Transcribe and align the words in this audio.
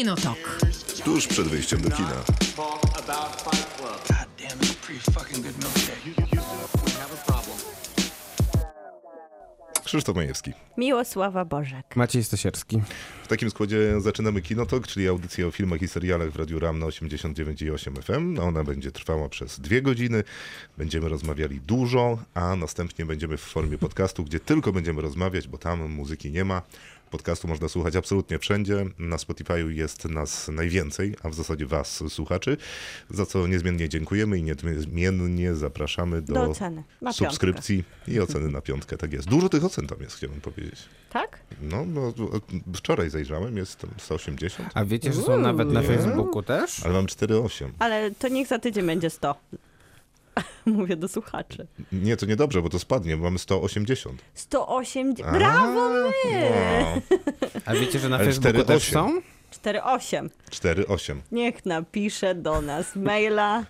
Kinotok. 0.00 0.60
Tuż 1.04 1.26
przed 1.26 1.48
wyjściem 1.48 1.80
do 1.80 1.90
kina. 1.90 2.24
Krzysztof 9.84 10.16
Majewski. 10.16 10.52
Miłosława 10.76 11.44
Bożek. 11.44 11.96
Maciej 11.96 12.24
Stasierski. 12.24 12.82
W 13.24 13.28
takim 13.28 13.50
składzie 13.50 14.00
zaczynamy 14.00 14.42
Kinotok, 14.42 14.86
czyli 14.86 15.08
audycję 15.08 15.46
o 15.46 15.50
filmach 15.50 15.82
i 15.82 15.88
serialach 15.88 16.30
w 16.30 16.36
Radiu 16.36 16.58
Ram 16.58 16.78
na 16.78 16.86
89,8 16.86 18.02
FM. 18.02 18.40
Ona 18.40 18.64
będzie 18.64 18.92
trwała 18.92 19.28
przez 19.28 19.60
dwie 19.60 19.82
godziny. 19.82 20.24
Będziemy 20.78 21.08
rozmawiali 21.08 21.60
dużo, 21.60 22.18
a 22.34 22.56
następnie 22.56 23.06
będziemy 23.06 23.36
w 23.36 23.40
formie 23.40 23.78
podcastu, 23.78 24.24
gdzie 24.24 24.40
tylko 24.40 24.72
będziemy 24.72 25.02
rozmawiać, 25.02 25.48
bo 25.48 25.58
tam 25.58 25.88
muzyki 25.92 26.30
nie 26.30 26.44
ma. 26.44 26.62
Podcastu 27.10 27.48
można 27.48 27.68
słuchać 27.68 27.96
absolutnie 27.96 28.38
wszędzie. 28.38 28.84
Na 28.98 29.16
Spotify'u 29.16 29.68
jest 29.68 30.04
nas 30.04 30.48
najwięcej, 30.48 31.14
a 31.22 31.28
w 31.28 31.34
zasadzie 31.34 31.66
was, 31.66 32.04
słuchaczy, 32.08 32.56
za 33.10 33.26
co 33.26 33.46
niezmiennie 33.46 33.88
dziękujemy 33.88 34.38
i 34.38 34.42
niezmiennie 34.42 35.54
zapraszamy 35.54 36.22
do, 36.22 36.34
Do 37.02 37.12
subskrypcji 37.12 37.84
i 38.08 38.20
oceny 38.20 38.48
na 38.48 38.60
piątkę. 38.60 38.96
Tak 38.96 39.12
jest. 39.12 39.28
Dużo 39.28 39.48
tych 39.48 39.64
ocen 39.64 39.86
tam 39.86 39.98
jest, 40.00 40.16
chciałbym 40.16 40.40
powiedzieć. 40.40 40.78
Tak? 41.12 41.40
No, 41.62 41.84
no 41.86 42.12
wczoraj 42.74 43.10
zajrzałem, 43.10 43.56
jest 43.56 43.76
tam 43.78 43.90
180, 43.98 44.68
A 44.74 44.84
wiecie, 44.84 45.12
że 45.12 45.22
są 45.22 45.38
nawet 45.38 45.68
na 45.72 45.80
Nie. 45.80 45.86
Facebooku 45.86 46.42
też? 46.42 46.84
ale 46.84 46.94
mam 46.94 47.06
4,8. 47.06 47.68
Ale 47.78 48.10
to 48.10 48.28
niech 48.28 48.48
za 48.48 48.58
tydzień 48.58 48.86
będzie 48.86 49.10
100. 49.10 49.34
Mówię 50.66 50.96
do 50.96 51.08
słuchaczy. 51.08 51.66
Nie, 51.92 52.16
to 52.16 52.26
niedobrze, 52.26 52.62
bo 52.62 52.68
to 52.68 52.78
spadnie, 52.78 53.16
bo 53.16 53.22
mamy 53.22 53.38
180. 53.38 54.22
180. 54.34 55.32
Brawo 55.38 55.88
my! 55.88 56.10
No, 56.50 57.50
A 57.64 57.74
wiecie, 57.74 57.98
że 57.98 58.08
na 58.08 58.16
Ale 58.16 58.24
Facebooku 58.24 58.60
4,8. 58.60 58.64
też 58.66 58.90
są? 58.90 59.20
4,8. 59.64 60.28
4,8. 60.50 61.16
Niech 61.32 61.66
napisze 61.66 62.34
do 62.34 62.60
nas 62.62 62.96
maila 62.96 63.64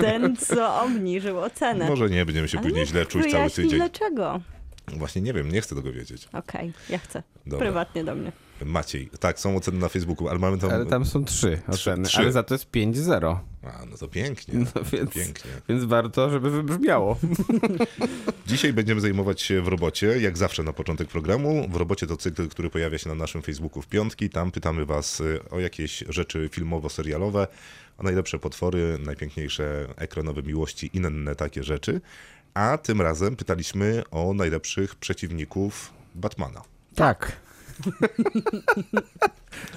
ten, 0.00 0.36
co 0.36 0.80
obniżył 0.82 1.38
ocenę. 1.40 1.88
Może 1.88 2.10
nie, 2.10 2.26
będziemy 2.26 2.48
się 2.48 2.58
Ale 2.58 2.68
później 2.68 2.86
źle 2.86 3.06
czuć 3.06 3.30
cały 3.32 3.50
tydzień. 3.50 3.70
dlaczego. 3.78 4.40
Właśnie 4.88 5.22
nie 5.22 5.32
wiem, 5.32 5.52
nie 5.52 5.60
chcę 5.60 5.74
tego 5.74 5.92
wiedzieć. 5.92 6.28
Okej, 6.32 6.72
ja 6.90 6.98
chcę. 6.98 7.22
Dobra. 7.46 7.58
Prywatnie 7.58 8.04
do 8.04 8.14
mnie. 8.14 8.32
Maciej, 8.64 9.10
tak, 9.20 9.40
są 9.40 9.56
oceny 9.56 9.78
na 9.78 9.88
Facebooku, 9.88 10.28
ale 10.28 10.38
mamy 10.38 10.58
tam... 10.58 10.70
Ale 10.70 10.86
tam 10.86 11.04
są 11.04 11.24
trzy 11.24 11.60
oceny, 11.68 12.04
trzy. 12.04 12.18
ale 12.18 12.32
za 12.32 12.42
to 12.42 12.54
jest 12.54 12.70
5-0. 12.70 13.36
A, 13.62 13.86
no 13.90 13.96
to 13.96 14.08
pięknie, 14.08 14.54
No 14.58 14.82
więc, 14.92 15.10
pięknie. 15.10 15.50
więc 15.68 15.84
warto, 15.84 16.30
żeby 16.30 16.50
wybrzmiało. 16.50 17.18
Dzisiaj 18.46 18.72
będziemy 18.72 19.00
zajmować 19.00 19.42
się 19.42 19.62
w 19.62 19.68
robocie, 19.68 20.06
jak 20.20 20.38
zawsze 20.38 20.62
na 20.62 20.72
początek 20.72 21.08
programu. 21.08 21.68
W 21.68 21.76
robocie 21.76 22.06
to 22.06 22.16
cykl, 22.16 22.48
który 22.48 22.70
pojawia 22.70 22.98
się 22.98 23.08
na 23.08 23.14
naszym 23.14 23.42
Facebooku 23.42 23.82
w 23.82 23.86
piątki. 23.86 24.30
Tam 24.30 24.50
pytamy 24.50 24.86
was 24.86 25.20
y, 25.20 25.40
o 25.50 25.60
jakieś 25.60 26.04
rzeczy 26.08 26.48
filmowo-serialowe, 26.52 27.46
o 27.98 28.02
najlepsze 28.02 28.38
potwory, 28.38 28.98
najpiękniejsze 29.04 29.86
ekranowe 29.96 30.42
miłości 30.42 30.90
i 30.92 30.96
inne 30.96 31.34
takie 31.34 31.62
rzeczy. 31.64 32.00
A 32.54 32.78
tym 32.78 33.00
razem 33.00 33.36
pytaliśmy 33.36 34.02
o 34.10 34.34
najlepszych 34.34 34.94
przeciwników 34.94 35.92
Batmana. 36.14 36.62
Tak. 36.94 37.32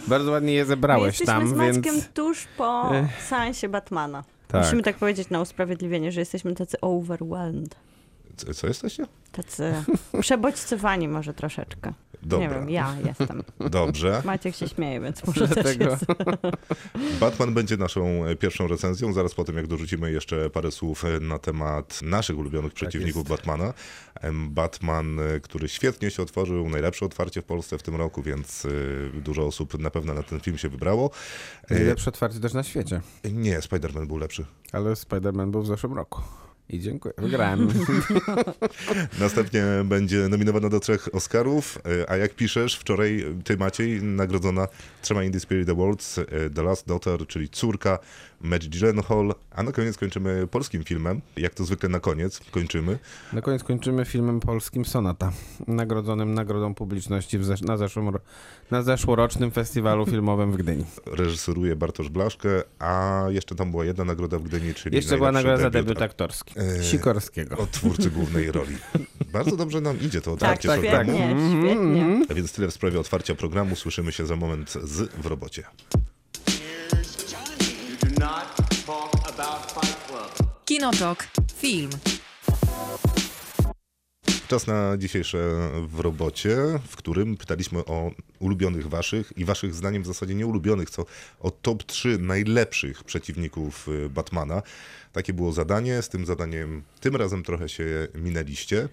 Bardzo 0.08 0.32
ładnie 0.32 0.54
je 0.54 0.62
My 0.62 0.68
zebrałeś 0.68 1.20
jesteśmy 1.20 1.34
tam, 1.34 1.48
z 1.48 1.54
Maćkiem 1.54 1.84
więc... 1.84 2.08
tuż 2.08 2.48
po 2.58 2.92
seansie 3.28 3.70
Batmana. 3.70 4.24
Tak. 4.48 4.64
Musimy 4.64 4.84
tak 4.84 4.96
powiedzieć 4.96 5.30
na 5.30 5.42
usprawiedliwienie, 5.42 6.12
że 6.12 6.20
jesteśmy 6.20 6.56
tacy 6.56 6.82
overwhelmed. 6.82 7.76
Co, 8.54 8.68
jesteście? 8.68 9.06
Tacy 9.32 9.74
przebodźcowani 10.22 11.08
może 11.08 11.34
troszeczkę. 11.34 11.94
Dobra. 12.24 12.48
Nie 12.48 12.54
wiem, 12.54 12.70
ja 12.70 12.96
jestem. 13.06 13.44
Dobrze. 13.70 14.22
Maciek 14.26 14.56
się 14.56 14.68
śmieje, 14.68 15.00
więc 15.02 15.28
może 15.28 15.48
też 15.48 15.50
Dlatego- 15.78 15.86
jest. 15.90 16.06
Batman 17.20 17.54
będzie 17.54 17.78
naszą 17.78 18.22
pierwszą 18.40 18.68
recenzją, 18.68 19.14
zaraz 19.14 19.34
po 19.34 19.44
tym 19.44 19.56
jak 19.58 19.68
dorzucimy 19.68 20.12
jeszcze 20.12 20.50
parę 20.50 20.72
słów 20.72 21.04
na 21.22 21.40
temat 21.40 22.02
naszych 22.02 22.38
ulubionych 22.38 22.74
przeciwników 22.74 23.24
Tak. 23.24 23.30
Batmana. 23.30 23.74
Batman, 24.34 25.20
e, 25.20 25.40
który 25.40 25.70
świetnie 25.70 26.12
się 26.12 26.24
otworzył, 26.24 26.70
najlepsze 26.70 27.06
otwarcie 27.06 27.42
w 27.42 27.46
Polsce 27.46 27.78
w 27.78 27.84
tym 27.84 27.96
roku, 27.96 28.22
więc 28.24 28.66
e, 28.66 29.22
dużo 29.22 29.46
osób 29.46 29.80
na 29.80 29.90
pewno 29.90 30.14
na 30.14 30.24
ten 30.24 30.40
film 30.40 30.58
się 30.58 30.70
wybrało. 30.70 31.12
E, 31.70 31.74
Najlepsze 31.74 32.10
otwarcie 32.10 32.40
też 32.40 32.54
na 32.54 32.64
świecie. 32.64 33.02
Nie, 33.32 33.60
Spider-Man 33.60 34.08
był 34.08 34.18
lepszy. 34.18 34.46
Ale 34.72 34.90
Spider-Man 34.94 35.52
był 35.52 35.62
w 35.62 35.68
zeszłym 35.68 35.94
roku. 35.94 36.22
I 36.72 36.80
dziękuję. 36.80 37.14
Wygrałem. 37.18 37.68
Następnie 39.20 39.64
będzie 39.86 40.18
nominowana 40.18 40.70
do 40.70 40.80
trzech 40.80 41.16
Oscarów, 41.16 41.78
e, 42.02 42.10
a 42.10 42.18
jak 42.18 42.36
piszesz, 42.36 42.76
wczoraj 42.76 43.26
ty 43.44 43.58
Maciej 43.58 44.04
nagrodzona 44.04 44.68
trzema 45.02 45.24
Indie 45.24 45.40
Spirit 45.40 45.70
Awards, 45.70 46.18
e, 46.18 46.26
The 46.56 46.64
Last 46.64 46.88
Daughter, 46.88 47.28
czyli 47.28 47.50
Córka, 47.50 48.00
Maggie 48.44 48.70
Gyllenhaal, 48.70 49.34
a 49.52 49.64
na 49.64 49.72
koniec 49.72 49.98
kończymy 49.98 50.48
polskim 50.48 50.84
filmem, 50.84 51.22
jak 51.38 51.54
to 51.54 51.66
zwykle 51.66 51.90
na 51.90 52.00
koniec 52.00 52.42
kończymy. 52.52 53.00
Na 53.34 53.42
koniec 53.42 53.64
kończymy 53.64 54.06
filmem 54.06 54.40
polskim 54.40 54.86
Sonata, 54.86 55.32
nagrodzonym 55.68 56.34
Nagrodą 56.34 56.76
Publiczności 56.76 57.38
w 57.40 57.46
zesz- 57.46 57.66
na, 57.66 57.78
zeszłym, 57.78 58.10
ro- 58.10 58.20
na 58.72 58.82
zeszłorocznym 58.82 59.52
festiwalu 59.52 60.06
filmowym 60.06 60.52
w 60.52 60.58
Gdyni. 60.58 60.86
reżyseruje 61.06 61.76
Bartosz 61.76 62.10
Blaszkę, 62.10 62.50
a 62.80 63.24
jeszcze 63.30 63.56
tam 63.56 63.72
była 63.72 63.86
jedna 63.86 64.04
nagroda 64.06 64.40
w 64.40 64.44
Gdyni, 64.44 64.74
czyli 64.74 64.96
Jeszcze 64.96 65.18
była 65.18 65.32
nagroda 65.32 65.58
za 65.58 65.70
debiut 65.70 65.88
debiut 65.88 66.02
aktorski. 66.02 66.54
E, 66.60 66.84
Sikorskiego. 66.84 67.58
od 67.58 67.72
twórcy 67.72 68.12
głównej 68.12 68.52
roli. 68.58 68.76
Bardzo 69.34 69.58
dobrze 69.58 69.82
nam 69.82 70.00
idzie 70.02 70.22
to 70.22 70.38
Tak, 70.38 70.52
otwarcie 70.52 70.68
tak, 70.70 70.80
programu. 70.80 71.12
świetnie, 71.14 71.62
świetnie. 71.62 72.26
A 72.30 72.34
więc 72.34 72.52
tyle 72.54 72.68
w 72.68 72.74
sprawie 72.74 73.00
otwarcia 73.00 73.36
programu. 73.36 73.76
Słyszymy 73.76 74.12
się 74.12 74.26
za 74.26 74.36
moment 74.36 74.72
z 74.84 75.12
w 75.16 75.26
robocie. 75.26 75.64
Kinotok. 80.82 81.28
Film. 81.56 81.90
Czas 84.48 84.68
na 84.68 84.98
dzisiejsze 84.98 85.38
w 85.88 86.00
robocie, 86.00 86.58
w 86.88 86.96
którym 86.96 87.38
pytaliśmy 87.38 87.80
o 87.80 88.12
ulubionych 88.40 88.88
waszych 88.90 89.34
i 89.38 89.46
waszych 89.46 89.74
zdaniem 89.74 90.04
w 90.04 90.08
zasadzie 90.08 90.36
nie 90.36 90.46
ulubionych, 90.48 90.90
co 90.90 91.06
o 91.40 91.52
top 91.52 91.84
3 91.84 92.18
najlepszych 92.18 93.04
przeciwników 93.04 93.88
y, 93.88 94.10
Batmana. 94.10 94.62
Takie 95.14 95.34
było 95.34 95.52
zadanie. 95.52 96.02
Z 96.02 96.10
tym 96.10 96.26
zadaniem 96.26 96.84
tym 97.00 97.16
razem 97.16 97.44
trochę 97.44 97.70
się 97.70 98.08
minęliście. 98.16 98.90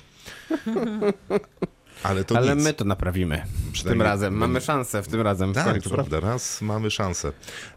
Ale 2.03 2.25
to 2.25 2.37
Ale 2.37 2.55
nic. 2.57 2.65
my 2.65 2.73
to 2.75 2.85
naprawimy. 2.85 3.43
Tym 3.85 4.03
razem. 4.03 4.33
my- 4.35 4.41
Mamy 4.41 4.61
szansę 4.61 5.03
w 5.03 5.09
tym 5.09 5.21
razem. 5.21 5.53
Tak, 5.53 5.83
to 5.83 5.91
prawda. 5.91 6.21
Raz 6.21 6.63
mamy 6.63 6.91
szansę. 6.91 7.33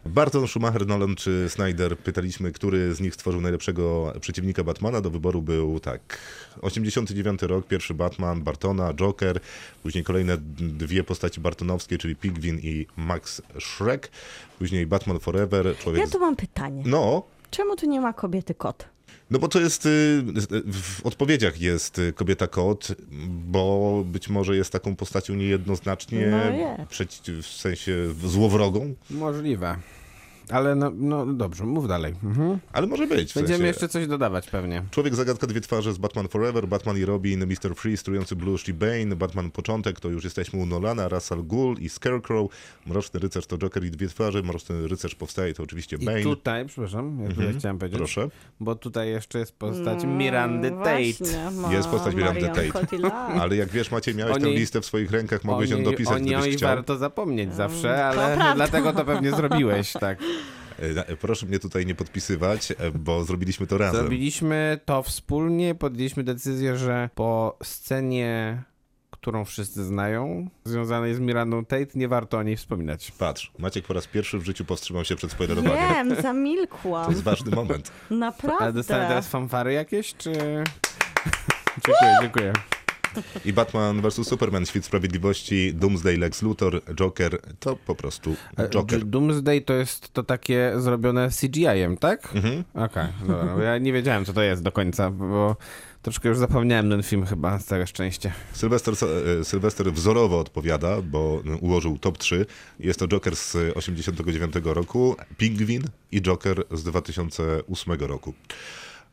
Barton, 0.06 0.48
Schumacher, 0.48 0.86
Nolan 0.86 1.14
czy 1.16 1.46
Snyder 1.48 1.98
pytaliśmy, 1.98 2.52
który 2.52 2.94
z 2.94 3.00
nich 3.00 3.14
stworzył 3.14 3.40
najlepszego 3.40 4.12
przeciwnika 4.20 4.64
Batmana. 4.64 5.00
Do 5.00 5.10
wyboru 5.10 5.42
był 5.42 5.80
tak. 5.80 6.18
89 6.62 7.42
rok, 7.42 7.66
pierwszy 7.66 7.94
Batman, 7.94 8.42
Bartona, 8.42 8.94
Joker. 8.94 9.40
Później 9.82 10.04
kolejne 10.04 10.36
dwie 10.58 11.04
postaci 11.04 11.40
bartonowskie, 11.40 11.98
czyli 11.98 12.16
Pigwin 12.16 12.58
i 12.58 12.86
Max 12.96 13.42
Shrek. 13.60 14.10
Później 14.58 14.86
Batman 14.86 15.20
Forever. 15.20 15.76
Człowiek 15.78 16.00
Ja 16.04 16.08
tu 16.10 16.20
mam 16.20 16.36
pytanie. 16.36 16.82
No, 16.86 17.22
Czemu 17.50 17.76
tu 17.76 17.86
nie 17.86 18.00
ma 18.00 18.12
kobiety 18.12 18.54
kot? 18.54 18.84
No 19.32 19.38
bo 19.38 19.48
to 19.48 19.60
jest, 19.60 19.86
y, 19.86 20.22
w 20.72 21.00
odpowiedziach 21.06 21.60
jest 21.60 21.98
y, 21.98 22.12
kobieta 22.12 22.46
kot, 22.46 22.88
bo 23.28 24.02
być 24.06 24.28
może 24.28 24.56
jest 24.56 24.72
taką 24.72 24.96
postacią 24.96 25.34
niejednoznacznie, 25.34 26.26
No 26.26 26.56
jest. 26.56 26.92
w 27.42 27.46
sensie 27.46 27.96
złowrogą, 28.24 28.94
Możliwe. 29.10 29.76
Ale 30.52 30.74
no, 30.74 30.90
no 30.94 31.26
dobrze, 31.26 31.64
mów 31.64 31.88
dalej. 31.88 32.14
Mhm. 32.24 32.58
ale 32.72 32.86
może 32.86 33.06
być. 33.06 33.30
W 33.32 33.34
Będziemy 33.34 33.56
sensie, 33.58 33.66
jeszcze 33.66 33.88
coś 33.88 34.06
dodawać 34.06 34.48
pewnie. 34.50 34.82
Człowiek 34.90 35.14
Zagadka 35.14 35.46
Dwie 35.46 35.60
Twarze 35.60 35.92
z 35.92 35.98
Batman 35.98 36.28
Forever, 36.28 36.68
Batman 36.68 36.98
i 36.98 37.04
Robin, 37.04 37.46
Mr. 37.46 37.74
Freeze, 37.76 38.04
Trujący 38.04 38.36
Blues 38.36 38.68
i 38.68 38.72
Bane, 38.74 39.16
Batman 39.16 39.50
Początek, 39.50 40.00
to 40.00 40.08
już 40.08 40.24
jesteśmy 40.24 40.58
u 40.60 40.66
Nolana, 40.66 41.08
Russell 41.08 41.46
Gould 41.46 41.78
i 41.80 41.88
Scarecrow, 41.88 42.50
Mroczny 42.86 43.20
Rycerz 43.20 43.46
to 43.46 43.58
Joker 43.58 43.84
i 43.84 43.90
Dwie 43.90 44.08
Twarze, 44.08 44.42
Mroczny 44.42 44.88
Rycerz 44.88 45.14
powstaje 45.14 45.54
to 45.54 45.62
oczywiście 45.62 45.96
I 46.00 46.04
Bane. 46.04 46.22
tutaj, 46.22 46.66
przepraszam, 46.66 47.20
ja 47.22 47.28
tutaj 47.28 47.54
chciałem 47.58 47.78
powiedzieć, 47.78 47.98
Proszę. 47.98 48.28
bo 48.60 48.74
tutaj 48.74 49.08
jeszcze 49.08 49.38
jest 49.38 49.52
postać 49.56 50.04
Mirandy 50.04 50.68
Mm, 50.68 50.84
Tate. 50.84 51.02
właśnie, 51.02 51.50
ma 51.60 51.72
Jest 51.72 51.88
postać 51.88 52.14
Mirandy 52.14 52.46
Tate. 52.46 52.68
Cotillard. 52.68 53.14
Ale 53.40 53.56
jak 53.56 53.68
wiesz, 53.68 53.90
Maciej, 53.90 54.14
miałeś 54.14 54.36
O 54.36 54.40
tę 54.40 54.50
listę 54.50 54.80
w 54.80 54.86
swoich 54.86 55.10
rękach, 55.10 55.44
mogłeś 55.44 55.70
ją 55.70 55.82
dopisać, 55.82 56.16
o 56.16 56.18
niej 56.18 56.34
gdybyś 56.36 56.56
chciał. 56.56 56.68
warto 56.76 56.96
zapomnieć 56.96 57.54
zawsze, 57.54 58.12
to 58.14 58.22
ale 58.26 58.54
dlatego 58.54 58.92
to 58.92 59.04
pewnie 59.04 59.30
zrobiłeś, 59.30 59.92
tak. 59.92 60.18
E, 60.82 61.16
Proszę 61.16 61.46
mnie 61.46 61.58
tutaj 61.58 61.86
nie 61.86 61.94
podpisywać, 61.94 62.70
e, 62.70 62.90
bo 62.90 63.24
zrobiliśmy 63.24 63.66
to 63.66 63.78
razem. 63.78 64.00
Zrobiliśmy 64.00 64.80
to 64.84 65.02
wspólnie, 65.02 65.74
podjęliśmy 65.74 66.24
decyzję, 66.24 66.76
że 66.76 67.10
po 67.14 67.58
scenie, 67.62 68.62
którą 69.10 69.44
wszyscy 69.44 69.84
znają, 69.84 70.48
związanej 70.64 71.14
z 71.14 71.18
Mirandą 71.20 71.64
Tate, 71.64 71.86
nie 71.94 72.08
warto 72.08 72.38
o 72.38 72.42
niej 72.42 72.56
wspominać. 72.56 73.12
Patrz, 73.18 73.52
Maciek 73.58 73.86
po 73.86 73.94
raz 73.94 74.06
pierwszy 74.06 74.38
w 74.38 74.44
życiu 74.44 74.64
powstrzymał 74.64 75.04
się 75.04 75.16
przed 75.16 75.32
spoilerowaniem. 75.32 75.88
Wiem, 76.08 76.16
To 76.16 76.22
zamilkłam. 76.22 77.10
jest 77.10 77.22
ważny 77.22 77.56
moment. 77.56 77.92
Ale 78.10 78.18
dostałem 78.18 78.20
Naprawdę. 78.20 78.82
teraz 79.08 79.28
fanfary 79.28 79.72
jakieś, 79.72 80.14
czy... 80.14 80.32
dziękuję, 81.86 82.16
dziękuję. 82.20 82.52
I 83.44 83.52
Batman 83.52 84.00
vs. 84.02 84.28
Superman, 84.28 84.66
Świt 84.66 84.84
Sprawiedliwości, 84.84 85.74
Doomsday, 85.74 86.18
Lex 86.18 86.42
Luthor, 86.42 86.80
Joker, 86.94 87.38
to 87.60 87.76
po 87.76 87.94
prostu 87.94 88.36
E, 88.56 88.68
Joker. 88.68 89.04
Doomsday 89.04 89.60
to 89.60 89.74
jest 89.74 90.12
to 90.12 90.22
takie 90.22 90.72
zrobione 90.76 91.28
CGI-em, 91.40 91.96
tak? 91.96 92.30
Mhm. 92.34 92.64
Okej, 92.74 93.06
dobra. 93.20 93.56
bo 93.56 93.62
Ja 93.62 93.78
nie 93.78 93.92
wiedziałem, 93.92 94.24
co 94.24 94.32
to 94.32 94.42
jest 94.42 94.62
do 94.62 94.72
końca, 94.72 95.10
bo 95.10 95.56
troszkę 96.02 96.28
już 96.28 96.38
zapomniałem 96.38 96.90
ten 96.90 97.02
film 97.02 97.26
chyba, 97.26 97.58
z 97.58 97.64
całe 97.64 97.86
szczęście. 97.86 98.32
Sylwester, 98.52 98.94
e, 99.40 99.44
Sylwester 99.44 99.92
wzorowo 99.92 100.38
odpowiada, 100.40 101.02
bo 101.02 101.42
ułożył 101.60 101.98
top 101.98 102.18
3. 102.18 102.46
Jest 102.80 102.98
to 102.98 103.08
Joker 103.08 103.36
z 103.36 103.56
89 103.74 104.54
roku, 104.64 105.16
Pingwin 105.36 105.82
i 106.12 106.22
Joker 106.22 106.64
z 106.70 106.82
2008 106.82 108.06
roku. 108.06 108.34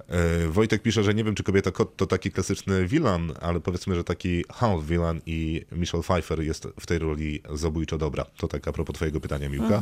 E, 0.08 0.48
Wojtek 0.48 0.82
pisze, 0.82 1.04
że 1.04 1.14
nie 1.14 1.24
wiem, 1.24 1.36
czy 1.36 1.44
kobieta 1.44 1.72
kot 1.72 1.96
to 1.96 2.06
taki 2.06 2.32
klasyczny 2.32 2.88
villain, 2.88 3.34
ale 3.42 3.60
powiedzmy, 3.60 3.96
że 3.96 4.04
taki 4.04 4.44
hound 4.50 4.86
villain 4.86 5.22
i 5.26 5.66
Michelle 5.72 6.04
Pfeiffer 6.04 6.42
jest 6.42 6.68
w 6.80 6.86
tej 6.86 7.00
roli 7.00 7.42
zabójczo 7.54 7.98
dobra. 7.98 8.26
To 8.38 8.48
tak 8.48 8.68
a 8.68 8.74
propos 8.74 8.96
twojego 8.96 9.20
pytania, 9.20 9.50
Miłka. 9.50 9.82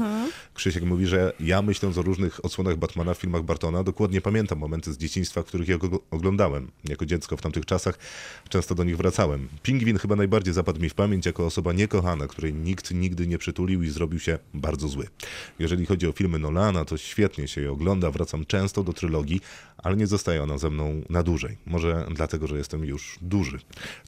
Krzysiek 0.53 0.83
mówi, 0.83 1.07
że 1.07 1.33
ja 1.39 1.61
myśląc 1.61 1.97
o 1.97 2.01
różnych 2.01 2.45
odsłonach 2.45 2.77
Batmana 2.77 3.13
w 3.13 3.17
filmach 3.17 3.43
Bartona, 3.43 3.83
dokładnie 3.83 4.21
pamiętam 4.21 4.59
momenty 4.59 4.93
z 4.93 4.97
dzieciństwa, 4.97 5.43
w 5.43 5.45
których 5.45 5.67
ja 5.67 5.77
go 5.77 5.99
oglądałem. 6.11 6.71
Jako 6.83 7.05
dziecko 7.05 7.37
w 7.37 7.41
tamtych 7.41 7.65
czasach 7.65 7.99
często 8.49 8.75
do 8.75 8.83
nich 8.83 8.97
wracałem. 8.97 9.47
Pingwin 9.63 9.97
chyba 9.97 10.15
najbardziej 10.15 10.53
zapadł 10.53 10.81
mi 10.81 10.89
w 10.89 10.93
pamięć 10.93 11.25
jako 11.25 11.45
osoba 11.45 11.73
niekochana, 11.73 12.27
której 12.27 12.53
nikt 12.53 12.91
nigdy 12.91 13.27
nie 13.27 13.37
przytulił 13.37 13.83
i 13.83 13.89
zrobił 13.89 14.19
się 14.19 14.39
bardzo 14.53 14.87
zły. 14.87 15.07
Jeżeli 15.59 15.85
chodzi 15.85 16.07
o 16.07 16.11
filmy 16.11 16.39
Nolana, 16.39 16.85
to 16.85 16.97
świetnie 16.97 17.47
się 17.47 17.61
je 17.61 17.71
ogląda, 17.71 18.11
wracam 18.11 18.45
często 18.45 18.83
do 18.83 18.93
trylogii, 18.93 19.41
ale 19.77 19.97
nie 19.97 20.06
zostaje 20.07 20.43
ona 20.43 20.57
ze 20.57 20.69
mną 20.69 21.01
na 21.09 21.23
dłużej. 21.23 21.57
Może 21.65 22.07
dlatego, 22.11 22.47
że 22.47 22.57
jestem 22.57 22.85
już 22.85 23.19
duży. 23.21 23.59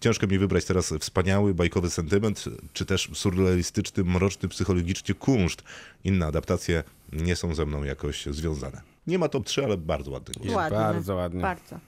Ciężko 0.02 0.28
mi 0.28 0.40
wybrać 0.40 0.66
teraz 0.66 0.94
wspaniały, 1.00 1.54
bajkowy 1.54 1.90
sentyment, 1.90 2.46
czy 2.74 2.86
też 2.86 3.10
surrealistyczny, 3.14 4.04
mroczny, 4.04 4.50
psychologicznie 4.50 5.16
kunszt. 5.16 5.64
Inne 6.04 6.26
adaptacje 6.26 6.84
nie 7.14 7.36
są 7.36 7.56
ze 7.56 7.66
mną 7.66 7.84
jakoś 7.84 8.26
związane. 8.26 8.89
Nie 9.10 9.20
ma 9.20 9.30
top 9.30 9.46
3, 9.46 9.64
ale 9.64 9.78
bardzo 9.78 10.12
ładny 10.12 10.34
głos. 10.34 10.46
Jest 10.46 10.72
bardzo 10.72 11.16
ładnie. 11.16 11.42
Bardzo. 11.42 11.80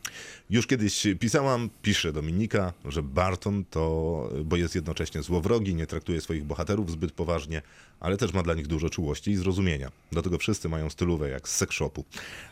Już 0.50 0.68
kiedyś 0.68 1.08
pisałam, 1.20 1.70
pisze 1.82 2.14
Dominika, 2.14 2.74
że 2.86 3.04
Barton 3.04 3.66
to, 3.70 4.30
bo 4.46 4.56
jest 4.56 4.76
jednocześnie 4.76 5.22
złowrogi, 5.22 5.76
nie 5.76 5.88
traktuje 5.88 6.22
swoich 6.22 6.44
bohaterów 6.44 6.92
zbyt 6.92 7.12
poważnie, 7.12 7.62
ale 8.00 8.18
też 8.18 8.34
ma 8.34 8.44
dla 8.44 8.54
nich 8.54 8.68
dużo 8.68 8.90
czułości 8.90 9.32
i 9.32 9.36
zrozumienia. 9.36 9.92
Do 10.12 10.22
tego 10.22 10.38
wszyscy 10.38 10.70
mają 10.70 10.90
stylówę 10.90 11.30
jak 11.30 11.50
z 11.50 11.56
sex 11.56 11.76
shopu. 11.76 12.06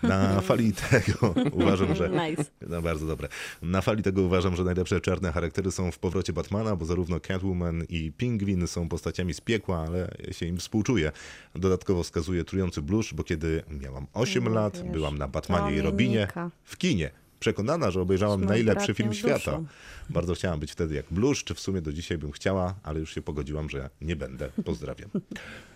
Na 0.04 0.42
fali 0.50 0.74
tego 0.74 1.34
uważam, 1.52 1.96
że... 1.96 2.10
Nice. 2.10 2.46
No 2.68 2.82
bardzo 2.82 3.06
dobre. 3.06 3.28
Na 3.62 3.82
fali 3.82 4.04
tego 4.04 4.22
uważam, 4.22 4.56
że 4.56 4.64
najlepsze 4.64 5.02
czarne 5.02 5.32
charaktery 5.32 5.72
są 5.72 5.92
w 5.92 6.00
powrocie 6.00 6.34
Batmana, 6.34 6.76
bo 6.76 6.86
zarówno 6.86 7.20
Catwoman 7.20 7.84
i 7.90 8.12
Pingwin 8.18 8.68
są 8.68 8.90
postaciami 8.90 9.34
z 9.34 9.42
piekła, 9.42 9.86
ale 9.88 10.12
się 10.32 10.46
im 10.46 10.58
współczuję. 10.58 11.12
Dodatkowo 11.56 12.04
wskazuje 12.04 12.44
trujący 12.44 12.82
blusz, 12.82 13.14
bo 13.14 13.24
kiedy 13.24 13.64
miałam 13.82 14.08
8 14.14 14.50
lat, 14.50 14.59
wiesz, 14.74 14.84
byłam 14.84 15.18
na 15.18 15.28
Batmanie 15.28 15.78
i 15.78 15.82
Robinie 15.82 16.28
w 16.64 16.78
kinie. 16.78 17.12
Przekonana, 17.40 17.92
że 17.92 18.02
obejrzałam 18.02 18.46
najlepszy 18.46 18.94
film 18.94 19.10
bratnią 19.10 19.30
świata. 19.30 19.52
duszą. 19.58 19.66
Bardzo 20.10 20.34
chciałam 20.34 20.60
być 20.60 20.72
wtedy 20.72 20.96
jak 20.96 21.06
Blusz, 21.12 21.44
czy 21.44 21.54
w 21.54 21.60
sumie 21.60 21.82
do 21.82 21.94
dzisiaj 21.94 22.18
bym 22.18 22.32
chciała, 22.32 22.76
ale 22.84 23.00
już 23.00 23.14
się 23.16 23.22
pogodziłam, 23.22 23.70
że 23.70 23.90
nie 24.02 24.16
będę. 24.16 24.50
Pozdrawiam. 24.66 25.10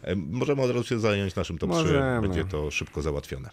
E, 0.02 0.16
Możemy 0.16 0.62
od 0.62 0.72
razu 0.72 0.84
się 0.84 1.00
zająć 1.00 1.36
naszym 1.36 1.58
top 1.58 1.70
3. 1.72 1.80
Możemy. 1.80 2.22
Będzie 2.22 2.46
to 2.46 2.72
szybko 2.72 3.02
załatwione. 3.02 3.50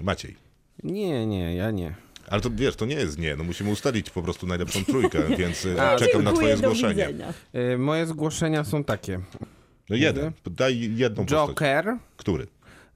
Maciej. 0.00 0.36
Nie, 0.82 1.26
nie, 1.26 1.54
ja 1.56 1.70
nie. 1.70 1.94
Ale 2.28 2.40
to 2.40 2.50
wiesz, 2.50 2.76
to 2.76 2.86
nie 2.86 2.94
jest 2.94 3.18
nie, 3.18 3.36
no 3.36 3.44
musimy 3.44 3.70
ustalić 3.70 4.10
po 4.10 4.22
prostu 4.22 4.46
najlepszą 4.46 4.84
trójkę, 4.84 5.22
więc 5.38 5.66
e, 5.66 5.90
A, 5.90 5.96
czekam 5.96 6.24
na 6.24 6.32
twoje 6.32 6.56
zgłoszenie. 6.56 7.08
Y, 7.54 7.78
Moje 7.78 8.06
zgłoszenia 8.06 8.64
są 8.64 8.84
takie. 8.84 9.20
No 9.90 9.96
jeden, 9.96 10.32
daj 10.46 10.96
jedną 10.96 11.24
postać. 11.26 11.48
Joker 11.48 11.96
Który? 12.16 12.46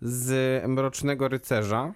Z 0.03 0.63
Mrocznego 0.69 1.29
Rycerza. 1.29 1.93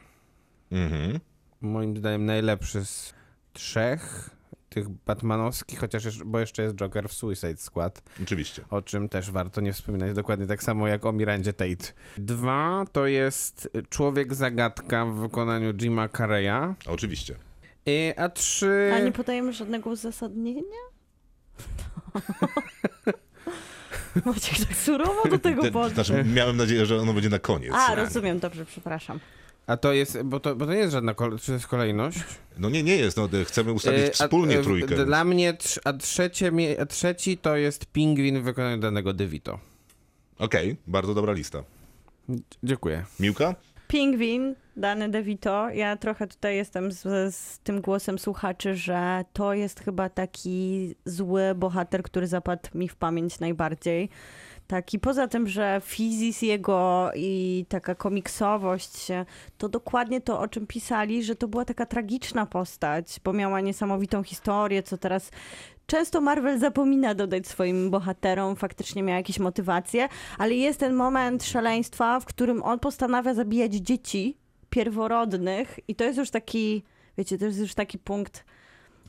Mhm. 0.73 1.21
Moim 1.61 1.97
zdaniem 1.97 2.27
najlepszy 2.27 2.85
z 2.85 3.15
trzech 3.53 4.31
tych 4.69 4.89
batmanowskich, 4.89 5.79
chociaż 5.79 6.05
jeszcze, 6.05 6.25
bo 6.25 6.41
jeszcze 6.41 6.63
jest 6.63 6.75
Joker 6.75 7.09
w 7.09 7.13
Suicide 7.13 7.57
Squad, 7.57 8.03
Oczywiście. 8.23 8.65
o 8.71 8.83
czym 8.83 9.09
też 9.09 9.31
warto 9.31 9.61
nie 9.61 9.73
wspominać, 9.73 10.15
dokładnie 10.15 10.47
tak 10.47 10.63
samo 10.63 10.89
jak 10.89 11.07
o 11.07 11.13
Mirandzie 11.13 11.53
Tate. 11.53 11.93
Dwa 12.19 12.85
to 12.93 13.07
jest 13.07 13.69
Człowiek 13.89 14.35
Zagadka 14.35 15.07
w 15.07 15.15
wykonaniu 15.15 15.75
Jima 15.75 16.09
Carreya. 16.09 16.75
Oczywiście. 16.87 17.35
I, 17.87 18.13
a 18.17 18.29
trzy... 18.29 18.93
A 18.95 18.99
nie 18.99 19.13
podajemy 19.13 19.53
żadnego 19.53 19.91
uzasadnienia? 19.91 20.79
Maciek 24.27 24.69
tak 24.69 24.77
surowo 24.77 25.29
do 25.29 25.39
tego 25.39 25.63
Te, 25.63 25.71
podszedł. 25.71 25.95
znaczy, 25.95 26.25
miałem 26.25 26.57
nadzieję, 26.57 26.87
że 26.87 26.97
ono 27.01 27.13
będzie 27.13 27.29
na 27.29 27.39
koniec. 27.39 27.73
A, 27.75 27.95
rozumiem, 27.95 28.39
dobrze, 28.39 28.65
przepraszam. 28.67 29.21
A 29.67 29.77
to 29.77 29.93
jest, 29.93 30.23
bo 30.23 30.41
to, 30.41 30.57
bo 30.57 30.67
to 30.67 30.73
nie 30.73 30.79
jest 30.79 30.93
żadna 30.93 31.15
kol- 31.15 31.39
czy 31.39 31.47
to 31.47 31.53
jest 31.53 31.67
kolejność. 31.67 32.19
No 32.59 32.71
nie, 32.71 32.83
nie 32.83 32.97
jest. 32.97 33.17
No, 33.17 33.29
chcemy 33.45 33.73
ustalić 33.73 34.07
a- 34.07 34.11
wspólnie 34.11 34.59
e, 34.59 34.63
trójkę. 34.63 35.05
Dla 35.05 35.25
mnie, 35.25 35.55
trz- 35.55 35.79
a 35.85 35.93
trzecie, 35.93 36.53
a 36.81 36.87
trzeci 36.87 37.39
to 37.39 37.57
jest 37.57 37.87
Pingwin 37.87 38.41
w 38.41 38.43
wykonaniu 38.45 38.79
danego 38.79 39.13
DeVito. 39.13 39.59
Okej, 40.39 40.77
bardzo 40.87 41.15
dobra 41.15 41.33
lista. 41.33 41.65
Dziękuję. 42.63 43.05
Miłka? 43.21 43.55
Pingwin, 43.95 44.55
Dany 44.77 45.09
DeVito. 45.09 45.71
Ja 45.71 45.97
trochę 45.97 46.27
tutaj 46.27 46.57
jestem 46.57 46.93
z, 46.93 47.35
z 47.35 47.59
tym 47.59 47.81
głosem 47.81 48.19
słuchaczy, 48.19 48.77
że 48.77 49.25
to 49.33 49.55
jest 49.55 49.81
chyba 49.81 50.09
taki 50.09 50.95
zły 51.05 51.55
bohater, 51.55 52.03
który 52.03 52.27
zapadł 52.27 52.69
mi 52.75 52.89
w 52.89 52.97
pamięć 52.97 53.41
najbardziej. 53.41 54.09
Taki, 54.67 54.99
poza 54.99 55.29
tym, 55.29 55.49
że 55.49 55.81
fizis 55.85 56.43
jego 56.43 57.11
i 57.17 57.67
taka 57.69 57.95
komiksowość, 57.95 59.09
to 59.59 59.69
dokładnie 59.69 60.21
to, 60.21 60.41
o 60.41 60.49
czym 60.49 60.67
pisali, 60.67 61.25
że 61.25 61.37
to 61.37 61.49
była 61.49 61.65
taka 61.65 61.87
tragiczna 61.87 62.47
postać, 62.47 63.21
bo 63.25 63.33
miała 63.33 63.61
niesamowitą 63.61 64.23
historię, 64.23 64.83
co 64.83 64.99
teraz 64.99 65.31
często 65.87 66.21
Marvel 66.21 66.59
zapomina 66.59 67.15
dodać 67.15 67.47
swoim 67.47 67.91
bohaterom, 67.91 68.57
faktycznie 68.57 69.03
miała 69.03 69.17
jakieś 69.17 69.39
motywacje, 69.39 70.09
ale 70.39 70.55
jest 70.55 70.81
ten 70.81 70.95
moment 70.95 71.45
szaleństwa, 71.45 72.21
w 72.21 72.25
którym 72.25 72.63
on 72.63 72.79
postanawia 72.79 73.35
zabijać 73.35 73.75
dzieci 73.75 74.37
pierworodnych 74.71 75.81
i 75.89 75.95
to 75.95 76.05
jest 76.05 76.19
już 76.19 76.31
taki, 76.31 76.83
wiecie, 77.19 77.39
to 77.39 77.45
jest 77.45 77.59
już 77.59 77.75
taki 77.75 77.99
punkt 77.99 78.45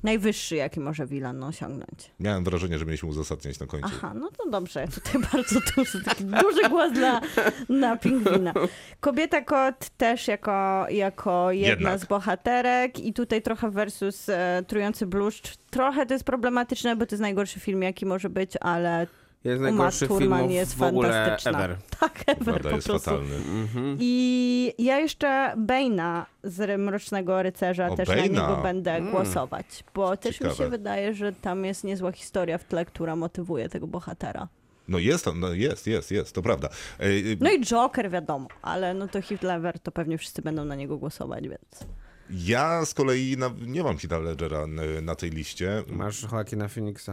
najwyższy, 0.05 0.55
jaki 0.55 0.79
może 0.79 1.05
Wilan 1.05 1.43
osiągnąć. 1.43 2.11
Miałem 2.19 2.43
wrażenie, 2.43 2.79
że 2.79 2.85
mieliśmy 2.85 3.09
uzasadniać 3.09 3.59
na 3.59 3.65
końcu. 3.65 3.89
Aha, 3.91 4.13
no 4.15 4.29
to 4.37 4.49
dobrze. 4.49 4.88
Tutaj 5.03 5.21
bardzo 5.33 5.59
duży, 5.75 6.03
taki 6.03 6.24
duży 6.24 6.69
głos 6.69 6.93
dla, 6.93 7.21
na 7.69 7.97
pingwina. 7.97 8.53
Kobieta 9.00 9.41
kot 9.41 9.89
też 9.97 10.27
jako, 10.27 10.85
jako 10.89 11.51
jedna 11.51 11.69
Jednak. 11.69 12.00
z 12.00 12.05
bohaterek 12.05 13.00
i 13.00 13.13
tutaj 13.13 13.41
trochę 13.41 13.69
versus 13.69 14.29
e, 14.29 14.63
Trujący 14.67 15.05
Bluszcz. 15.05 15.57
Trochę 15.69 16.05
to 16.05 16.13
jest 16.13 16.25
problematyczne, 16.25 16.95
bo 16.95 17.05
to 17.05 17.15
jest 17.15 17.21
najgorszy 17.21 17.59
film, 17.59 17.83
jaki 17.83 18.05
może 18.05 18.29
być, 18.29 18.53
ale 18.62 19.07
Jest 19.45 19.59
Uma 19.59 19.69
najgorszy 19.69 20.07
Thurman 20.07 20.39
film 20.39 20.51
jest 20.51 20.75
w 20.75 20.81
ogóle 20.81 21.37
ever. 21.45 21.77
tak, 21.99 22.23
ever 22.27 22.43
Prawda 22.43 22.69
po 22.69 22.75
jest 22.75 22.87
prostu. 22.87 23.09
fatalny. 23.09 23.35
Mhm. 23.35 23.97
I 23.99 24.73
ja 24.77 24.99
jeszcze 24.99 25.53
Bane'a 25.57 26.25
z 26.43 26.79
Mrocznego 26.79 27.43
Rycerza 27.43 27.87
O, 27.89 27.95
też 27.95 28.09
na 28.09 28.15
niego 28.15 28.59
będę 28.63 28.91
Mm. 28.95 29.11
głosować, 29.11 29.83
bo 29.95 30.17
też 30.17 30.41
mi 30.41 30.51
się 30.51 30.69
wydaje, 30.69 31.13
że 31.13 31.33
tam 31.33 31.65
jest 31.65 31.83
niezła 31.83 32.11
historia 32.11 32.57
w 32.57 32.63
tle, 32.63 32.85
która 32.85 33.15
motywuje 33.15 33.69
tego 33.69 33.87
bohatera. 33.87 34.47
No 34.87 34.99
jest, 34.99 35.25
no 35.35 35.53
jest, 35.53 35.87
jest, 35.87 36.11
jest, 36.11 36.35
to 36.35 36.41
prawda. 36.41 36.69
Ej, 36.99 37.37
No 37.41 37.51
i 37.51 37.61
Joker 37.61 38.11
wiadomo, 38.11 38.47
ale 38.61 38.93
no 38.93 39.07
to 39.07 39.21
Heath 39.21 39.43
Ledger 39.43 39.79
to 39.79 39.91
pewnie 39.91 40.17
wszyscy 40.17 40.41
będą 40.41 40.65
na 40.65 40.75
niego 40.75 40.97
głosować, 40.97 41.47
więc... 41.47 41.85
Ja 42.29 42.85
z 42.85 42.93
kolei 42.93 43.35
na, 43.37 43.49
nie 43.61 43.83
mam 43.83 43.97
Heatha 43.97 44.17
Ledgera 44.19 44.67
na, 44.67 44.81
na 45.01 45.15
tej 45.15 45.29
liście. 45.29 45.83
Masz 45.87 46.23
Joaquina 46.31 46.67
Phoenixa. 46.67 47.09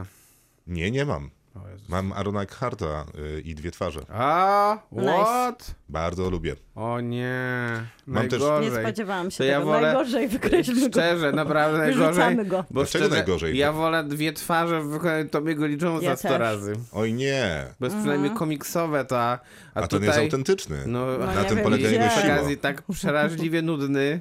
Nie, 0.67 0.91
nie 0.91 1.05
mam. 1.05 1.31
Mam 1.89 2.13
Arona 2.13 2.43
Eckharta 2.43 3.05
y, 3.37 3.41
i 3.41 3.55
Dwie 3.55 3.71
Twarze. 3.71 4.01
A, 4.09 4.79
Nice. 4.93 5.13
what? 5.13 5.75
Bardzo 5.89 6.31
lubię. 6.31 6.57
O 6.75 7.01
nie, 7.01 7.37
Mam 8.07 8.29
też- 8.29 8.41
najgorzej. 8.41 8.71
Nie 8.73 8.81
spodziewałam 8.81 9.31
się 9.31 9.39
To 9.39 9.45
ja 9.45 9.59
tego. 9.59 9.71
wolę- 9.71 9.81
Najgorzej 9.83 10.29
wykreślmy 10.29 10.81
go. 10.81 10.89
Szczerze, 10.89 11.33
naprawdę 11.33 11.79
najgorzej. 11.79 12.07
Wyrzucamy 12.07 12.45
go. 12.45 12.57
Bo 12.71 12.81
Dlaczego 12.81 13.05
szczerze, 13.05 13.09
najgorzej? 13.17 13.59
Ja 13.59 13.73
wolę 13.73 14.05
dwie 14.05 14.33
twarze 14.33 14.81
w 14.81 14.87
wykonaniu 14.87 15.29
Tomiego 15.29 15.67
Lee 15.67 15.79
Ja 16.01 16.17
100 16.17 16.29
też. 16.29 16.39
razy. 16.39 16.73
Oj 16.93 17.13
nie, 17.13 17.65
Bo 17.81 17.87
jest 17.87 17.99
przynajmniej 17.99 18.31
komiksowe 18.35 19.05
to, 19.05 19.21
a, 19.21 19.39
a, 19.75 19.83
tutaj... 19.83 20.01
nie 20.01 20.07
jest 20.07 20.19
autentyczny. 20.19 20.77
No, 20.87 21.07
No 21.19 21.27
na 21.27 21.43
nie 21.43 21.49
tym 21.49 21.57
wiem, 21.57 21.65
polega 21.65 21.89
jego 21.89 22.05
przy 22.09 22.21
siła. 22.23 22.35
okazji 22.35 22.57
tak 22.59 22.83
przeraźliwie 22.93 23.63
nudny. 23.63 24.21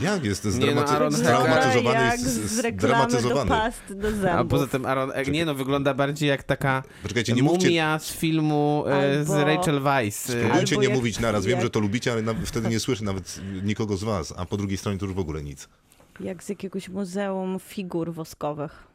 Jak 0.00 0.24
jest 0.24 0.44
Nie, 0.44 0.74
no, 0.74 0.86
zdramatyzowany, 1.10 2.04
jak 2.04 2.18
z- 2.20 2.22
z- 2.22 2.50
z 2.52 2.58
reklamy 2.58 3.12
do 3.12 3.18
zdramatyzowany. 3.20 3.50
past 3.50 3.82
do 3.94 4.10
zębów. 4.10 4.24
A 4.40 4.44
poza 4.44 4.66
tym 4.66 4.86
Aaron 4.86 5.12
Egg, 5.14 5.28
nie 5.30 5.44
no, 5.44 5.54
wygląda 5.54 5.94
bardziej 5.94 6.28
jak 6.28 6.42
taka 6.42 6.82
Poczekajcie, 7.02 7.32
nie 7.32 7.42
mówcie, 7.42 7.66
mumia 7.68 7.98
z 7.98 8.12
filmu 8.12 8.84
e, 8.86 9.24
z 9.24 9.30
Albo- 9.30 9.44
Rachel 9.44 9.80
Weisz. 9.80 10.14
E, 10.14 10.18
spróbujcie 10.20 10.52
Albo 10.74 10.82
nie 10.82 10.88
jak- 10.88 10.96
mówić 10.96 11.20
naraz. 11.20 11.44
Wiem, 11.46 11.52
jak- 11.52 11.62
że 11.62 11.70
to 11.70 11.80
lubicie, 11.80 12.12
ale 12.12 12.22
na, 12.22 12.34
wtedy 12.44 12.68
nie 12.68 12.80
słyszę 12.80 13.04
nawet 13.04 13.40
nikogo 13.64 13.96
z 13.96 14.04
was, 14.04 14.34
a 14.36 14.44
po 14.44 14.56
drugiej 14.56 14.76
stronie 14.78 14.98
to 14.98 15.06
już 15.06 15.14
w 15.14 15.18
ogóle 15.18 15.42
nic. 15.42 15.68
Jak 16.20 16.42
z 16.42 16.48
jakiegoś 16.48 16.88
muzeum 16.88 17.58
figur 17.60 18.12
woskowych. 18.12 18.93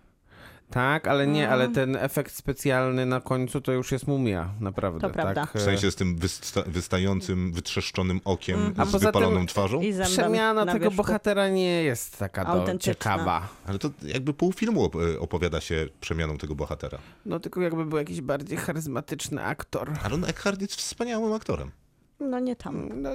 Tak, 0.71 1.07
ale 1.07 1.27
nie, 1.27 1.41
Mm. 1.43 1.53
ale 1.53 1.67
ten 1.67 1.95
efekt 1.95 2.35
specjalny 2.35 3.05
na 3.05 3.21
końcu 3.21 3.61
to 3.61 3.71
już 3.71 3.91
jest 3.91 4.07
mumia, 4.07 4.49
naprawdę. 4.59 4.99
To 5.07 5.09
prawda. 5.09 5.33
Tak, 5.47 5.57
W 5.61 5.61
sensie 5.61 5.91
z 5.91 5.95
tym 5.95 6.15
wysta- 6.15 6.63
wystającym, 6.69 7.51
wytrzeszczonym 7.53 8.21
okiem, 8.25 8.73
A 8.77 8.85
z 8.85 8.91
poza 8.91 9.07
wypaloną 9.07 9.37
tym- 9.37 9.47
twarzą. 9.47 9.81
Przemiana 10.05 10.65
na 10.65 10.73
tego 10.73 10.85
wierzchu. 10.85 10.97
bohatera 10.97 11.49
nie 11.49 11.83
jest 11.83 12.17
taka 12.19 12.45
do, 12.45 12.77
ciekawa. 12.77 13.47
Ale 13.67 13.79
to 13.79 13.89
jakby 14.03 14.33
pół 14.33 14.53
filmu 14.53 14.85
op- 14.87 15.17
opowiada 15.19 15.61
się 15.61 15.87
przemianą 16.01 16.37
tego 16.37 16.55
bohatera. 16.55 16.97
No 17.25 17.39
tylko 17.39 17.61
jakby 17.61 17.85
był 17.85 17.97
jakiś 17.97 18.21
bardziej 18.21 18.57
charyzmatyczny 18.57 19.43
aktor. 19.45 19.91
Aaron 20.03 20.25
Eckhart 20.25 20.61
jest 20.61 20.75
wspaniałym 20.75 21.33
aktorem. 21.33 21.71
No 22.19 22.39
nie 22.39 22.55
tam. 22.55 23.01
No... 23.01 23.09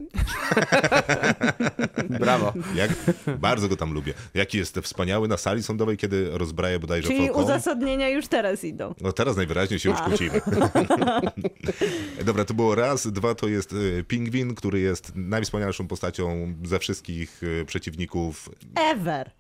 Brawo. 2.21 2.53
Jak? 2.75 2.91
Bardzo 3.39 3.69
go 3.69 3.77
tam 3.77 3.93
lubię. 3.93 4.15
Jaki 4.35 4.59
jest 4.59 4.79
wspaniały 4.79 5.29
na 5.29 5.37
sali 5.37 5.63
sądowej, 5.63 5.97
kiedy 5.97 6.31
rozbraja 6.33 6.79
bodajże 6.79 7.09
Czyli 7.09 7.27
Falcon. 7.27 7.45
uzasadnienia 7.45 8.09
już 8.09 8.27
teraz 8.29 8.65
idą. 8.65 8.95
No 9.01 9.13
teraz 9.13 9.37
najwyraźniej 9.37 9.81
się 9.81 9.91
już 9.91 10.01
kłócimy. 10.01 10.41
Dobra, 12.27 12.45
to 12.45 12.55
było 12.55 12.75
raz. 12.75 13.07
Dwa 13.13 13.35
to 13.35 13.49
jest 13.49 13.75
e, 13.99 14.03
Pingwin, 14.05 14.55
który 14.55 14.81
jest 14.81 15.13
najwspanialszą 15.15 15.89
postacią 15.89 16.55
ze 16.65 16.79
wszystkich 16.79 17.41
e, 17.61 17.65
przeciwników. 17.65 18.51
Ever. 18.75 19.31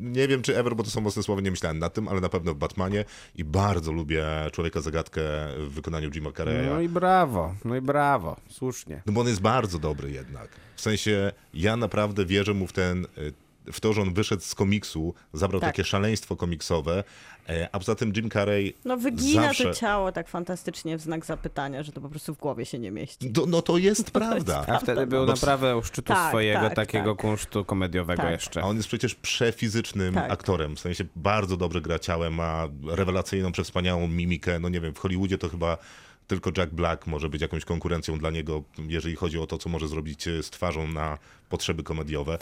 Nie 0.00 0.28
wiem 0.28 0.42
czy 0.42 0.56
ever, 0.56 0.76
bo 0.76 0.82
to 0.82 0.90
są 0.90 1.00
mocne 1.00 1.22
słowa, 1.22 1.40
nie 1.40 1.50
myślałem 1.50 1.78
nad 1.78 1.94
tym, 1.94 2.08
ale 2.08 2.20
na 2.20 2.28
pewno 2.28 2.54
w 2.54 2.56
Batmanie 2.56 3.04
i 3.34 3.44
bardzo 3.44 3.92
lubię 3.92 4.24
Człowieka 4.52 4.80
Zagadkę 4.80 5.22
w 5.58 5.70
wykonaniu 5.70 6.10
Jima 6.10 6.32
Carreya. 6.32 6.70
No 6.70 6.80
i 6.80 6.88
brawo, 6.88 7.54
no 7.64 7.76
i 7.76 7.80
brawo, 7.80 8.36
słusznie. 8.48 9.02
No 9.06 9.12
bo 9.12 9.20
on 9.20 9.28
jest 9.28 9.40
bardzo 9.40 9.78
dobry 9.78 10.10
jednak. 10.10 10.48
W 10.76 10.80
sensie, 10.80 11.32
ja 11.54 11.76
naprawdę 11.76 12.26
wierzę 12.26 12.54
mu 12.54 12.66
w 12.66 12.72
ten, 12.72 13.06
y, 13.18 13.32
w 13.72 13.80
to, 13.80 13.92
że 13.92 14.02
on 14.02 14.14
wyszedł 14.14 14.42
z 14.42 14.54
komiksu, 14.54 15.14
zabrał 15.32 15.60
Tak. 15.60 15.70
takie 15.70 15.84
szaleństwo 15.84 16.36
komiksowe, 16.36 17.04
e, 17.48 17.68
a 17.72 17.78
poza 17.78 17.94
tym 17.94 18.12
Jim 18.16 18.30
Carrey 18.30 18.74
No 18.84 18.96
wygina 18.96 19.42
zawsze... 19.42 19.64
to 19.64 19.74
ciało 19.74 20.12
tak 20.12 20.28
fantastycznie 20.28 20.98
w 20.98 21.00
znak 21.00 21.24
zapytania, 21.26 21.82
że 21.82 21.92
to 21.92 22.00
po 22.00 22.08
prostu 22.08 22.34
w 22.34 22.38
głowie 22.38 22.66
się 22.66 22.78
nie 22.78 22.90
mieści. 22.90 23.30
Do, 23.30 23.46
no 23.46 23.62
to 23.62 23.78
jest 23.78 24.10
prawda. 24.20 24.64
A 24.68 24.78
wtedy 24.78 25.06
był 25.06 25.26
Bo- 25.26 25.32
naprawdę 25.32 25.76
u 25.76 25.82
szczytu 25.82 26.08
Tak, 26.08 26.28
swojego 26.28 26.60
tak, 26.60 26.74
takiego 26.74 27.12
tak. 27.14 27.20
kunsztu 27.20 27.64
komediowego 27.64 28.22
Tak. 28.22 28.32
jeszcze. 28.32 28.62
A 28.62 28.64
on 28.64 28.76
jest 28.76 28.88
przecież 28.88 29.14
przefizycznym 29.14 30.14
Tak. 30.14 30.30
aktorem, 30.32 30.76
w 30.76 30.80
sensie 30.80 31.04
bardzo 31.16 31.56
dobrze 31.56 31.80
gra 31.80 31.98
ciałem, 31.98 32.34
ma 32.34 32.68
rewelacyjną, 32.86 33.52
przewspaniałą 33.52 34.08
mimikę, 34.08 34.58
no 34.58 34.68
nie 34.68 34.80
wiem, 34.80 34.94
w 34.94 34.98
Hollywoodzie 34.98 35.38
to 35.38 35.48
chyba 35.48 35.78
tylko 36.26 36.50
Jack 36.56 36.72
Black 36.72 37.06
może 37.06 37.28
być 37.28 37.42
jakąś 37.42 37.64
konkurencją 37.64 38.18
dla 38.18 38.30
niego, 38.30 38.62
jeżeli 38.78 39.16
chodzi 39.16 39.38
o 39.38 39.46
to, 39.46 39.58
co 39.58 39.68
może 39.68 39.88
zrobić 39.88 40.28
e, 40.28 40.42
z 40.42 40.50
twarzą 40.50 40.88
na 40.88 41.18
potrzeby 41.48 41.82
komediowe. 41.82 42.38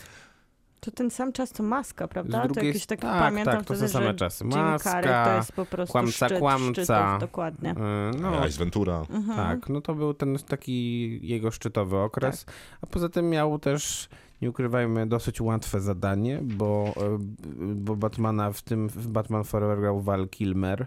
To 0.81 0.91
ten 0.91 1.11
sam 1.11 1.33
czas 1.33 1.51
co 1.51 1.63
maska, 1.63 2.09
prawda? 2.09 2.39
Z 2.39 2.43
to 2.43 2.49
drugiej 2.49 2.67
jakiś 2.69 2.87
taki 2.87 3.03
tak, 3.03 3.19
pamiętam 3.19 3.57
tak, 3.57 3.65
to 3.65 3.75
są 3.75 3.79
wtedy, 3.79 3.93
same 3.93 4.07
że 4.07 4.15
czasy. 4.15 4.45
Jim 4.45 4.53
Maska, 4.59 4.91
Carrey 4.91 5.25
to 5.25 5.37
jest 5.37 5.53
po 5.53 5.67
prostu 5.67 5.93
kłamca, 5.93 6.13
szczyt, 6.27 6.39
kłamca. 6.39 6.73
szczytów, 6.83 7.21
dokładnie. 7.21 7.71
E, 7.71 8.11
No, 8.21 8.47
Ice 8.47 8.59
Ventura. 8.59 9.03
Mhm. 9.11 9.37
tak, 9.37 9.69
no 9.69 9.81
to 9.81 9.95
był 9.95 10.15
ten 10.15 10.39
taki 10.49 11.21
jego 11.27 11.51
szczytowy 11.51 11.97
okres. 11.97 12.47
A 12.83 12.87
poza 12.87 13.09
tym 13.09 13.31
miał 13.31 13.59
też, 13.59 14.09
nie 14.43 14.51
ukrywajmy, 14.51 15.07
dosyć 15.07 15.41
łatwe 15.41 15.81
zadanie, 15.81 16.39
bo, 16.43 16.85
e, 16.97 17.19
bo 17.75 17.97
Batmana 17.97 18.53
w 18.53 18.63
tym, 18.63 18.89
w 18.89 19.09
Batman 19.09 19.45
Forever 19.45 19.81
grał 19.81 20.01
Val 20.01 20.29
Kilmer, 20.29 20.87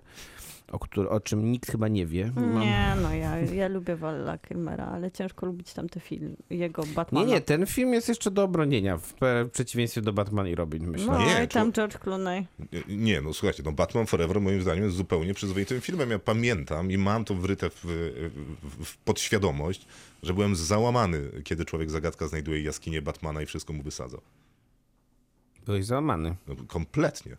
o, 0.71 0.79
któr, 0.79 1.07
o 1.07 1.19
czym 1.19 1.51
nikt 1.51 1.71
chyba 1.71 1.87
nie 1.87 2.05
wie. 2.05 2.31
Mam- 2.35 2.59
Nie, 2.59 2.93
no 3.01 3.13
ja, 3.13 3.37
ja 3.39 3.67
lubię 3.67 3.95
Walla 3.95 4.37
Kilmera, 4.37 4.85
ale 4.85 5.11
ciężko 5.11 5.45
lubić 5.45 5.73
tamte 5.73 5.99
film, 5.99 6.35
jego 6.49 6.81
Nie, 6.85 6.93
Batmana. 6.93 7.25
nie, 7.27 7.41
ten 7.41 7.65
film 7.65 7.93
jest 7.93 8.09
jeszcze 8.09 8.31
do 8.31 8.43
obronienia 8.43 8.97
w 8.97 9.13
przeciwieństwie 9.51 10.01
do 10.01 10.13
Batman 10.13 10.47
i 10.47 10.55
Robin, 10.55 10.87
myślę. 10.87 11.07
No 11.07 11.25
Nie, 11.25 11.43
i 11.43 11.47
tam 11.47 11.71
czy- 11.71 11.75
George 11.75 11.97
Clooney. 11.97 12.47
Nie, 12.87 13.21
no 13.21 13.33
słuchajcie, 13.33 13.63
no 13.65 13.71
Batman 13.71 14.05
Forever 14.05 14.41
moim 14.41 14.61
zdaniem 14.61 14.83
jest 14.83 14.95
zupełnie 14.95 15.33
przyzwoitym 15.33 15.81
filmem. 15.81 16.09
Ja 16.11 16.19
pamiętam 16.19 16.91
i 16.91 16.97
mam 16.97 17.25
to 17.25 17.35
wryte 17.35 17.69
w, 17.69 17.81
w, 17.83 18.85
w 18.85 18.97
podświadomość, 18.97 19.85
że 20.23 20.33
byłem 20.33 20.55
załamany, 20.55 21.29
kiedy 21.43 21.65
człowiek 21.65 21.89
zagadka 21.91 22.27
znajduje 22.27 22.61
jaskinię 22.61 23.01
Batmana 23.01 23.41
i 23.41 23.45
wszystko 23.45 23.73
mu 23.73 23.83
wysadza. 23.83 24.17
Byłeś 25.65 25.85
załamany, 25.85 26.35
No, 26.47 26.55
kompletnie. 26.67 27.37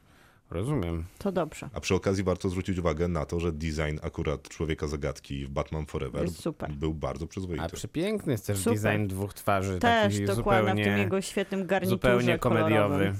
Rozumiem. 0.50 1.04
To 1.18 1.32
dobrze. 1.32 1.68
A 1.72 1.80
przy 1.80 1.94
okazji 1.94 2.24
warto 2.24 2.48
zwrócić 2.48 2.78
uwagę 2.78 3.08
na 3.08 3.26
to, 3.26 3.40
że 3.40 3.52
design 3.52 3.98
akurat 4.02 4.48
człowieka 4.48 4.86
zagadki 4.86 5.46
w 5.46 5.50
Batman 5.50 5.86
Forever 5.86 6.22
Jest 6.22 6.40
super. 6.42 6.72
był 6.72 6.94
bardzo 6.94 7.26
przyzwoity. 7.26 7.64
A 7.64 7.68
przepiękny 7.68 8.32
jest 8.32 8.46
też 8.46 8.58
Super. 8.58 8.80
design 8.80 9.06
dwóch 9.06 9.34
twarzy, 9.34 9.78
Też 9.78 10.12
taki 10.14 10.24
dokładnie 10.24 10.72
w 10.72 10.74
tym 10.74 10.84
zupełnie, 10.84 11.02
jego 11.02 11.20
świetnym 11.20 11.66
garniturze 11.66 11.94
zupełnie 11.96 12.38
komediowy. 12.38 12.70
kolorowym. 12.74 13.16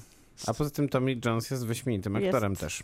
A 0.47 0.55
poza 0.55 0.71
tym 0.71 0.89
Tommy 0.89 1.17
Jones 1.25 1.51
jest 1.51 1.67
wyśmienitym 1.67 2.15
Jest. 2.15 2.27
aktorem 2.27 2.57
też. 2.57 2.83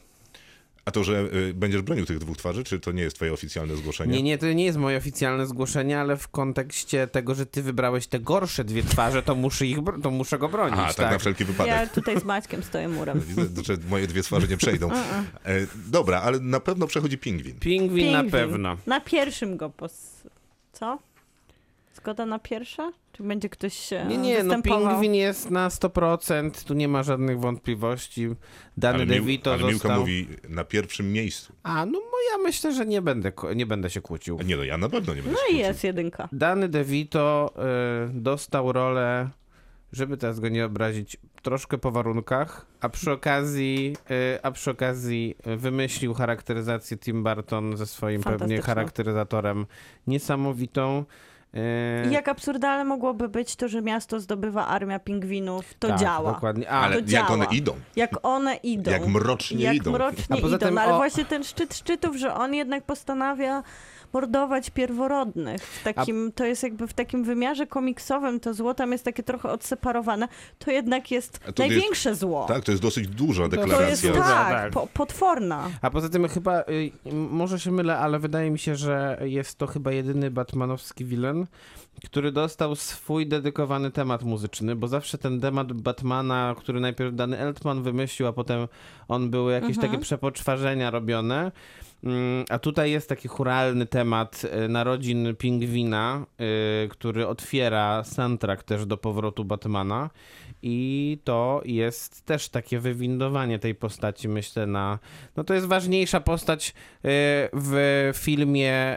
A 0.90 0.92
to, 0.92 1.04
że 1.04 1.28
y, 1.34 1.54
będziesz 1.54 1.82
bronił 1.82 2.06
tych 2.06 2.18
dwóch 2.18 2.36
twarzy, 2.36 2.64
czy 2.64 2.80
to 2.80 2.92
nie 2.92 3.02
jest 3.02 3.16
twoje 3.16 3.32
oficjalne 3.32 3.76
zgłoszenie? 3.76 4.12
Nie, 4.12 4.22
nie, 4.22 4.38
to 4.38 4.52
nie 4.52 4.64
jest 4.64 4.78
moje 4.78 4.96
oficjalne 4.98 5.46
zgłoszenie, 5.46 6.00
ale 6.00 6.16
w 6.16 6.28
kontekście 6.28 7.06
tego, 7.06 7.34
że 7.34 7.46
ty 7.46 7.62
wybrałeś 7.62 8.06
te 8.06 8.20
gorsze 8.20 8.64
dwie 8.64 8.82
twarze, 8.82 9.22
to 9.22 9.34
muszę, 9.34 9.66
ich, 9.66 9.78
to 10.02 10.10
muszę 10.10 10.38
go 10.38 10.48
bronić. 10.48 10.78
A, 10.80 10.86
tak, 10.86 10.96
tak, 10.96 11.10
na 11.12 11.18
wszelki 11.18 11.44
wypadek. 11.44 11.72
Ja 11.72 11.86
tutaj 11.86 12.20
z 12.20 12.24
Maćkiem 12.24 12.62
stoję 12.62 12.88
murem. 12.88 13.20
Widzę, 13.26 13.62
że 13.64 13.76
moje 13.90 14.06
dwie 14.06 14.22
twarze 14.22 14.48
nie 14.48 14.56
przejdą. 14.56 14.90
E, 15.44 15.66
dobra, 15.86 16.20
ale 16.20 16.40
na 16.40 16.60
pewno 16.60 16.86
przechodzi 16.86 17.18
pingwin. 17.18 17.58
Pingwin, 17.58 18.12
na 18.12 18.20
Pingwin. 18.22 18.30
pewno. 18.30 18.76
Na 18.86 19.00
pierwszym 19.00 19.56
go 19.56 19.70
pos... 19.70 20.22
Co? 20.72 20.98
Zgoda 22.02 22.26
na 22.26 22.38
pierwsze? 22.38 22.92
Czy 23.12 23.22
będzie 23.22 23.48
ktoś 23.48 23.92
e, 23.92 24.04
Nie, 24.08 24.18
nie, 24.18 24.42
no 24.44 24.62
pingwin 24.62 25.14
jest 25.14 25.50
na 25.50 25.68
100%, 25.68 26.64
tu 26.66 26.74
nie 26.74 26.88
ma 26.88 27.02
żadnych 27.02 27.40
wątpliwości. 27.40 28.28
Dany 28.76 28.94
Ale, 28.94 29.06
DeVito 29.06 29.52
ale 29.52 29.62
Miłka 29.62 29.72
został... 29.72 30.00
mówi 30.00 30.26
na 30.48 30.64
pierwszym 30.64 31.12
miejscu. 31.12 31.52
A, 31.62 31.86
no 31.86 31.92
bo 32.00 32.16
ja 32.32 32.38
myślę, 32.42 32.72
że 32.74 32.86
nie 32.86 33.02
będę, 33.02 33.32
nie 33.56 33.66
będę 33.66 33.90
się 33.90 34.00
kłócił. 34.00 34.36
A 34.40 34.42
nie, 34.42 34.56
no 34.56 34.64
ja 34.64 34.78
na 34.78 34.88
pewno 34.88 35.14
nie 35.14 35.22
będę 35.22 35.30
No 35.32 35.38
się 35.38 35.44
i 35.44 35.48
kłócił. 35.50 35.66
jest 35.66 35.84
jedynka. 35.84 36.28
Dany 36.32 36.68
DeVito 36.68 37.54
y, 38.08 38.20
dostał 38.20 38.72
rolę, 38.72 39.28
żeby 39.92 40.16
teraz 40.16 40.40
go 40.40 40.48
nie 40.48 40.64
obrazić, 40.64 41.16
troszkę 41.42 41.78
po 41.78 41.90
warunkach, 41.90 42.66
a 42.80 42.88
przy 42.88 43.12
okazji, 43.12 43.96
y, 44.10 44.42
a 44.42 44.50
przy 44.50 44.70
okazji 44.70 45.36
wymyślił 45.44 46.14
charakteryzację 46.14 46.96
Tim 46.96 47.22
Burton 47.24 47.76
ze 47.76 47.86
swoim 47.86 48.22
pewnie 48.22 48.62
charakteryzatorem 48.62 49.66
niesamowitą. 50.06 51.04
Y, 51.54 52.08
I 52.08 52.12
jak 52.12 52.28
absurdalne 52.28 52.84
mogłoby 52.84 53.28
być 53.28 53.56
to, 53.56 53.68
że 53.68 53.82
miasto 53.82 54.20
zdobywa 54.20 54.66
armia 54.66 54.98
pingwinów, 54.98 55.74
to 55.78 55.88
tak, 55.88 55.98
działa. 55.98 56.32
Dokładnie. 56.32 56.70
A, 56.70 56.80
Ale 56.80 56.94
to 56.94 56.98
jak 57.00 57.08
działa. 57.08 57.28
one 57.28 57.44
idą? 57.44 57.74
Jak 57.96 58.10
one 58.22 58.54
idą. 58.56 58.90
Jak 58.90 59.06
mrocznie 59.06 59.64
jak 59.64 59.74
idą. 59.74 59.90
mrocznie 59.92 60.36
A 60.36 60.40
poza 60.40 60.56
idą. 60.56 60.66
tym 60.66 60.74
No, 60.74 60.80
ale 60.80 60.94
o- 60.94 60.96
właśnie 60.96 61.24
ten 61.24 61.44
szczyt 61.44 61.74
szczytów, 61.76 62.16
że 62.16 62.34
on 62.34 62.54
jednak 62.54 62.84
postanawia 62.84 63.62
mordować 64.12 64.70
pierworodnych. 64.70 65.62
W 65.62 65.84
takim, 65.84 66.32
To 66.34 66.44
jest 66.44 66.62
jakby 66.62 66.86
w 66.86 66.92
takim 66.92 67.24
wymiarze 67.24 67.66
komiksowym 67.66 68.40
to 68.40 68.54
zło 68.54 68.74
tam 68.74 68.92
jest 68.92 69.04
takie 69.04 69.22
trochę 69.22 69.50
odseparowane. 69.50 70.28
To 70.58 70.70
jednak 70.70 71.10
jest 71.10 71.40
A 71.48 71.52
to 71.52 71.62
największe 71.62 72.14
zło. 72.14 72.44
Tak, 72.48 72.64
to 72.64 72.72
jest 72.72 72.82
dosyć 72.82 73.08
duża 73.08 73.48
To 73.48 73.56
To 73.56 73.82
jest 73.82 74.02
deklaracja. 74.02 74.34
Tak, 74.34 74.52
tak. 74.52 74.72
Po, 74.72 74.86
potworna. 74.86 75.70
A 75.82 75.90
poza 75.90 76.08
tym 76.08 76.28
chyba, 76.28 76.60
y, 76.60 76.90
może 77.30 77.60
się 77.60 77.70
mylę, 77.70 77.98
ale 77.98 78.18
wydaje 78.18 78.50
mi 78.50 78.58
się, 78.58 78.76
że 78.76 79.18
jest 79.24 79.58
to 79.58 79.66
chyba 79.66 79.92
jedyny 79.92 80.30
batmanowski 80.30 81.04
wilen, 81.04 81.46
który 82.04 82.32
dostał 82.32 82.76
swój 82.76 83.26
dedykowany 83.26 83.90
temat 83.90 84.22
muzyczny, 84.22 84.76
bo 84.76 84.88
zawsze 84.88 85.18
ten 85.18 85.40
temat 85.40 85.72
Batmana, 85.72 86.54
który 86.58 86.80
najpierw 86.80 87.14
dany 87.14 87.38
Eltman 87.38 87.82
wymyślił, 87.82 88.28
a 88.28 88.32
potem 88.32 88.68
on 89.08 89.30
były 89.30 89.52
jakieś 89.52 89.76
Mhm. 89.76 89.88
takie 89.90 90.02
przepoczwarzenia 90.02 90.90
robione. 90.90 91.52
Mm, 92.04 92.44
A 92.48 92.58
tutaj 92.58 92.90
jest 92.90 93.08
taki 93.08 93.28
churalny 93.28 93.86
temat 93.86 94.42
y, 94.64 94.68
narodzin 94.68 95.36
Pingwina, 95.38 96.26
y, 96.84 96.88
który 96.88 97.26
otwiera 97.26 98.04
soundtrack 98.04 98.62
też 98.62 98.86
do 98.86 98.96
powrotu 98.96 99.44
Batmana. 99.44 100.10
I 100.62 101.18
to 101.24 101.62
jest 101.64 102.24
też 102.26 102.48
takie 102.48 102.78
wywindowanie 102.78 103.58
tej 103.58 103.74
postaci, 103.74 104.28
myślę, 104.28 104.66
na. 104.66 104.98
No 105.36 105.44
to 105.44 105.54
jest 105.54 105.66
ważniejsza 105.66 106.20
postać 106.20 106.68
y, 106.68 106.72
w 107.52 108.10
filmie 108.14 108.96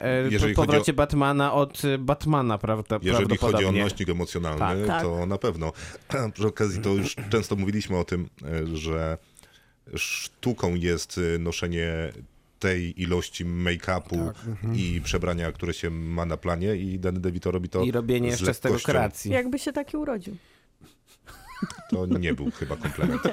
po 0.56 0.62
powrocie 0.62 0.94
Batmana 0.94 1.54
od 1.54 1.82
Batmana, 2.00 2.58
prawda? 2.58 2.83
Jeżeli 3.02 3.38
chodzi 3.38 3.66
o 3.66 3.72
nośnik 3.72 4.10
emocjonalny, 4.10 4.60
Tak, 4.60 4.88
tak. 4.88 5.02
to 5.02 5.25
na 5.25 5.38
pewno. 5.38 5.72
Przy 6.34 6.48
okazji 6.48 6.82
to 6.82 6.90
już 6.90 7.16
często 7.30 7.56
mówiliśmy 7.56 7.98
o 7.98 8.04
tym, 8.04 8.30
e, 8.44 8.78
że 8.78 9.18
sztuką 9.96 10.75
jest 10.75 11.20
e, 11.36 11.40
noszenie 11.40 12.13
tej 12.60 13.02
ilości 13.02 13.46
make-upu 13.46 14.25
Tak, 14.25 14.48
mhm. 14.48 14.75
i 14.75 15.02
przebrania, 15.04 15.52
które 15.52 15.74
się 15.74 15.90
ma 15.90 16.25
na 16.25 16.38
planie 16.38 16.75
i 16.75 17.00
Danny 17.00 17.20
DeVito 17.20 17.52
robi 17.52 17.70
to 17.70 17.84
I 17.84 17.92
robienie 17.92 18.30
z 18.30 18.40
jeszcze 18.40 18.54
z 18.54 18.60
tego 18.60 18.80
kreacji. 18.80 19.32
Jakby 19.32 19.60
się 19.60 19.74
taki 19.74 19.98
urodził. 19.98 20.38
To 21.90 22.06
nie 22.06 22.34
był 22.34 22.52
chyba 22.52 22.75
komplement. 22.75 23.22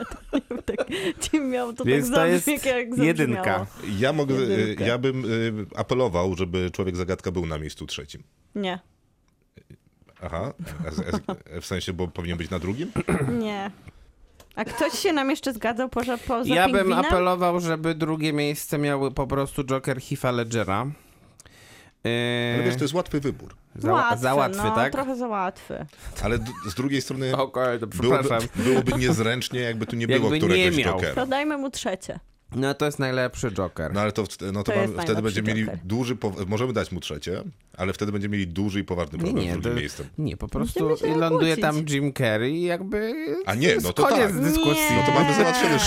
Tak, 0.66 0.86
ci 1.20 1.40
miał 1.40 1.72
to 1.72 1.84
Więc 1.84 2.06
tak 2.10 2.16
to 2.16 2.26
jest 2.26 2.66
jak 2.66 2.98
jedynka. 2.98 3.66
Ja 3.98 4.12
mogę, 4.12 4.34
e, 4.34 4.40
Jedynkę. 4.40 4.86
ja 4.86 4.98
bym 4.98 5.24
apelował, 5.76 6.36
żeby 6.36 6.70
Człowiek 6.70 6.96
Zagadka 6.96 7.30
był 7.30 7.46
na 7.46 7.58
miejscu 7.58 7.86
trzecim. 7.86 8.22
Nie, 8.54 8.78
Aha, 10.22 10.52
w 11.60 11.66
sensie, 11.66 11.92
bo 11.92 12.08
powinien 12.08 12.38
być 12.38 12.50
na 12.50 12.58
drugim? 12.58 12.92
nie. 13.44 13.70
A 14.56 14.64
ktoś 14.64 14.92
się 14.92 15.12
nam 15.12 15.30
jeszcze 15.30 15.52
zgadzał 15.52 15.88
poza, 15.88 16.18
poza 16.18 16.54
Ja 16.54 16.66
bym 16.68 16.74
pingwinem? 16.76 16.98
apelował, 17.04 17.60
żeby 17.60 17.94
drugie 17.94 18.32
miejsce 18.32 18.78
miały 18.78 19.10
po 19.10 19.26
prostu 19.26 19.64
Joker 19.64 19.96
Heath'a 19.98 20.34
Ledgera. 20.34 20.86
Yy, 22.04 22.10
Ale 22.54 22.64
wiesz, 22.64 22.76
to 22.76 22.84
jest 22.84 22.94
łatwy 22.94 23.20
wybór. 23.20 23.54
za, 23.76 23.92
łatwy, 23.92 24.18
za 24.22 24.34
łatwy, 24.34 24.62
no, 24.64 24.74
tak? 24.74 24.92
trochę 24.92 25.16
za 25.16 25.28
łatwy. 25.28 25.86
Ale 26.22 26.38
d- 26.38 26.52
z 26.68 26.74
drugiej 26.74 27.02
strony 27.02 27.30
to 27.30 27.86
byłoby, 27.86 28.28
byłoby 28.56 28.92
niezręcznie, 28.92 29.60
jakby 29.60 29.86
tu 29.86 29.96
nie 29.96 30.06
było 30.06 30.18
Jakby 30.18 30.48
nie 30.48 30.54
któregoś 30.54 30.76
miał. 30.84 30.94
Jokera. 30.94 31.14
To 31.14 31.26
dajmy 31.26 31.58
mu 31.58 31.70
trzecie. 31.70 32.18
No 32.56 32.74
to 32.74 32.86
jest 32.86 32.98
najlepszy 32.98 33.50
Joker. 33.52 33.92
No 33.94 34.00
ale 34.00 34.12
to, 34.12 34.24
no 34.52 34.62
to, 34.62 34.72
To 34.72 35.02
wtedy 35.02 35.22
będziemy 35.22 35.48
mieli 35.48 35.60
Joker. 35.62 35.78
duży, 35.84 36.16
możemy 36.46 36.72
dać 36.72 36.92
mu 36.92 37.00
trzecie, 37.00 37.42
ale 37.76 37.92
wtedy 37.92 38.12
będziemy 38.12 38.32
mieli 38.32 38.46
duży 38.46 38.80
i 38.80 38.84
poważny 38.84 39.18
nie, 39.18 39.24
problem 39.24 39.44
nie, 39.44 39.50
z 39.50 39.54
drugim 39.54 39.72
to, 39.72 39.80
miejscem. 39.80 40.06
nie, 40.18 40.36
po 40.36 40.48
prostu 40.48 40.88
ląduje 41.16 41.56
tam 41.56 41.76
Jim 41.88 42.12
Carrey 42.12 42.54
i 42.54 42.62
jakby 42.62 43.14
A 43.46 43.54
nie, 43.54 43.76
no 43.82 43.92
to 43.92 44.02
koniec 44.06 44.32
tak. 44.32 44.40
dyskusji. 44.40 44.82
No 44.96 45.02
to 45.06 45.20
mamy 45.20 45.34
załatwione 45.34 45.78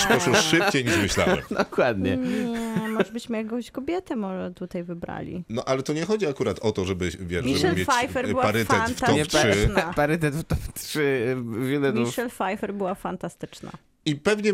szybciej 0.42 0.84
niż 0.84 0.96
myślałem. 0.98 1.38
Dokładnie. 1.58 2.16
Nie, 2.16 2.83
może 2.94 3.12
byśmy 3.12 3.36
jakąś 3.36 3.70
kobietę 3.70 4.16
może 4.16 4.52
tutaj 4.54 4.84
wybrali. 4.84 5.44
No 5.48 5.64
ale 5.64 5.82
to 5.82 5.92
nie 5.92 6.04
chodzi 6.04 6.26
akurat 6.26 6.58
o 6.58 6.72
to, 6.72 6.84
żeby, 6.84 7.10
wiesz, 7.20 7.44
Michelle 7.44 7.58
żeby 7.58 7.76
mieć 7.76 7.88
Pfeiffer 7.88 8.28
była 8.28 8.42
parytet 8.42 8.76
w 8.76 9.00
top 9.00 9.08
fantastyczna. 9.08 9.40
3. 9.40 9.48
Fantastyczna. 9.48 9.94
Parytet 9.94 10.34
w 10.34 10.44
top 10.44 10.58
3 10.74 11.36
wilenów. 11.60 12.06
Michelle 12.06 12.30
Pfeiffer 12.30 12.74
była 12.74 12.94
fantastyczna. 12.94 13.72
I 14.06 14.16
pewnie 14.16 14.52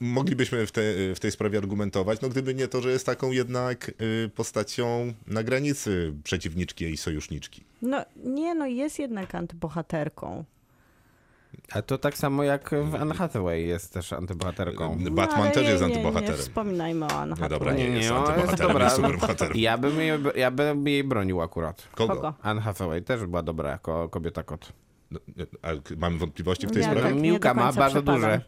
moglibyśmy 0.00 0.66
w, 0.66 0.72
te, 0.72 0.82
w 1.14 1.20
tej 1.20 1.30
sprawie 1.30 1.58
argumentować, 1.58 2.20
no 2.20 2.28
gdyby 2.28 2.54
nie 2.54 2.68
to, 2.68 2.80
że 2.80 2.90
jest 2.90 3.06
taką 3.06 3.30
jednak 3.30 3.92
y, 4.24 4.30
postacią 4.34 5.12
na 5.26 5.42
granicy 5.42 6.14
przeciwniczki 6.24 6.84
i 6.84 6.96
sojuszniczki. 6.96 7.64
No 7.82 8.04
nie, 8.24 8.54
no 8.54 8.66
jest 8.66 8.98
jednak 8.98 9.34
antybohaterką. 9.34 10.44
A 11.72 11.82
to 11.82 11.98
tak 11.98 12.18
samo 12.18 12.42
jak 12.42 12.70
w 12.90 12.94
Anne 12.94 13.14
Hathaway 13.14 13.66
jest 13.66 13.92
też 13.92 14.12
antybohaterką. 14.12 14.96
Batman 15.10 15.38
no, 15.38 15.44
ale 15.44 15.50
też 15.50 15.62
nie, 15.64 15.68
jest 15.70 15.82
nie, 15.82 15.88
Nie 15.88 15.94
antybohaterem. 15.96 16.36
wspominajmy 16.40 17.06
o 17.06 17.10
Anne 17.10 17.36
No 17.40 17.48
dobra, 17.48 17.70
Hathaway. 17.70 17.76
nie, 17.76 17.90
Nie, 17.90 17.96
jest 17.96 18.10
nie, 18.10 18.16
antybohaterem, 18.16 18.82
jest 18.82 18.96
superbohaterem. 18.96 19.56
Ja 19.56 19.78
bym, 19.78 20.00
jej, 20.00 20.18
ja 20.36 20.50
bym 20.50 20.86
jej 20.88 21.04
bronił 21.04 21.42
akurat. 21.42 21.88
Kogo? 21.94 22.14
Kogo? 22.14 22.34
Anne 22.42 22.60
Hathaway 22.60 23.02
też 23.02 23.26
była 23.26 23.42
dobra 23.42 23.70
jako 23.70 24.08
kobieta 24.08 24.42
kot. 24.42 24.72
No, 25.10 25.20
nie, 25.36 25.46
mamy 25.96 26.18
wątpliwości 26.18 26.66
w 26.66 26.70
tej 26.72 26.82
Ja 26.82 26.88
sprawie? 26.90 27.06
tak 27.06 27.14
nie 27.14 27.20
Miłka 27.22 27.54
ma 27.54 27.72
bardzo 27.72 28.02
duże. 28.02 28.40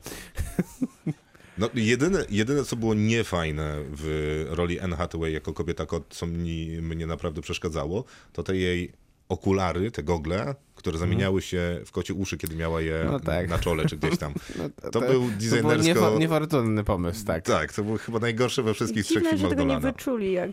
No, 1.58 1.68
jedyne, 1.74 2.24
jedyne, 2.30 2.64
co 2.64 2.76
było 2.76 2.94
niefajne 2.94 3.76
w 3.90 4.46
roli 4.50 4.80
Anne 4.80 4.96
Hathaway 4.96 5.32
jako 5.32 5.52
kobieta 5.54 5.86
kot, 5.86 6.04
co 6.08 6.26
mi, 6.26 6.78
mnie 6.82 7.06
naprawdę 7.06 7.40
przeszkadzało, 7.40 8.04
to 8.32 8.42
te 8.42 8.56
jej 8.56 8.92
okulary, 9.28 9.90
te 9.90 10.02
gogle, 10.02 10.54
które 10.74 10.98
zamieniały 10.98 11.42
się 11.42 11.80
w 11.86 11.92
kocie 11.92 12.14
uszy, 12.14 12.38
kiedy 12.38 12.56
miała 12.56 12.80
je 12.80 13.02
No 13.10 13.20
tak. 13.20 13.48
na 13.48 13.58
czole 13.58 13.86
czy 13.86 13.96
gdzieś 13.96 14.18
tam. 14.18 14.32
No, 14.58 14.90
To 14.90 15.00
był 15.00 15.08
To 15.10 15.18
był 15.18 15.30
designersko... 15.30 15.92
niefo- 15.94 16.18
niefortunny 16.18 16.84
pomysł, 16.84 17.24
tak. 17.26 17.44
Tak, 17.44 17.72
to 17.72 17.84
był 17.84 17.98
chyba 17.98 18.18
najgorsze 18.18 18.62
we 18.62 18.74
wszystkich 18.74 19.04
trzech 19.04 19.16
Dziwne, 19.22 19.30
że 19.30 19.36
filmach 19.36 19.50
tego 19.50 19.62
nie 19.62 19.68
Dolana. 19.68 19.92
wyczuli, 19.92 20.32
jak 20.32 20.50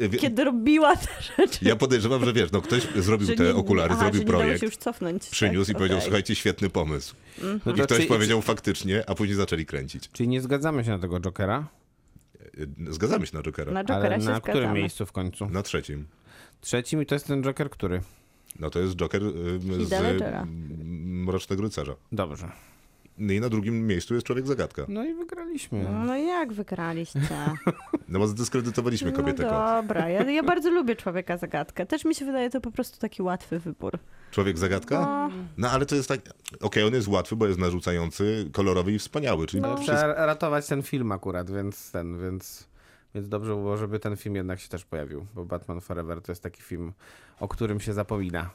wie, 0.00 0.18
kiedy 0.18 0.44
robiła 0.44 0.96
te 0.96 1.08
rzeczy. 1.38 1.58
Ja 1.64 1.76
podejrzewam, 1.76 2.24
że 2.24 2.32
wiesz, 2.32 2.52
no 2.52 2.62
ktoś 2.62 2.82
zrobił 2.96 3.26
że 3.26 3.34
te 3.34 3.44
nie- 3.44 3.54
okulary, 3.54 3.90
aha, 3.92 4.00
zrobił 4.00 4.18
że 4.18 4.24
nie 4.24 4.30
projekt, 4.30 4.60
się 4.60 4.66
już 4.66 4.76
cofnąć. 4.76 5.26
przyniósł 5.26 5.66
tak, 5.66 5.76
i 5.76 5.78
powiedział, 5.78 6.00
słuchajcie, 6.00 6.34
świetny 6.34 6.70
pomysł. 6.70 7.14
No 7.66 7.72
I 7.72 7.76
to 7.76 7.84
ktoś 7.84 7.98
czy- 8.00 8.06
powiedział 8.06 8.42
faktycznie, 8.42 9.04
a 9.10 9.14
później 9.14 9.36
zaczęli 9.36 9.66
kręcić. 9.66 10.08
Czyli 10.12 10.28
nie 10.28 10.40
zgadzamy 10.40 10.84
się 10.84 10.90
na 10.90 10.98
tego 10.98 11.20
Jokera? 11.20 11.66
Zgadzamy 12.90 13.26
się 13.26 13.36
na 13.36 13.42
Jokera. 13.42 13.72
Na 13.72 13.82
Na, 13.82 13.88
Jokera 13.88 14.00
Ale 14.14 14.20
się 14.20 14.28
na 14.30 14.36
zgadzamy. 14.36 14.40
którym 14.40 14.72
miejscu 14.72 15.06
w 15.06 15.12
końcu? 15.12 15.48
trzecim. 15.64 16.06
Trzecim 16.64 17.02
i 17.02 17.06
to 17.06 17.14
jest 17.14 17.26
ten 17.26 17.42
Joker, 17.42 17.70
który? 17.70 18.00
No 18.60 18.70
to 18.70 18.78
jest 18.78 18.96
Joker 18.96 19.22
y, 19.22 19.30
z 19.86 19.92
Mrocznego 21.04 21.62
Rycerza. 21.62 21.94
Dobrze. 22.12 22.48
No 23.18 23.32
i 23.32 23.40
na 23.40 23.48
drugim 23.48 23.86
miejscu 23.86 24.14
jest 24.14 24.26
Człowiek 24.26 24.46
Zagadka. 24.46 24.84
No 24.88 25.04
i 25.04 25.14
wygraliśmy. 25.14 25.86
No 26.06 26.16
jak 26.16 26.52
wygraliście? 26.52 27.20
No 28.08 28.18
bo 28.18 28.26
zdyskredytowaliśmy 28.26 29.10
No 29.10 29.16
kobietę 29.16 29.42
kot. 29.42 29.52
dobra, 29.52 30.08
ja, 30.08 30.30
ja 30.30 30.42
bardzo 30.52 30.70
lubię 30.70 30.96
Człowieka 30.96 31.36
Zagadkę. 31.36 31.86
Też 31.86 32.04
mi 32.04 32.14
się 32.14 32.24
wydaje 32.24 32.50
to 32.50 32.60
po 32.60 32.70
prostu 32.70 32.98
taki 33.00 33.22
łatwy 33.22 33.58
wybór. 33.58 33.92
Człowiek 34.30 34.58
Zagadka? 34.58 35.00
No, 35.00 35.30
No 35.58 35.70
ale 35.70 35.86
to 35.86 35.94
jest 35.94 36.08
tak, 36.08 36.20
okej, 36.60 36.82
on 36.84 36.94
jest 36.94 37.08
łatwy, 37.08 37.36
bo 37.36 37.46
jest 37.46 37.58
narzucający, 37.58 38.50
kolorowy 38.52 38.92
i 38.92 38.98
wspaniały, 38.98 39.46
czyli 39.46 39.62
No. 39.62 39.76
wszystko... 39.76 39.96
Trzeba 39.96 40.26
ratować 40.26 40.66
ten 40.66 40.82
film 40.82 41.12
akurat, 41.12 41.50
więc 41.50 41.90
ten, 41.90 42.22
więc, 42.22 42.68
więc 43.14 43.28
dobrze 43.28 43.50
było, 43.54 43.76
żeby 43.76 43.98
ten 43.98 44.16
film 44.16 44.34
jednak 44.36 44.60
się 44.60 44.68
też 44.68 44.84
pojawił, 44.84 45.26
bo 45.34 45.44
Batman 45.44 45.80
Forever 45.80 46.22
to 46.22 46.32
jest 46.32 46.42
taki 46.42 46.62
film, 46.62 46.92
o 47.40 47.48
którym 47.48 47.80
się 47.80 47.92
zapomina. 47.92 48.50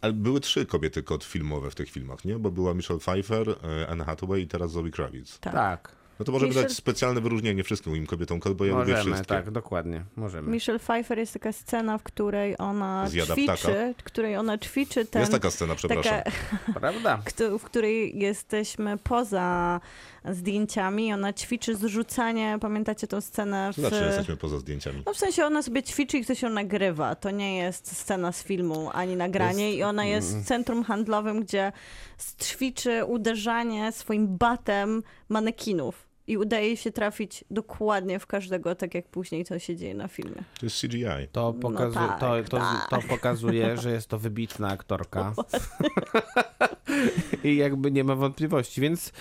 Ale 0.00 0.12
były 0.12 0.40
trzy 0.40 0.66
kobiety 0.66 1.02
kot 1.02 1.24
filmowe 1.24 1.70
w 1.70 1.74
tych 1.74 1.90
filmach, 1.90 2.24
nie? 2.24 2.38
Bo 2.38 2.50
była 2.50 2.74
Michelle 2.74 3.00
Pfeiffer, 3.00 3.48
e, 3.82 3.88
Anne 3.88 4.04
Hathaway 4.04 4.42
i 4.42 4.48
teraz 4.48 4.70
Zoe 4.70 4.90
Kravitz. 4.90 5.38
tak. 5.38 5.52
Tak, 5.54 5.92
No 6.18 6.24
to 6.24 6.32
możemy 6.32 6.52
Michelle- 6.52 6.62
dać 6.62 6.72
specjalne 6.72 7.20
wyróżnienie 7.20 7.64
wszystkim 7.64 7.92
moim 7.92 8.06
kobietom 8.06 8.40
kot, 8.40 8.52
bo 8.56 8.64
ja 8.64 8.72
lubię 8.78 8.92
możemy, 8.92 9.02
wszystkie. 9.14 9.34
tak, 9.34 9.50
dokładnie, 9.50 10.04
możemy. 10.16 10.50
Michelle 10.52 10.78
Pfeiffer 10.78 11.18
jest 11.18 11.32
taka 11.32 11.52
scena, 11.52 11.98
w 11.98 12.02
której 12.02 12.54
ona 12.58 13.08
Zjada 13.08 13.34
ćwiczy, 13.34 13.52
ptaka. 13.58 13.72
w 13.98 14.02
której 14.02 14.36
ona 14.36 14.58
ćwiczy 14.58 15.04
ten... 15.04 15.20
Jest 15.20 15.32
taka 15.32 15.50
scena, 15.50 15.74
przepraszam. 15.74 16.12
taka, 16.24 16.30
Prawda? 16.80 17.22
w 17.58 17.62
której 17.64 18.18
jesteśmy 18.18 18.98
poza 18.98 19.80
zdjęciami. 20.32 21.12
Ona 21.12 21.32
ćwiczy 21.32 21.76
zrzucanie, 21.76 22.58
pamiętacie 22.60 23.06
tą 23.06 23.20
scenę 23.20 23.70
w... 23.72 23.76
Znaczy, 23.76 24.04
jesteśmy 24.06 24.36
poza 24.36 24.58
zdjęciami. 24.58 25.02
No 25.06 25.14
w 25.14 25.16
sensie 25.16 25.44
ona 25.44 25.62
sobie 25.62 25.82
ćwiczy 25.82 26.18
i 26.18 26.24
ktoś 26.24 26.42
ją 26.42 26.50
nagrywa. 26.50 27.14
To 27.14 27.30
nie 27.30 27.56
jest 27.56 27.96
scena 27.96 28.32
z 28.32 28.42
filmu 28.42 28.90
ani 28.92 29.16
nagranie 29.16 29.74
i 29.74 29.82
ona 29.82 30.04
jest 30.04 30.38
w 30.38 30.44
centrum 30.44 30.84
handlowym, 30.84 31.40
gdzie 31.40 31.72
ćwiczy 32.42 33.04
uderzanie 33.04 33.92
swoim 33.92 34.36
batem 34.36 35.02
manekinów. 35.28 36.14
I 36.26 36.36
udaje 36.36 36.66
jej 36.66 36.76
się 36.76 36.92
trafić 36.92 37.44
dokładnie 37.50 38.18
w 38.18 38.26
każdego, 38.26 38.74
tak 38.74 38.94
jak 38.94 39.08
później 39.08 39.44
to 39.44 39.58
się 39.58 39.76
dzieje 39.76 39.94
na 39.94 40.08
filmie. 40.08 40.42
To 40.60 40.66
jest 40.66 40.80
CGI. 40.80 41.28
To, 41.32 41.52
pokazu- 41.52 41.94
tak, 41.94 42.20
to, 42.20 42.42
to, 42.50 42.56
tak. 42.56 42.88
to 42.90 43.08
pokazuje, 43.08 43.76
że 43.76 43.92
jest 43.92 44.08
to 44.08 44.18
wybitna 44.18 44.68
aktorka. 44.68 45.32
I 47.44 47.56
jakby 47.56 47.90
nie 47.90 48.04
ma 48.04 48.14
wątpliwości, 48.14 48.80
więc 48.80 49.12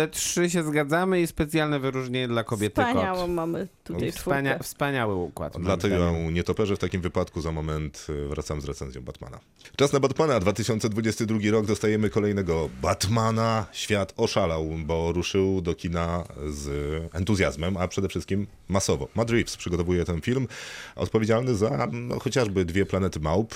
te 0.00 0.08
trzy 0.08 0.50
się 0.50 0.62
zgadzamy 0.62 1.20
i 1.20 1.26
specjalne 1.26 1.80
wyróżnienie 1.80 2.28
dla 2.28 2.44
kobiety 2.44 2.82
Wspaniałą 2.82 3.20
kot. 3.20 3.30
mamy 3.30 3.68
tutaj 3.84 4.12
Wspania- 4.12 4.50
czwórkę. 4.50 4.64
wspaniały 4.64 5.14
układ. 5.14 5.52
zdaniem. 5.52 6.34
nietoperze 6.34 6.76
w 6.76 6.78
takim 6.78 7.00
wypadku 7.00 7.40
za 7.40 7.52
moment 7.52 8.06
y, 8.10 8.28
wracam 8.28 8.60
z 8.60 8.64
recenzją 8.64 9.02
Batmana. 9.02 9.38
Czas 9.76 9.92
na 9.92 10.00
Batmana. 10.00 10.40
2022 10.40 11.50
rok 11.50 11.66
dostajemy 11.66 12.10
kolejnego 12.10 12.70
Batmana. 12.82 13.66
Świat 13.72 14.14
oszalał, 14.16 14.66
bo 14.86 15.12
ruszył 15.12 15.60
do 15.60 15.74
kina 15.74 16.24
z 16.50 16.68
entuzjazmem, 17.14 17.76
a 17.76 17.88
przede 17.88 18.08
wszystkim 18.08 18.46
masowo. 18.68 19.08
Matt 19.14 19.30
Reeves 19.30 19.56
przygotowuje 19.56 20.04
ten 20.04 20.20
film, 20.20 20.48
odpowiedzialny 20.96 21.54
za 21.54 21.88
no, 21.92 22.18
chociażby 22.18 22.64
dwie 22.64 22.86
planety 22.86 23.20
małp. 23.20 23.54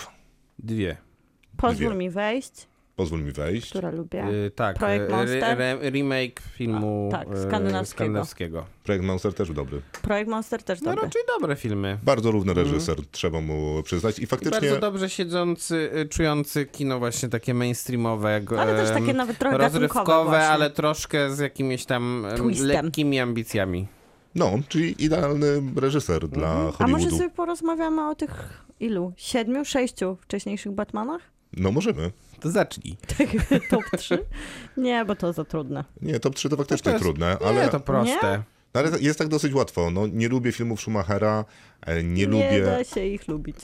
Dwie. 0.58 0.96
Pozwól 1.56 1.88
dwie. 1.88 1.98
mi 1.98 2.10
wejść, 2.10 2.66
Pozwól 2.96 3.22
mi 3.22 3.32
wejść. 3.32 3.70
która 3.70 3.90
lubię. 3.90 4.24
Y, 4.46 4.50
tak, 4.50 4.76
Projekt 4.78 5.08
y, 5.08 5.12
Monster? 5.12 5.58
re, 5.60 5.90
remake 5.90 6.40
filmu 6.52 7.10
A, 7.12 7.18
tak, 7.18 7.28
y, 7.28 7.42
skandynawskiego. 7.42 7.84
skandynawskiego. 7.86 8.64
Projekt 8.84 9.04
Monster 9.04 9.34
też 9.34 9.50
dobry. 9.52 9.80
Projekt 10.02 10.30
Monster 10.30 10.62
też 10.62 10.80
No 10.80 10.90
dobry. 10.90 11.02
raczej 11.04 11.22
dobre 11.40 11.56
filmy. 11.56 11.98
Bardzo 12.02 12.30
równy 12.30 12.54
reżyser, 12.54 12.96
trzeba 13.10 13.40
mu 13.40 13.82
przyznać. 13.82 14.18
I 14.18 14.22
I 14.22 14.26
faktycznie 14.26 14.60
bardzo 14.60 14.80
dobrze 14.80 15.10
siedzący, 15.10 15.90
y, 15.96 16.08
czujący 16.08 16.66
kino 16.66 16.98
właśnie 16.98 17.28
takie 17.28 17.54
mainstreamowe. 17.54 18.40
go- 18.40 18.60
Ale 18.60 18.74
też 18.74 18.90
takie 18.90 19.14
nawet 19.14 19.38
trochę 19.38 19.58
rozrywkowe, 19.58 20.48
ale 20.48 20.70
troszkę 20.70 21.30
z 21.34 21.38
jakimiś 21.38 21.84
tam 21.84 22.26
em, 22.26 22.36
Twistem. 22.38 22.66
lekkimi 22.68 23.20
ambicjami. 23.20 23.86
No, 24.34 24.52
czyli 24.68 25.04
idealny 25.04 25.62
reżyser 25.76 26.28
dla 26.28 26.48
A 26.50 26.56
może 26.62 26.72
Hollywoodu. 26.78 27.16
sobie 27.16 27.30
porozmawiamy 27.30 28.08
o 28.08 28.14
tych 28.14 28.64
ilu? 28.80 29.12
Siedmiu, 29.16 29.64
sześciu 29.64 30.16
wcześniejszych 30.20 30.72
Batmanach? 30.72 31.20
No 31.56 31.72
możemy. 31.72 32.10
To 32.44 32.50
zacznij. 32.50 32.96
Tak, 33.18 33.28
top 33.70 33.82
3? 33.98 34.18
Nie, 34.76 35.04
bo 35.04 35.16
to 35.16 35.32
za 35.32 35.44
trudne. 35.44 35.84
Nie, 36.02 36.20
top 36.20 36.34
3 36.34 36.48
to 36.48 36.56
faktycznie 36.56 36.84
To 36.84 36.90
jest- 36.90 37.02
trudne, 37.04 37.36
Nie, 37.40 37.46
ale, 37.46 37.68
to 37.68 37.80
proste. 37.80 38.42
ale 38.72 38.90
jest 39.00 39.18
tak 39.18 39.28
dosyć 39.28 39.52
łatwo. 39.54 39.90
No, 39.90 40.06
nie 40.06 40.28
lubię 40.28 40.52
filmów 40.52 40.80
Schumachera, 40.80 41.44
e, 41.86 42.02
nie, 42.02 42.10
Nie 42.12 42.26
lubię, 42.26 42.62
da 42.64 42.84
się 42.84 43.06
ich 43.06 43.28
lubić. 43.28 43.56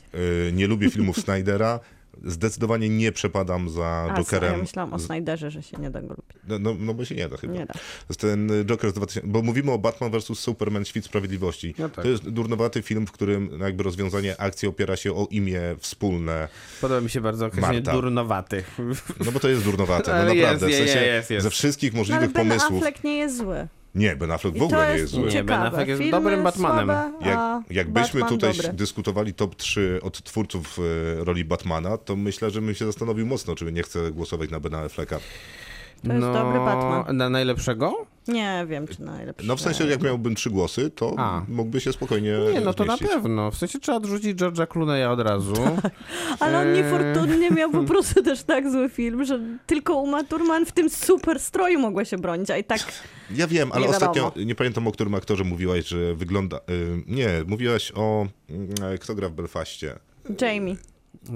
e, 0.49 0.53
nie 0.53 0.67
lubię 0.67 0.91
filmów 0.91 1.17
Snydera. 1.17 1.81
Zdecydowanie 2.25 2.89
nie 2.89 3.13
przepadam 3.13 3.71
za 3.71 3.87
A, 4.11 4.15
Jokerem. 4.19 4.53
ja 4.53 4.59
myślałam 4.59 4.93
o 4.93 4.99
Snyderze, 4.99 5.51
że 5.51 5.63
się 5.63 5.77
nie 5.77 5.91
da 5.91 6.01
go 6.03 6.09
lubić. 6.09 6.37
no, 6.49 6.59
no, 6.59 6.75
no 6.79 6.95
bo 6.95 7.05
się 7.05 7.15
nie 7.15 7.29
da 7.29 7.37
chyba. 7.37 7.53
Nie 7.53 7.67
da. 7.67 7.75
To 7.75 7.81
jest 8.09 8.21
ten 8.21 8.51
Joker 8.65 8.91
z 8.91 8.95
2000, 8.95 9.29
bo 9.29 9.43
mówimy 9.43 9.73
o 9.73 9.79
Batman 9.79 10.11
vs. 10.11 10.39
Superman, 10.39 10.85
Świt 10.85 11.05
Sprawiedliwości. 11.05 11.75
No 11.79 11.89
tak. 11.89 12.05
To 12.05 12.11
jest 12.11 12.29
durnowaty 12.29 12.83
film, 12.83 13.07
w 13.07 13.13
którym 13.13 13.61
jakby 13.61 13.83
rozwiązanie 13.83 14.41
akcji 14.41 14.69
opiera 14.69 14.97
się 14.97 15.13
o 15.13 15.27
imię 15.31 15.61
wspólne. 15.79 16.49
Podoba 16.81 17.01
mi 17.01 17.11
się 17.11 17.21
bardzo 17.21 17.47
określenie 17.47 17.75
Marta. 17.77 17.93
durnowaty. 17.93 18.65
No 19.25 19.33
bo 19.33 19.41
to 19.41 19.49
jest 19.49 19.65
durnowate, 19.65 20.11
no 20.13 20.17
Ale 20.21 20.37
jest, 20.37 20.43
naprawdę. 20.43 20.67
w 20.67 20.71
jest, 20.71 20.93
sensie 20.93 21.07
jest, 21.07 21.31
jest. 21.31 21.45
ze 21.45 21.51
wszystkich 21.51 21.93
No, 21.93 21.99
ale 22.01 22.09
możliwych 22.09 22.33
pomysłów. 22.33 22.83
Affleck 22.83 23.05
nie 23.05 23.17
jest 23.17 23.37
zły. 23.37 23.69
Nie, 23.95 24.17
Ben 24.17 24.31
Affleck 24.31 24.59
w 24.59 24.63
ogóle 24.63 24.93
nie 24.95 24.99
jest 24.99 25.13
zły. 25.13 25.29
Nie, 25.29 25.45
Ben. 25.45 25.61
Affleck 25.61 25.89
jest 25.89 26.03
Filmy 26.03 26.19
dobrym 26.21 26.43
Batmanem. 26.43 26.87
Słabe, 26.87 27.13
Jak, 27.31 27.71
jakbyśmy 27.71 28.21
Batman 28.21 28.39
tutaj 28.39 28.57
dobry. 28.57 28.73
dyskutowali 28.73 29.35
top 29.35 29.55
3 29.57 29.99
od 30.03 30.23
twórców 30.23 30.79
e, 31.21 31.25
roli 31.25 31.45
Batmana, 31.45 31.97
to 31.99 32.17
myślę, 32.17 32.51
że 32.51 32.61
bym 32.61 32.75
się 32.75 32.87
zastanowił 32.87 33.27
mocno, 33.27 33.55
czy 33.55 33.73
nie 33.73 33.83
chcę 33.83 34.11
głosować 34.13 34.51
na 34.51 34.61
Bena 34.61 34.79
Afflecka. 34.79 35.19
To 36.07 36.13
jest 36.13 36.27
dobry 36.27 36.59
Batman. 36.59 37.05
No, 37.07 37.13
Na 37.13 37.31
najlepszego? 37.31 38.07
Nie 38.33 38.67
wiem, 38.69 38.87
czy 38.87 39.03
najlepszy. 39.03 39.47
No 39.47 39.57
w 39.57 39.61
sensie, 39.61 39.87
jak 39.87 40.03
miałbym 40.03 40.35
trzy 40.35 40.51
głosy, 40.51 40.91
to 40.91 41.15
A. 41.17 41.43
mógłby 41.49 41.81
się 41.81 41.93
spokojnie 41.93 42.33
Nie, 42.53 42.61
no 42.61 42.75
to 42.75 42.85
na 42.85 42.99
pewno. 42.99 43.51
W 43.51 43.57
sensie 43.57 43.79
trzeba 43.79 43.99
odrzucić 43.99 44.39
George'a 44.39 44.67
Clooney'a 44.67 45.13
od 45.13 45.21
razu. 45.21 45.55
Ale 46.41 46.59
on 46.59 46.67
Eee. 46.67 46.77
niefortunnie 46.83 47.51
miał 47.51 47.71
po 47.71 47.83
prostu 47.93 48.23
też 48.23 48.43
tak 48.43 48.71
zły 48.71 48.89
film, 48.89 49.25
że 49.25 49.41
tylko 49.67 49.97
Uma 49.97 50.25
Thurman 50.25 50.67
w 50.67 50.73
tym 50.73 50.91
super 50.91 51.41
stroju 51.41 51.79
mogła 51.79 52.05
się 52.05 52.19
bronić, 52.19 52.51
a 52.51 52.57
i 52.57 52.65
tak 52.65 52.81
Ja 53.35 53.47
wiem, 53.47 53.73
ale 53.73 53.83
Nie 53.83 53.89
ostatnio, 53.91 54.33
nie 54.47 54.55
pamiętam 54.55 54.87
o 54.89 54.93
którym 54.93 55.15
aktorze 55.15 55.45
mówiłaś, 55.45 55.87
że 55.87 56.15
wygląda... 56.15 56.57
Y, 56.57 56.61
nie, 57.07 57.29
mówiłaś 57.47 57.93
o... 57.95 58.27
Y, 58.95 58.99
kto 58.99 59.15
gra 59.15 59.29
w 59.29 59.33
Belfaście? 59.33 59.99
Jamie. 60.41 60.77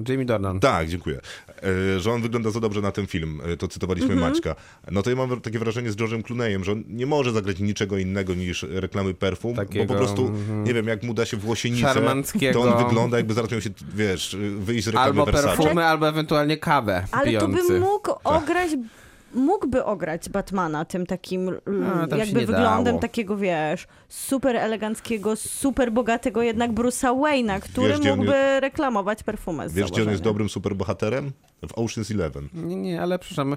Jamie 0.08 0.24
Dornan. 0.24 0.60
Tak, 0.60 0.88
dziękuję. 0.88 1.20
E, 1.96 2.00
Że 2.00 2.12
on 2.12 2.22
wygląda 2.22 2.50
za 2.50 2.60
dobrze 2.60 2.80
na 2.80 2.92
ten 2.92 3.06
film, 3.06 3.40
e, 3.52 3.56
to 3.56 3.68
cytowaliśmy 3.68 4.12
Mhm. 4.12 4.32
Maćka. 4.32 4.54
No 4.90 5.02
to 5.02 5.10
ja 5.10 5.16
mam 5.16 5.40
takie 5.40 5.58
wrażenie 5.58 5.90
z 5.92 5.96
George'em 5.96 6.22
Clooneyem, 6.22 6.64
że 6.64 6.72
on 6.72 6.84
nie 6.88 7.06
może 7.06 7.32
zagrać 7.32 7.58
niczego 7.58 7.98
innego 7.98 8.34
niż 8.34 8.62
reklamy 8.70 9.14
perfum, 9.14 9.54
Takiego, 9.56 9.84
bo 9.84 9.92
po 9.94 9.98
prostu, 9.98 10.26
mhm. 10.26 10.64
nie 10.64 10.74
wiem, 10.74 10.86
jak 10.86 11.02
mu 11.02 11.14
da 11.14 11.26
się 11.26 11.36
włosienicę, 11.36 11.82
Szarmanckiego. 11.94 12.62
to 12.62 12.76
on 12.76 12.84
wygląda 12.88 13.16
jakby 13.16 13.34
zaraz 13.34 13.50
miał 13.50 13.60
się, 13.60 13.70
wiesz, 13.94 14.36
wyjść 14.58 14.84
z 14.84 14.88
reklamy 14.88 15.06
Albo 15.06 15.24
Versace. 15.24 15.46
perfumy, 15.56 15.84
albo 15.84 16.08
ewentualnie 16.08 16.56
kawę 16.56 17.06
Ale 17.12 17.32
to 17.32 17.48
by 17.48 17.54
pijący. 17.56 17.80
mógł 17.80 18.10
ograć, 18.24 18.70
mógłby 19.34 19.84
ograć 19.84 20.28
Batmana 20.28 20.84
tym 20.84 21.06
takim 21.06 21.50
jakby 22.16 22.40
wyglądem 22.40 22.84
dało. 22.84 22.98
takiego, 22.98 23.36
wiesz, 23.36 23.86
super 24.08 24.56
eleganckiego, 24.56 25.36
super 25.36 25.92
bogatego 25.92 26.42
jednak 26.42 26.70
Bruce'a 26.70 27.20
Wayne'a, 27.20 27.60
który 27.60 27.88
Wiesz, 27.88 28.00
on 28.00 28.16
mógłby 28.16 28.60
reklamować 28.60 29.22
perfumę 29.22 29.68
Wiesz, 29.68 29.90
gdzie 29.90 30.02
on 30.02 30.10
jest 30.10 30.22
dobrym 30.22 30.48
superbohaterem? 30.48 31.32
W 31.66 31.72
Ocean's 31.72 32.14
Eleven. 32.14 32.48
Nie, 32.54 32.76
nie, 32.76 33.02
ale 33.02 33.18
przepraszam. 33.18 33.52
e, 33.52 33.56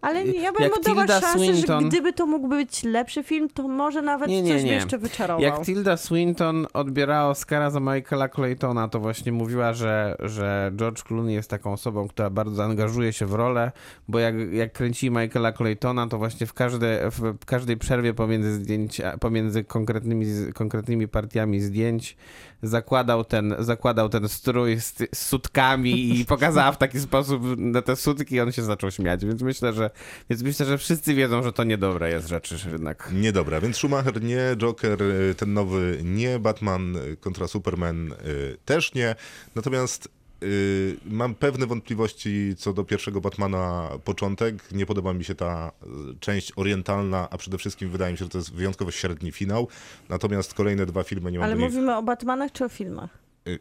Ale 0.00 0.26
ja 0.26 0.52
bym 0.52 0.62
jak 0.62 0.76
mu 0.76 0.82
dała 0.82 0.96
Tilda 1.06 1.20
szansę, 1.20 1.38
Swinton, 1.38 1.82
że 1.82 1.88
gdyby 1.88 2.12
to 2.12 2.26
mógł 2.26 2.48
być 2.48 2.82
lepszy 2.82 3.22
film, 3.22 3.48
to 3.54 3.68
może 3.68 4.02
nawet 4.02 4.28
Nie, 4.28 4.42
nie, 4.42 4.52
coś 4.52 4.62
by 4.62 4.68
nie. 4.68 4.74
jeszcze 4.74 4.98
wyczarował. 4.98 5.42
Jak 5.42 5.64
Tilda 5.64 5.96
Swinton 5.96 6.66
odbierała 6.72 7.30
Oscara 7.30 7.70
za 7.70 7.80
Michaela 7.80 8.28
Claytona, 8.28 8.88
to 8.88 9.00
właśnie 9.00 9.32
mówiła, 9.32 9.72
że, 9.72 10.16
że 10.20 10.72
George 10.76 11.02
Clooney 11.02 11.34
jest 11.34 11.50
taką 11.50 11.72
osobą, 11.72 12.08
która 12.08 12.30
bardzo 12.30 12.64
angażuje 12.64 13.12
się 13.12 13.26
w 13.26 13.32
rolę, 13.34 13.72
bo 14.08 14.18
jak, 14.18 14.34
jak 14.52 14.72
kręci 14.72 15.10
Michaela 15.10 15.52
Claytona, 15.52 16.06
to 16.06 16.18
właśnie 16.18 16.46
w, 16.46 16.52
każde, 16.54 17.10
w 17.10 17.44
każdej 17.46 17.76
przerwie 17.76 18.14
pomiędzy, 18.14 18.52
zdjęcia, 18.54 19.18
pomiędzy 19.18 19.64
konkretnymi, 19.64 20.26
konkretnymi 20.54 21.08
partiami 21.08 21.60
zdjęć 21.60 22.16
zakładał 22.62 23.24
ten, 23.24 23.54
zakładał 23.58 24.08
ten 24.08 24.28
strój 24.28 24.80
z, 24.80 24.94
z 25.14 25.18
sutkami 25.26 26.20
i 26.20 26.24
pokazała 26.24 26.72
w 26.72 26.78
taki 26.78 26.95
sposób 27.00 27.42
na 27.56 27.82
te 27.82 27.96
sutki 27.96 28.34
i 28.34 28.40
on 28.40 28.52
się 28.52 28.62
zaczął 28.62 28.90
śmiać, 28.90 29.24
więc 29.26 29.42
myślę, 29.42 29.72
że, 29.72 29.90
więc 30.30 30.42
myślę, 30.42 30.66
że 30.66 30.78
wszyscy 30.78 31.14
wiedzą, 31.14 31.42
że 31.42 31.52
to 31.52 31.64
niedobre 31.64 32.10
jest 32.10 32.28
rzeczy 32.28 32.56
jednak. 32.72 33.10
Niedobra, 33.12 33.60
więc 33.60 33.76
Schumacher 33.76 34.22
nie, 34.22 34.40
Joker 34.56 35.02
y, 35.02 35.34
ten 35.34 35.52
nowy 35.52 35.98
nie, 36.04 36.38
Batman 36.38 36.98
kontra 37.20 37.48
Superman 37.48 38.12
y, 38.12 38.16
też 38.64 38.94
nie. 38.94 39.14
Natomiast 39.54 40.08
y, 40.42 40.96
mam 41.06 41.34
pewne 41.34 41.66
wątpliwości 41.66 42.54
co 42.58 42.72
do 42.72 42.84
pierwszego 42.84 43.20
Batmana 43.20 43.88
początek. 44.04 44.72
Nie 44.72 44.86
podoba 44.86 45.12
mi 45.12 45.24
się 45.24 45.34
ta 45.34 45.72
część 46.20 46.52
orientalna, 46.56 47.28
a 47.30 47.38
przede 47.38 47.58
wszystkim 47.58 47.90
wydaje 47.90 48.12
mi 48.12 48.18
się, 48.18 48.24
że 48.24 48.30
to 48.30 48.38
jest 48.38 48.52
wyjątkowo 48.52 48.90
średni 48.90 49.32
finał. 49.32 49.68
Natomiast 50.08 50.54
kolejne 50.54 50.86
dwa 50.86 51.02
filmy 51.02 51.32
nie 51.32 51.38
mam 51.38 51.44
Ale 51.44 51.54
do 51.56 51.60
nich, 51.60 51.70
mówimy 51.70 51.96
o 51.96 52.02
Batmanach 52.02 52.52
czy 52.52 52.64
o 52.64 52.68
filmach? 52.68 53.10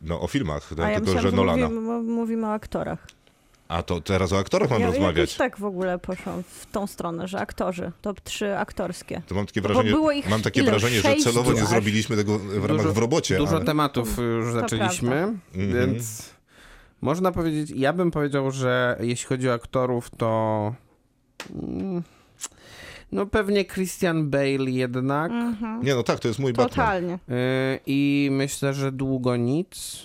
No 0.01 0.21
o 0.21 0.27
filmach, 0.27 0.71
A 0.83 0.89
ja 0.89 0.95
tylko 0.95 0.99
myślałam, 1.01 1.21
że 1.23 1.29
że 1.29 1.35
Nolana. 1.35 1.69
mówimy, 1.69 2.01
mówimy 2.01 2.47
o 2.47 2.53
aktorach. 2.53 3.07
A 3.67 3.83
to 3.83 4.01
teraz 4.01 4.33
o 4.33 4.37
aktorach 4.37 4.69
mam 4.69 4.81
ja 4.81 4.87
rozmawiać. 4.87 5.35
tak 5.35 5.59
w 5.59 5.63
ogóle 5.65 5.99
poszłam 5.99 6.43
w 6.43 6.65
tą 6.71 6.87
stronę, 6.87 7.27
że 7.27 7.39
aktorzy, 7.39 7.91
top 8.01 8.21
3 8.21 8.57
aktorskie. 8.57 9.21
To 9.27 9.35
mam 9.35 9.45
takie 9.45 9.61
Bo 9.61 9.67
wrażenie, 9.67 9.89
było 9.91 10.11
ich 10.11 10.29
mam 10.29 10.41
takie 10.41 10.63
wrażenie 10.63 11.01
że 11.01 11.15
celowo 11.15 11.53
nie 11.53 11.65
zrobiliśmy 11.65 12.15
tego 12.15 12.39
w 12.39 12.65
ramach 12.65 12.85
Dużo- 12.85 12.93
w 12.93 12.97
robocie. 12.97 13.37
Dużo 13.37 13.55
ale... 13.55 13.65
tematów 13.65 14.17
już 14.17 14.53
zaczęliśmy, 14.53 15.15
Mhm. 15.55 15.73
więc 15.73 16.29
można 17.01 17.31
powiedzieć, 17.31 17.71
ja 17.75 17.93
bym 17.93 18.11
powiedział, 18.11 18.51
że 18.51 18.97
jeśli 18.99 19.25
chodzi 19.27 19.49
o 19.49 19.53
aktorów, 19.53 20.09
to 20.17 20.73
mm, 21.63 22.03
no 23.11 23.25
pewnie 23.25 23.65
Christian 23.65 24.29
Bale 24.29 24.71
jednak 24.71 25.31
Mhm. 25.31 25.83
Nie, 25.83 25.95
no 25.95 26.03
tak, 26.03 26.19
to 26.19 26.27
jest 26.27 26.39
mój 26.39 26.53
Batman. 26.53 26.69
Totalnie. 26.69 27.19
Yy, 27.27 27.79
i 27.85 28.29
myślę, 28.31 28.73
że 28.73 28.91
długo 28.91 29.35
nic. 29.35 29.97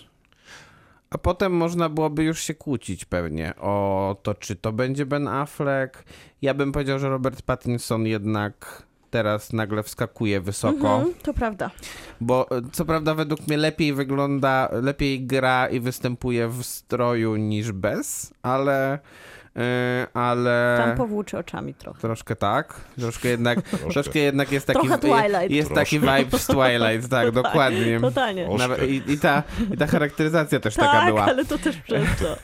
A 1.10 1.18
potem 1.18 1.52
można 1.52 1.88
byłoby 1.88 2.24
już 2.24 2.40
się 2.40 2.54
kłócić 2.54 3.04
pewnie 3.04 3.56
o 3.56 4.16
to, 4.22 4.34
czy 4.34 4.56
to 4.56 4.72
będzie 4.72 5.06
Ben 5.06 5.28
Affleck. 5.28 6.04
Ja 6.42 6.54
bym 6.54 6.72
powiedział, 6.72 6.98
że 6.98 7.08
Robert 7.08 7.42
Pattinson 7.42 8.06
jednak 8.06 8.82
teraz 9.10 9.52
nagle 9.52 9.82
wskakuje 9.82 10.40
wysoko. 10.40 10.94
Mhm, 10.96 11.14
to 11.22 11.34
prawda. 11.34 11.70
Bo 12.20 12.50
e, 12.50 12.62
co 12.72 12.84
prawda 12.84 13.14
według 13.14 13.46
mnie 13.46 13.56
lepiej 13.56 13.92
wygląda, 13.92 14.68
lepiej 14.72 15.26
gra 15.26 15.68
i 15.68 15.80
występuje 15.80 16.48
w 16.48 16.62
stroju 16.62 17.36
niż 17.36 17.72
bez, 17.72 18.34
ale 18.42 18.98
ale 20.14 20.74
Tam 20.86 20.96
powłóczy 20.96 21.38
oczami 21.38 21.74
trochę. 21.74 22.00
troszkę 22.00 22.36
tak, 22.36 22.74
troszkę 22.98 23.28
jednak, 23.28 23.62
troszkę 23.92 24.18
jednak 24.18 24.52
jest 24.52 24.66
taki 24.66 24.80
Trochę 24.88 24.98
Twilight. 24.98 25.50
jest 25.50 25.74
taki 25.74 26.00
vibe 26.00 26.38
z 26.38 26.46
Twilight, 26.46 27.10
tak, 27.10 27.30
dokładnie. 27.42 28.00
Totalnie. 28.00 28.48
Nawet, 28.58 28.78
Troszkę. 28.78 28.86
i, 28.94 29.12
i, 29.12 29.18
ta, 29.18 29.42
I 29.74 29.76
ta 29.76 29.86
charakteryzacja 29.86 30.60
też 30.60 30.74
taka 30.74 30.92
tak, 30.92 31.06
była. 31.06 31.24
ale 31.24 31.44
to 31.44 31.58
też 31.58 31.76
przez 31.76 32.04
to. 32.18 32.36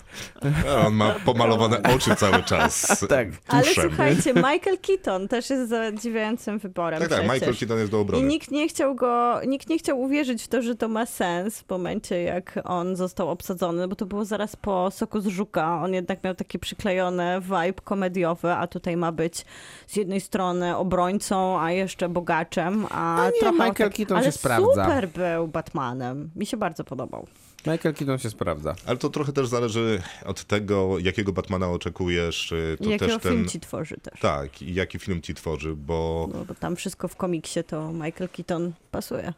On 0.87 0.95
ma 0.95 1.11
pomalowane 1.25 1.83
oczy 1.97 2.17
cały 2.17 2.43
czas. 2.43 2.87
Tak. 3.09 3.29
Ale 3.49 3.63
Tuszem. 3.65 3.85
słuchajcie, 3.89 4.35
Michael 4.35 4.79
Keaton 4.87 5.29
też 5.29 5.51
jest 5.51 5.69
zadziwiającym 5.71 6.59
wyborem 6.59 7.01
Tak, 7.01 7.09
tak, 7.09 7.19
przecież. 7.19 7.35
Michael 7.35 7.57
Keaton 7.57 7.79
jest 7.79 7.91
do 7.91 7.99
I 7.99 8.01
obrony. 8.01 8.27
nikt 8.27 8.51
nie 8.51 8.69
chciał 8.69 8.95
go, 8.95 9.41
nikt 9.47 9.69
nie 9.69 9.79
chciał 9.79 10.01
uwierzyć 10.01 10.43
w 10.45 10.49
to, 10.49 10.63
że 10.63 10.75
to 10.75 10.89
ma 10.89 11.07
sens 11.07 11.61
w 11.61 11.71
momencie, 11.71 12.23
jak 12.23 12.59
on 12.65 12.97
został 12.97 13.29
obsadzony, 13.31 13.89
bo 13.89 13.97
to 13.97 14.07
było 14.07 14.25
zaraz 14.25 14.57
po 14.57 14.91
Soku 14.91 15.21
z 15.21 15.27
Żuka. 15.27 15.81
On 15.83 15.95
jednak 15.95 16.25
miał 16.25 16.35
taki 16.35 16.59
przyklejony 17.07 17.41
vibe 17.41 17.81
komediowy, 17.85 18.53
a 18.53 18.67
tutaj 18.67 18.97
ma 18.97 19.13
być 19.13 19.45
z 19.87 19.97
jednej 19.97 20.21
strony 20.21 20.77
obrońcą, 20.77 21.61
a 21.61 21.73
jeszcze 21.73 22.09
bogaczem, 22.09 22.87
a, 22.91 23.23
A 23.23 23.27
nie, 23.31 23.41
trochę... 23.41 23.53
Michael 23.53 23.75
tak- 23.75 23.95
Keaton 23.95 24.17
Ale 24.17 24.27
się 24.27 24.33
sprawdza. 24.33 24.85
super 24.85 25.09
był 25.09 25.49
Batmanem. 25.49 26.31
Mi 26.37 26.47
się 26.47 26.57
bardzo 26.57 26.85
podobał. 26.85 27.27
Michael 27.67 27.95
Keaton 27.95 28.19
się 28.19 28.31
sprawdza. 28.31 28.75
Ale 28.87 28.97
to 28.97 29.11
trochę 29.11 29.33
też 29.33 29.49
zależy 29.49 30.03
od 30.25 30.45
tego, 30.45 30.99
jakiego 30.99 31.33
Batmana 31.33 31.71
oczekujesz. 31.71 32.53
y, 32.53 32.77
To 32.79 32.85
I 32.85 32.91
jakiego 32.91 33.13
też 33.13 33.23
ten... 33.23 33.33
film 33.33 33.49
ci 33.49 33.61
tworzy 33.61 33.97
też. 34.03 34.21
Tak, 34.21 34.63
i 34.63 34.75
jaki 34.75 34.99
film 34.99 35.23
ci 35.23 35.35
tworzy, 35.35 35.75
bo 35.75 36.29
No, 36.35 36.45
bo 36.45 36.55
tam 36.55 36.77
wszystko 36.77 37.09
w 37.09 37.17
komiksie 37.17 37.65
to 37.65 37.93
Michael 37.93 38.29
Keaton 38.29 38.73
pasuje. 38.91 39.33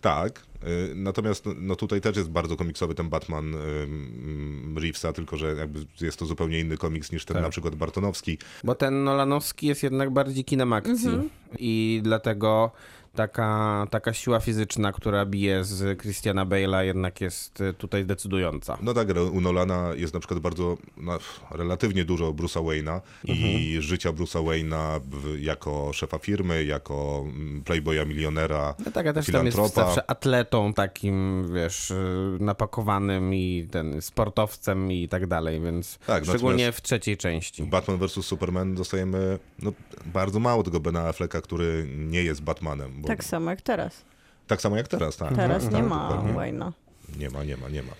Tak. 0.00 0.42
y, 0.90 0.94
Natomiast 0.94 1.46
no, 1.46 1.52
no 1.56 1.76
tutaj 1.76 2.00
też 2.00 2.16
jest 2.16 2.30
bardzo 2.30 2.56
komiksowy 2.56 2.94
ten 2.94 3.08
Batman 3.08 3.54
ym, 3.54 4.78
Reevesa, 4.78 5.12
tylko 5.12 5.36
że 5.36 5.54
jakby 5.54 5.80
jest 6.00 6.18
to 6.18 6.26
zupełnie 6.26 6.60
inny 6.60 6.76
komiks 6.76 7.12
niż 7.12 7.24
ten 7.24 7.34
Tak. 7.34 7.42
na 7.44 7.50
przykład 7.50 7.74
Bartonowski. 7.74 8.38
Bo 8.64 8.74
ten 8.74 9.04
Nolanowski 9.04 9.66
jest 9.66 9.82
jednak 9.82 10.10
bardziej 10.10 10.44
kinem 10.44 10.72
akcji. 10.72 11.08
Mhm. 11.08 11.30
I 11.58 12.00
dlatego 12.04 12.70
taka, 13.14 13.86
taka 13.90 14.12
siła 14.12 14.40
fizyczna, 14.40 14.92
która 14.92 15.26
bije 15.26 15.64
z 15.64 16.00
Christiana 16.02 16.46
Bale'a 16.46 16.80
jednak 16.84 17.20
jest 17.20 17.60
y, 17.60 17.74
tutaj 17.74 18.04
decydująca. 18.04 18.78
No 18.82 18.94
tak, 18.94 19.08
u 19.32 19.40
Nolana 19.40 19.90
jest 19.96 20.14
na 20.14 20.20
przykład 20.20 20.40
bardzo, 20.40 20.76
no, 20.96 21.18
relatywnie 21.50 22.04
dużo 22.04 22.32
Bruce'a 22.32 22.60
Wayne'a 22.64 23.00
i 23.24 23.30
Mhm. 23.32 23.82
życia 23.82 24.12
Bruce'a 24.12 24.44
Wayne'a 24.44 25.00
jako 25.38 25.92
szefa 25.92 26.18
firmy, 26.18 26.64
jako 26.64 27.24
mm, 27.26 27.62
playboya 27.64 28.04
milionera, 28.06 28.74
No 28.84 28.90
tak, 28.90 29.06
a 29.06 29.12
też 29.12 29.26
tam 29.26 29.46
jest 29.46 29.74
zawsze 29.74 30.10
atletą 30.10 30.74
takim, 30.74 31.44
wiesz, 31.54 31.90
y, 31.90 31.96
napakowanym 32.40 33.34
i 33.34 33.68
ten 33.70 34.02
sportowcem 34.02 34.92
i 34.92 35.08
tak 35.08 35.26
dalej, 35.26 35.60
więc 35.60 35.98
Tak, 35.98 36.24
szczególnie 36.24 36.72
w 36.72 36.82
trzeciej 36.82 37.16
części. 37.16 37.62
Batman 37.62 37.98
vs. 37.98 38.12
Superman 38.12 38.74
dostajemy 38.74 39.38
no, 39.62 39.72
bardzo 40.06 40.40
mało 40.40 40.62
tego 40.62 40.80
Bena 40.80 41.08
Afflecka, 41.08 41.40
który 41.40 41.86
nie 41.96 42.22
jest 42.24 42.42
Batmanem. 42.42 42.99
Bo, 43.00 43.06
Tak 43.08 43.24
samo 43.24 43.50
jak 43.50 43.62
teraz. 43.62 44.04
tak 44.46 44.60
samo 44.60 44.76
jak 44.76 44.88
teraz, 44.88 45.16
tak. 45.16 45.34
Teraz 45.36 45.62
tak, 45.64 45.72
nie 45.72 45.78
tak, 45.80 45.88
ma. 45.88 46.22
Wayne'a. 46.36 46.72
Nie 47.18 47.30
ma, 47.30 47.44
nie 47.44 47.56
ma, 47.56 47.68
nie 47.68 47.82
ma. 47.82 47.92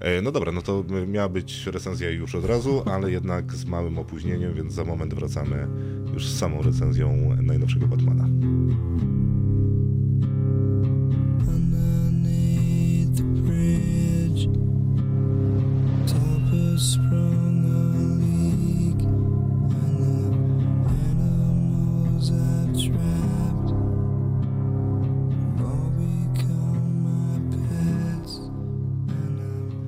E, 0.00 0.22
No 0.22 0.32
dobra, 0.32 0.52
no 0.52 0.62
to 0.62 0.84
y, 1.02 1.06
miała 1.06 1.28
być 1.28 1.66
recenzja 1.66 2.10
już 2.10 2.34
od 2.34 2.44
razu, 2.44 2.82
ale 2.86 3.10
jednak 3.10 3.52
z 3.52 3.64
małym 3.64 3.98
opóźnieniem, 3.98 4.54
więc 4.54 4.72
za 4.72 4.84
moment 4.84 5.14
wracamy 5.14 5.66
już 6.14 6.28
z 6.28 6.38
samą 6.38 6.62
recenzją 6.62 7.36
najnowszego 7.42 7.86
Batmana. 7.86 8.24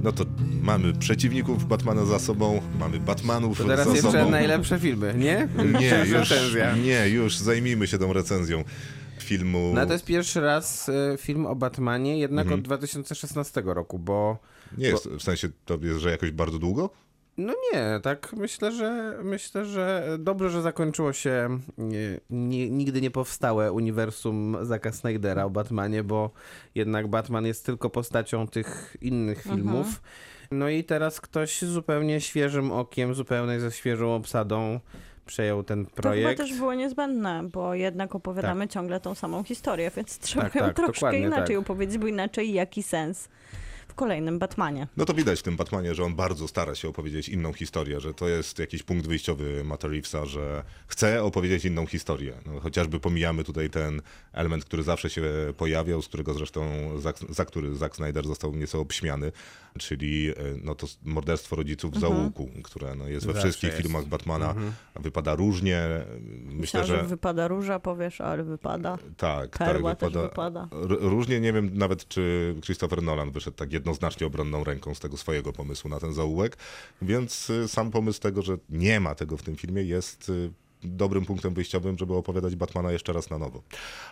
No 0.04 0.12
to 0.12 0.24
mamy 0.62 0.92
przeciwników 0.92 1.68
Batmana 1.68 2.04
za 2.04 2.18
sobą, 2.18 2.60
mamy 2.78 3.00
Batmanów 3.00 3.58
To 3.58 3.64
teraz 3.64 3.88
za 3.88 3.94
jeszcze 3.94 4.12
sobą. 4.12 4.30
najlepsze 4.30 4.78
filmy, 4.80 5.14
nie? 5.18 5.48
Nie, 5.80 5.98
już, 5.98 6.30
recenzja. 6.30 6.76
nie, 6.76 7.08
już 7.08 7.38
zajmijmy 7.38 7.86
się 7.86 7.98
tą 7.98 8.12
recenzją 8.12 8.64
filmu. 9.18 9.72
No 9.74 9.86
to 9.86 9.92
jest 9.92 10.04
pierwszy 10.04 10.40
raz 10.40 10.88
e, 10.88 11.16
film 11.18 11.46
o 11.46 11.56
Batmanie, 11.56 12.18
jednak 12.18 12.42
Mhm. 12.44 12.60
od 12.60 12.64
2016 12.66 13.62
roku, 13.64 13.98
bo 13.98 14.38
Nie 14.78 14.86
jest, 14.88 15.08
w 15.08 15.22
sensie 15.22 15.48
to 15.64 15.78
jest, 15.82 16.00
że 16.00 16.10
jakoś 16.10 16.30
bardzo 16.30 16.58
długo? 16.58 16.90
No 17.36 17.52
nie, 17.72 18.00
tak 18.02 18.32
myślę, 18.36 18.72
że 18.72 19.18
myślę, 19.22 19.64
że 19.64 20.16
dobrze, 20.18 20.50
że 20.50 20.62
zakończyło 20.62 21.12
się 21.12 21.58
nie, 21.78 22.20
nie, 22.30 22.70
nigdy 22.70 23.00
nie 23.00 23.10
powstałe 23.10 23.72
uniwersum 23.72 24.56
Zacka 24.62 24.92
Snydera 24.92 25.44
o 25.44 25.50
Batmanie, 25.50 26.02
bo 26.02 26.30
jednak 26.74 27.08
Batman 27.08 27.46
jest 27.46 27.66
tylko 27.66 27.90
postacią 27.90 28.48
tych 28.48 28.96
innych 29.00 29.42
filmów. 29.42 30.02
No 30.50 30.68
i 30.68 30.84
teraz 30.84 31.20
ktoś 31.20 31.62
zupełnie 31.62 32.20
świeżym 32.20 32.72
okiem, 32.72 33.14
zupełnie 33.14 33.60
ze 33.60 33.72
świeżą 33.72 34.14
obsadą 34.14 34.80
przejął 35.26 35.62
ten 35.62 35.84
To 35.84 35.90
chyba 35.90 36.02
projekt. 36.02 36.38
też 36.40 36.54
było 36.58 36.74
niezbędne, 36.74 37.42
bo 37.52 37.74
jednak 37.74 38.14
opowiadamy 38.14 38.68
ciągle 38.68 39.00
tą 39.00 39.14
samą 39.14 39.44
historię, 39.44 39.90
więc 39.96 40.18
trzeba 40.18 40.42
Tak, 40.44 40.54
ją 40.54 40.60
tak, 40.60 40.76
troszkę 40.76 41.18
inaczej 41.20 41.56
tak. 41.56 41.64
opowiedzieć, 41.64 41.98
bo 41.98 42.06
inaczej 42.06 42.52
jaki 42.52 42.82
sens 42.82 43.28
w 43.94 43.96
kolejnym 43.96 44.38
Batmanie. 44.38 44.86
No 44.96 45.04
to 45.04 45.14
widać 45.14 45.40
w 45.40 45.42
tym 45.42 45.56
Batmanie, 45.56 45.94
że 45.94 46.04
on 46.04 46.14
bardzo 46.14 46.48
stara 46.48 46.74
się 46.74 46.88
opowiedzieć 46.88 47.28
inną 47.28 47.52
historię, 47.52 48.00
że 48.00 48.14
to 48.14 48.28
jest 48.28 48.58
jakiś 48.58 48.82
punkt 48.82 49.06
wyjściowy 49.06 49.64
Matt 49.64 49.84
Reevesa, 49.84 50.26
że 50.26 50.64
chce 50.86 51.22
opowiedzieć 51.22 51.64
inną 51.64 51.86
historię. 51.86 52.34
No, 52.46 52.60
chociażby 52.60 53.00
pomijamy 53.00 53.44
tutaj 53.44 53.70
ten 53.70 54.02
element, 54.32 54.64
który 54.64 54.82
zawsze 54.82 55.10
się 55.10 55.22
pojawiał, 55.56 56.02
z 56.02 56.08
którego 56.08 56.34
zresztą, 56.34 56.62
za, 57.00 57.12
za 57.28 57.44
który 57.44 57.74
Zack 57.74 57.96
Snyder 57.96 58.26
został 58.26 58.54
nieco 58.56 58.80
obśmiany, 58.80 59.32
czyli 59.78 60.30
e, 60.30 60.34
no 60.64 60.74
to 60.74 60.86
morderstwo 61.04 61.56
rodziców 61.56 61.94
w 61.94 62.00
załuku, 62.00 62.48
które 62.64 62.94
no, 62.94 63.08
jest 63.08 63.26
we 63.26 63.32
Zawsze 63.32 63.48
wszystkich 63.48 63.70
jest. 63.70 63.82
filmach 63.82 64.04
Batmana, 64.04 64.54
wypada 65.00 65.34
różnie. 65.34 65.80
Myślę, 66.44 66.54
Myślałam, 66.60 66.88
że... 66.88 66.96
że 66.96 67.04
wypada 67.04 67.48
róża, 67.48 67.80
powiesz, 67.80 68.20
ale 68.20 68.44
wypada. 68.44 68.98
Tak, 69.16 69.58
Perła 69.58 69.94
tak, 69.94 70.12
też 70.12 70.22
wypada. 70.22 70.68
R- 70.72 70.98
Różnie 71.00 71.40
nie 71.40 71.52
wiem 71.52 71.70
nawet, 71.78 72.08
czy 72.08 72.54
Christopher 72.64 73.02
Nolan 73.02 73.30
wyszedł 73.30 73.56
tak 73.56 73.72
jednoznacznie 73.84 74.26
obronną 74.26 74.64
ręką 74.64 74.94
z 74.94 75.00
tego 75.00 75.16
swojego 75.16 75.52
pomysłu 75.52 75.90
na 75.90 76.00
ten 76.00 76.12
zaułek, 76.12 76.56
więc 77.02 77.50
y, 77.50 77.68
sam 77.68 77.90
pomysł 77.90 78.20
tego, 78.20 78.42
że 78.42 78.58
nie 78.70 79.00
ma 79.00 79.14
tego 79.14 79.36
w 79.36 79.42
tym 79.42 79.56
filmie 79.56 79.82
jest 79.82 80.28
y, 80.28 80.52
dobrym 80.82 81.26
punktem 81.26 81.54
wyjściowym, 81.54 81.98
żeby 81.98 82.14
opowiadać 82.14 82.56
Batmana 82.56 82.92
jeszcze 82.92 83.12
raz 83.12 83.30
na 83.30 83.38
nowo. 83.38 83.62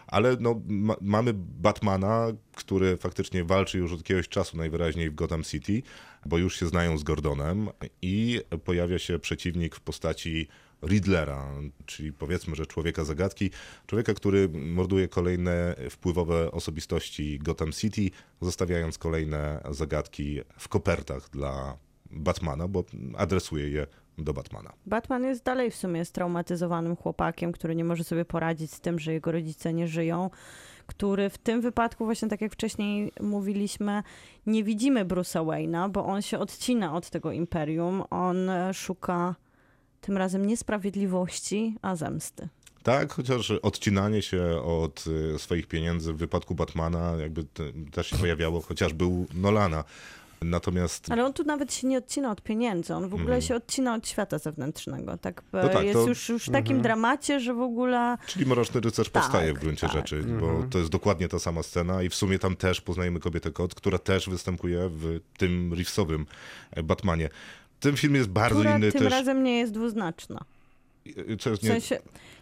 Ale 0.07 0.37
no, 0.41 0.61
ma, 0.67 0.97
mamy 1.01 1.33
Batmana, 1.35 2.27
który 2.57 2.97
faktycznie 2.97 3.45
walczy 3.45 3.79
już 3.79 3.93
od 3.93 3.99
jakiegoś 3.99 4.29
czasu 4.29 4.57
najwyraźniej 4.57 5.11
w 5.11 5.15
Gotham 5.15 5.45
City, 5.45 5.83
bo 6.27 6.39
już 6.39 6.61
się 6.61 6.67
znają 6.67 6.99
z 6.99 7.03
Gordonem 7.03 7.69
i 8.03 8.41
pojawia 8.65 8.99
się 8.99 9.19
przeciwnik 9.19 9.77
w 9.77 9.81
postaci 9.81 10.49
Riddlera, 10.87 11.49
czyli 11.87 12.13
powiedzmy, 12.13 12.57
że 12.57 12.67
człowieka 12.67 13.05
zagadki, 13.05 13.51
człowieka, 13.87 14.15
który 14.15 14.49
morduje 14.49 15.09
kolejne 15.09 15.75
wpływowe 15.91 16.53
osobistości 16.53 17.39
Gotham 17.39 17.73
City, 17.73 18.11
zostawiając 18.41 18.99
kolejne 18.99 19.63
zagadki 19.71 20.41
w 20.59 20.69
kopertach 20.69 21.31
dla 21.31 21.77
Batmana, 22.11 22.69
bo 22.69 22.85
adresuje 23.17 23.69
je 23.69 23.87
do 24.19 24.33
Batmana. 24.33 24.73
Batman 24.87 25.25
jest 25.25 25.45
dalej 25.45 25.71
w 25.71 25.77
sumie 25.77 26.05
straumatyzowanym 26.05 26.97
chłopakiem, 26.97 27.53
który 27.53 27.75
nie 27.77 27.85
może 27.85 28.05
sobie 28.05 28.25
poradzić 28.25 28.73
z 28.73 28.81
tym, 28.81 28.99
że 28.99 29.13
jego 29.13 29.33
rodzice 29.33 29.73
nie 29.73 29.89
żyją, 29.89 30.31
który 30.87 31.31
w 31.31 31.39
tym 31.39 31.61
wypadku, 31.61 32.05
właśnie 32.05 32.29
tak 32.29 32.41
jak 32.41 32.53
wcześniej 32.53 33.13
mówiliśmy, 33.21 34.03
nie 34.47 34.65
widzimy 34.65 35.05
Bruce'a 35.05 35.47
Wayne'a, 35.47 35.91
bo 35.91 36.05
on 36.05 36.23
się 36.23 36.39
odcina 36.39 36.95
od 36.95 37.11
tego 37.11 37.33
imperium, 37.33 38.03
on 38.11 38.51
szuka 38.73 39.35
tym 40.03 40.17
razem 40.17 40.47
niesprawiedliwości, 40.47 41.77
a 41.83 41.97
zemsty. 41.97 42.49
Tak, 42.83 43.13
chociaż 43.13 43.51
odcinanie 43.51 44.23
się 44.23 44.43
od 44.65 45.05
y, 45.35 45.39
swoich 45.39 45.67
pieniędzy 45.67 46.13
w 46.13 46.17
wypadku 46.17 46.55
Batmana 46.55 47.13
jakby 47.21 47.45
te- 47.45 47.73
też 47.93 48.07
się 48.07 48.17
pojawiało, 48.17 48.61
chociaż 48.61 48.93
był 48.93 49.27
Nolana. 49.35 49.85
Natomiast 50.45 51.11
Ale 51.13 51.25
on 51.25 51.33
tu 51.33 51.45
nawet 51.45 51.75
się 51.75 51.87
nie 51.87 51.99
odcina 51.99 52.31
od 52.31 52.43
pieniędzy, 52.43 52.95
on 52.95 53.03
w 53.03 53.15
ogóle 53.15 53.23
Mhm. 53.23 53.43
się 53.43 53.55
odcina 53.55 53.95
od 53.95 54.09
świata 54.09 54.39
zewnętrznego. 54.39 55.19
Tak, 55.19 55.43
e, 55.53 55.63
No 55.63 55.69
tak, 55.69 55.85
jest 55.85 55.99
to- 55.99 56.09
już, 56.09 56.29
już 56.29 56.45
w 56.47 56.51
takim 56.53 56.83
dramacie, 56.83 57.41
że 57.41 57.55
w 57.55 57.61
ogóle 57.61 58.17
Czyli 58.27 58.47
Mroczny 58.47 58.81
Rycerz 58.81 59.09
Tak, 59.11 59.23
powstaje 59.23 59.55
w 59.55 59.59
gruncie 59.59 59.87
tak. 59.87 59.97
rzeczy, 59.97 60.23
bo 60.23 60.65
to 60.71 60.79
jest 60.79 60.91
dokładnie 60.91 61.29
ta 61.29 61.39
sama 61.39 61.63
scena 61.63 62.03
i 62.03 62.09
w 62.09 62.15
sumie 62.15 62.39
tam 62.39 62.57
też 62.57 62.81
poznajemy 62.81 63.21
kobietę 63.21 63.51
kot, 63.51 63.75
która 63.75 63.99
też 63.99 64.29
występuje 64.29 64.89
w 64.93 65.21
tym 65.39 65.73
Reevesowym 65.75 66.27
e, 66.71 66.83
Batmanie. 66.83 67.29
Ten 67.83 67.97
film 67.97 68.15
jest 68.15 68.29
bardzo 68.29 68.59
która 68.61 68.77
inny 68.77 68.93
tym 68.93 69.01
też. 69.03 69.11
razem 69.13 69.43
nie 69.45 69.59
jest 69.59 69.73
dwuznaczna. 69.73 70.41
Co 71.41 71.51
jest 71.51 71.63
W 71.63 71.65
nie... 71.65 71.71
sensie 71.71 71.99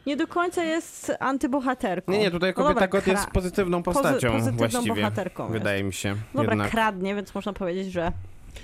nie 0.06 0.16
do 0.16 0.26
końca 0.26 0.64
jest 0.64 1.12
antybohaterką. 1.20 2.12
Nie, 2.12 2.18
nie, 2.18 2.30
tutaj 2.30 2.50
No 2.50 2.54
kobieta 2.54 2.74
dobra, 2.74 2.88
kot 2.88 3.06
jest 3.06 3.26
pozytywną 3.26 3.82
postacią 3.82 4.32
pozytywną 4.32 4.52
właściwie. 4.58 4.94
bohaterką 4.94 5.42
jest. 5.42 5.52
Wydaje 5.52 5.82
mi 5.84 5.92
się. 5.92 6.16
Dobra, 6.34 6.50
jednak. 6.52 6.70
kradnie, 6.70 7.14
więc 7.14 7.34
można 7.34 7.52
powiedzieć, 7.52 7.92
że 7.92 8.12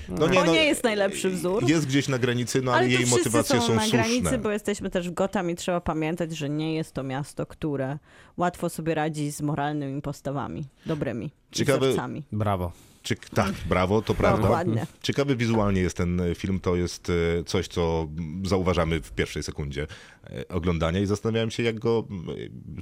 No 0.08 0.28
to 0.28 0.46
nie 0.46 0.64
jest 0.64 0.84
najlepszy 0.84 1.30
wzór. 1.30 1.68
Jest 1.68 1.86
gdzieś 1.86 2.08
na 2.08 2.18
granicy, 2.18 2.62
no 2.62 2.72
ale, 2.72 2.80
ale 2.80 2.88
jej 2.88 3.06
motywacje 3.06 3.60
są 3.60 3.66
są, 3.66 3.74
na 3.74 3.80
słuszne. 3.80 3.98
granicy, 3.98 4.38
bo 4.38 4.50
jesteśmy 4.50 4.90
też 4.90 5.10
w 5.10 5.14
Gotham 5.14 5.50
i 5.50 5.54
trzeba 5.54 5.80
pamiętać, 5.80 6.36
że 6.36 6.48
nie 6.48 6.74
jest 6.74 6.92
to 6.92 7.02
miasto, 7.02 7.46
które 7.46 7.98
łatwo 8.36 8.68
sobie 8.68 8.94
radzi 8.94 9.30
z 9.30 9.42
moralnymi 9.42 10.02
postawami, 10.02 10.64
dobrymi 10.86 11.30
Ciekawe- 11.52 11.78
wzorcami. 11.86 12.22
Brawo. 12.32 12.72
Cie- 13.06 13.16
tak, 13.34 13.54
brawo, 13.68 14.02
to 14.02 14.14
prawda. 14.14 14.42
Dokładnie. 14.42 14.86
Ciekawy 15.02 15.36
wizualnie 15.36 15.80
jest 15.80 15.96
ten 15.96 16.20
e, 16.20 16.34
film, 16.34 16.60
to 16.60 16.76
jest 16.76 17.10
e, 17.40 17.44
coś, 17.44 17.68
co 17.68 18.08
zauważamy 18.44 19.00
w 19.00 19.12
pierwszej 19.12 19.42
sekundzie 19.42 19.86
e, 20.24 20.48
oglądania 20.48 21.00
i 21.00 21.06
zastanawiałem 21.06 21.50
się, 21.50 21.62
jak 21.62 21.78
go, 21.78 22.04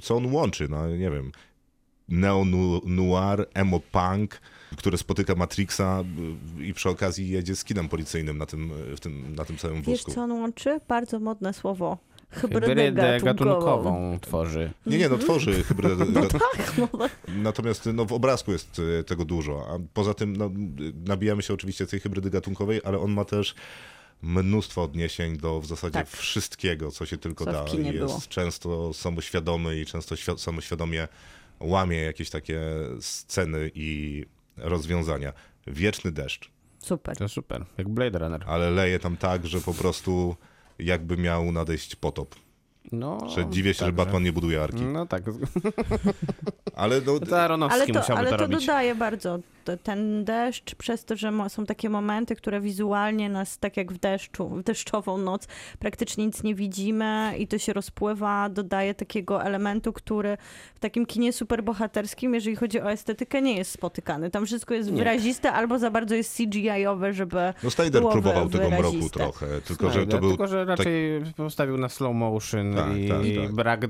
co 0.01 0.15
on 0.15 0.33
łączy, 0.33 0.67
no 0.69 0.89
nie 0.89 1.11
wiem, 1.11 1.31
neo-noir, 2.09 3.45
emo-punk, 3.53 4.27
które 4.77 4.97
spotyka 4.97 5.35
Matrixa 5.35 6.03
i 6.59 6.73
przy 6.73 6.89
okazji 6.89 7.29
jedzie 7.29 7.55
z 7.55 7.63
kinem 7.63 7.89
policyjnym 7.89 8.37
na 8.37 8.45
tym, 8.45 8.71
w 8.95 8.99
tym, 8.99 9.35
na 9.35 9.45
tym 9.45 9.59
samym 9.59 9.77
Wiesz, 9.77 9.85
wózku. 9.85 10.11
co 10.11 10.21
on 10.23 10.31
łączy? 10.31 10.79
Bardzo 10.87 11.19
modne 11.19 11.53
słowo. 11.53 11.97
Hybrydę, 12.29 12.67
Hybrydę 12.67 13.19
gatunkową. 13.23 13.55
gatunkową 13.59 14.19
tworzy. 14.21 14.71
Nie, 14.85 14.97
nie, 14.97 15.09
no 15.09 15.17
tworzy 15.17 15.63
hybrydę. 15.63 16.05
Tak, 16.29 16.73
no, 16.77 16.87
Natomiast 17.27 17.85
no, 17.93 18.05
w 18.05 18.13
obrazku 18.13 18.51
jest 18.51 18.81
e, 18.99 19.03
tego 19.03 19.25
dużo, 19.25 19.67
a 19.69 19.79
poza 19.93 20.13
tym 20.13 20.35
no, 20.35 20.49
nabijamy 21.05 21.41
się 21.43 21.53
oczywiście 21.53 21.87
tej 21.87 21.99
hybrydy 21.99 22.29
gatunkowej, 22.29 22.81
ale 22.83 22.99
on 22.99 23.11
ma 23.11 23.25
też 23.25 23.55
mnóstwo 24.21 24.83
odniesień 24.83 25.37
do 25.37 25.59
w 25.61 25.65
zasadzie 25.65 25.93
Tak. 25.93 26.09
wszystkiego, 26.09 26.91
co 26.91 27.05
się 27.05 27.17
tylko 27.17 27.45
Co 27.45 27.51
da. 27.51 27.63
jest 27.63 27.97
było. 27.97 28.19
często 28.29 28.93
samoświadomy 28.93 29.79
i 29.79 29.85
często 29.85 30.15
świ- 30.15 30.37
samoświadomie 30.37 31.07
łamie 31.59 31.97
jakieś 31.97 32.29
takie 32.29 32.61
sceny 32.99 33.71
i 33.75 34.25
rozwiązania. 34.57 35.33
Wieczny 35.67 36.11
deszcz, 36.11 36.51
super. 36.79 37.17
To 37.17 37.29
super. 37.29 37.65
Jak 37.77 37.89
Blade 37.89 38.19
Runner. 38.19 38.43
ale 38.47 38.71
leje 38.71 38.99
tam 38.99 39.17
tak, 39.17 39.47
że 39.47 39.61
po 39.61 39.73
prostu 39.73 40.35
jakby 40.79 41.17
miał 41.17 41.51
nadejść 41.51 41.95
potop. 41.95 42.44
No, 42.91 43.29
Że 43.29 43.49
dziwię 43.49 43.73
się, 43.73 43.79
że 43.79 43.85
także. 43.85 43.93
Batman 43.93 44.23
nie 44.23 44.33
buduje 44.33 44.63
arki. 44.63 44.81
No 44.81 45.05
tak. 45.05 45.23
Ale 46.75 47.01
no, 47.05 47.19
To 47.19 47.41
Aronowski 47.41 47.81
Ale 47.81 47.93
to, 47.93 47.99
musiałby 47.99 48.19
ale 48.19 48.29
to, 48.29 48.37
robić. 48.37 48.59
dodaje 48.65 48.95
bardzo 48.95 49.39
ten 49.83 50.23
deszcz, 50.25 50.75
przez 50.75 51.05
to, 51.05 51.15
że 51.15 51.31
są 51.47 51.65
takie 51.65 51.89
momenty, 51.89 52.35
które 52.35 52.61
wizualnie 52.61 53.29
nas, 53.29 53.57
tak 53.57 53.77
jak 53.77 53.93
w 53.93 53.97
deszczu, 53.97 54.49
w 54.49 54.63
deszczową 54.63 55.17
noc, 55.17 55.47
praktycznie 55.79 56.25
nic 56.25 56.43
nie 56.43 56.55
widzimy 56.55 57.33
i 57.37 57.47
to 57.47 57.57
się 57.57 57.73
rozpływa, 57.73 58.49
dodaje 58.49 58.93
takiego 58.93 59.43
elementu, 59.43 59.93
który 59.93 60.37
w 60.75 60.79
takim 60.79 61.05
kinie 61.05 61.33
superbohaterskim, 61.33 62.33
jeżeli 62.33 62.55
chodzi 62.55 62.81
o 62.81 62.91
estetykę, 62.91 63.41
nie 63.41 63.57
jest 63.57 63.71
spotykany. 63.71 64.31
Tam 64.31 64.45
wszystko 64.45 64.73
jest 64.73 64.91
Nie. 64.91 64.97
wyraziste, 64.97 65.51
albo 65.51 65.79
za 65.79 65.91
bardzo 65.91 66.15
jest 66.15 66.37
CGI-owe, 66.37 67.13
żeby 67.13 67.53
no 67.63 67.69
Snyder 67.71 68.01
próbował 68.11 68.45
wy- 68.49 68.57
tego 68.59 68.69
mroku 68.69 68.83
wyraziste. 68.91 69.19
trochę, 69.19 69.47
tylko 69.61 69.85
że 69.87 69.93
Snyder, 69.93 70.11
to 70.15 70.19
był 70.19 70.29
Tylko, 70.29 70.47
że 70.47 70.65
raczej 70.65 71.21
postawił 71.37 71.77
na 71.77 71.89
slow 71.89 72.15
motion 72.15 72.74
Tak, 72.75 72.97
i 72.97 73.07
tak, 73.07 73.45
tak. 73.45 73.55
brak 73.55 73.83
e, 73.83 73.89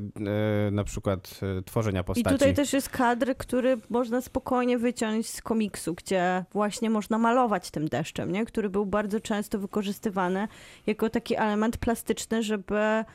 na 0.71 0.83
przykład 0.83 1.39
e, 1.59 1.61
tworzenia 1.61 2.01
I 2.01 2.03
postaci. 2.03 2.35
tutaj 2.35 2.53
też 2.53 2.73
jest 2.73 2.89
kadr, 2.89 3.35
który 3.37 3.77
można 3.89 4.21
spokojnie 4.21 4.77
wyciąć 4.77 5.29
z 5.29 5.41
komiksu, 5.41 5.93
gdzie 5.93 6.45
właśnie 6.53 6.89
można 6.89 7.17
malować 7.17 7.71
tym 7.71 7.87
deszczem, 7.87 8.31
nie? 8.31 8.45
który 8.45 8.69
był 8.69 8.85
bardzo 8.85 9.19
często 9.19 9.59
wykorzystywany 9.59 10.47
jako 10.87 11.09
taki 11.09 11.35
element 11.35 11.77
plastyczny, 11.77 12.43
żeby 12.43 13.05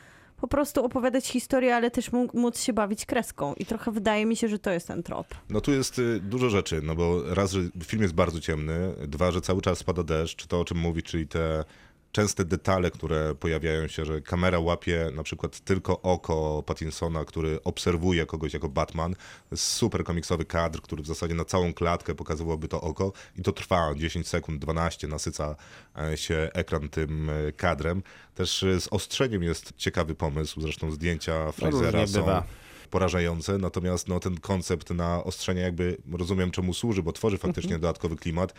po 0.40 0.48
prostu 0.48 0.84
opowiadać 0.84 1.26
historię, 1.26 1.76
ale 1.76 1.90
też 1.90 2.10
mó- 2.12 2.34
móc 2.34 2.60
się 2.60 2.72
bawić 2.72 3.06
kreską. 3.06 3.54
I 3.54 3.66
trochę 3.66 3.92
wydaje 3.92 4.26
mi 4.26 4.36
się, 4.36 4.48
że 4.48 4.58
to 4.58 4.70
jest 4.70 4.86
ten 4.88 5.02
trop. 5.02 5.26
No 5.50 5.60
tu 5.60 5.72
jest 5.72 5.98
y, 5.98 6.20
dużo 6.20 6.50
rzeczy, 6.50 6.80
no 6.82 6.94
bo 6.94 7.34
raz, 7.34 7.52
że 7.52 7.60
film 7.84 8.02
jest 8.02 8.14
bardzo 8.14 8.40
ciemny, 8.40 8.94
dwa, 9.08 9.30
że 9.30 9.40
cały 9.40 9.62
czas 9.62 9.78
spada 9.78 10.02
deszcz, 10.02 10.46
to 10.46 10.60
o 10.60 10.64
czym 10.64 10.78
mówi, 10.78 11.02
czyli 11.02 11.28
te 11.28 11.64
częste 12.12 12.44
detale, 12.44 12.90
które 12.90 13.34
pojawiają 13.34 13.88
się, 13.88 14.04
że 14.04 14.20
kamera 14.20 14.58
łapie 14.58 15.10
na 15.14 15.22
przykład 15.22 15.60
tylko 15.60 16.02
oko 16.02 16.62
Pattinsona, 16.66 17.24
który 17.24 17.62
obserwuje 17.64 18.26
kogoś 18.26 18.54
jako 18.54 18.68
Batman. 18.68 19.14
Super 19.54 20.04
komiksowy 20.04 20.44
kadr, 20.44 20.80
który 20.80 21.02
w 21.02 21.06
zasadzie 21.06 21.34
na 21.34 21.44
całą 21.44 21.74
klatkę 21.74 22.14
pokazywałoby 22.14 22.68
to 22.68 22.80
oko 22.80 23.12
i 23.36 23.42
to 23.42 23.52
trwa 23.52 23.94
10 23.94 24.28
sekund, 24.28 24.60
12, 24.60 25.08
nasyca 25.08 25.56
e, 25.98 26.16
się 26.16 26.50
ekran 26.52 26.88
tym 26.88 27.30
e, 27.30 27.52
kadrem. 27.52 28.02
Też 28.34 28.62
e, 28.62 28.80
z 28.80 28.88
ostrzeniem 28.90 29.42
jest 29.42 29.72
ciekawy 29.76 30.14
pomysł, 30.14 30.60
zresztą 30.60 30.90
zdjęcia 30.90 31.52
Frasera 31.52 31.90
różnie 31.90 32.08
są 32.08 32.20
bywa. 32.20 32.46
Porażające, 32.90 33.58
natomiast 33.58 34.08
no, 34.08 34.20
ten 34.20 34.40
koncept 34.40 34.90
na 34.90 35.24
ostrzenie 35.24 35.60
jakby 35.60 35.96
rozumiem 36.12 36.50
czemu 36.50 36.74
służy, 36.74 37.02
bo 37.02 37.12
tworzy 37.12 37.36
Mhm. 37.36 37.52
faktycznie 37.52 37.78
dodatkowy 37.78 38.16
klimat. 38.16 38.54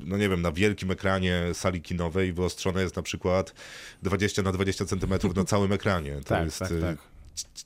No 0.00 0.16
nie 0.16 0.28
wiem, 0.28 0.42
na 0.42 0.52
wielkim 0.52 0.90
ekranie 0.90 1.42
sali 1.52 1.80
kinowej 1.82 2.32
wyostrzone 2.32 2.82
jest 2.82 2.96
na 2.96 3.02
przykład 3.02 3.54
20 4.02 4.42
na 4.42 4.52
20 4.52 4.84
centymetrów 4.84 5.36
na 5.36 5.44
całym 5.44 5.72
ekranie. 5.72 6.16
To 6.16 6.24
Tak, 6.28 6.44
jest 6.44 6.58
tak, 6.58 6.70
y, 6.72 6.80
tak. 6.80 6.96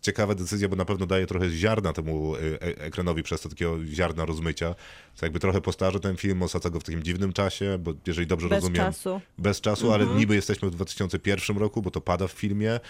ciekawa 0.02 0.35
decyzja, 0.35 0.68
bo 0.68 0.76
na 0.76 0.85
pewno 0.85 1.07
daje 1.07 1.26
trochę 1.26 1.50
ziarna 1.50 1.92
temu 1.92 2.37
y, 2.37 2.38
e- 2.40 2.78
ekranowi 2.81 3.22
przez 3.22 3.40
to 3.40 3.48
takiego 3.48 3.85
ziarna 3.87 4.24
rozmycia. 4.24 4.74
Co 5.14 5.26
jakby 5.26 5.40
trochę 5.40 5.61
postarza 5.61 5.98
ten 5.98 6.16
film, 6.16 6.42
osadza 6.42 6.70
go 6.70 6.81
w 6.81 6.85
takim 6.85 7.02
dziwnym 7.02 7.33
czasie, 7.33 7.78
bo 7.81 7.92
jeżeli 8.07 8.26
dobrze 8.26 8.48
Bez 8.48 8.57
rozumiem, 8.57 8.76
czasu. 8.83 9.20
bez 9.38 9.61
czasu, 9.61 9.92
ale 9.92 10.07
niby 10.07 10.35
jesteśmy 10.35 10.70
w 10.70 10.74
2001 10.74 11.59
roku, 11.59 11.83
bo 11.83 11.90
to 11.90 12.00
pada 12.00 12.26
w 12.28 12.33
filmie. 12.33 12.81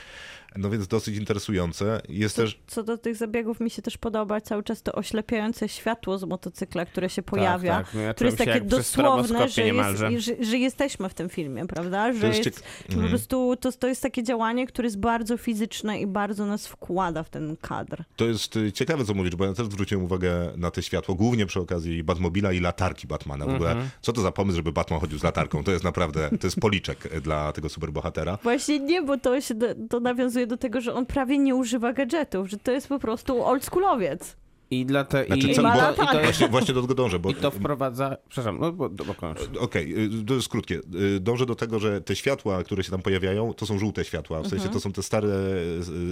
No 0.58 0.70
więc 0.70 0.86
dosyć 0.86 1.16
interesujące. 1.16 2.00
Jest 2.08 2.36
Co, 2.36 2.42
też 2.42 2.58
co 2.66 2.82
do 2.82 2.98
tych 2.98 3.16
zabiegów 3.16 3.60
mi 3.60 3.70
się 3.70 3.82
też 3.82 3.98
podoba 3.98 4.40
cały 4.40 4.62
czas 4.62 4.82
to 4.82 4.92
oślepiające 4.92 5.68
światło 5.68 6.18
z 6.18 6.24
motocykla, 6.24 6.86
które 6.86 7.10
się 7.10 7.22
pojawia, 7.22 7.76
tak, 7.76 7.94
no 7.94 8.00
ja 8.00 8.14
które 8.14 8.28
jest 8.28 8.38
takie 8.38 8.60
dosłowne, 8.60 9.48
że, 9.48 9.62
jest, 9.62 9.98
że, 10.18 10.44
że 10.44 10.58
jesteśmy 10.58 11.08
w 11.08 11.14
tym 11.14 11.28
filmie, 11.28 11.66
prawda? 11.66 12.12
Że 12.12 12.26
jest 12.26 12.44
jest, 12.46 12.58
ciek- 12.58 12.62
po 12.86 12.92
Mhm. 12.92 13.08
prostu 13.08 13.56
to, 13.60 13.72
to 13.72 13.88
jest 13.88 14.02
takie 14.02 14.22
działanie, 14.22 14.66
które 14.66 14.86
jest 14.86 14.98
bardzo 14.98 15.36
fizyczne 15.36 16.00
i 16.00 16.06
bardzo 16.06 16.46
nas 16.46 16.66
wkłada 16.66 17.22
w 17.22 17.30
ten 17.30 17.56
kadr. 17.60 18.04
To 18.16 18.24
jest 18.24 18.56
y, 18.56 18.72
ciekawe, 18.72 19.04
co 19.04 19.14
mówisz, 19.14 19.36
bo 19.36 19.44
ja 19.44 19.52
też 19.54 19.66
zwróciłem 19.66 20.04
uwagę 20.04 20.52
na 20.56 20.70
te 20.70 20.82
światło, 20.82 21.14
głównie 21.14 21.46
przy 21.46 21.60
okazji 21.60 22.04
Batmobila 22.04 22.52
i 22.52 22.60
latarki 22.60 23.06
Batmana. 23.06 23.46
W 23.46 23.54
ogóle, 23.54 23.76
co 24.02 24.12
to 24.12 24.20
za 24.20 24.32
pomysł, 24.32 24.56
żeby 24.56 24.72
Batman 24.72 25.00
chodził 25.00 25.18
z 25.18 25.22
latarką? 25.22 25.64
To 25.64 25.70
jest 25.70 25.84
naprawdę, 25.84 26.30
to 26.40 26.46
jest 26.46 26.60
policzek 26.60 27.20
dla 27.20 27.52
tego 27.52 27.68
superbohatera. 27.68 28.38
Właśnie 28.42 28.78
nie, 28.78 29.02
bo 29.02 29.18
to, 29.18 29.40
się 29.40 29.54
do, 29.54 29.66
to 29.90 30.00
nawiązuje 30.00 30.46
do 30.48 30.56
tego, 30.56 30.80
że 30.80 30.94
on 30.94 31.06
prawie 31.06 31.38
nie 31.38 31.54
używa 31.54 31.92
gadżetów, 31.92 32.50
że 32.50 32.56
to 32.58 32.72
jest 32.72 32.88
po 32.88 32.98
prostu 32.98 33.42
oldschoolowiec. 33.44 34.36
I, 34.70 34.86
dla 34.86 35.04
te, 35.04 35.24
Znaczy, 35.26 35.48
i, 35.48 35.54
co- 35.54 35.62
bo- 35.62 35.68
i, 36.02 36.06
to, 36.12 36.20
Właśnie, 36.22 36.48
właśnie 36.48 36.74
do 36.74 36.82
tego 36.82 36.94
dążę, 36.94 37.18
bo 37.18 37.30
I 37.30 37.34
to 37.34 37.50
wprowadza... 37.50 38.16
Przepraszam, 38.28 38.60
no 38.60 38.72
bo, 38.72 38.88
bo 38.88 39.14
kończ. 39.14 39.38
Okej, 39.60 40.04
y, 40.20 40.24
to 40.26 40.34
jest 40.34 40.48
krótkie. 40.48 40.80
Y, 41.16 41.20
Dążę 41.20 41.46
do 41.46 41.54
tego, 41.54 41.78
że 41.78 42.00
te 42.00 42.16
światła, 42.16 42.62
które 42.64 42.84
się 42.84 42.90
tam 42.90 43.02
pojawiają, 43.02 43.54
to 43.54 43.66
są 43.66 43.78
żółte 43.78 44.04
światła. 44.04 44.38
W 44.40 44.42
sensie 44.42 44.56
Mhm. 44.56 44.72
to 44.74 44.80
są 44.80 44.92
te 44.92 45.02
stare 45.02 45.28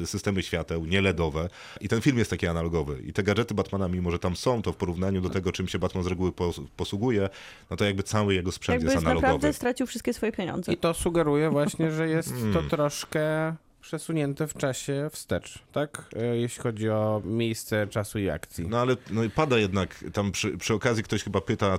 systemy 0.05 0.43
świateł, 0.43 0.85
nie 0.85 1.01
LEDowe. 1.01 1.49
I 1.81 1.89
ten 1.89 2.01
film 2.01 2.19
jest 2.19 2.31
taki 2.31 2.47
analogowy. 2.47 3.03
I 3.07 3.13
te 3.13 3.23
gadżety 3.23 3.55
Batmana, 3.55 3.89
mimo 3.89 4.11
że 4.11 4.19
tam 4.19 4.37
są, 4.37 4.63
to 4.63 4.73
w 4.73 4.77
porównaniu 4.77 5.21
do 5.21 5.29
tego, 5.31 5.53
czym 5.53 5.69
się 5.69 5.79
Batman 5.79 6.05
z 6.05 6.07
reguły 6.07 6.31
pos- 6.33 6.61
posługuje, 6.77 7.29
no 7.71 7.77
to 7.77 7.85
jakby 7.85 8.03
cały 8.03 8.35
jego 8.35 8.53
sprzęt 8.53 8.75
Jakby 8.75 8.87
jest 8.87 8.97
analogowy. 9.07 9.27
naprawdę 9.27 9.53
stracił 9.53 9.87
wszystkie 9.87 10.13
swoje 10.13 10.33
pieniądze. 10.33 10.73
I 10.73 10.77
to 10.77 10.95
sugeruje 10.95 11.51
właśnie, 11.51 11.91
że 11.91 12.09
jest 12.09 12.29
to 12.29 12.35
Hmm. 12.53 12.69
troszkę 12.69 13.55
przesunięte 13.87 14.47
w 14.47 14.55
czasie 14.55 15.09
wstecz, 15.13 15.59
tak? 15.73 16.05
E, 16.17 16.37
Jeśli 16.37 16.63
chodzi 16.63 16.91
o 16.91 17.23
miejsce 17.25 17.87
czasu 17.87 18.19
i 18.19 18.29
akcji. 18.31 18.69
No 18.69 18.79
ale 18.79 18.97
no, 19.11 19.25
i 19.25 19.31
pada 19.31 19.59
jednak, 19.59 20.05
tam 20.13 20.33
przy, 20.33 20.59
przy 20.59 20.75
okazji 20.75 21.03
ktoś 21.05 21.23
chyba 21.25 21.41
pyta 21.41 21.79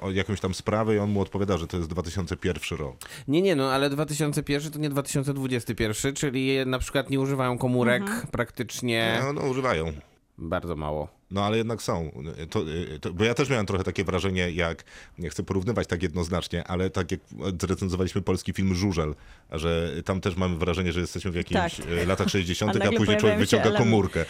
o 0.00 0.10
jakąś 0.10 0.40
tam 0.40 0.54
sprawę 0.54 0.94
i 0.94 0.98
on 0.98 1.10
mu 1.10 1.20
odpowiada, 1.20 1.58
że 1.58 1.66
to 1.66 1.76
jest 1.76 1.88
2001 1.88 2.78
rok. 2.78 2.96
Nie, 3.28 3.42
nie, 3.42 3.56
no 3.56 3.72
ale 3.72 3.90
2001 3.90 4.72
to 4.72 4.78
nie 4.78 4.90
2021, 4.90 6.14
czyli 6.14 6.66
na 6.66 6.78
przykład 6.78 7.10
nie 7.10 7.20
używają 7.20 7.58
komórek 7.58 8.02
Mhm. 8.02 8.26
praktycznie 8.26 9.18
No, 9.22 9.32
no 9.32 9.40
używają. 9.40 9.92
bardzo 10.38 10.76
mało. 10.76 11.08
No 11.34 11.44
ale 11.44 11.56
jednak 11.58 11.82
są. 11.82 12.10
To, 12.50 12.64
to, 13.00 13.12
bo 13.12 13.24
ja 13.24 13.34
też 13.34 13.48
miałem 13.50 13.66
trochę 13.66 13.84
takie 13.84 14.04
wrażenie, 14.04 14.50
jak, 14.50 14.84
nie 15.18 15.30
chcę 15.30 15.42
porównywać 15.42 15.86
tak 15.88 16.02
jednoznacznie, 16.02 16.64
ale 16.64 16.90
tak 16.90 17.10
jak 17.10 17.20
zrecenzowaliśmy 17.60 18.22
polski 18.22 18.52
film 18.52 18.74
Żużel, 18.74 19.14
że 19.52 19.92
tam 20.04 20.20
też 20.20 20.36
mamy 20.36 20.56
wrażenie, 20.56 20.92
że 20.92 21.00
jesteśmy 21.00 21.30
w 21.30 21.34
jakichś 21.34 21.76
Tak. 21.76 21.86
e, 22.02 22.06
latach 22.06 22.28
60., 22.38 22.76
A 22.76 22.88
a, 22.88 22.92
później 22.92 23.16
człowiek 23.16 23.38
wyciąga 23.38 23.64
element- 23.70 23.78
komórkę. 23.78 24.24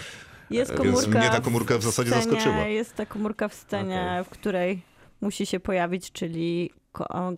Jest 0.51 0.71
Więc 0.71 0.83
komórka. 0.83 1.19
mnie 1.19 1.31
ta 1.31 1.41
komórka 1.41 1.79
w 1.79 1.83
zasadzie 1.83 2.11
scenie, 2.11 2.25
zaskoczyła. 2.25 2.67
Jest 2.67 2.95
ta 2.95 3.07
komórka 3.07 3.49
w 3.49 3.55
scenie, 3.55 4.25
w 4.25 4.29
której 4.29 4.83
musi 5.21 5.47
się 5.47 5.61
pojawić, 5.61 6.13
czyli 6.13 6.71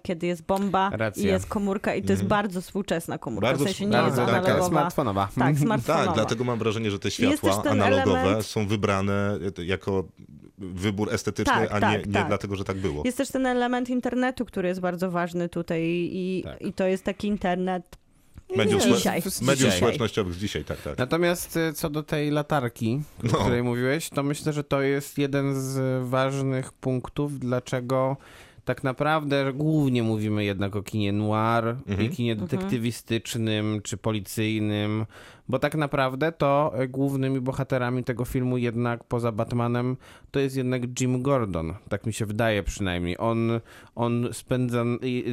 kiedy 0.02 0.26
jest 0.26 0.42
bomba 0.42 0.90
Racja. 0.92 1.22
i 1.22 1.26
jest 1.26 1.46
komórka 1.46 1.94
i 1.94 2.02
to 2.02 2.12
jest 2.12 2.24
bardzo 2.24 2.60
współczesna 2.60 3.18
komórka, 3.18 3.46
Bardzo 3.48 3.64
w 3.64 3.68
sensie 3.68 3.86
nie 3.86 3.96
jest 3.96 4.06
bardzo 4.06 4.26
taka 4.26 4.38
analogowa. 4.38 4.68
smartfonowa. 4.68 5.28
Tak, 5.38 5.58
smartfonowa. 5.58 6.04
Tak, 6.04 6.14
dlatego 6.14 6.44
mam 6.44 6.58
wrażenie, 6.58 6.90
że 6.90 6.98
te 6.98 7.08
Jest 7.08 7.16
światła 7.16 7.62
analogowe 7.70 8.18
element- 8.22 8.42
są 8.42 8.66
wybrane 8.66 9.38
jako 9.64 10.04
wybór 10.58 11.14
estetyczny, 11.14 11.54
Tak, 11.54 11.72
a 11.72 11.74
nie, 11.74 11.80
tak, 11.98 12.06
nie 12.06 12.12
tak. 12.12 12.26
dlatego, 12.28 12.56
że 12.56 12.64
tak 12.64 12.76
było. 12.76 13.02
Jest 13.04 13.18
też 13.18 13.28
ten 13.28 13.46
element 13.46 13.90
internetu, 13.90 14.44
który 14.44 14.68
jest 14.68 14.80
bardzo 14.80 15.10
ważny 15.10 15.48
tutaj 15.48 15.82
i, 16.12 16.42
Tak. 16.44 16.62
i 16.62 16.72
to 16.72 16.86
jest 16.86 17.04
taki 17.04 17.28
internet 17.28 17.96
Mediów, 18.56 18.82
dzisiaj. 18.82 19.22
mediów 19.42 19.58
Dzisiaj. 19.58 19.76
społecznościowych 19.78 20.34
z 20.34 20.38
dzisiaj, 20.38 20.64
tak, 20.64 20.82
tak. 20.82 20.98
Natomiast 20.98 21.56
y, 21.56 21.72
co 21.72 21.90
do 21.90 22.02
tej 22.02 22.30
latarki, 22.30 23.00
o 23.24 23.26
No. 23.32 23.38
której 23.38 23.62
mówiłeś, 23.62 24.10
to 24.10 24.22
myślę, 24.22 24.52
że 24.52 24.64
to 24.64 24.80
jest 24.82 25.18
jeden 25.18 25.54
z 25.60 26.04
ważnych 26.08 26.72
punktów, 26.72 27.38
dlaczego 27.38 28.16
tak 28.66 28.84
naprawdę 28.84 29.52
głównie 29.52 30.02
mówimy 30.02 30.44
jednak 30.44 30.76
o 30.76 30.82
kinie 30.82 31.12
noir 31.12 31.64
Mhm. 31.88 32.02
i 32.02 32.08
kinie 32.08 32.36
detektywistycznym 32.36 33.80
czy 33.84 33.96
policyjnym, 33.96 35.06
bo 35.48 35.58
tak 35.58 35.74
naprawdę 35.74 36.32
to 36.32 36.72
e, 36.74 36.88
głównymi 36.88 37.40
bohaterami 37.40 38.04
tego 38.04 38.24
filmu 38.24 38.58
jednak 38.58 39.04
poza 39.04 39.32
Batmanem 39.32 39.96
to 40.30 40.40
jest 40.40 40.56
jednak 40.56 40.82
Jim 41.00 41.22
Gordon, 41.22 41.74
tak 41.88 42.06
mi 42.06 42.12
się 42.12 42.26
wydaje 42.26 42.62
przynajmniej. 42.62 43.16
On, 43.18 43.60
on 43.94 44.28
spędza, 44.32 44.84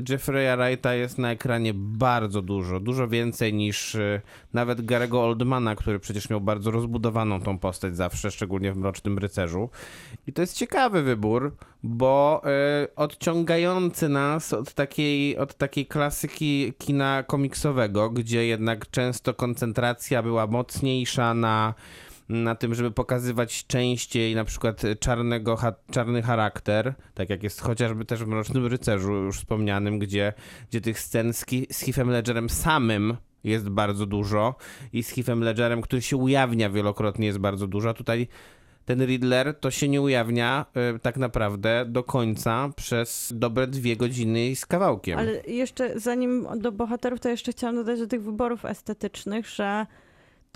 Jeffrey'a 0.09 0.57
Wrighta 0.57 0.93
jest 0.93 1.17
na 1.17 1.31
ekranie 1.31 1.73
bardzo 1.75 2.41
dużo, 2.41 2.79
dużo 2.79 3.07
więcej 3.07 3.53
niż 3.53 3.95
e, 3.95 4.21
nawet 4.53 4.85
Garego 4.85 5.23
Oldmana, 5.23 5.75
który 5.75 5.99
przecież 5.99 6.29
miał 6.29 6.41
bardzo 6.41 6.71
rozbudowaną 6.71 7.41
tą 7.41 7.59
postać 7.59 7.95
zawsze, 7.95 8.31
szczególnie 8.31 8.73
w 8.73 8.77
Mrocznym 8.77 9.17
Rycerzu. 9.17 9.69
I 10.27 10.33
to 10.33 10.41
jest 10.41 10.57
ciekawy 10.57 11.03
wybór, 11.03 11.55
bo 11.83 12.41
e, 12.45 12.87
odciągający 12.95 14.09
nas 14.09 14.53
od 14.53 14.73
takiej, 14.73 15.37
od 15.37 15.53
takiej 15.53 15.85
klasyki 15.85 16.73
kina 16.77 17.23
komiksowego, 17.23 18.09
gdzie 18.09 18.45
jednak 18.45 18.91
często 18.91 19.33
koncentracja 19.33 20.02
była 20.23 20.47
mocniejsza 20.47 21.33
na 21.33 21.73
na 22.29 22.55
tym, 22.55 22.75
żeby 22.75 22.91
pokazywać 22.91 23.67
częściej 23.67 24.35
na 24.35 24.45
przykład 24.45 24.81
czarnego, 24.99 25.55
ha- 25.55 25.73
czarny 25.91 26.21
charakter, 26.21 26.93
tak 27.13 27.29
jak 27.29 27.43
jest 27.43 27.61
chociażby 27.61 28.05
też 28.05 28.23
w 28.23 28.27
Mrocznym 28.27 28.65
Rycerzu 28.65 29.13
już 29.13 29.37
wspomnianym, 29.37 29.99
gdzie, 29.99 30.33
gdzie 30.69 30.81
tych 30.81 30.99
scen 30.99 31.33
z, 31.33 31.45
Ki- 31.45 31.67
z 31.71 31.79
Heathem 31.79 32.09
Ledgerem 32.09 32.49
samym 32.49 33.17
jest 33.43 33.69
bardzo 33.69 34.05
dużo 34.05 34.55
i 34.93 35.03
z 35.03 35.09
Heathem 35.09 35.43
Ledgerem, 35.43 35.81
który 35.81 36.01
się 36.01 36.17
ujawnia 36.17 36.69
wielokrotnie 36.69 37.25
jest 37.27 37.39
bardzo 37.39 37.67
dużo, 37.67 37.93
tutaj 37.93 38.27
ten 38.85 39.05
Riddler 39.05 39.59
to 39.59 39.71
się 39.71 39.87
nie 39.87 40.01
ujawnia 40.01 40.65
y, 40.95 40.99
tak 40.99 41.17
naprawdę 41.17 41.85
do 41.87 42.03
końca 42.03 42.69
przez 42.75 43.33
dobre 43.35 43.67
dwie 43.67 43.97
godziny 43.97 44.55
z 44.55 44.65
kawałkiem. 44.65 45.19
Ale 45.19 45.41
jeszcze 45.47 45.99
zanim 45.99 46.47
do 46.57 46.71
bohaterów, 46.71 47.19
to 47.19 47.29
jeszcze 47.29 47.51
chciałam 47.51 47.75
dodać 47.75 47.99
do 47.99 48.07
tych 48.07 48.23
wyborów 48.23 48.65
estetycznych, 48.65 49.49
że 49.49 49.85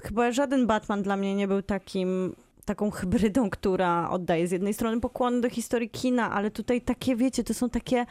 chyba 0.04 0.32
żaden 0.32 0.68
Batman 0.68 1.04
dla 1.04 1.18
mnie 1.18 1.36
nie 1.36 1.48
był 1.48 1.62
takim 1.62 2.36
taką 2.66 2.92
hybrydą, 2.92 3.50
która 3.50 4.10
oddaje 4.10 4.48
z 4.48 4.52
jednej 4.52 4.74
strony 4.74 5.02
pokłony 5.02 5.42
do 5.42 5.50
historii 5.50 5.90
kina, 5.90 6.32
ale 6.32 6.52
tutaj 6.52 6.82
takie, 6.82 7.16
wiecie, 7.16 7.44
to 7.44 7.54
są 7.54 7.70
takie 7.70 8.06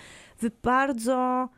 bardzo 0.63 1.49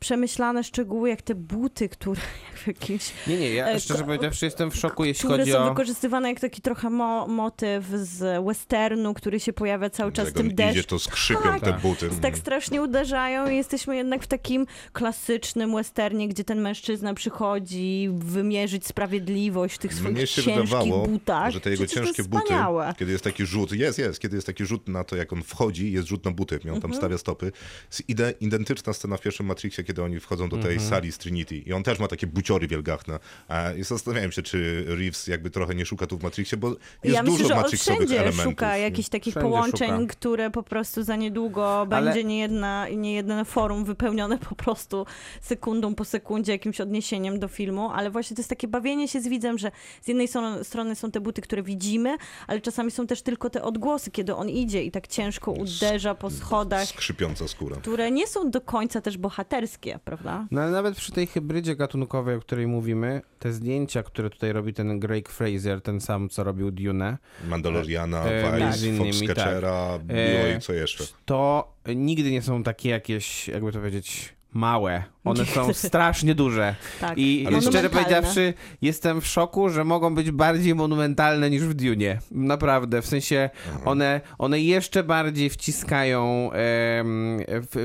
przemyślane 0.00 0.64
szczegóły, 0.64 1.08
jak 1.08 1.22
te 1.22 1.34
buty, 1.34 1.88
które 1.88 2.20
jak 2.50 2.58
w 2.58 2.66
jakimś 2.66 3.12
Nie, 3.26 3.38
nie, 3.38 3.54
ja 3.54 3.68
e, 3.70 3.80
szczerze 3.80 4.04
powiedziawszy 4.04 4.44
jestem 4.44 4.70
w 4.70 4.76
szoku, 4.76 5.04
jeśli 5.04 5.24
które 5.24 5.38
chodzi 5.42 5.52
są 5.52 5.58
o... 5.58 5.68
wykorzystywane 5.68 6.28
jak 6.28 6.40
taki 6.40 6.62
trochę 6.62 6.90
mo 6.90 7.26
motyw 7.26 7.84
z 7.88 8.44
westernu, 8.46 9.14
który 9.14 9.40
się 9.40 9.52
pojawia 9.52 9.90
cały 9.90 10.12
czas 10.12 10.28
w 10.28 10.32
tym 10.32 10.54
deszczu. 10.54 10.72
idzie, 10.72 10.84
to 10.84 10.98
skrzypią 10.98 11.42
Tak. 11.42 11.60
te 11.60 11.72
buty. 11.72 12.10
tak 12.22 12.38
strasznie 12.38 12.82
uderzają 12.82 13.50
i 13.50 13.56
jesteśmy 13.56 13.96
jednak 13.96 14.22
w 14.22 14.26
takim 14.26 14.66
klasycznym 14.92 15.74
westernie, 15.74 16.28
gdzie 16.28 16.44
ten 16.44 16.60
mężczyzna 16.60 17.14
przychodzi 17.14 18.08
wymierzyć 18.12 18.86
sprawiedliwość 18.86 19.74
w 19.74 19.78
tych 19.78 19.94
swoich 19.94 20.14
Mnie 20.16 20.26
się 20.26 20.42
ciężkich 20.42 20.54
wydawało, 20.64 21.06
butach. 21.06 21.50
że 21.52 21.60
te 21.60 21.70
jego 21.70 21.84
Przecież 21.86 22.04
ciężkie 22.06 22.22
buty, 22.24 22.54
kiedy 22.98 23.12
jest 23.12 23.24
taki 23.24 23.46
rzut, 23.46 23.72
jest, 23.72 23.98
jest, 23.98 24.20
kiedy 24.20 24.36
jest 24.36 24.46
taki 24.46 24.66
rzut 24.66 24.88
na 24.88 25.04
to, 25.04 25.16
jak 25.16 25.32
on 25.32 25.42
wchodzi, 25.42 25.92
jest 25.92 26.08
rzut 26.08 26.24
na 26.24 26.30
buty, 26.30 26.54
on 26.54 26.60
Mhm. 26.70 26.82
tam 26.82 26.94
stawia 26.94 27.18
stopy. 27.18 27.52
Jest 27.90 28.08
ide, 28.08 28.34
identyczna 28.40 28.92
scena 28.92 29.16
w 29.16 29.20
pierwszym 29.20 29.46
Matrixie, 29.46 29.84
kiedy 29.90 30.02
oni 30.02 30.20
wchodzą 30.20 30.48
do 30.48 30.56
tej 30.56 30.72
Mhm. 30.72 30.90
sali 30.90 31.12
z 31.12 31.18
Trinity 31.18 31.56
i 31.56 31.72
on 31.72 31.82
też 31.82 31.98
ma 31.98 32.08
takie 32.08 32.26
buciory 32.26 32.68
wielgachne. 32.68 33.18
A 33.48 33.72
I 33.72 33.84
zastanawiałem 33.84 34.32
się, 34.32 34.42
czy 34.42 34.84
Reeves 34.88 35.26
jakby 35.26 35.50
trochę 35.50 35.74
nie 35.74 35.86
szuka 35.86 36.06
tu 36.06 36.18
w 36.18 36.22
Matrixie, 36.22 36.58
bo 36.58 36.68
jest 36.68 37.16
ja 37.16 37.22
dużo 37.22 37.48
że 37.48 37.54
Matrixowych 37.54 37.98
wszędzie 37.98 38.14
elementów. 38.20 38.44
szuka 38.44 38.76
jakichś 38.76 39.08
takich 39.08 39.32
Wszędzie 39.34 39.48
połączeń, 39.50 39.90
szuka. 40.00 40.06
które 40.12 40.50
po 40.50 40.62
prostu 40.62 41.02
za 41.02 41.16
niedługo 41.16 41.80
Ale- 41.80 41.86
będzie 42.04 42.24
niejedna, 42.24 42.88
niejedne 42.88 43.44
forum 43.44 43.84
wypełnione 43.84 44.38
po 44.38 44.54
prostu 44.54 45.06
sekundą 45.40 45.94
po 45.94 46.04
sekundzie 46.04 46.52
jakimś 46.52 46.80
odniesieniem 46.80 47.38
do 47.38 47.48
filmu, 47.48 47.90
ale 47.90 48.10
właśnie 48.10 48.36
to 48.36 48.40
jest 48.40 48.50
takie 48.50 48.68
bawienie 48.68 49.08
się 49.08 49.20
z 49.20 49.28
widzem, 49.28 49.58
że 49.58 49.70
z 50.02 50.08
jednej 50.08 50.28
stron- 50.28 50.64
strony 50.64 50.94
są 50.94 51.10
te 51.10 51.20
buty, 51.20 51.42
które 51.42 51.62
widzimy, 51.62 52.16
ale 52.46 52.60
czasami 52.60 52.90
są 52.90 53.06
też 53.06 53.22
tylko 53.22 53.50
te 53.50 53.62
odgłosy, 53.62 54.10
kiedy 54.10 54.34
on 54.34 54.48
idzie 54.48 54.82
i 54.84 54.90
tak 54.90 55.06
ciężko 55.08 55.52
uderza 55.52 56.14
po 56.14 56.30
schodach, 56.30 56.84
Skrzypiąca 56.88 57.48
skóra. 57.48 57.76
które 57.76 58.10
nie 58.10 58.26
są 58.26 58.50
do 58.50 58.60
końca 58.60 59.00
też 59.00 59.18
bohaterskie, 59.18 59.79
prawda? 60.04 60.46
No 60.50 60.60
ale 60.60 60.70
nawet 60.70 60.96
przy 60.96 61.12
tej 61.12 61.26
hybrydzie 61.26 61.76
gatunkowej, 61.76 62.36
o 62.36 62.40
której 62.40 62.66
mówimy, 62.66 63.22
te 63.38 63.52
zdjęcia, 63.52 64.02
które 64.02 64.30
tutaj 64.30 64.52
robi 64.52 64.74
ten 64.74 65.00
Greg 65.00 65.28
Fraser, 65.28 65.82
ten 65.82 66.00
sam, 66.00 66.28
co 66.28 66.44
robił 66.44 66.70
Dune, 66.70 67.18
Mandaloriana, 67.48 68.24
E, 68.24 68.42
Vice, 68.52 68.60
między 68.60 68.88
innymi, 68.88 69.12
Foxcatchera, 69.12 69.98
tak. 70.08 70.16
E, 70.16 70.56
i 70.56 70.60
co 70.60 70.72
jeszcze. 70.72 71.04
to 71.24 71.72
nigdy 71.96 72.30
nie 72.30 72.42
są 72.42 72.62
takie 72.62 72.88
jakieś, 72.90 73.48
jakby 73.48 73.72
to 73.72 73.78
powiedzieć, 73.78 74.34
małe. 74.52 75.02
One 75.24 75.46
są 75.46 75.72
strasznie 75.88 76.34
duże. 76.34 76.74
Tak. 77.00 77.18
I 77.18 77.46
szczerze 77.60 77.90
powiedziawszy, 77.90 78.54
jestem 78.82 79.20
w 79.20 79.26
szoku, 79.26 79.68
że 79.68 79.84
mogą 79.84 80.14
być 80.14 80.30
bardziej 80.30 80.74
monumentalne 80.74 81.50
niż 81.50 81.62
w 81.62 81.74
Dune. 81.74 82.18
Naprawdę, 82.30 83.02
w 83.02 83.06
sensie 83.06 83.50
one, 83.84 84.20
one 84.38 84.60
jeszcze 84.60 85.02
bardziej 85.02 85.50
wciskają, 85.50 86.50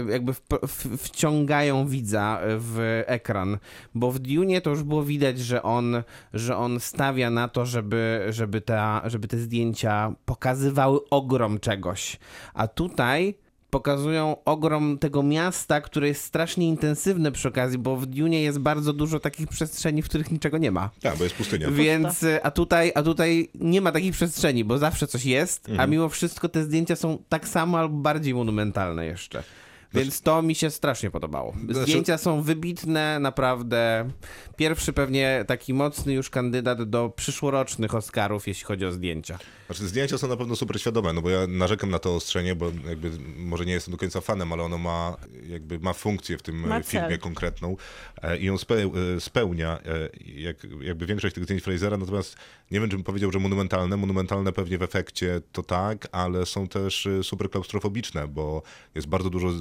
jakby 0.10 0.34
w, 0.34 0.42
w, 0.68 0.98
wciągają 0.98 1.88
widza 1.88 2.40
w 2.44 3.04
ekran. 3.06 3.58
Bo 3.96 4.12
w 4.12 4.20
Dune 4.20 4.62
to 4.62 4.70
już 4.70 4.84
było 4.84 5.04
widać, 5.04 5.40
że 5.40 5.64
on, 5.64 6.04
że 6.34 6.58
on 6.58 6.80
stawia 6.80 7.30
na 7.30 7.48
to, 7.48 7.66
żeby, 7.66 8.26
żeby, 8.30 8.62
ta, 8.62 9.02
żeby 9.06 9.28
te 9.28 9.38
zdjęcia 9.38 10.14
pokazywały 10.26 11.00
ogrom 11.10 11.60
czegoś. 11.60 12.20
A 12.54 12.68
tutaj 12.68 13.45
pokazują 13.80 14.36
ogrom 14.46 14.98
tego 14.98 15.24
miasta, 15.24 15.82
które 15.82 16.08
jest 16.08 16.24
strasznie 16.24 16.68
intensywne 16.68 17.32
przy 17.32 17.48
okazji, 17.48 17.78
bo 17.78 17.96
w 17.98 18.06
Dune 18.06 18.36
jest 18.36 18.60
bardzo 18.60 18.94
dużo 18.94 19.20
takich 19.20 19.48
przestrzeni, 19.48 20.02
w 20.02 20.06
których 20.10 20.32
niczego 20.32 20.58
nie 20.58 20.72
ma. 20.72 20.90
Tak, 21.02 21.18
bo 21.18 21.24
jest 21.24 21.36
pustynia. 21.36 21.72
Więc, 21.72 22.24
y, 22.24 22.44
a 22.44 22.52
tutaj, 22.52 22.92
a 22.96 23.04
tutaj 23.04 23.50
nie 23.56 23.82
ma 23.82 23.92
takich 23.92 24.14
przestrzeni, 24.14 24.64
bo 24.66 24.78
zawsze 24.78 25.08
coś 25.08 25.26
jest, 25.26 25.70
Mhm. 25.70 25.80
a 25.80 25.92
mimo 25.92 26.10
wszystko 26.10 26.50
te 26.50 26.64
zdjęcia 26.64 26.96
są 26.96 27.18
tak 27.30 27.48
samo 27.48 27.80
albo 27.80 27.98
bardziej 27.98 28.34
monumentalne 28.34 29.06
jeszcze. 29.06 29.44
Więc 29.94 30.22
to 30.22 30.42
mi 30.42 30.56
się 30.56 30.70
strasznie 30.72 31.12
podobało. 31.12 31.54
Znaczy- 31.66 31.82
Zdjęcia 31.82 32.18
są 32.18 32.42
wybitne, 32.42 33.20
naprawdę. 33.20 34.10
Pierwszy 34.58 34.94
pewnie 34.94 35.44
taki 35.48 35.74
mocny 35.74 36.14
już 36.14 36.30
kandydat 36.30 36.84
do 36.90 37.10
przyszłorocznych 37.10 37.96
Oscarów, 37.96 38.48
jeśli 38.48 38.66
chodzi 38.66 38.86
o 38.86 38.92
zdjęcia. 38.92 39.38
Znaczy, 39.66 39.88
zdjęcia 39.88 40.18
są 40.18 40.28
na 40.28 40.38
pewno 40.38 40.56
super 40.56 40.80
świadome, 40.82 41.14
no 41.14 41.22
bo 41.22 41.30
ja 41.30 41.48
narzekam 41.48 41.90
na 41.90 42.00
to 42.00 42.16
ostrzenie, 42.16 42.56
bo 42.56 42.72
jakby 42.90 43.12
może 43.38 43.66
nie 43.66 43.74
jestem 43.74 43.92
do 43.92 43.98
końca 43.98 44.22
fanem, 44.22 44.54
ale 44.54 44.64
ono 44.64 44.78
ma 44.78 45.18
jakby 45.48 45.80
ma 45.80 45.94
funkcję 45.94 46.38
w 46.38 46.42
tym 46.42 46.68
Ma 46.68 46.80
e, 46.80 46.84
filmie 46.84 47.10
cel. 47.10 47.20
konkretną 47.20 47.78
e, 48.22 48.38
i 48.38 48.46
ją 48.46 48.58
speł, 48.58 48.94
e, 49.16 49.22
spełnia, 49.22 49.80
e, 49.80 50.10
jak, 50.26 50.58
jakby 50.82 51.06
większość 51.06 51.36
tych 51.36 51.44
zdjęć 51.44 51.64
Frasera, 51.64 51.98
natomiast 51.98 52.36
nie 52.72 52.80
wiem, 52.80 52.90
czy 52.90 52.96
bym 52.96 53.04
powiedział, 53.04 53.32
że 53.32 53.40
monumentalne. 53.40 53.98
Monumentalne 53.98 54.52
pewnie 54.54 54.78
w 54.78 54.84
efekcie 54.84 55.42
to 55.52 55.64
tak, 55.64 56.08
ale 56.12 56.46
są 56.46 56.68
też 56.68 57.08
super 57.24 57.50
klaustrofobiczne, 57.50 58.28
bo 58.28 58.62
jest 58.96 59.08
bardzo 59.08 59.30
dużo 59.30 59.52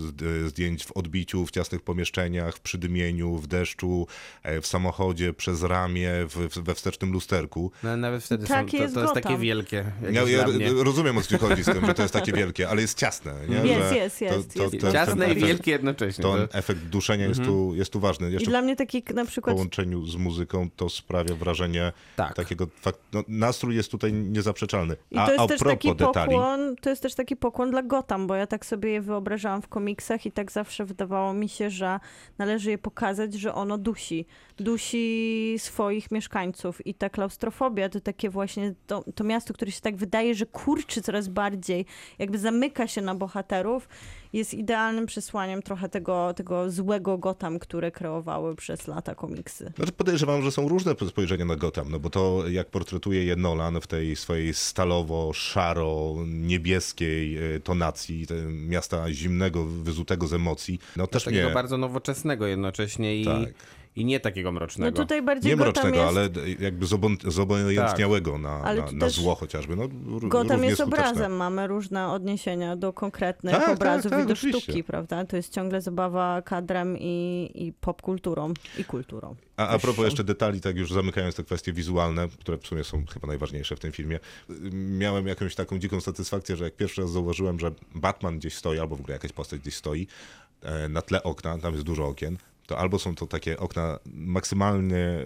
zdjęć 0.47 0.85
w 0.85 0.93
odbiciu, 0.93 1.47
w 1.47 1.51
ciasnych 1.51 1.83
pomieszczeniach, 1.83 2.57
w 2.57 2.61
przydymieniu, 2.61 3.37
w 3.37 3.47
deszczu, 3.47 4.07
e, 4.43 4.61
w 4.61 4.67
samochodzie, 4.67 5.33
przez 5.33 5.63
ramię, 5.63 6.11
w, 6.29 6.35
w, 6.35 6.59
we 6.59 6.75
wstecznym 6.75 7.13
lusterku. 7.13 7.73
No, 7.83 7.97
nawet 7.97 8.25
wtedy 8.25 8.47
Takie 8.47 8.71
są, 8.71 8.77
to, 8.79 8.83
jest 8.83 8.95
to 8.95 9.01
jest 9.01 9.15
takie 9.15 9.39
wielkie. 9.39 9.93
Ja, 10.13 10.23
ja 10.23 10.45
rozumiem 10.85 11.19
o 11.19 11.23
co 11.23 11.29
ci 11.29 11.39
chodzi 11.39 11.63
z 11.63 11.67
tym, 11.67 11.87
że 11.87 11.95
to 11.95 12.03
jest 12.03 12.15
takie 12.15 12.33
wielkie, 12.33 12.69
ale 12.69 12.83
jest 12.83 12.99
ciasne. 12.99 13.35
Nie? 13.49 13.57
Jest, 13.57 13.89
że 13.89 13.97
jest, 13.97 14.21
jest, 14.21 14.57
jest. 14.57 14.81
ten 14.81 14.93
Ciasne 14.93 15.33
i 15.33 15.35
wielkie 15.35 15.71
jednocześnie. 15.71 16.23
To 16.23 16.37
To- 16.37 16.53
efekt 16.53 16.81
duszenia 16.81 17.27
jest, 17.27 17.45
tu, 17.45 17.75
jest 17.75 17.93
tu 17.93 18.01
ważny. 18.01 18.31
I 18.31 18.33
Jeszcze 18.33 18.51
dla 18.51 18.63
mnie 18.63 18.77
taki 18.77 19.03
na 19.15 19.25
w 19.25 19.29
przykład 19.29 19.57
połączeniu 19.57 20.07
z 20.07 20.17
muzyką 20.17 20.69
to 20.77 20.89
sprawia 20.89 21.35
wrażenie 21.35 21.93
Tak. 22.17 22.35
takiego... 22.35 22.67
Fakt, 22.81 22.99
no, 23.13 23.23
nastrój 23.29 23.77
jest 23.77 23.91
tutaj 23.91 24.13
niezaprzeczalny. 24.13 24.97
I 25.11 25.19
A, 25.19 25.27
to 25.27 25.33
a 25.33 25.35
jest 25.35 25.49
też 25.49 25.59
propos 25.59 25.83
taki 25.83 25.97
detali... 25.97 26.31
pokłon, 26.31 26.77
to 26.81 26.91
jest 26.91 27.03
też 27.03 27.15
taki 27.15 27.37
pokłon 27.37 27.71
dla 27.71 27.83
Gotham, 27.83 28.27
bo 28.27 28.35
ja 28.35 28.47
tak 28.47 28.67
sobie 28.67 28.91
je 28.91 29.01
wyobrażałam 29.01 29.63
w 29.63 29.69
komiksach 29.69 30.27
i 30.27 30.33
tak 30.33 30.53
zawsze 30.53 30.85
wydawało 30.85 31.35
mi 31.35 31.49
się, 31.49 31.71
że 31.71 32.01
należy 32.39 32.71
je 32.71 32.79
pokazać, 32.79 33.35
że 33.35 33.55
ono 33.55 33.79
dusi. 33.79 34.27
Dusi 34.57 35.55
swoich 35.59 36.11
mieszkańców 36.11 36.87
i 36.87 36.95
ta 36.95 37.11
klaustrofobia 37.11 37.89
to 37.89 38.01
takie 38.01 38.31
właśnie 38.31 38.75
to, 38.87 39.05
to 39.15 39.25
miasto, 39.25 39.55
które 39.55 39.73
się 39.73 39.81
tak 39.85 39.97
wydaje, 39.97 40.35
że 40.35 40.47
kurczy 40.47 41.03
coraz 41.03 41.29
bardziej, 41.29 41.87
jakby 42.19 42.39
zamyka 42.39 42.87
się 42.87 43.01
na 43.01 43.15
bohaterów, 43.15 43.89
jest 44.33 44.55
idealnym 44.55 45.07
przesłaniem 45.07 45.63
trochę 45.63 45.89
tego, 45.89 46.35
tego 46.35 46.71
złego 46.71 47.19
Gotham, 47.19 47.59
które 47.59 47.91
kreowały 47.91 48.57
przez 48.57 48.87
lata 48.87 49.15
komiksy. 49.15 49.73
Znaczy 49.77 49.93
podejrzewam, 49.93 50.43
że 50.43 50.51
są 50.51 50.69
różne 50.69 50.95
spojrzenia 51.09 51.45
na 51.45 51.57
Gotham, 51.57 51.91
no 51.91 52.01
bo 52.01 52.11
to 52.11 52.49
jak 52.49 52.71
portretuje 52.71 53.25
je 53.25 53.37
Nolan 53.37 53.81
w 53.81 53.87
tej 53.87 54.17
swojej 54.17 54.55
stalowo-szaro-niebieskiej 54.55 57.39
e, 57.57 57.61
tonacji, 57.61 58.27
te 58.27 58.35
miasta 58.47 59.13
zimnego, 59.13 59.65
wyzutego 59.65 60.27
z 60.27 60.35
emocji, 60.35 60.79
no 60.97 61.07
też 61.07 61.25
takiego 61.25 61.47
mnie... 61.47 61.55
bardzo 61.55 61.79
nowoczesnego 61.79 62.47
jednocześnie 62.47 63.21
i, 63.21 63.25
Tak. 63.25 63.49
I 63.97 64.05
nie 64.05 64.21
takiego 64.21 64.49
No 64.49 64.53
mrocznego. 64.53 64.97
tutaj 65.03 65.23
bardziej 65.23 65.51
Nie 65.53 65.57
mrocznego, 65.57 65.97
jest... 65.97 66.09
ale 66.09 66.29
jakby 66.61 66.87
zobo- 66.87 67.31
zobojętniałego 67.31 68.39
na, 68.39 68.51
Ale 68.51 68.83
na, 68.83 68.93
na 68.93 69.01
też 69.07 69.13
zło 69.13 69.35
chociażby. 69.35 69.77
No, 69.77 69.89
Gotham 70.29 70.65
jest 70.65 70.81
skuteczne. 70.81 71.05
obrazem, 71.05 71.33
mamy 71.37 71.67
różne 71.67 72.09
odniesienia 72.09 72.77
do 72.77 72.93
konkretnych 72.93 73.55
Tak, 73.55 73.65
tak, 73.65 73.75
obrazów 73.77 74.11
tak, 74.13 74.25
i 74.25 74.27
do 74.27 74.33
oczywiście. 74.33 74.61
sztuki, 74.63 74.85
prawda? 74.85 75.25
To 75.25 75.37
jest 75.37 75.53
ciągle 75.53 75.81
zabawa 75.81 76.43
kadrem 76.43 76.97
i, 77.01 77.51
i 77.55 77.73
popkulturą 77.73 78.55
i 78.79 78.85
kulturą. 78.85 79.35
A, 79.57 79.69
a 79.69 79.79
propos 79.79 80.05
jeszcze 80.05 80.25
detali, 80.25 80.61
tak 80.61 80.77
już 80.77 80.93
zamykając 80.93 81.35
te 81.35 81.45
kwestie 81.45 81.73
wizualne, 81.73 82.29
które 82.41 82.59
w 82.59 82.67
sumie 82.67 82.85
są 82.85 83.05
chyba 83.13 83.27
najważniejsze 83.27 83.77
w 83.77 83.81
tym 83.81 83.93
filmie, 83.93 84.21
miałem 84.73 85.27
jakąś 85.27 85.55
taką 85.55 85.79
dziką 85.79 86.01
satysfakcję, 86.01 86.57
że 86.57 86.65
jak 86.65 86.77
pierwszy 86.77 87.01
raz 87.03 87.11
zauważyłem, 87.11 87.61
że 87.61 87.71
Batman 87.95 88.39
gdzieś 88.39 88.55
stoi, 88.55 88.79
albo 88.79 88.97
w 88.97 89.01
ogóle 89.01 89.13
jakaś 89.13 89.33
postać 89.33 89.61
gdzieś 89.61 89.75
stoi, 89.77 90.07
e, 90.63 90.89
na 90.89 91.03
tle 91.03 91.23
okna, 91.23 91.59
tam 91.59 91.73
jest 91.73 91.85
dużo 91.87 92.07
okien, 92.07 92.37
to 92.67 92.79
albo 92.79 92.99
są 92.99 93.15
to 93.15 93.27
takie 93.27 93.59
okna 93.59 93.99
maksymalnie 94.07 95.19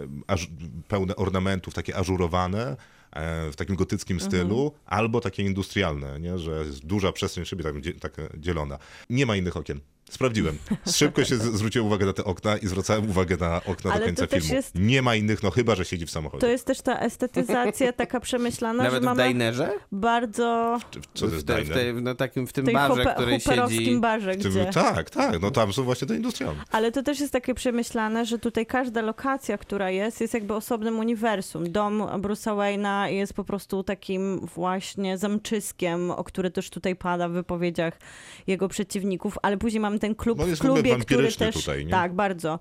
pełne 0.89 1.17
ornamentów, 1.17 1.75
takie 1.75 1.97
ażurowane, 1.97 2.77
e, 3.13 3.51
w 3.53 3.57
takim 3.57 3.77
gotyckim 3.77 4.21
stylu, 4.21 4.73
albo 4.87 5.21
takie 5.21 5.43
industrialne, 5.43 6.21
nie? 6.21 6.39
że 6.39 6.65
jest 6.67 6.87
duża 6.87 7.13
przestrzeń 7.13 7.45
szyby 7.45 7.63
tak, 7.63 7.75
taka 8.01 8.23
dzielona. 8.39 8.79
Nie 9.11 9.27
ma 9.27 9.37
innych 9.37 9.57
okien. 9.57 9.81
Sprawdziłem. 10.11 10.59
Szybko 10.93 11.25
się 11.25 11.37
zwróciłem 11.59 11.87
uwagę 11.87 12.07
na 12.07 12.13
te 12.13 12.25
okna 12.25 12.57
i 12.57 12.67
zwracałem 12.67 13.11
uwagę 13.11 13.37
na 13.37 13.57
okna 13.67 13.91
Ale 13.93 14.01
do 14.01 14.07
końca 14.07 14.27
filmu. 14.27 14.55
jest- 14.55 14.75
Nie 14.75 15.03
ma 15.03 15.15
innych, 15.15 15.43
no 15.43 15.51
chyba, 15.51 15.75
że 15.75 15.85
siedzi 15.85 16.07
w 16.07 16.11
samochodzie. 16.11 16.41
To 16.41 16.47
jest 16.47 16.65
też 16.67 16.81
ta 16.81 17.01
estetyzacja 17.01 17.93
taka 17.93 18.21
przemyślana, 18.21 18.83
Nawet 18.83 18.95
że 18.95 19.01
w 19.01 19.05
mamy 19.17 19.25
Dinerze? 19.29 19.71
bardzo 19.93 20.79
Czy- 20.91 21.01
Co 21.15 21.25
to 21.25 21.31
w, 21.31 21.33
jest 21.35 21.47
te, 21.47 21.63
w, 21.65 21.69
te, 21.69 21.93
no, 21.93 22.15
takim, 22.15 22.47
w 22.47 22.53
tym 22.53 22.65
tej 22.65 22.75
barze, 22.75 23.03
hope- 23.03 23.15
który 23.15 23.41
siedzi... 23.41 23.97
barze, 24.01 24.33
W 24.35 24.43
tym- 24.43 24.51
gdzie... 24.53 24.65
Tak, 24.67 25.11
tak, 25.11 25.41
no 25.43 25.51
tam 25.51 25.73
są 25.73 25.83
właśnie 25.83 26.09
te 26.09 26.15
industrialne. 26.17 26.63
Ale 26.73 26.93
to 26.93 27.03
też 27.03 27.21
jest 27.21 27.33
takie 27.33 27.55
przemyślane, 27.55 28.27
że 28.27 28.39
tutaj 28.39 28.67
każda 28.67 29.03
lokacja, 29.03 29.59
która 29.59 29.91
jest, 29.91 30.21
jest 30.21 30.35
jakby 30.35 30.55
osobnym 30.55 30.99
uniwersum. 30.99 31.73
Dom 31.73 32.03
Bruce'a 32.03 32.57
Wayne'a 32.57 33.05
jest 33.07 33.33
po 33.35 33.45
prostu 33.45 33.83
takim 33.83 34.41
właśnie 34.55 35.19
zamczyskiem, 35.19 36.11
o 36.11 36.25
który 36.25 36.51
też 36.51 36.71
tutaj 36.71 36.97
pada 36.97 37.29
w 37.29 37.33
wypowiedziach 37.33 37.99
jego 38.47 38.69
przeciwników, 38.69 39.39
ale 39.43 39.57
później 39.57 39.81
mamy 39.81 39.98
ten 39.99 40.15
klub 40.15 40.39
No 40.39 40.47
w 40.47 40.59
klubie, 40.59 40.99
który 40.99 41.33
też... 41.33 41.55
tutaj? 41.55 41.87
Tak, 41.91 42.15
bardzo. 42.15 42.59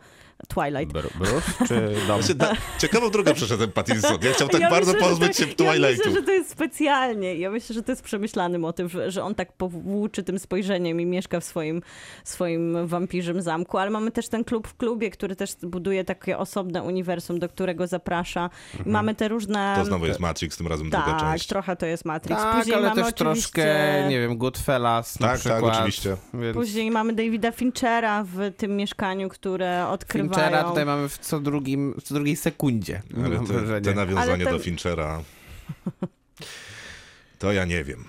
Twilight. 0.48 0.94
Br- 0.96 1.18
Bruce 1.18 1.52
czy 1.68 1.96
dom? 2.08 2.22
Znaczy, 2.22 2.36
na, 2.40 2.54
ciekawą 2.80 3.10
drogę 3.10 3.34
przeszedł 3.34 3.68
Pattinson. 3.68 4.18
Ja 4.22 4.34
chciał 4.34 4.48
tak 4.48 4.62
Ja 4.62 4.70
bardzo 4.70 4.94
myślę, 4.94 5.08
pozbyć 5.08 5.38
to- 5.38 5.44
się 5.44 5.50
Ja 5.50 5.56
Twilightu. 5.56 5.98
myślę, 6.10 6.12
że 6.22 6.24
to 6.24 6.32
jest 6.32 6.50
specjalnie. 6.50 7.36
Ja 7.36 7.52
myślę, 7.52 7.74
że 7.74 7.84
to 7.84 7.92
jest 7.92 8.04
przemyślany 8.04 8.60
motyw, 8.60 8.92
że, 8.92 9.12
że 9.12 9.24
on 9.24 9.36
tak 9.36 9.54
powłóczy 9.54 10.24
tym 10.24 10.40
spojrzeniem 10.40 11.02
i 11.02 11.06
mieszka 11.06 11.40
w 11.40 11.44
swoim, 11.44 11.82
swoim 12.24 12.88
wampirzym 12.88 13.42
zamku, 13.42 13.78
ale 13.78 13.90
mamy 13.92 14.12
też 14.12 14.28
ten 14.28 14.44
klub 14.44 14.68
w 14.68 14.78
klubie, 14.78 15.10
który 15.10 15.36
też 15.36 15.56
buduje 15.64 16.04
takie 16.04 16.38
osobne 16.38 16.84
uniwersum, 16.84 17.40
do 17.40 17.50
którego 17.50 17.88
zaprasza. 17.88 18.50
I 18.86 18.90
mamy 18.90 19.16
te 19.16 19.28
różne... 19.28 19.60
Mhm. 19.60 19.80
To 19.80 19.86
znowu 19.86 20.06
jest 20.06 20.20
Matrix, 20.20 20.58
tym 20.58 20.68
razem 20.68 20.90
druga 20.90 21.06
Tak, 21.06 21.20
część. 21.20 21.48
trochę 21.48 21.76
to 21.76 21.86
jest 21.86 22.06
Matrix. 22.06 22.42
Tak, 22.42 22.56
Później 22.58 22.76
ale 22.76 22.90
mamy 22.90 23.02
też 23.02 23.14
oczywiście... 23.14 23.52
troszkę, 23.52 24.08
nie 24.10 24.20
wiem, 24.20 24.38
Goodfellas 24.38 25.20
na 25.20 25.28
Tak, 25.28 25.40
tak, 25.42 25.52
przykład. 25.54 25.76
oczywiście. 25.76 26.18
Więc 26.34 26.54
Później 26.58 26.92
mamy 26.92 27.14
Davida 27.14 27.52
Finchera 27.52 28.24
w 28.24 28.52
tym 28.58 28.76
mieszkaniu, 28.76 29.30
które 29.30 29.88
odkrywają... 29.88 30.27
Finchera 30.36 30.64
tutaj 30.64 30.86
mamy 30.86 31.10
w 31.10 31.18
co, 31.18 31.40
drugim, 31.40 31.94
w 32.00 32.04
co 32.04 32.14
drugiej 32.16 32.36
sekundzie. 32.36 33.02
Ale 33.18 33.30
mam 33.30 33.48
te, 33.48 33.82
te 33.82 33.94
nawiązanie 33.94 34.34
Ale 34.34 34.44
ten- 34.46 34.54
do 34.54 34.60
Finchera... 34.60 35.22
To 37.40 37.52
ja 37.52 37.66
nie 37.66 37.84
wiem. 37.84 38.04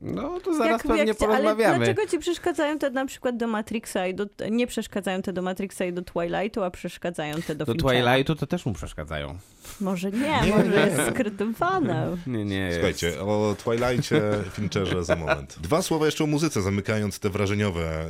No 0.00 0.40
to 0.40 0.54
zaraz 0.54 0.72
Jak- 0.72 0.82
pewnie 0.82 1.04
jak 1.04 1.18
ci- 1.18 1.24
porozmawiamy. 1.26 1.74
Ale 1.74 1.78
dlaczego 1.78 2.06
ci 2.10 2.18
przeszkadzają 2.18 2.78
te 2.78 2.90
na 2.90 3.06
przykład 3.06 3.36
do 3.36 3.46
Matrixa 3.46 4.06
i 4.06 4.14
do, 4.14 4.26
nie 4.50 4.66
przeszkadzają 4.66 5.22
te 5.22 5.32
do 5.32 5.42
Matrixa 5.42 5.84
i 5.84 5.92
do 5.92 6.02
Twilightu, 6.02 6.62
a 6.62 6.70
przeszkadzają 6.70 7.42
te 7.42 7.54
do, 7.54 7.64
Do 7.64 7.72
Finchera? 7.72 8.10
Twilightu 8.12 8.34
to 8.34 8.46
też 8.46 8.66
mu 8.66 8.72
przeszkadzają. 8.72 9.38
Może 9.80 10.10
nie, 10.10 10.40
może 10.50 10.86
jest 10.86 11.10
skrytywane. 11.14 12.16
Nie, 12.26 12.44
nie. 12.44 12.56
jest. 12.56 12.76
Słuchajcie, 12.78 13.20
o 13.20 13.56
Twilightie, 13.64 14.22
Fincherze 14.52 15.04
za 15.04 15.16
moment. 15.16 15.56
Dwa 15.60 15.82
słowa 15.82 16.06
jeszcze 16.06 16.24
o 16.24 16.26
muzyce, 16.26 16.62
zamykając 16.62 17.18
te 17.18 17.30
wrażeniowe 17.30 18.06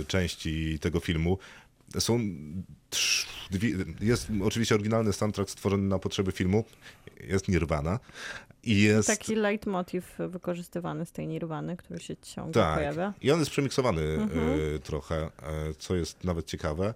y, 0.00 0.04
części 0.04 0.78
tego 0.78 1.00
filmu. 1.00 1.38
Są 1.98 2.20
trz- 2.90 3.26
dwie, 3.50 3.70
jest 4.00 4.28
oczywiście 4.44 4.74
oryginalny 4.74 5.12
soundtrack 5.12 5.50
stworzony 5.50 5.82
na 5.82 5.98
potrzeby 5.98 6.32
filmu, 6.32 6.64
jest 7.20 7.48
Nirvana 7.48 7.98
i 8.62 8.82
jest... 8.82 9.08
Taki 9.08 9.34
leitmotiv 9.34 10.14
wykorzystywany 10.18 11.06
z 11.06 11.12
tej 11.12 11.26
Nirwany, 11.26 11.76
który 11.76 12.00
się 12.00 12.16
ciągle 12.16 12.62
Tak, 12.62 12.74
pojawia. 12.74 13.12
i 13.22 13.30
on 13.30 13.38
jest 13.38 13.50
przemiksowany 13.50 14.02
Mhm. 14.02 14.48
y, 14.60 14.78
trochę, 14.84 15.26
y, 15.70 15.74
co 15.78 15.94
jest 15.96 16.24
nawet 16.24 16.46
ciekawe, 16.46 16.94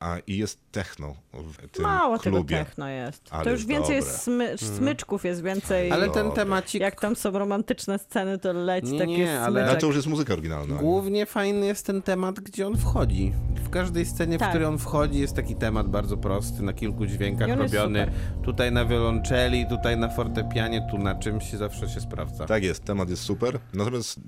a 0.00 0.16
i 0.26 0.36
jest 0.36 0.58
techno 0.72 1.14
w 1.32 1.68
tym 1.68 1.82
Mało 1.82 2.18
klubie. 2.18 2.48
tego 2.48 2.64
techno 2.64 2.88
jest. 2.88 3.22
Ale 3.30 3.44
to 3.44 3.50
już 3.50 3.60
jest 3.60 3.68
więcej 3.68 3.96
dobre. 4.00 4.10
jest 4.10 4.22
smy, 4.22 4.58
smyczków, 4.58 5.24
jest 5.24 5.42
więcej. 5.42 5.90
Ale 5.90 6.10
ten 6.10 6.30
temacik 6.30 6.80
Jak 6.82 7.00
tam 7.00 7.16
są 7.16 7.30
romantyczne 7.30 7.98
sceny, 7.98 8.38
to 8.38 8.52
leci 8.52 8.92
Nie, 8.92 8.98
taki 8.98 9.12
nie, 9.18 9.40
ale- 9.40 9.64
Ale 9.70 9.76
to 9.80 9.86
już 9.86 9.96
jest 9.96 10.08
muzyka 10.08 10.32
oryginalna. 10.32 10.74
Głównie 10.76 11.26
fajny 11.26 11.66
jest 11.66 11.86
ten 11.86 12.02
temat, 12.02 12.40
gdzie 12.40 12.66
on 12.66 12.76
wchodzi. 12.76 13.32
W 13.64 13.70
każdej 13.70 14.06
scenie, 14.06 14.36
w 14.36 14.40
Tak. 14.40 14.48
której 14.48 14.66
on 14.68 14.78
wchodzi, 14.78 15.18
jest 15.18 15.36
taki 15.36 15.56
temat 15.56 15.88
bardzo 15.88 16.16
prosty, 16.16 16.62
na 16.62 16.72
kilku 16.72 17.06
dźwiękach 17.06 17.48
robiony. 17.58 18.12
Tutaj 18.42 18.72
na 18.72 18.84
wiolonczeli, 18.84 19.66
tutaj 19.68 19.96
na 19.96 20.08
fortepianie, 20.08 20.88
tu 20.90 20.98
na 20.98 21.14
czymś 21.14 21.52
zawsze 21.52 21.88
się 21.88 22.00
sprawdza. 22.00 22.46
Tak 22.46 22.62
jest, 22.62 22.84
temat 22.84 23.10
jest 23.10 23.22
super. 23.22 23.58
Natomiast 23.74 24.20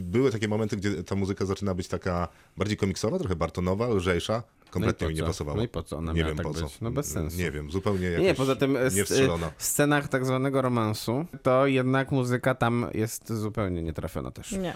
były 0.00 0.30
takie 0.32 0.48
momenty, 0.48 0.76
gdzie 0.76 1.04
ta 1.04 1.14
muzyka 1.14 1.44
zaczyna 1.46 1.74
być 1.74 1.88
taka 1.88 2.28
bardziej 2.56 2.76
komiksowa, 2.76 3.18
trochę 3.18 3.36
bartonowa, 3.36 3.88
lżejsza. 3.88 4.42
Kompletnie 4.70 5.04
No 5.04 5.08
mi 5.10 5.14
nie 5.14 5.20
co? 5.20 5.26
pasowało. 5.26 5.56
No 5.56 5.62
i 5.64 5.68
po 5.68 5.82
co 5.82 5.96
ona 5.96 6.12
Nie 6.12 6.18
miała 6.20 6.28
wiem 6.28 6.36
tak 6.36 6.46
po 6.46 6.54
co. 6.54 6.64
być? 6.64 6.80
No 6.80 6.90
bez 6.90 7.06
sensu. 7.06 7.38
Nie 7.38 7.50
wiem, 7.50 7.70
zupełnie 7.70 8.06
jakoś 8.06 8.24
Nie, 8.24 8.34
poza 8.34 8.56
tym 8.56 8.76
e, 8.76 8.90
nie 8.94 9.04
wstrzelona. 9.04 9.50
w 9.58 9.64
scenach 9.64 10.08
tak 10.08 10.26
zwanego 10.26 10.62
romansu, 10.62 11.26
to 11.42 11.66
jednak 11.66 12.10
muzyka 12.12 12.54
tam 12.54 12.86
jest 12.94 13.32
zupełnie 13.32 13.82
nietrafiona 13.82 14.30
też. 14.30 14.52
Nie, 14.52 14.74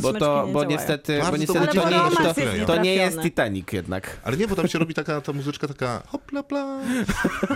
Bo 0.00 0.12
to, 0.12 0.44
nie 0.46 0.52
bo 0.52 0.64
niestety, 0.64 1.18
bo 1.20 1.30
to 1.30 1.36
niestety 1.36 1.66
to, 1.76 1.90
nie, 1.90 2.00
to, 2.34 2.40
jest 2.40 2.66
to 2.66 2.76
nie 2.82 2.94
jest 2.94 3.20
Titanic 3.20 3.72
jednak. 3.72 4.20
Ale 4.24 4.36
nie, 4.36 4.48
bo 4.48 4.56
tam 4.56 4.68
się 4.68 4.78
robi 4.78 4.94
taka 4.94 5.20
ta 5.20 5.32
muzyczka 5.32 5.68
taka 5.68 6.02
hopla 6.06 6.42
pla. 6.42 6.80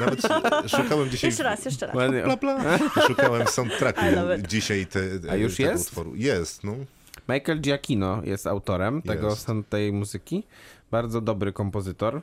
Nawet 0.01 0.23
szukałem 0.67 1.11
dzisiaj... 1.11 1.29
Jeszcze 1.31 1.43
raz, 1.43 1.65
jeszcze 1.65 1.87
raz. 1.87 1.97
Hopla 1.97 2.37
pla. 2.37 2.79
Szukałem 3.07 3.47
soundtracku 3.47 4.05
dzisiaj 4.49 4.87
te, 4.87 5.01
A 5.31 5.37
już 5.37 5.57
tego 5.57 5.71
jest? 5.71 5.87
utworu. 5.89 6.13
Jest, 6.17 6.65
no. 6.65 6.75
Michael 7.29 7.61
Giacchino 7.61 8.21
jest 8.25 8.47
autorem 8.47 9.03
tego, 9.03 9.37
tej 9.71 9.93
muzyki. 9.93 10.45
Bardzo 10.91 11.21
dobry 11.21 11.53
kompozytor. 11.53 12.23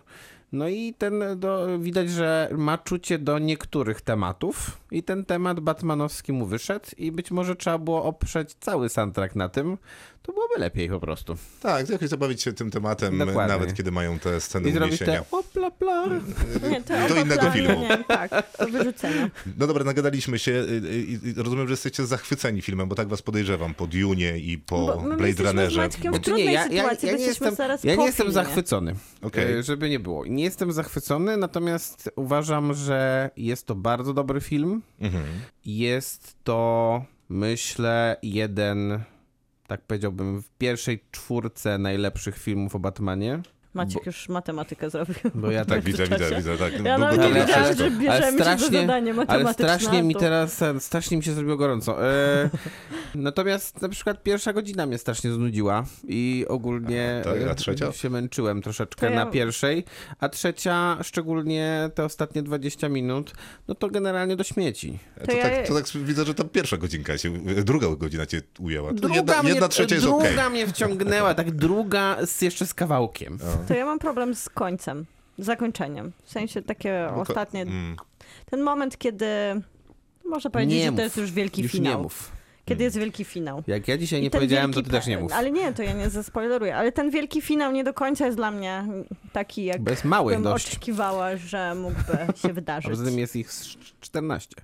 No 0.52 0.68
i 0.68 0.94
ten, 0.98 1.24
do, 1.40 1.80
widać, 1.80 2.10
że 2.10 2.50
ma 2.58 2.78
czucie 2.78 3.20
do 3.20 3.40
niektórych 3.40 4.02
tematów 4.02 4.82
i 4.92 5.04
ten 5.04 5.26
temat 5.26 5.60
batmanowski 5.60 6.34
mu 6.34 6.46
wyszedł 6.46 6.86
i 6.98 7.12
być 7.12 7.32
może 7.32 7.56
trzeba 7.56 7.78
było 7.78 8.04
oprzeć 8.04 8.54
cały 8.54 8.90
soundtrack 8.90 9.36
na 9.36 9.50
tym, 9.50 9.78
to 10.28 10.34
byłoby 10.34 10.54
lepiej 10.58 10.90
po 10.90 11.00
prostu. 11.00 11.36
Tak, 11.62 11.90
jakoś 11.90 12.10
zabawić 12.10 12.42
się 12.42 12.54
tym 12.54 12.72
tematem, 12.72 13.18
Dokładnie. 13.18 13.54
nawet 13.54 13.74
kiedy 13.74 13.92
mają 13.92 14.20
te 14.20 14.42
sceny 14.42 14.70
I 14.70 14.72
zrobić 14.72 15.02
uniesienia. 15.02 15.22
te 15.24 15.38
opla 15.38 15.72
pla. 15.72 16.06
Nie, 16.72 16.82
to 16.82 16.94
Do 17.10 17.22
innego 17.22 17.52
filmu. 17.52 17.80
Nie, 17.80 18.04
tak, 18.08 18.32
do 18.60 18.66
wyrzucenia. 18.68 19.30
No 19.58 19.68
dobra, 19.68 19.84
nagadaliśmy 19.84 20.40
się 20.40 20.66
i 20.92 21.20
rozumiem, 21.36 21.68
że 21.68 21.74
jesteście 21.74 22.06
zachwyceni 22.06 22.62
filmem, 22.62 22.90
bo 22.90 22.96
tak 22.96 23.08
was 23.08 23.22
podejrzewam 23.22 23.74
po 23.74 23.88
Dune 23.88 24.38
i 24.40 24.58
po 24.58 24.78
Bo 24.78 25.02
my 25.02 25.18
Blade 25.18 25.44
Runnerze. 25.44 25.90
Bo- 26.12 26.18
w 26.18 26.22
trudnej 26.22 26.46
ja, 26.46 26.52
ja, 26.52 26.64
sytuacji, 26.64 27.08
ja 27.08 27.14
nie 27.14 27.20
jesteśmy 27.20 27.48
jestem, 27.48 27.56
zaraz 27.56 27.84
ja 27.84 27.96
po 27.96 28.02
nie 28.02 28.08
jestem 28.08 28.32
zachwycony, 28.32 28.96
Okej. 29.22 29.54
e, 29.60 29.64
żeby 29.64 29.90
nie 29.90 30.00
było. 30.00 30.26
Nie 30.26 30.44
jestem 30.44 30.72
zachwycony, 30.72 31.38
natomiast 31.38 32.10
uważam, 32.16 32.74
że 32.74 33.30
jest 33.38 33.66
to 33.68 33.76
bardzo 33.76 34.14
dobry 34.14 34.42
film. 34.42 34.82
Mhm. 35.00 35.24
Jest 35.66 36.36
to, 36.44 37.06
myślę, 37.30 38.18
jeden, 38.24 39.00
tak 39.68 39.82
powiedziałbym, 39.82 40.42
w 40.42 40.50
pierwszej 40.50 41.04
czwórce 41.12 41.78
najlepszych 41.78 42.38
filmów 42.38 42.76
o 42.76 42.80
Batmanie. 42.80 43.42
Maciek 43.78 44.06
już 44.06 44.30
matematykę 44.30 44.90
zrobił. 44.90 45.16
Bo 45.36 45.52
ja 45.52 45.60
Tak, 45.66 45.70
tak 45.78 45.84
widzę, 45.84 46.04
widzę, 46.08 46.36
widzę. 46.36 46.58
Tak. 46.58 46.86
Ja 46.86 46.98
nawet 46.98 47.22
nie 47.22 47.34
wiedziałam, 47.42 47.76
że 47.78 47.92
bierzemy 47.92 48.38
się 48.38 48.44
za 48.44 48.58
zadanie 48.58 49.12
ale 49.12 49.14
matematyczne. 49.14 49.54
strasznie 49.54 50.04
mi 50.04 50.14
to- 50.14 50.20
teraz, 50.20 50.64
strasznie 50.80 51.18
mi 51.18 51.24
się 51.24 51.34
zrobiło 51.34 51.58
gorąco. 51.58 52.08
E, 52.08 52.50
natomiast 53.16 53.82
na 53.82 53.90
przykład 53.90 54.24
pierwsza 54.24 54.54
godzina 54.54 54.86
mnie 54.86 54.98
strasznie 54.98 55.32
znudziła 55.32 55.86
i 56.08 56.46
ogólnie 56.50 57.22
A, 57.22 57.24
tak? 57.24 57.42
A 57.48 57.52
e, 57.52 57.56
trzecia? 57.56 57.92
się 57.92 58.10
męczyłem 58.10 58.62
troszeczkę 58.62 59.08
To 59.08 59.14
ja- 59.14 59.26
na 59.26 59.32
pierwszej, 59.32 59.84
a 60.20 60.30
trzecia, 60.30 60.98
szczególnie 61.04 61.90
te 61.96 62.04
ostatnie 62.06 62.44
20 62.44 62.90
minut, 62.90 63.34
no 63.68 63.76
to 63.76 63.90
generalnie 63.90 64.36
do 64.36 64.44
śmieci. 64.44 65.00
To, 65.20 65.26
To 65.26 65.32
ja- 65.32 65.44
tak, 65.44 65.68
to 65.68 65.74
tak 65.74 65.86
widzę, 66.04 66.26
że 66.26 66.34
ta 66.34 66.44
pierwsza 66.44 66.78
godzinka 66.78 67.18
się, 67.18 67.38
druga 67.64 67.88
godzina 67.96 68.26
cię 68.26 68.42
ujęła. 68.60 68.90
To 68.90 68.96
Druga, 68.96 69.16
jedna, 69.16 69.42
mnie, 69.44 69.52
jedna 69.52 69.68
trzecia 69.68 69.96
jest 69.96 70.08
druga 70.08 70.24
okej. 70.32 70.50
mnie 70.50 70.68
wciągnęła, 70.68 71.34
tak 71.34 71.52
druga 71.52 72.18
z, 72.26 72.42
jeszcze 72.42 72.66
z 72.66 72.74
kawałkiem. 72.74 73.38
To 73.68 73.74
ja 73.74 73.86
mam 73.86 74.00
problem 74.00 74.36
z 74.36 74.50
końcem, 74.50 75.06
zakończeniem. 75.40 76.12
W 76.24 76.32
sensie 76.32 76.62
takie 76.62 77.08
ko- 77.14 77.22
ostatnie... 77.22 77.62
Mm. 77.62 77.96
Ten 78.46 78.62
moment, 78.62 78.98
kiedy... 78.98 79.26
Można 80.26 80.50
powiedzieć, 80.50 80.76
Nie 80.76 80.82
że 80.86 80.88
to 80.88 80.92
mów. 80.92 81.00
jest 81.04 81.18
już 81.18 81.32
wielki 81.32 81.62
Już 81.62 81.72
finał. 81.72 81.98
nie 81.98 82.04
mów. 82.04 82.32
Kiedy 82.68 82.84
jest 82.84 82.98
wielki 82.98 83.24
finał. 83.26 83.64
Jak 83.68 83.88
ja 83.88 83.98
dzisiaj 83.98 84.22
nie 84.22 84.30
powiedziałem, 84.30 84.74
to 84.74 84.82
ty 84.82 84.90
też 84.90 85.08
nie 85.08 85.18
mów. 85.20 85.32
Ale 85.32 85.52
nie, 85.52 85.74
to 85.74 85.84
ja 85.84 85.94
nie 85.94 86.10
zaspoileruję. 86.10 86.76
Ale 86.78 86.92
ten 86.92 87.10
wielki 87.12 87.42
finał 87.42 87.72
nie 87.72 87.84
do 87.84 87.94
końca 87.94 88.26
jest 88.26 88.38
dla 88.38 88.52
mnie 88.52 88.84
taki, 89.34 89.66
jak 89.66 89.82
Bo 89.82 89.92
jest 89.92 90.06
małych 90.06 90.36
bym 90.36 90.44
dość. 90.44 90.68
oczekiwała, 90.68 91.38
że 91.38 91.76
mógłby 91.76 92.12
się 92.42 92.50
A 92.50 92.54
wydarzyć. 92.54 92.90
poza 92.90 93.06
tym 93.06 93.20
jest 93.20 93.36
ich 93.36 93.52
z 93.52 93.78
14 94.02 94.56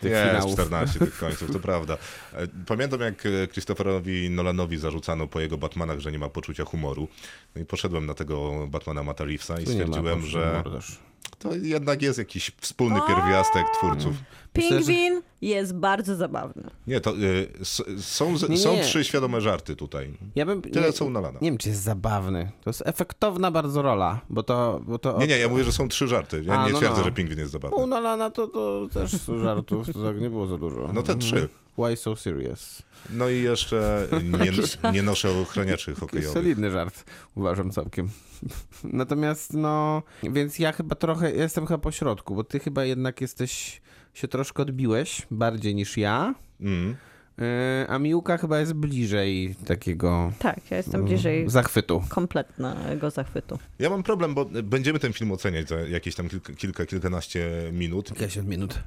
tych 0.00 0.10
Jest 0.12 0.26
finałów. 0.30 0.52
14 0.52 0.98
tych 0.98 1.18
końców, 1.26 1.50
to 1.52 1.58
prawda. 1.60 1.94
E, 2.34 2.46
Pamiętam, 2.66 3.00
jak 3.00 3.26
e, 3.26 3.48
Christopherowi 3.48 4.30
Nolanowi 4.30 4.78
zarzucano 4.78 5.26
po 5.26 5.40
jego 5.40 5.58
Batmanach, 5.58 5.98
że 6.00 6.12
nie 6.12 6.18
ma 6.18 6.28
poczucia 6.28 6.64
humoru. 6.64 7.08
No 7.54 7.62
i 7.62 7.64
poszedłem 7.64 8.06
na 8.06 8.14
tego 8.14 8.66
Batmana 8.68 9.02
Mata 9.02 9.24
Reevesa 9.24 9.60
i 9.60 9.64
Tu 9.64 9.70
stwierdziłem, 9.70 10.22
że 10.26 10.62
też. 10.72 10.98
To 11.38 11.54
jednak 11.54 12.02
jest 12.02 12.18
jakiś 12.18 12.52
wspólny 12.60 13.00
pierwiastek 13.08 13.64
twórców. 13.78 14.12
Pingwin 14.52 15.22
jest 15.40 15.74
bardzo 15.74 16.16
zabawny. 16.16 16.62
Nie, 16.86 17.00
to 17.00 17.16
y, 17.16 17.48
s- 17.60 17.82
są, 17.98 18.38
z- 18.38 18.48
Nie, 18.48 18.58
są 18.58 18.72
nie. 18.76 18.82
trzy 18.82 19.04
świadome 19.04 19.40
żarty 19.40 19.76
tutaj. 19.76 20.12
Ja 20.34 20.46
bym, 20.46 20.62
Tyle 20.62 20.86
nie, 20.86 20.92
co 20.92 21.04
u 21.04 21.10
Nolana. 21.10 21.38
nie 21.42 21.50
wiem, 21.50 21.58
czy 21.58 21.68
jest 21.68 21.82
zabawny. 21.82 22.50
To 22.64 22.70
jest 22.70 22.82
efektowna 22.86 23.50
bardzo 23.50 23.82
rola, 23.82 24.20
bo 24.30 24.42
to... 24.42 24.80
Bo 24.86 24.98
to 24.98 25.18
Nie, 25.18 25.26
nie, 25.26 25.38
ja 25.38 25.48
mówię, 25.48 25.64
że 25.64 25.72
są 25.72 25.88
trzy 25.88 26.08
żarty. 26.08 26.42
Ja 26.46 26.60
A, 26.60 26.66
nie 26.66 26.72
no, 26.72 26.78
twierdzę, 26.78 26.98
no. 26.98 27.04
że 27.04 27.12
pingwin 27.12 27.38
jest 27.38 27.50
U 27.50 27.52
zabawny. 27.52 27.86
Nolana 27.86 28.30
to, 28.30 28.46
to 28.46 28.86
też 28.94 29.10
żartów, 29.42 29.86
to 29.92 30.04
tak 30.04 30.20
nie 30.20 30.30
było 30.30 30.46
za 30.46 30.58
dużo. 30.58 30.90
No 30.92 31.02
te 31.02 31.14
trzy. 31.16 31.48
Why 31.78 31.96
so 31.96 32.16
serious? 32.16 32.82
No 33.10 33.28
i 33.28 33.42
jeszcze 33.42 34.08
nie, 34.84 34.92
nie 34.92 35.02
noszę 35.02 35.30
ochraniaczy 35.30 35.94
hokejowych. 35.94 36.32
solidny 36.32 36.70
żart, 36.70 37.04
uważam 37.34 37.70
całkiem. 37.70 38.08
Natomiast 38.84 39.52
no, 39.52 40.02
więc 40.22 40.58
ja 40.58 40.72
chyba 40.72 40.94
trochę, 40.96 41.32
jestem 41.32 41.66
chyba 41.66 41.78
po 41.78 41.92
środku, 41.92 42.34
bo 42.34 42.44
ty 42.44 42.58
chyba 42.60 42.84
jednak 42.84 43.20
jesteś, 43.20 43.80
się 44.14 44.28
troszkę 44.28 44.62
odbiłeś, 44.62 45.26
bardziej 45.30 45.74
niż 45.74 45.96
ja, 45.96 46.34
Mm. 46.60 46.96
Yy, 47.38 47.44
a 47.88 47.98
Miłka 47.98 48.38
chyba 48.38 48.60
jest 48.60 48.72
bliżej 48.72 49.54
takiego 49.66 50.32
Tak, 50.38 50.70
ja 50.70 50.76
jestem 50.76 50.94
Mm. 51.00 51.08
bliżej 51.08 51.50
zachwytu. 51.50 52.02
kompletnego 52.08 53.10
zachwytu. 53.10 53.58
Ja 53.78 53.90
mam 53.90 54.02
problem, 54.02 54.34
bo 54.34 54.44
będziemy 54.44 54.98
ten 54.98 55.12
film 55.12 55.32
oceniać 55.32 55.68
za 55.68 55.76
jakieś 55.80 56.14
tam 56.14 56.28
kilka, 56.28 56.52
kilka 56.52 56.86
kilkanaście 56.86 57.50
minut. 57.72 58.06
Kilkadziesiąt 58.06 58.48
minut. 58.48 58.78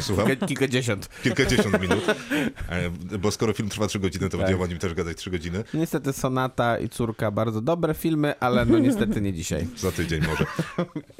Słucham? 0.00 0.26
Kilka, 0.26 0.46
kilkadziesiąt. 0.46 1.08
Kilkadziesiąt 1.22 1.80
minut. 1.80 2.04
E, 2.68 3.18
Bo 3.18 3.30
skoro 3.30 3.52
film 3.52 3.68
trwa 3.68 3.86
trzy 3.86 3.98
godziny, 3.98 4.28
to 4.28 4.30
Tak. 4.30 4.40
będziemy 4.40 4.62
o 4.64 4.66
nim 4.66 4.78
też 4.78 4.94
gadać 4.94 5.16
trzy 5.16 5.30
godziny. 5.30 5.64
Niestety 5.74 6.12
Sonata 6.12 6.78
i 6.78 6.88
Córka 6.88 7.30
bardzo 7.30 7.60
dobre 7.60 7.94
filmy, 7.94 8.38
ale 8.40 8.64
no 8.66 8.78
niestety 8.78 9.20
nie 9.20 9.32
dzisiaj. 9.32 9.66
Za 9.76 9.92
tydzień 9.92 10.20
może. 10.26 10.46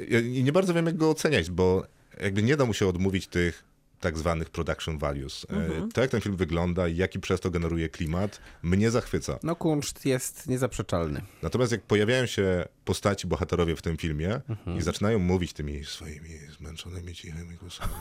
Ja- 0.09 0.21
I 0.21 0.45
nie 0.45 0.53
bardzo 0.53 0.75
wiem, 0.75 0.87
jak 0.87 0.97
go 0.97 1.11
oceniać, 1.11 1.51
bo 1.51 1.85
jakby 2.23 2.43
nie 2.43 2.57
da 2.57 2.65
mu 2.65 2.75
się 2.75 2.87
odmówić 2.89 3.27
tych 3.27 3.65
tak 4.05 4.19
zwanych 4.19 4.51
production 4.51 4.99
values. 4.99 5.47
E, 5.51 5.89
To, 5.95 6.01
jak 6.01 6.11
ten 6.11 6.21
film 6.21 6.37
wygląda 6.37 6.89
i 6.89 6.97
jaki 6.97 7.21
przez 7.21 7.41
to 7.41 7.51
generuje 7.51 7.89
klimat, 7.89 8.41
mnie 8.63 8.91
zachwyca. 8.91 9.39
No 9.43 9.57
kunszt 9.57 10.07
jest 10.07 10.47
niezaprzeczalny. 10.49 11.23
Natomiast 11.43 11.73
jak 11.73 11.83
pojawiają 11.83 12.27
się 12.27 12.65
postaci, 12.85 13.27
bohaterowie 13.27 13.77
w 13.77 13.83
tym 13.83 13.97
filmie 13.97 14.41
Mhm. 14.49 14.77
i 14.79 14.83
zaczynają 14.83 15.19
mówić 15.19 15.53
tymi 15.53 15.85
swoimi 15.85 16.31
zmęczonymi, 16.59 17.15
cichymi 17.15 17.55
głosami, 17.57 17.93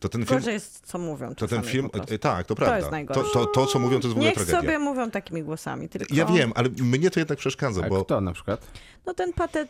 to 0.00 0.08
ten 0.08 0.26
film... 0.26 0.38
Gorzej 0.38 0.54
jest, 0.54 0.80
co 0.86 0.98
mówią. 0.98 1.34
To 1.34 1.48
ten 1.48 1.62
film, 1.62 1.90
prostu. 1.90 2.14
e, 2.14 2.18
tak, 2.18 2.46
to 2.46 2.54
prawda. 2.54 2.76
jest 2.76 2.86
to, 2.86 2.90
najgorsze. 2.90 3.32
to, 3.32 3.46
to, 3.46 3.66
co 3.66 3.78
mówią, 3.78 4.00
to 4.00 4.06
jest 4.06 4.08
w 4.08 4.10
ogóle 4.12 4.26
Niech 4.26 4.34
tragedia. 4.34 4.60
sobie 4.60 4.78
mówią 4.78 5.10
takimi 5.10 5.42
głosami, 5.42 5.88
tylko... 5.88 6.14
Ja 6.14 6.26
wiem, 6.26 6.52
ale 6.54 6.68
mnie 6.68 7.10
to 7.10 7.20
jednak 7.20 7.38
przeszkadza, 7.38 7.82
A 7.84 7.88
bo 7.88 8.04
kto 8.04 8.20
na 8.20 8.32
przykład? 8.32 8.66
No 9.06 9.14
ten 9.14 9.32
patet 9.32 9.68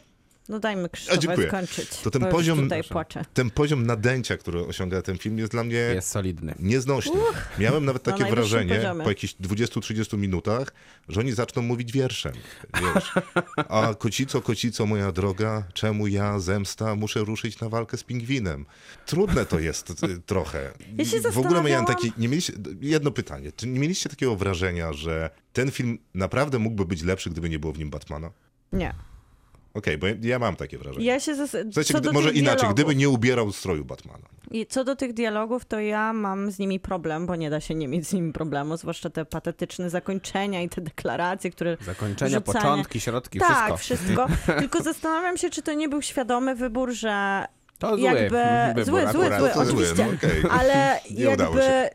No 0.48 0.58
dajmy 0.60 0.88
Krzysztofowi 0.88 1.26
dziękuję. 1.26 1.48
skończyć. 1.48 1.90
To 1.90 2.10
ten 2.10 2.22
poziom- 2.22 2.62
tutaj 2.62 2.84
płaczę. 2.84 3.24
Ten 3.34 3.50
poziom 3.50 3.86
nadęcia, 3.86 4.36
który 4.36 4.60
osiąga 4.66 5.02
ten 5.02 5.18
film 5.18 5.38
jest 5.38 5.52
dla 5.52 5.64
mnie 5.64 5.76
Jest 5.76 6.08
solidny. 6.08 6.54
nieznośny. 6.58 7.12
Miałem 7.58 7.84
nawet 7.84 8.06
na 8.06 8.12
takie 8.12 8.22
najwyższym 8.24 8.50
wrażenie 8.50 8.74
poziomie. 8.76 9.02
po 9.04 9.08
jakichś 9.08 9.34
20-30 9.34 10.18
minutach, 10.18 10.72
że 11.08 11.20
oni 11.20 11.32
zaczną 11.32 11.62
mówić 11.62 11.92
wierszem. 11.92 12.32
Wiesz, 12.80 13.12
a 13.68 13.94
kocico, 13.98 14.40
kocico 14.42 14.86
moja 14.86 15.12
droga, 15.12 15.64
czemu 15.74 16.06
ja, 16.06 16.38
zemsta, 16.38 16.94
muszę 16.94 17.20
ruszyć 17.20 17.60
na 17.60 17.68
walkę 17.68 17.96
z 17.96 18.02
pingwinem? 18.04 18.66
Trudne 19.06 19.46
to 19.46 19.58
jest 19.58 19.90
y, 19.90 19.94
trochę. 20.26 20.72
Ja 20.98 21.04
się 21.04 21.20
w 21.20 21.38
ogóle 21.38 21.62
miałem 21.62 21.84
taki, 21.86 22.12
nie 22.18 22.28
mieliście, 22.28 22.52
jedno 22.80 23.10
pytanie, 23.10 23.52
czy 23.56 23.66
nie 23.66 23.80
mieliście 23.80 24.10
takiego 24.10 24.36
wrażenia, 24.36 24.92
że 24.92 25.30
ten 25.52 25.70
film 25.70 25.98
naprawdę 26.14 26.58
mógłby 26.58 26.84
być 26.86 27.02
lepszy, 27.02 27.30
gdyby 27.30 27.50
nie 27.50 27.58
było 27.58 27.72
w 27.72 27.78
nim 27.78 27.90
Batmana? 27.90 28.30
Nie. 28.72 28.94
Okej, 29.74 29.98
bo 29.98 30.06
ja, 30.06 30.14
ja 30.22 30.38
mam 30.38 30.56
takie 30.56 30.78
wrażenie. 30.78 31.06
Ja 31.06 31.20
się 31.20 31.34
zas- 31.34 31.56
W 31.70 31.74
sensie, 31.74 31.92
co 31.92 31.98
gdy, 32.00 32.08
do 32.08 32.12
może 32.12 32.28
tych 32.28 32.36
inaczej, 32.38 32.56
dialogów, 32.58 32.74
gdyby 32.74 32.94
nie 32.94 33.08
ubierał 33.08 33.52
stroju 33.52 33.84
Batmana. 33.84 34.24
I 34.50 34.66
co 34.66 34.84
do 34.84 34.96
tych 34.96 35.12
dialogów, 35.12 35.64
to 35.64 35.80
ja 35.80 36.12
mam 36.12 36.50
z 36.50 36.58
nimi 36.58 36.80
problem, 36.80 37.26
bo 37.26 37.36
nie 37.36 37.50
da 37.50 37.60
się 37.60 37.74
nie 37.74 37.88
mieć 37.88 38.06
z 38.08 38.12
nimi 38.12 38.32
problemu, 38.32 38.76
zwłaszcza 38.76 39.10
te 39.10 39.24
patetyczne 39.24 39.90
zakończenia 39.90 40.62
i 40.62 40.68
te 40.68 40.80
deklaracje, 40.80 41.50
które 41.50 41.76
Zakończenia, 41.80 42.36
Rzucanie. 42.38 42.60
początki, 42.60 43.00
środki, 43.00 43.38
tak, 43.38 43.78
wszystko. 43.78 44.26
wszystko. 44.28 44.28
Tylko 44.60 44.82
zastanawiam 44.82 45.36
się, 45.36 45.50
czy 45.50 45.62
to 45.62 45.72
nie 45.74 45.88
był 45.88 46.02
świadomy 46.02 46.54
wybór, 46.54 46.92
że 46.92 47.44
To 47.78 47.88
zły 47.96 48.00
jakby 48.00 48.42
wybór 48.74 48.84
zły, 48.84 49.12
zły, 49.12 49.38
zły, 49.38 49.48
To 49.50 49.64
zły, 49.64 49.74
oczywiście. 49.84 50.06
no 50.06 50.12
okej. 50.16 50.42
Ale 50.50 51.00
Nie 51.18 51.30
udało 51.30 51.56
się. 51.56 51.62
jakby 51.62 51.90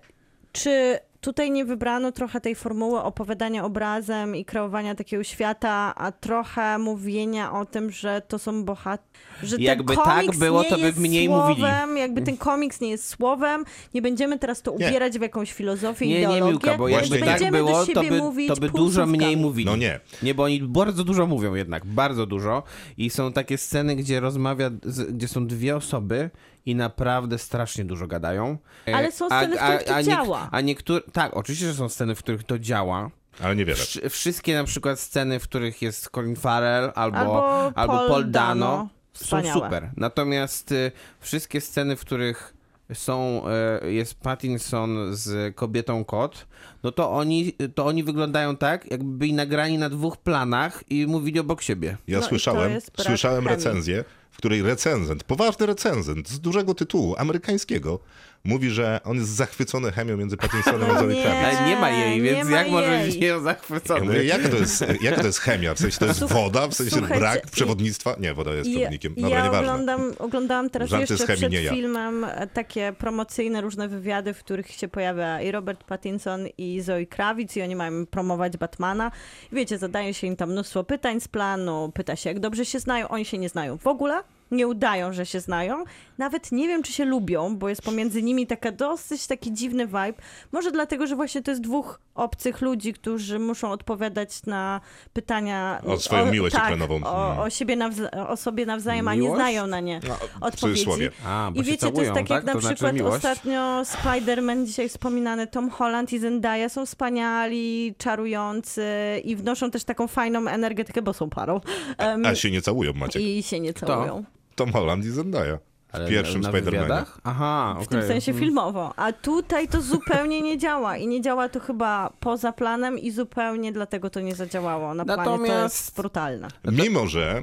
czy 0.51 0.99
tutaj 1.22 1.51
nie 1.51 1.65
wybrano 1.65 2.11
trochę 2.11 2.41
tej 2.41 2.55
formuły 2.55 3.01
opowiadania 3.03 3.65
obrazem 3.65 4.36
i 4.36 4.45
kreowania 4.45 4.95
takiego 4.95 5.24
świata, 5.24 5.93
a 5.95 6.11
trochę 6.11 6.78
mówienia 6.78 7.51
o 7.53 7.65
tym, 7.65 7.91
że 7.91 8.22
to 8.28 8.39
są 8.39 8.63
bohaterowie, 8.63 9.09
że 9.43 9.55
Jakby 9.59 9.95
ten 9.95 10.03
tak 10.05 10.15
komiks 10.15 10.38
było, 10.38 10.63
nie 10.63 10.70
to 10.70 10.76
by 10.76 10.82
jest 10.82 10.97
mniej 10.99 11.28
słowem, 11.28 11.82
mówili. 11.89 12.01
jakby 12.01 12.22
ten 12.22 12.38
komiks 12.38 12.82
nie 12.82 12.89
jest 12.89 13.07
słowem, 13.07 13.63
nie 13.93 14.01
będziemy 14.01 14.39
teraz 14.39 14.61
to 14.61 14.76
Nie. 14.78 14.88
ubierać 14.88 15.20
w 15.20 15.22
jakąś 15.22 15.53
filozofię, 15.53 16.07
Nie, 16.07 16.13
nie 16.13 16.20
ideologię, 16.20 16.51
Miłka, 16.51 16.78
bo 16.78 16.88
jakby 16.88 17.15
nie. 17.15 17.20
tak 17.20 17.30
będziemy 17.30 17.57
było, 17.57 17.72
do 17.72 17.78
to 17.80 17.86
siebie 17.86 18.09
by, 18.09 18.17
mówić 18.17 18.47
to 18.47 18.55
by 18.55 18.70
dużo 18.70 19.05
mniej 19.05 19.38
mówili. 19.38 19.65
No 19.65 19.76
nie. 19.76 19.99
Nie, 20.24 20.36
bo 20.36 20.43
oni 20.43 20.61
bardzo 20.61 21.03
dużo 21.03 21.28
mówią 21.28 21.53
jednak, 21.55 21.86
bardzo 21.86 22.26
dużo. 22.26 22.63
I 22.97 23.09
są 23.09 23.34
takie 23.34 23.57
sceny, 23.57 23.95
gdzie 23.95 24.20
rozmawia, 24.20 24.70
gdzie 25.09 25.28
są 25.28 25.47
dwie 25.47 25.76
osoby 25.76 26.30
i 26.70 26.76
naprawdę 26.76 27.38
strasznie 27.38 27.86
dużo 27.86 28.07
gadają. 28.07 28.57
E, 28.88 28.95
Ale 28.95 29.11
są 29.11 29.28
sceny, 29.28 29.55
w 29.57 29.59
których 29.59 29.84
to 29.84 29.93
niek- 29.93 30.05
działa. 30.05 30.49
A 30.51 30.61
niektóre, 30.61 31.01
tak, 31.13 31.34
oczywiście, 31.38 31.65
że 31.67 31.74
są 31.74 31.89
sceny, 31.89 32.15
w 32.15 32.20
których 32.20 32.43
to 32.43 32.59
działa. 32.59 33.09
Ale 33.43 33.55
niewiele. 33.55 33.78
Wsz- 33.80 34.09
wszystkie 34.09 34.55
na 34.55 34.63
przykład 34.63 34.99
sceny, 34.99 35.39
w 35.39 35.43
których 35.43 35.82
jest 35.82 36.09
Colin 36.09 36.36
Farrell 36.36 36.91
albo, 36.95 37.17
Albo 37.17 37.72
albo, 37.78 37.93
Paul 37.93 38.07
Paul, 38.09 38.32
Dano, 38.32 38.65
Dano. 38.65 38.89
są 39.13 39.53
super. 39.53 39.89
Natomiast 39.97 40.72
y, 40.72 40.91
wszystkie 41.20 41.61
sceny, 41.61 41.95
w 41.95 42.01
których 42.01 42.53
są, 42.93 43.43
y, 43.84 43.91
jest 43.91 44.20
Pattinson 44.20 44.97
z 45.15 45.55
kobietą 45.55 46.05
kot, 46.05 46.47
no 46.84 46.91
to 46.91 47.11
oni, 47.11 47.53
to 47.76 47.86
oni 47.86 48.03
wyglądają 48.03 48.57
tak, 48.57 48.91
jakby 48.91 49.17
byli 49.17 49.34
nagrani 49.34 49.78
na 49.78 49.89
dwóch 49.89 50.17
planach 50.17 50.84
i 50.89 51.07
mówili 51.07 51.39
obok 51.39 51.61
siebie. 51.61 51.97
Ja 52.07 52.20
No 52.20 52.26
słyszałem, 52.26 52.72
słyszałem 52.99 53.47
recenzję, 53.47 54.03
której 54.40 54.62
recenzent, 54.62 55.24
poważny 55.24 55.66
recenzent 55.66 56.30
z 56.30 56.40
dużego 56.40 56.74
tytułu, 56.74 57.16
amerykańskiego, 57.18 58.00
mówi, 58.44 58.70
że 58.70 59.00
on 59.04 59.18
jest 59.18 59.30
zachwycony 59.30 59.92
chemią 59.92 60.18
między 60.18 60.38
Pattinsonem 60.38 60.84
a 60.90 60.94
No 60.94 61.00
Zoe 61.00 61.08
nie. 61.08 61.22
Kravitz. 61.24 61.58
Ale 61.60 61.70
nie 61.70 61.76
ma 61.76 61.90
jej, 61.90 62.22
więc 62.22 62.50
ma 62.50 62.58
jak 62.58 62.70
może 62.70 62.94
jej. 62.94 63.06
być 63.06 63.16
nią 63.22 63.28
Ja 63.28 63.40
zachwycony? 63.40 64.02
mówię, 64.06 64.24
jaka 64.26 64.50
to, 64.50 64.56
jest, 64.58 64.86
jaka 65.02 65.22
to 65.22 65.28
jest 65.28 65.40
chemia? 65.40 65.74
W 65.74 65.80
sensie 65.80 65.98
to 66.00 66.06
jest 66.06 66.20
Słuch- 66.20 66.32
woda? 66.32 66.68
W 66.68 66.74
sensie 66.74 66.92
słuchajcie, 66.92 67.20
brak 67.20 67.48
przewodnictwa? 67.52 68.16
Nie, 68.20 68.34
woda 68.34 68.54
jest 68.54 68.70
przewodnikiem. 68.70 69.14
Dobra, 69.18 69.38
ja 69.38 69.44
nieważne. 69.46 69.72
oglądam, 69.72 70.14
oglądałam 70.20 70.70
teraz 70.70 70.90
Żarty 70.90 71.08
z 71.08 71.10
jeszcze 71.10 71.28
chemii, 71.28 71.50
przed 71.50 71.64
ja. 71.66 71.72
filmem 71.74 72.24
e, 72.24 72.48
takie 72.48 72.94
promocyjne 72.98 73.62
różne 73.62 73.88
wywiady, 73.88 74.34
w 74.34 74.40
których 74.40 74.72
się 74.72 74.88
pojawia 74.88 75.42
i 75.42 75.52
Robert 75.52 75.84
Pattinson 75.84 76.48
i 76.58 76.82
Zoe 76.82 77.06
Kravitz 77.06 77.56
i 77.56 77.62
oni 77.62 77.76
mają 77.76 78.06
promować 78.06 78.58
Batmana. 78.58 79.12
I 79.52 79.56
wiecie, 79.56 79.78
zadaje 79.78 80.14
się 80.14 80.28
im 80.28 80.36
tam 80.36 80.52
mnóstwo 80.52 80.84
pytań 80.84 81.20
z 81.22 81.28
planu, 81.28 81.92
pyta 81.94 82.16
się 82.16 82.30
jak 82.30 82.40
dobrze 82.40 82.66
się 82.66 82.80
znają, 82.80 83.08
oni 83.08 83.26
się 83.26 83.38
nie 83.38 83.50
znają 83.50 83.78
w 83.78 83.88
ogóle. 83.88 84.24
Nie 84.52 84.68
udają, 84.68 85.14
że 85.14 85.26
się 85.26 85.39
znają. 85.39 85.84
Nawet 86.18 86.52
nie 86.52 86.68
wiem, 86.68 86.84
czy 86.84 86.91
się 86.93 87.06
lubią, 87.06 87.58
bo 87.58 87.70
jest 87.70 87.82
pomiędzy 87.82 88.24
nimi 88.24 88.47
taka 88.47 88.72
dosyć 88.72 89.28
taki 89.28 89.54
dziwny 89.54 89.86
vibe. 89.88 90.14
Może 90.52 90.72
dlatego, 90.72 91.08
że 91.08 91.16
właśnie 91.16 91.41
to 91.41 91.52
jest 91.52 91.62
dwóch 91.62 92.00
obcych 92.16 92.62
ludzi, 92.62 92.93
którzy 92.93 93.39
muszą 93.39 93.72
odpowiadać 93.72 94.45
na 94.45 94.82
pytania 95.14 95.82
O 95.88 95.97
swoją 95.97 96.32
miłość 96.32 96.56
tak, 96.56 96.64
ekranową. 96.64 96.95
O, 97.04 97.26
Mm. 97.32 97.39
o, 97.39 97.50
siebie 97.50 97.76
nawza- 97.78 98.28
o 98.30 98.38
sobie 98.38 98.66
nawzajem, 98.66 99.08
a 99.08 99.14
nie 99.14 99.20
Miłość? 99.22 99.36
znają 99.38 99.68
na 99.68 99.80
nie 99.80 100.00
W 100.02 100.10
odpowiedzi. 100.43 100.58
cudzysłowie. 100.58 101.12
A, 101.26 101.52
bo 101.56 101.62
I 101.62 101.66
się 101.66 101.72
wiecie, 101.72 101.82
to 101.82 101.88
całują, 101.88 102.02
jest 102.04 102.14
tak 102.14 102.30
jak 102.30 102.39
tak? 102.39 102.45
na 102.45 102.54
To 102.54 102.62
znaczy 102.62 102.76
przykład 102.76 102.95
miłość? 102.95 103.16
ostatnio 103.16 103.82
Spider-Man, 103.84 104.66
dzisiaj 104.66 104.89
wspominany 104.89 105.47
Tom 105.47 105.70
Holland 105.70 106.14
i 106.14 106.20
Zendaya 106.20 106.70
są 106.70 106.86
wspaniali, 106.86 107.95
czarujący 107.97 108.84
i 109.24 109.36
wnoszą 109.36 109.72
też 109.72 109.84
taką 109.84 110.08
fajną 110.08 110.47
energetykę, 110.47 111.02
bo 111.02 111.14
są 111.14 111.30
parą. 111.30 111.62
Em, 111.97 112.26
A 112.26 112.36
się 112.36 112.52
nie 112.52 112.62
całują, 112.62 112.93
Maciek. 112.93 113.22
I 113.22 113.43
się 113.43 113.60
nie 113.60 113.74
całują. 113.74 114.24
Tom 114.60 114.72
Holland 114.74 115.05
i 115.05 115.10
Zendaya. 115.10 115.57
W 115.91 115.95
Ale 115.95 116.10
pierwszym 116.10 116.41
Spider-Manie. 116.41 117.05
Aha, 117.24 117.78
W 117.82 117.88
tym 117.88 118.03
sensie 118.03 118.34
filmowo. 118.34 118.93
A 118.95 119.12
tutaj 119.14 119.68
to 119.68 119.82
zupełnie 119.82 120.41
nie 120.41 120.57
działa. 120.57 120.97
I 120.97 121.07
nie 121.07 121.22
działa 121.22 121.49
to 121.49 121.60
chyba 121.60 122.14
poza 122.20 122.51
planem 122.51 122.99
i 122.99 123.12
zupełnie 123.12 123.72
dlatego 123.72 124.10
to 124.10 124.20
nie 124.22 124.36
zadziałało 124.36 124.93
na 124.93 125.05
planie. 125.05 125.24
To 125.24 125.32
Natomiast- 125.32 125.64
jest 125.86 125.95
brutalne. 125.95 126.47
Mimo, 126.72 127.07
że 127.07 127.41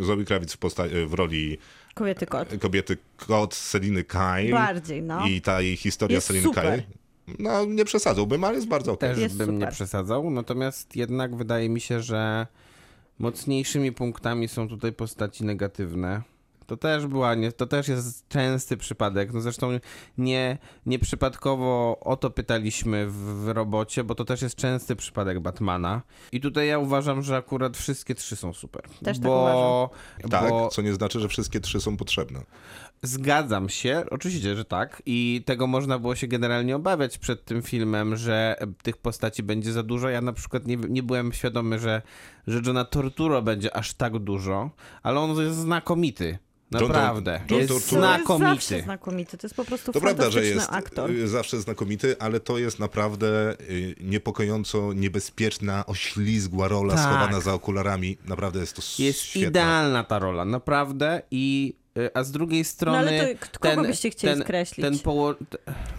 y, 0.00 0.04
Zoe 0.04 0.24
Kravitz 0.24 0.52
w, 0.52 0.58
posta- 0.58 0.86
y, 0.94 1.06
w 1.06 1.14
roli 1.14 1.58
Kobiety 1.94 2.26
kot. 2.26 2.48
kobiety 2.60 2.96
kot 3.26 3.54
Seliny 3.54 4.04
Kyle 4.04 4.50
Bardziej, 4.52 5.02
no. 5.02 5.26
i 5.26 5.40
ta 5.40 5.60
jej 5.60 5.76
historia 5.76 6.14
Jest 6.14 6.26
Seliny 6.26 6.44
super. 6.44 6.64
Kyle, 6.64 6.82
no 7.38 7.64
nie 7.64 7.84
przesadzałbym, 7.84 8.44
ale 8.44 8.54
jest 8.54 8.68
bardzo 8.68 8.92
okej. 8.92 9.10
Też 9.10 9.18
Jest 9.18 9.36
bym 9.36 9.50
nie 9.50 9.56
super. 9.60 9.72
przesadzał, 9.74 10.30
natomiast 10.30 10.96
jednak 10.96 11.36
wydaje 11.36 11.68
mi 11.68 11.80
się, 11.80 12.00
że 12.00 12.46
mocniejszymi 13.18 13.92
punktami 13.92 14.48
są 14.48 14.68
tutaj 14.68 14.92
postaci 14.92 15.44
negatywne. 15.44 16.22
To 16.66 16.76
też 16.76 17.06
była, 17.06 17.34
nie, 17.34 17.52
to 17.52 17.66
też 17.66 17.88
jest 17.88 18.28
częsty 18.28 18.76
przypadek. 18.76 19.32
No 19.32 19.40
zresztą 19.40 19.70
nie, 20.18 20.58
nieprzypadkowo 20.86 21.98
o 22.00 22.16
to 22.16 22.30
pytaliśmy 22.30 23.06
w, 23.06 23.14
w 23.14 23.48
robocie, 23.48 24.04
bo 24.04 24.14
to 24.14 24.24
też 24.24 24.42
jest 24.42 24.56
częsty 24.56 24.96
przypadek 24.96 25.40
Batmana. 25.40 26.02
I 26.32 26.40
tutaj 26.40 26.68
ja 26.68 26.78
uważam, 26.78 27.22
że 27.22 27.36
akurat 27.36 27.76
wszystkie 27.76 28.14
trzy 28.14 28.36
są 28.36 28.52
super. 28.52 28.82
Też 28.82 29.18
tak 29.18 29.26
bo, 29.26 29.90
Tak, 30.30 30.50
bo 30.50 30.68
co 30.68 30.82
nie 30.82 30.94
znaczy, 30.94 31.20
że 31.20 31.28
wszystkie 31.28 31.60
trzy 31.60 31.80
są 31.80 31.96
potrzebne. 31.96 32.40
Zgadzam 33.06 33.68
się, 33.68 34.04
oczywiście, 34.10 34.56
że 34.56 34.64
tak. 34.64 35.02
I 35.06 35.42
tego 35.46 35.66
można 35.66 35.98
było 35.98 36.14
się 36.14 36.26
generalnie 36.26 36.76
obawiać 36.76 37.18
przed 37.18 37.44
tym 37.44 37.62
filmem, 37.62 38.16
że 38.16 38.56
tych 38.82 38.96
postaci 38.96 39.42
będzie 39.42 39.72
za 39.72 39.82
dużo. 39.82 40.08
Ja 40.08 40.20
na 40.20 40.32
przykład 40.32 40.66
nie, 40.66 40.76
nie 40.76 41.02
byłem 41.02 41.32
świadomy, 41.32 41.78
że, 41.78 42.02
że 42.46 42.60
Johna 42.66 42.84
Torturo 42.84 43.42
będzie 43.42 43.76
aż 43.76 43.94
tak 43.94 44.18
dużo, 44.18 44.70
ale 45.02 45.20
on 45.20 45.40
jest 45.44 45.56
znakomity. 45.58 46.38
John 46.72 46.88
Naprawdę. 46.88 47.40
John 47.50 47.60
jest 47.60 47.72
Turturro- 47.72 47.90
To 47.90 47.96
jest 47.96 48.20
zawsze 48.20 48.26
znakomity. 48.36 48.82
znakomity. 48.82 49.38
To 49.38 49.46
jest 49.46 49.54
po 49.56 49.64
prostu 49.64 49.92
To 49.92 50.00
prawda, 50.00 50.22
że 50.24 50.30
fantastyczny 50.30 50.56
jest 50.56 50.72
aktor. 50.72 51.10
y, 51.10 51.28
zawsze 51.28 51.60
znakomity, 51.60 52.16
ale 52.18 52.40
to 52.40 52.58
jest 52.58 52.78
naprawdę 52.78 53.52
y, 53.60 53.94
niepokojąco 54.00 54.92
niebezpieczna, 54.92 55.86
oślizgła 55.86 56.68
rola 56.68 56.94
Tak. 56.94 57.02
schowana 57.04 57.40
za 57.40 57.54
okularami. 57.54 58.18
Naprawdę 58.24 58.60
jest 58.60 58.76
to 58.76 59.02
Jest 59.02 59.20
świetne. 59.20 59.48
idealna 59.48 60.04
ta 60.04 60.18
rola, 60.18 60.44
naprawdę. 60.44 61.22
I 61.30 61.74
a 62.14 62.22
z 62.24 62.32
drugiej 62.32 62.64
strony. 62.64 62.98
No 62.98 63.08
ale 63.08 63.34
to 63.34 63.60
kogo 63.60 63.82
byście 63.82 64.10
chcieli 64.10 64.34
ten, 64.34 64.42
skreślić? 64.42 64.84
Ten 64.86 64.98
poło... 64.98 65.34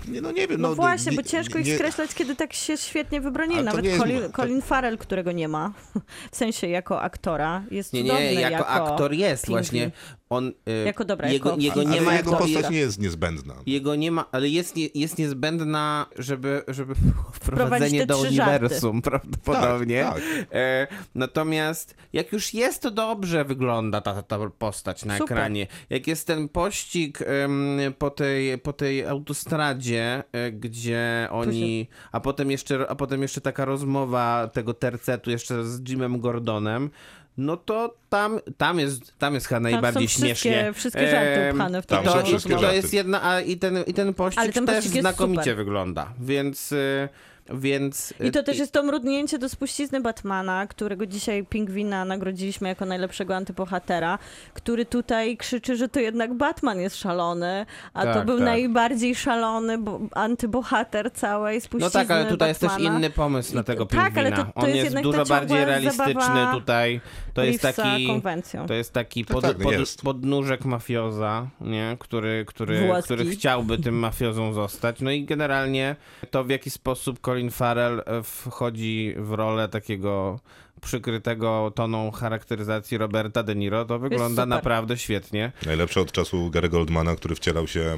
Nie, 0.07 0.21
no 0.21 0.31
nie 0.31 0.47
wiem. 0.47 0.61
No, 0.61 0.69
No, 0.69 0.75
właśnie, 0.75 1.11
nie- 1.11 1.17
bo 1.17 1.23
ciężko 1.23 1.59
ich 1.59 1.65
nie- 1.65 1.75
skreślać, 1.75 2.13
kiedy 2.13 2.35
tak 2.35 2.53
się 2.53 2.77
świetnie 2.77 3.21
wybronili. 3.21 3.63
Nawet 3.63 3.83
nie 3.83 3.89
jest- 3.89 4.01
Colin, 4.01 4.31
Colin 4.31 4.61
Farrell, 4.61 4.97
którego 4.97 5.31
nie 5.31 5.47
ma, 5.47 5.73
w 6.31 6.35
sensie 6.35 6.67
jako 6.67 7.01
aktora, 7.01 7.63
jest 7.71 7.93
Nie, 7.93 8.01
cudowny 8.01 8.25
nie, 8.35 8.41
jako, 8.41 8.67
aktor 8.67 9.13
jest 9.13 9.45
Pingwin. 9.45 9.63
właśnie. 9.63 9.91
On, 10.29 10.47
y, 10.47 10.85
Jako 10.85 11.05
dobra, 11.05 11.29
jego, 11.29 11.49
jako- 11.49 11.61
jego 11.61 11.79
ale 11.79 11.89
nie 11.89 12.01
ma 12.01 12.13
jego 12.15 12.31
jako, 12.31 12.43
postać 12.43 12.69
nie 12.69 12.77
jest 12.77 12.99
niezbędna. 12.99 13.53
Jego 13.65 13.95
nie 13.95 14.11
ma, 14.11 14.25
ale 14.31 14.49
jest, 14.49 14.75
nie, 14.75 14.89
jest 14.95 15.17
niezbędna, 15.17 16.05
żeby, 16.17 16.63
żeby 16.67 16.95
wprowadzenie 17.33 18.05
do 18.05 18.17
uniwersum 18.19 19.01
prawdopodobnie. 19.01 20.03
Tak, 20.03 20.13
tak. 20.13 20.23
E, 20.51 20.87
natomiast 21.15 21.95
jak 22.13 22.31
już 22.31 22.53
jest, 22.53 22.81
to 22.81 22.91
dobrze 22.91 23.45
wygląda 23.45 24.01
ta, 24.01 24.21
ta 24.23 24.49
postać 24.49 25.05
na 25.05 25.17
Super. 25.17 25.37
ekranie. 25.37 25.67
Jak 25.89 26.07
jest 26.07 26.27
ten 26.27 26.49
pościg 26.49 27.19
em, 27.21 27.79
po, 27.97 28.09
tej, 28.09 28.57
po 28.57 28.73
tej 28.73 29.05
autostradzie, 29.05 30.23
e, 30.31 30.51
gdzie 30.51 31.27
oni. 31.31 31.87
A 32.11 32.19
potem, 32.19 32.51
jeszcze, 32.51 32.89
a 32.89 32.95
potem 32.95 33.21
jeszcze 33.21 33.41
taka 33.41 33.65
rozmowa 33.65 34.49
tego 34.53 34.73
tercetu 34.73 35.31
jeszcze 35.31 35.65
z 35.65 35.89
Jimem 35.89 36.19
Gordonem. 36.19 36.89
No 37.37 37.57
to 37.57 37.95
tam, 38.09 38.39
tam 38.57 38.79
jest, 38.79 39.17
tam 39.17 39.33
jest 39.33 39.47
chyba 39.47 39.55
Tam 39.61 39.63
najbardziej 39.71 40.07
są 40.07 40.09
wszystkie, 40.09 40.27
śmiesznie. 40.49 40.73
wszystkie 40.73 41.11
żarty 41.11 41.27
Em, 41.41 41.55
upchane 41.55 41.81
w 41.81 41.85
tam 41.85 42.03
tym 42.03 42.13
są 42.13 42.19
to, 42.19 42.25
wszystkie 42.25 42.49
i, 42.53 42.55
to 42.55 42.61
żarty. 42.61 42.75
jest 42.75 42.93
jedna, 42.93 43.23
a 43.23 43.41
i 43.41 43.57
ten, 43.57 43.83
i 43.87 43.93
ten 43.93 44.13
pościg 44.13 44.53
też 44.65 44.85
znakomicie 44.85 45.41
super. 45.43 45.55
wygląda, 45.55 46.13
więc 46.19 46.71
y, 46.71 47.09
Więc 47.53 48.13
I 48.19 48.31
to 48.31 48.39
y, 48.39 48.43
też 48.43 48.57
jest 48.59 48.71
to 48.71 48.83
mrugnięcie 48.83 49.37
do 49.39 49.49
spuścizny 49.49 50.01
Batmana, 50.01 50.67
którego 50.67 51.05
dzisiaj 51.05 51.45
Pingwina 51.45 52.05
nagrodziliśmy 52.05 52.67
jako 52.69 52.85
najlepszego 52.85 53.35
antybohatera, 53.35 54.19
który 54.53 54.85
tutaj 54.85 55.37
krzyczy, 55.37 55.75
że 55.77 55.89
to 55.89 55.99
jednak 55.99 56.33
Batman 56.33 56.79
jest 56.79 56.95
szalony, 56.95 57.65
a 57.93 58.05
to 58.05 58.13
Tak, 58.13 58.25
był 58.25 58.35
tak. 58.37 58.45
najbardziej 58.45 59.15
szalony 59.15 59.77
bo- 59.77 59.99
antybohater 60.15 61.11
całej 61.13 61.55
No 61.57 61.61
spuścizny 61.61 61.91
tak, 61.91 62.11
ale 62.11 62.25
tutaj 62.25 62.49
jest 62.49 62.61
też 62.61 62.69
Batmana. 62.69 62.97
inny 62.97 63.09
pomysł 63.09 63.55
na 63.55 63.63
tego 63.63 63.85
Tak, 63.85 64.03
pingwina. 64.13 64.21
ale 64.21 64.31
to- 64.35 64.43
to 64.43 64.51
On 64.55 64.63
jest 64.65 64.75
jest, 64.75 64.85
jednak 64.85 65.03
dużo 65.03 65.25
bardziej 65.25 65.65
realistyczny 65.65 66.47
tutaj. 66.53 67.01
To 67.33 67.43
jest 67.43 67.61
taki 67.61 68.07
konwencją. 68.07 68.67
to 68.67 68.73
jest 68.73 68.93
taki 68.93 69.25
pod, 69.25 69.41
tak, 69.43 69.57
no 69.57 69.63
pod, 69.63 69.73
jest. 69.73 70.01
podnóżek 70.01 70.65
mafioza, 70.65 71.47
nie? 71.61 71.97
Który, 71.99 72.45
który, 72.47 72.85
Włoski. 72.85 73.03
który 73.03 73.25
chciałby 73.29 73.77
tym 73.77 73.95
mafiozą 73.99 74.53
zostać. 74.53 75.01
No 75.01 75.11
i 75.11 75.23
generalnie 75.25 75.95
to 76.31 76.43
w 76.43 76.49
jaki 76.49 76.69
sposób 76.69 77.21
Colin 77.37 77.51
Farrell 77.51 78.03
e, 78.05 78.23
wchodzi 78.23 79.13
w 79.17 79.31
rolę 79.31 79.69
takiego 79.69 80.39
przykrytego 80.81 81.71
toną 81.75 82.11
charakteryzacji 82.11 82.97
Roberta 82.97 83.43
De 83.43 83.55
Niro, 83.55 83.85
to 83.85 83.99
wygląda 83.99 84.45
naprawdę 84.45 84.97
świetnie. 84.97 85.51
Najlepsze 85.65 86.01
od 86.01 86.11
czasu 86.11 86.49
Gary 86.49 86.69
Goldmana, 86.69 87.15
który 87.15 87.35
wcielał 87.35 87.67
się, 87.67 87.97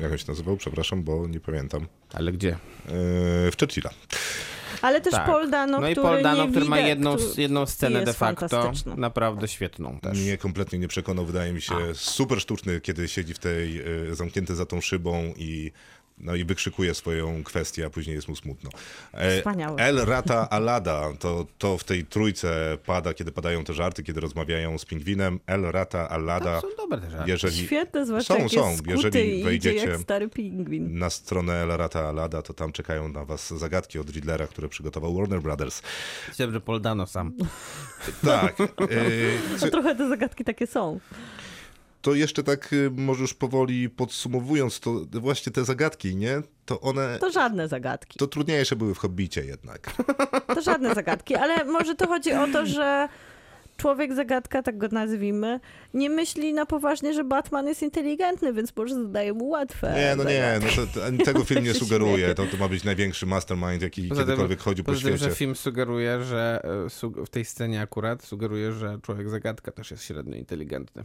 jak 0.00 0.12
on 0.12 0.18
się 0.18 0.24
nazywał, 0.28 0.56
przepraszam, 0.56 1.02
bo 1.02 1.28
nie 1.28 1.40
pamiętam, 1.40 1.86
Ale 2.12 2.32
gdzie? 2.32 2.50
e, 2.52 2.56
w 3.50 3.52
Churchilla. 3.60 3.90
Ale 4.82 5.00
też 5.00 5.10
Tak. 5.12 5.26
Paul 5.26 5.50
Dano, 5.50 5.80
No 5.80 5.88
i 5.88 5.92
który 5.92 6.06
Paul 6.06 6.22
Dano, 6.22 6.48
który 6.48 6.64
ma 6.64 6.76
widać, 6.76 6.88
jedną, 6.88 7.16
który 7.16 7.42
jedną 7.42 7.66
scenę 7.66 8.04
de 8.04 8.12
facto 8.12 8.72
naprawdę 8.96 9.48
świetną 9.48 9.98
też. 10.00 10.18
Mnie 10.18 10.38
kompletnie 10.38 10.78
nie 10.78 10.88
przekonał, 10.88 11.26
wydaje 11.26 11.52
mi 11.52 11.62
się 11.62 11.74
super 11.94 12.40
sztuczny, 12.40 12.80
kiedy 12.80 13.08
siedzi 13.08 13.34
w 13.34 13.38
tej, 13.38 13.80
e, 13.80 14.14
zamknięty 14.14 14.54
za 14.54 14.66
tą 14.66 14.80
szybą 14.80 15.32
i 15.36 15.72
no 16.20 16.34
i 16.34 16.44
wykrzykuje 16.44 16.94
swoją 16.94 17.44
kwestię, 17.44 17.86
a 17.86 17.90
później 17.90 18.16
jest 18.16 18.28
mu 18.28 18.36
smutno. 18.36 18.70
E, 19.12 19.38
Wspaniały. 19.38 19.80
El 19.80 19.96
Rata 20.04 20.50
Alada, 20.50 21.02
to, 21.18 21.46
to 21.58 21.78
w 21.78 21.84
tej 21.84 22.04
trójce 22.04 22.78
pada, 22.86 23.14
kiedy 23.14 23.32
padają 23.32 23.64
te 23.64 23.74
żarty, 23.74 24.02
kiedy 24.02 24.20
rozmawiają 24.20 24.78
z 24.78 24.84
pingwinem. 24.84 25.40
El 25.46 25.62
Rata 25.62 26.08
Alada, 26.08 26.60
Tam 26.60 26.70
są 26.70 26.76
dobre 26.76 27.00
te 27.00 27.10
żarty. 27.10 27.30
jeżeli 27.30 27.56
Świetne, 27.66 28.06
zwłaszcza 28.06 28.34
Są, 28.34 28.40
jak 28.40 28.50
są. 28.50 28.76
Jeżeli 28.86 29.44
wejdziecie- 29.44 29.88
jak 29.90 30.00
stary 30.00 30.28
pingwin. 30.28 30.98
na 30.98 31.10
stronę 31.10 31.52
El 31.62 31.68
Rata 31.68 32.08
Alada, 32.08 32.42
to 32.42 32.54
tam 32.54 32.72
czekają 32.72 33.08
na 33.08 33.24
was 33.24 33.50
zagadki 33.54 33.98
od 33.98 34.10
Riddlera, 34.10 34.46
które 34.46 34.68
przygotował 34.68 35.14
Warner 35.14 35.40
Brothers. 35.42 35.82
Chciałem, 36.32 36.52
że 36.52 36.60
Paul 36.60 36.80
Dano 36.80 37.06
sam. 37.06 37.32
Tak. 38.24 38.60
e, 38.60 38.66
A 39.66 39.70
trochę 39.70 39.94
te 39.96 40.08
zagadki 40.08 40.44
takie 40.44 40.66
są. 40.66 41.00
To 42.02 42.14
jeszcze 42.14 42.42
tak 42.42 42.72
y, 42.72 42.90
może 42.96 43.20
już 43.22 43.34
powoli 43.34 43.88
podsumowując, 43.90 44.80
to 44.80 45.00
właśnie 45.12 45.52
te 45.52 45.64
zagadki, 45.64 46.16
nie? 46.16 46.42
To 46.66 46.80
one, 46.80 47.18
To 47.20 47.30
żadne 47.30 47.68
zagadki. 47.68 48.18
to 48.18 48.26
trudniejsze 48.26 48.76
były 48.76 48.94
w 48.94 48.98
Hobbicie 48.98 49.44
jednak. 49.44 49.96
To 50.54 50.60
żadne 50.62 50.94
zagadki, 50.94 51.34
ale 51.34 51.64
może 51.64 51.94
to 51.94 52.06
chodzi 52.06 52.32
o 52.32 52.46
to, 52.52 52.66
że 52.66 53.08
człowiek 53.76 54.14
zagadka, 54.14 54.62
tak 54.62 54.78
go 54.78 54.88
nazwijmy, 54.92 55.60
nie 55.94 56.10
myśli 56.10 56.52
na 56.54 56.66
poważnie, 56.66 57.14
że 57.14 57.24
Batman 57.24 57.66
jest 57.66 57.82
inteligentny, 57.82 58.52
więc 58.52 58.76
może 58.76 58.94
zadaje 58.94 59.32
mu 59.32 59.48
łatwe. 59.48 59.94
Nie, 59.96 60.16
no 60.16 60.24
nie, 60.30 60.40
zagadki. 60.40 60.76
no 60.80 60.86
to, 60.86 61.00
to, 61.18 61.24
tego 61.24 61.44
film 61.44 61.64
nie 61.64 61.74
sugeruje. 61.84 62.34
To, 62.34 62.46
to 62.46 62.56
ma 62.56 62.68
być 62.68 62.84
największy 62.84 63.26
mastermind, 63.26 63.82
jaki 63.82 64.02
Poza 64.08 64.20
tym- 64.20 64.26
kiedykolwiek 64.26 64.60
chodził 64.60 64.84
po 64.84 64.92
Poza 64.92 65.02
tym, 65.08 65.12
że 65.16 65.24
świecie. 65.24 65.36
film 65.36 65.56
sugeruje, 65.56 66.22
że 66.24 66.62
e, 67.18 67.24
w 67.26 67.30
tej 67.30 67.44
scenie 67.44 67.80
akurat 67.80 68.24
sugeruje, 68.24 68.72
że 68.72 68.98
człowiek 69.02 69.28
zagadka 69.30 69.72
też 69.72 69.90
jest 69.90 70.04
średnio 70.04 70.36
inteligentny. 70.36 71.04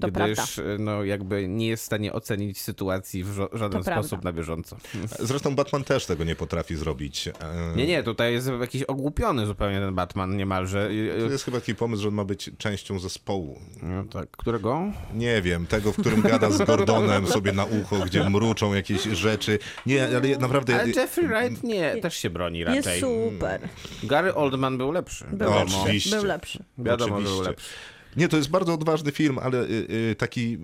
To 0.00 0.08
Gdyż 0.10 0.58
e, 0.58 0.62
no, 0.78 1.04
jakby 1.04 1.48
nie 1.48 1.66
jest 1.68 1.82
w 1.82 1.86
stanie 1.86 2.12
ocenić 2.12 2.60
sytuacji 2.60 3.24
w 3.24 3.28
żo- 3.28 3.48
żaden 3.52 3.80
To 3.80 3.84
prawda. 3.84 4.02
sposób 4.08 4.24
na 4.24 4.32
bieżąco. 4.32 4.76
Zresztą 5.20 5.54
Batman 5.54 5.84
też 5.84 6.06
tego 6.06 6.24
nie 6.24 6.36
potrafi 6.36 6.76
zrobić. 6.76 7.28
E, 7.28 7.32
Nie, 7.76 7.86
nie, 7.86 8.02
tutaj 8.02 8.32
jest 8.32 8.50
jakiś 8.60 8.82
ogłupiony 8.82 9.46
zupełnie 9.46 9.80
ten 9.80 9.94
Batman 9.94 10.36
niemalże. 10.36 10.88
I- 10.94 11.20
To 11.26 11.30
jest 11.32 11.44
chyba 11.44 11.60
taki 11.60 11.74
pomysł, 11.74 12.02
że 12.02 12.08
on 12.08 12.14
ma 12.14 12.24
być 12.24 12.50
częścią 12.58 12.98
zespołu. 12.98 13.60
No, 13.82 14.04
tak. 14.04 14.30
Którego? 14.30 14.82
Nie 15.14 15.42
wiem, 15.42 15.66
tego, 15.66 15.92
w 15.92 15.96
którym 16.00 16.20
gada 16.22 16.50
z 16.50 16.58
Gordonem 16.62 17.26
sobie 17.36 17.52
na 17.52 17.64
ucho, 17.64 17.96
gdzie 17.98 18.30
mruczą 18.30 18.74
jakieś 18.74 19.02
rzeczy. 19.02 19.58
Nie, 19.86 20.06
ale 20.16 20.36
naprawdę... 20.38 20.80
Ale 20.80 20.90
Jeffrey 20.90 21.26
Wright 21.28 21.64
nie, 21.64 21.96
też 21.96 22.16
się 22.16 22.30
broni 22.30 22.58
Jest 22.58 22.86
raczej. 22.86 23.00
super. 23.00 23.60
Gary 24.02 24.34
Oldman 24.34 24.78
był 24.78 24.92
lepszy. 24.92 25.24
Był 25.32 25.50
No, 25.50 25.58
lepszy. 25.58 25.76
oczywiście. 25.82 26.16
Był 26.16 26.24
lepszy. 26.24 26.64
Wiadomo, 26.78 27.14
Oczywiście. 27.14 27.36
był 27.36 27.44
lepszy. 27.48 27.68
Nie, 28.18 28.28
to 28.28 28.36
jest 28.36 28.50
bardzo 28.50 28.74
odważny 28.74 29.12
film, 29.12 29.38
ale 29.38 29.62
y, 29.62 29.86
y, 30.10 30.14
taki. 30.18 30.58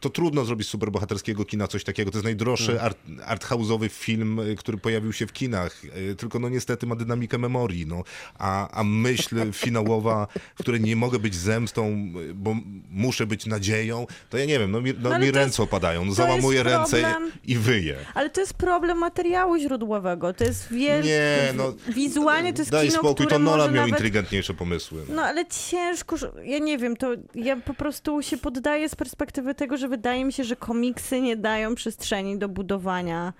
To 0.00 0.10
trudno 0.10 0.44
zrobić 0.44 0.66
z 0.66 0.70
superbohaterskiego 0.70 1.44
kina 1.44 1.68
coś 1.68 1.84
takiego. 1.84 2.10
To 2.10 2.16
jest 2.18 2.24
najdroższy 2.24 2.80
art, 2.80 2.98
arthouse'owy 3.26 3.88
film, 3.90 4.40
który 4.58 4.78
pojawił 4.78 5.12
się 5.12 5.26
w 5.26 5.32
kinach. 5.32 5.84
Y, 5.84 6.14
Tylko 6.16 6.38
no 6.38 6.48
niestety 6.48 6.86
ma 6.86 6.96
dynamikę 6.96 7.38
memorii. 7.38 7.86
No. 7.86 8.02
A, 8.38 8.70
a 8.70 8.84
myśl 8.84 9.36
finałowa, 9.52 10.26
w 10.54 10.58
której 10.58 10.80
nie 10.80 10.96
mogę 10.96 11.18
być 11.18 11.34
zemstą, 11.34 12.12
y, 12.30 12.34
bo 12.34 12.56
muszę 12.90 13.26
być 13.26 13.46
nadzieją, 13.46 14.06
to 14.30 14.38
ja 14.38 14.44
nie 14.44 14.58
wiem, 14.58 14.70
no 14.70 14.80
mi, 14.80 14.92
no, 14.98 15.10
No, 15.10 15.18
mi 15.18 15.30
ręce 15.30 15.46
jest- 15.46 15.60
opadają. 15.60 16.04
No, 16.04 16.12
załamuję 16.14 16.62
ręce 16.62 17.00
problem. 17.02 17.32
i 17.44 17.56
wyję. 17.56 17.96
Ale 18.14 18.30
to 18.30 18.40
jest 18.40 18.54
problem 18.54 18.98
materiału 18.98 19.58
źródłowego. 19.58 20.32
To 20.34 20.44
jest 20.44 20.68
wielki... 20.72 21.08
Nie, 21.08 21.52
no. 21.56 21.74
Wizualnie 21.94 22.52
to 22.52 22.58
jest 22.62 22.70
Daj 22.70 22.88
kino, 22.88 22.98
spokój, 22.98 23.26
to 23.26 23.38
Nolan 23.38 23.66
miał 23.72 23.74
nawet... 23.74 23.88
inteligentniejsze 23.88 24.54
pomysły. 24.54 25.02
No 25.08 25.22
ale 25.22 25.46
ciężko, 25.70 26.16
ja 26.44 26.58
nie 26.58 26.78
wiem, 26.78 26.96
to 26.96 27.10
ja 27.34 27.56
po 27.56 27.74
prostu 27.74 28.22
się 28.22 28.36
poddaję 28.36 28.88
z 28.88 28.94
perspektywy 28.94 29.54
tego, 29.54 29.75
że 29.76 29.88
wydaje 29.88 30.24
mi 30.24 30.32
się, 30.32 30.44
że 30.44 30.56
komiksy 30.56 31.20
nie 31.20 31.36
dają 31.36 31.74
przestrzeni 31.74 32.38
do 32.38 32.48
budowania 32.48 33.32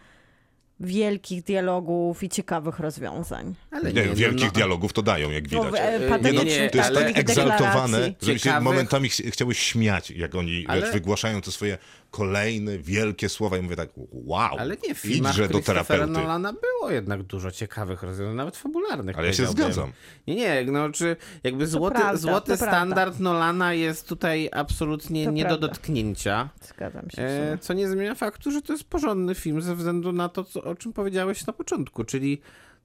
wielkich 0.80 1.43
dialogów 1.43 2.22
i 2.22 2.28
ciekawych 2.28 2.78
rozwiązań. 2.78 3.55
Ale 3.70 3.93
Nie, 3.93 4.03
wielkich 4.03 4.47
no, 4.47 4.51
dialogów 4.53 4.93
to 4.93 5.03
dają, 5.03 5.30
jak 5.30 5.49
widać. 5.49 5.72
No, 6.11 6.18
nie, 6.18 6.32
nie, 6.32 6.45
nie, 6.45 6.70
To 6.70 6.78
jest 6.78 6.91
ale 6.91 7.05
tak 7.05 7.18
egzaltowane, 7.18 8.12
żeby 8.22 8.39
się 8.39 8.61
momentami 8.61 9.09
ch- 9.09 9.22
chciały 9.32 9.55
śmiać, 9.55 10.11
jak 10.11 10.34
oni 10.34 10.64
Ale- 10.68 10.93
wygłaszają 10.93 11.41
te 11.41 11.53
swoje 11.53 11.78
kolejne, 12.17 12.79
wielkie 12.79 13.29
słowa 13.29 13.59
i 13.59 13.62
mówię 13.62 13.77
tak, 13.77 13.89
wow, 14.12 14.57
Ale 14.59 14.77
nie, 14.89 14.95
w 14.95 14.99
filmach 14.99 15.49
do 15.49 15.61
terapeuty. 15.61 16.07
Nolana 16.07 16.53
było 16.53 16.91
jednak 16.91 17.23
dużo 17.23 17.51
ciekawych 17.51 18.03
rozwiązań, 18.03 18.37
nawet 18.37 18.57
fabularnych. 18.57 19.19
Ale 19.19 19.27
ja 19.27 19.33
się 19.33 19.47
zgadzam. 19.47 19.93
Nie, 20.27 20.35
nie, 20.35 20.64
no 20.73 20.91
czy 20.91 21.17
jakby 21.45 21.67
złoty, 21.67 21.97
prawda, 21.97 22.17
złoty 22.17 22.53
to 22.53 22.59
prawda. 22.59 22.67
standard 22.67 23.21
Nolana 23.21 23.73
jest 23.73 24.09
tutaj 24.09 24.49
absolutnie 24.53 25.25
To 25.25 25.31
nie 25.31 25.45
prawda. 25.45 25.61
do 25.61 25.69
dotknięcia. 25.69 26.49
Zgadzam 26.61 27.11
się. 27.11 27.23
E, 27.23 27.59
co 27.61 27.75
nie 27.75 27.89
zmienia 27.89 28.14
faktu, 28.14 28.51
że 28.51 28.62
to 28.62 28.73
jest 28.73 28.85
porządny 28.85 29.35
film 29.35 29.61
ze 29.61 29.75
względu 29.77 30.12
na 30.12 30.29
to, 30.29 30.45
co, 30.45 30.62
o 30.62 30.75
czym 30.75 30.93
powiedziałeś 30.93 31.47
na 31.47 31.53
początku, 31.53 32.05
czyli 32.05 32.41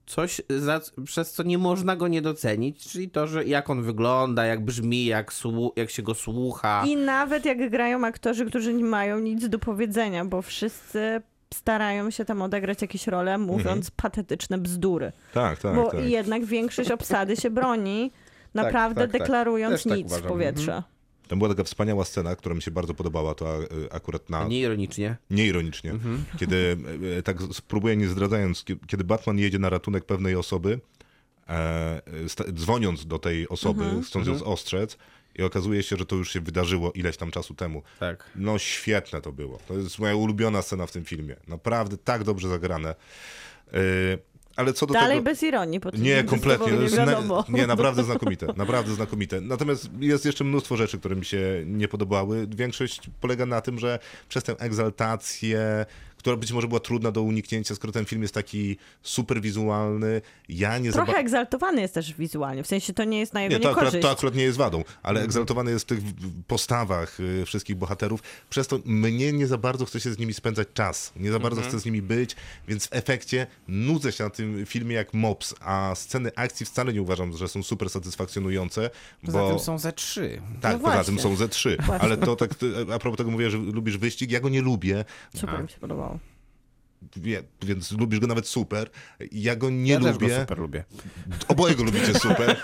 coś, 0.06 0.40
za, 0.58 0.80
przez 1.04 1.32
co 1.32 1.42
nie 1.42 1.58
można 1.58 1.96
go 1.96 2.08
nie 2.08 2.22
docenić, 2.22 2.88
czyli 2.88 3.10
to, 3.10 3.26
że 3.26 3.44
jak 3.44 3.70
on 3.70 3.82
wygląda, 3.82 4.44
jak 4.44 4.64
brzmi, 4.64 5.04
jak, 5.04 5.32
słu- 5.32 5.72
jak 5.76 5.90
się 5.90 6.02
go 6.02 6.14
słucha. 6.14 6.84
I 6.86 6.96
nawet 6.96 7.44
jak 7.44 7.70
grają 7.70 8.06
aktorzy, 8.06 8.46
którzy 8.46 8.74
nie 8.74 8.84
mają 8.84 9.18
nic 9.18 9.48
do 9.48 9.58
powiedzenia, 9.58 10.24
bo 10.24 10.42
wszyscy 10.42 11.22
starają 11.54 12.10
się 12.10 12.24
tam 12.24 12.42
odegrać 12.42 12.82
jakieś 12.82 13.06
role, 13.06 13.38
mówiąc 13.38 13.90
patetyczne 13.90 14.58
bzdury. 14.58 15.12
Tak, 15.34 15.58
tak, 15.58 15.74
bo 15.74 15.90
tak. 15.90 16.04
jednak 16.04 16.44
większość 16.44 16.90
obsady 16.90 17.36
się 17.36 17.50
broni, 17.50 18.12
naprawdę 18.54 19.00
tak, 19.00 19.12
tak. 19.12 19.20
deklarując 19.20 19.82
tak 19.84 19.96
nic 19.96 20.08
w 20.08 20.10
uważam. 20.10 20.28
powietrze. 20.28 20.82
Tam 21.28 21.38
była 21.38 21.48
taka 21.50 21.64
wspaniała 21.64 22.04
scena, 22.04 22.36
która 22.36 22.54
mi 22.54 22.62
się 22.62 22.70
bardzo 22.70 22.94
podobała, 22.94 23.34
to 23.34 23.48
a, 23.54 23.94
akurat 23.94 24.30
na... 24.30 24.48
Nie 24.48 24.60
ironicznie. 24.60 25.16
Nieironicznie. 25.30 25.90
Mhm. 25.90 26.24
Kiedy, 26.38 26.76
e, 27.18 27.22
tak 27.22 27.36
spróbuję 27.52 27.96
nie 27.96 28.08
zdradzając, 28.08 28.64
kie- 28.64 28.76
kiedy 28.86 29.04
Batman 29.04 29.38
jedzie 29.38 29.58
na 29.58 29.70
ratunek 29.70 30.04
pewnej 30.04 30.36
osoby, 30.36 30.80
e, 31.48 32.02
dzwoniąc 32.52 33.06
do 33.06 33.18
tej 33.18 33.48
osoby, 33.48 33.84
Mhm. 33.84 34.02
chcąc 34.02 34.26
ją 34.26 34.44
ostrzec 34.44 34.98
i 35.38 35.42
okazuje 35.42 35.82
się, 35.82 35.96
że 35.96 36.06
to 36.06 36.16
już 36.16 36.32
się 36.32 36.40
wydarzyło 36.40 36.92
ileś 36.92 37.16
tam 37.16 37.30
czasu 37.30 37.54
temu. 37.54 37.82
Tak. 38.00 38.30
No 38.36 38.58
świetne 38.58 39.20
to 39.20 39.32
było. 39.32 39.58
To 39.68 39.74
jest 39.74 39.98
moja 39.98 40.14
ulubiona 40.16 40.62
scena 40.62 40.86
w 40.86 40.92
tym 40.92 41.04
filmie. 41.04 41.36
Naprawdę 41.48 41.96
tak 41.96 42.24
dobrze 42.24 42.48
zagrane. 42.48 42.94
Ale 44.56 44.72
co 44.72 44.86
do 44.86 44.94
Dalej 44.94 45.16
tego... 45.16 45.24
bez 45.24 45.42
ironii. 45.42 45.80
Nie, 45.98 46.24
kompletnie. 46.24 46.72
Nie 46.72 47.06
na... 47.06 47.44
Nie, 47.48 47.66
naprawdę 47.66 48.04
znakomite. 48.12 48.46
Naprawdę 48.56 48.94
znakomite. 48.94 49.40
Natomiast 49.40 49.90
jest 50.00 50.24
jeszcze 50.24 50.44
mnóstwo 50.44 50.76
rzeczy, 50.76 50.98
które 50.98 51.16
mi 51.16 51.24
się 51.24 51.62
nie 51.66 51.88
podobały. 51.88 52.46
Większość 52.46 53.00
polega 53.20 53.46
na 53.46 53.60
tym, 53.60 53.78
że 53.78 53.98
przez 54.28 54.44
tę 54.44 54.56
egzaltację, 54.58 55.86
która 56.22 56.36
być 56.36 56.52
może 56.52 56.68
była 56.68 56.80
trudna 56.80 57.10
do 57.12 57.22
uniknięcia, 57.22 57.74
skoro 57.74 57.92
ten 57.92 58.04
film 58.04 58.22
jest 58.22 58.34
taki 58.34 58.76
super 59.02 59.40
wizualny, 59.40 60.20
ja 60.48 60.78
nie 60.78 60.92
za 60.92 61.04
Trochę 61.04 61.18
egzaltowany 61.20 61.80
jest 61.80 61.94
też 61.94 62.14
wizualnie, 62.14 62.62
w 62.62 62.66
sensie 62.66 62.92
to 62.92 63.04
nie 63.04 63.18
jest 63.18 63.34
na 63.34 63.42
jego 63.42 63.54
nie, 63.54 63.60
to 63.60 63.70
akurat, 63.70 63.94
to 64.00 64.10
akurat 64.10 64.34
nie 64.34 64.42
jest 64.42 64.58
wadą, 64.58 64.84
ale 65.02 65.22
egzaltowany 65.22 65.70
jest 65.70 65.84
w 65.84 65.88
tych 65.88 65.98
postawach 66.46 67.20
y, 67.20 67.44
wszystkich 67.46 67.76
bohaterów. 67.76 68.22
Przez 68.50 68.66
to 68.68 68.78
mnie 68.84 69.32
nie 69.32 69.46
za 69.46 69.58
bardzo 69.58 69.84
chce 69.84 70.00
się 70.00 70.12
z 70.12 70.18
nimi 70.18 70.34
spędzać 70.34 70.68
czas. 70.74 71.12
Nie 71.16 71.32
za 71.32 71.38
bardzo 71.38 71.62
chcę 71.62 71.80
z 71.80 71.84
nimi 71.84 72.02
być, 72.02 72.36
więc 72.68 72.86
w 72.86 72.92
efekcie 72.92 73.46
nudzę 73.68 74.12
się 74.12 74.24
na 74.24 74.30
tym 74.30 74.66
filmie 74.66 74.94
jak 74.96 75.14
mops, 75.14 75.54
a 75.60 75.92
sceny 75.94 76.30
akcji 76.36 76.66
wcale 76.66 76.92
nie 76.92 77.02
uważam, 77.02 77.36
że 77.36 77.48
są 77.48 77.62
super 77.62 77.90
satysfakcjonujące, 77.90 78.90
Poza 79.26 79.38
bo... 79.38 79.48
tym 79.48 79.58
są 79.58 79.78
ze 79.78 79.92
trzy. 79.92 80.42
Tak, 80.60 80.72
No 80.72 80.78
poza 80.78 80.92
właśnie. 80.94 81.14
tym 81.14 81.22
są 81.22 81.36
ze 81.36 81.48
trzy. 81.48 81.76
Ale 82.00 82.16
to 82.16 82.36
tak, 82.36 82.54
ty- 82.54 82.74
a 82.94 82.98
propos 82.98 83.18
tego 83.18 83.30
mówię, 83.30 83.50
że 83.50 83.58
lubisz 83.58 83.98
wyścig, 83.98 84.30
ja 84.30 84.40
go 84.40 84.48
nie 84.48 84.62
lubię. 84.62 85.04
Super 85.36 85.56
A, 85.56 85.62
mi 85.62 85.68
się 85.68 85.78
podobało. 85.78 86.11
Wie, 87.16 87.42
więc 87.62 87.92
lubisz 87.92 88.20
go 88.20 88.26
nawet 88.26 88.46
super. 88.48 88.90
Ja 89.32 89.56
go 89.56 89.70
nie 89.70 89.92
ja 89.92 90.00
też 90.00 90.12
lubię. 90.12 90.28
go 90.28 90.40
super 90.40 90.58
lubię. 90.58 90.84
Oboje 91.48 91.74
go 91.74 91.84
lubicie 91.84 92.14
super. 92.14 92.56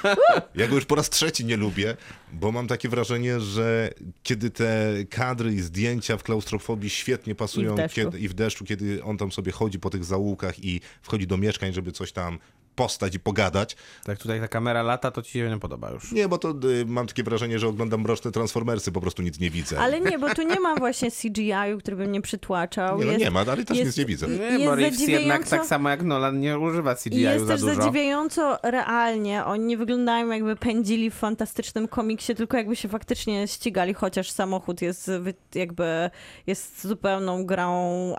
Ja 0.55 0.69
go 0.69 0.75
już 0.75 0.85
po 0.85 0.95
raz 0.95 1.11
trzeci 1.11 1.45
nie 1.45 1.57
lubię, 1.57 1.97
bo 2.33 2.53
mam 2.53 2.67
takie 2.67 2.89
wrażenie, 2.89 3.41
że 3.41 3.91
kiedy 4.23 4.51
te 4.51 4.95
kadry 5.11 5.55
i 5.55 5.61
zdjęcia 5.61 6.17
w 6.17 6.23
klaustrofobii 6.23 6.91
świetnie 6.91 7.35
pasują 7.35 7.71
I 7.71 7.75
w 7.75 7.77
deszczu. 7.77 8.01
Kiedy, 8.01 8.19
i 8.19 8.29
w 8.29 8.35
deszczu, 8.35 8.65
kiedy 8.65 9.05
on 9.05 9.19
tam 9.19 9.33
sobie 9.33 9.53
chodzi 9.53 9.79
po 9.79 9.91
tych 9.91 10.05
zaułkach 10.05 10.65
i 10.65 10.81
wchodzi 11.03 11.27
do 11.27 11.37
mieszkań, 11.37 11.73
żeby 11.73 11.93
coś 11.93 12.13
tam 12.13 12.39
postać 12.79 13.15
i 13.15 13.21
pogadać. 13.21 13.77
Tak 14.05 14.19
tutaj 14.19 14.41
ta 14.41 14.49
kamera 14.49 14.83
lata, 14.83 15.11
to 15.11 15.23
ci 15.23 15.33
się 15.33 15.51
nie 15.51 15.59
podoba 15.59 15.91
już. 15.91 16.13
Nie, 16.13 16.29
bo 16.29 16.39
to 16.39 16.51
y, 16.51 16.85
mam 16.87 17.07
takie 17.07 17.23
wrażenie, 17.23 17.59
że 17.59 17.69
oglądam 17.69 18.01
mroczne 18.01 18.33
Transformersy, 18.33 18.93
po 18.93 19.01
prostu 19.01 19.23
nic 19.23 19.41
nie 19.41 19.51
widzę. 19.51 19.81
Ale 19.81 20.01
nie, 20.01 20.19
bo 20.19 20.35
tu 20.35 20.43
nie 20.43 20.61
ma 20.61 20.75
właśnie 20.77 21.11
CGI-u, 21.11 21.79
który 21.79 21.97
by 21.97 22.07
mnie 22.07 22.21
przytłaczał. 22.23 22.99
Nie, 22.99 23.05
no 23.05 23.13
Jest- 23.13 23.25
nie 23.25 23.31
ma, 23.31 23.41
ale 23.41 23.65
też 23.65 23.77
jest- 23.79 23.87
nic 23.89 23.97
nie 23.99 24.05
widzę. 24.05 24.27
Nie, 24.29 24.35
Jest 24.37 24.65
bo 24.65 24.75
Reeves 24.75 25.01
jednak 25.01 25.41
zadziwiająco- 25.43 25.51
tak 25.51 25.67
samo 25.67 25.89
jak 25.91 26.03
Nolan 26.03 26.41
nie 26.41 26.59
używa 26.59 26.93
I 26.93 26.97
CGI 26.97 27.21
jest 27.21 27.45
za 27.47 27.53
też 27.53 27.61
dużo. 27.61 27.75
zadziwiająco 27.75 28.59
realnie. 28.63 29.45
Oni 29.45 29.65
nie 29.65 29.77
wyglądają 29.77 30.29
jakby 30.31 30.57
pędzili 30.57 31.11
w 31.11 31.15
fantastycznym 31.15 31.89
komiksie, 31.89 32.35
tylko 32.35 32.57
jakby 32.57 32.77
się 32.77 32.89
faktycznie 32.89 33.49
ścigali, 33.49 33.95
chociaż 33.95 34.31
samochód 34.31 34.83
jest 34.83 35.11
jakby 35.55 36.11
jest 36.47 36.87
zupełną 36.87 37.47
grą 37.47 37.69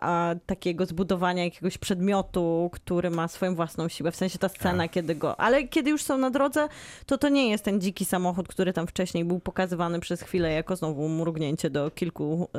a, 0.02 0.36
takiego 0.46 0.86
zbudowania 0.86 1.44
jakiegoś 1.44 1.78
przedmiotu, 1.78 2.70
który 2.74 3.10
ma 3.10 3.28
swoją 3.28 3.56
własną 3.56 3.88
siłę. 3.88 4.12
W 4.12 4.16
sensie 4.16 4.40
ta 4.40 4.49
scena, 4.50 4.84
Tak. 4.84 4.92
kiedy 4.92 5.16
go... 5.16 5.40
Ale 5.40 5.68
kiedy 5.68 5.90
już 5.90 6.04
są 6.04 6.18
na 6.18 6.30
drodze, 6.30 6.68
to 7.06 7.18
to 7.18 7.30
nie 7.30 7.50
jest 7.50 7.64
ten 7.64 7.82
dziki 7.82 8.06
samochód, 8.06 8.48
który 8.48 8.74
tam 8.74 8.88
wcześniej 8.88 9.26
był 9.26 9.40
pokazywany 9.40 10.00
przez 10.00 10.22
chwilę 10.22 10.52
jako 10.52 10.76
znowu 10.76 11.10
mrugnięcie 11.10 11.70
do 11.70 11.92
kilku 11.92 12.50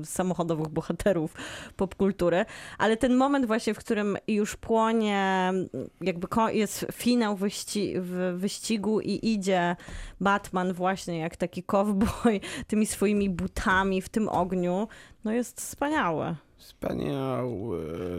e, 0.00 0.04
samochodowych 0.04 0.68
bohaterów 0.68 1.34
popkultury. 1.76 2.44
Ale 2.78 2.96
ten 2.96 3.14
moment 3.16 3.46
właśnie, 3.46 3.74
w 3.74 3.78
którym 3.78 4.16
już 4.28 4.56
płonie, 4.56 5.52
jakby 6.00 6.26
jest 6.52 6.86
finał 6.92 7.36
wyści- 7.36 7.94
w 8.00 8.38
wyścigu 8.38 9.00
i 9.00 9.20
idzie 9.22 9.76
Batman 10.20 10.72
właśnie 10.72 11.18
jak 11.18 11.36
taki 11.36 11.62
cowboy 11.62 12.40
tymi 12.66 12.86
swoimi 12.86 13.30
butami 13.30 14.02
w 14.02 14.08
tym 14.08 14.28
ogniu, 14.28 14.88
no 15.24 15.32
jest 15.32 15.60
wspaniałe. 15.60 16.34
Wspaniały. 16.56 17.78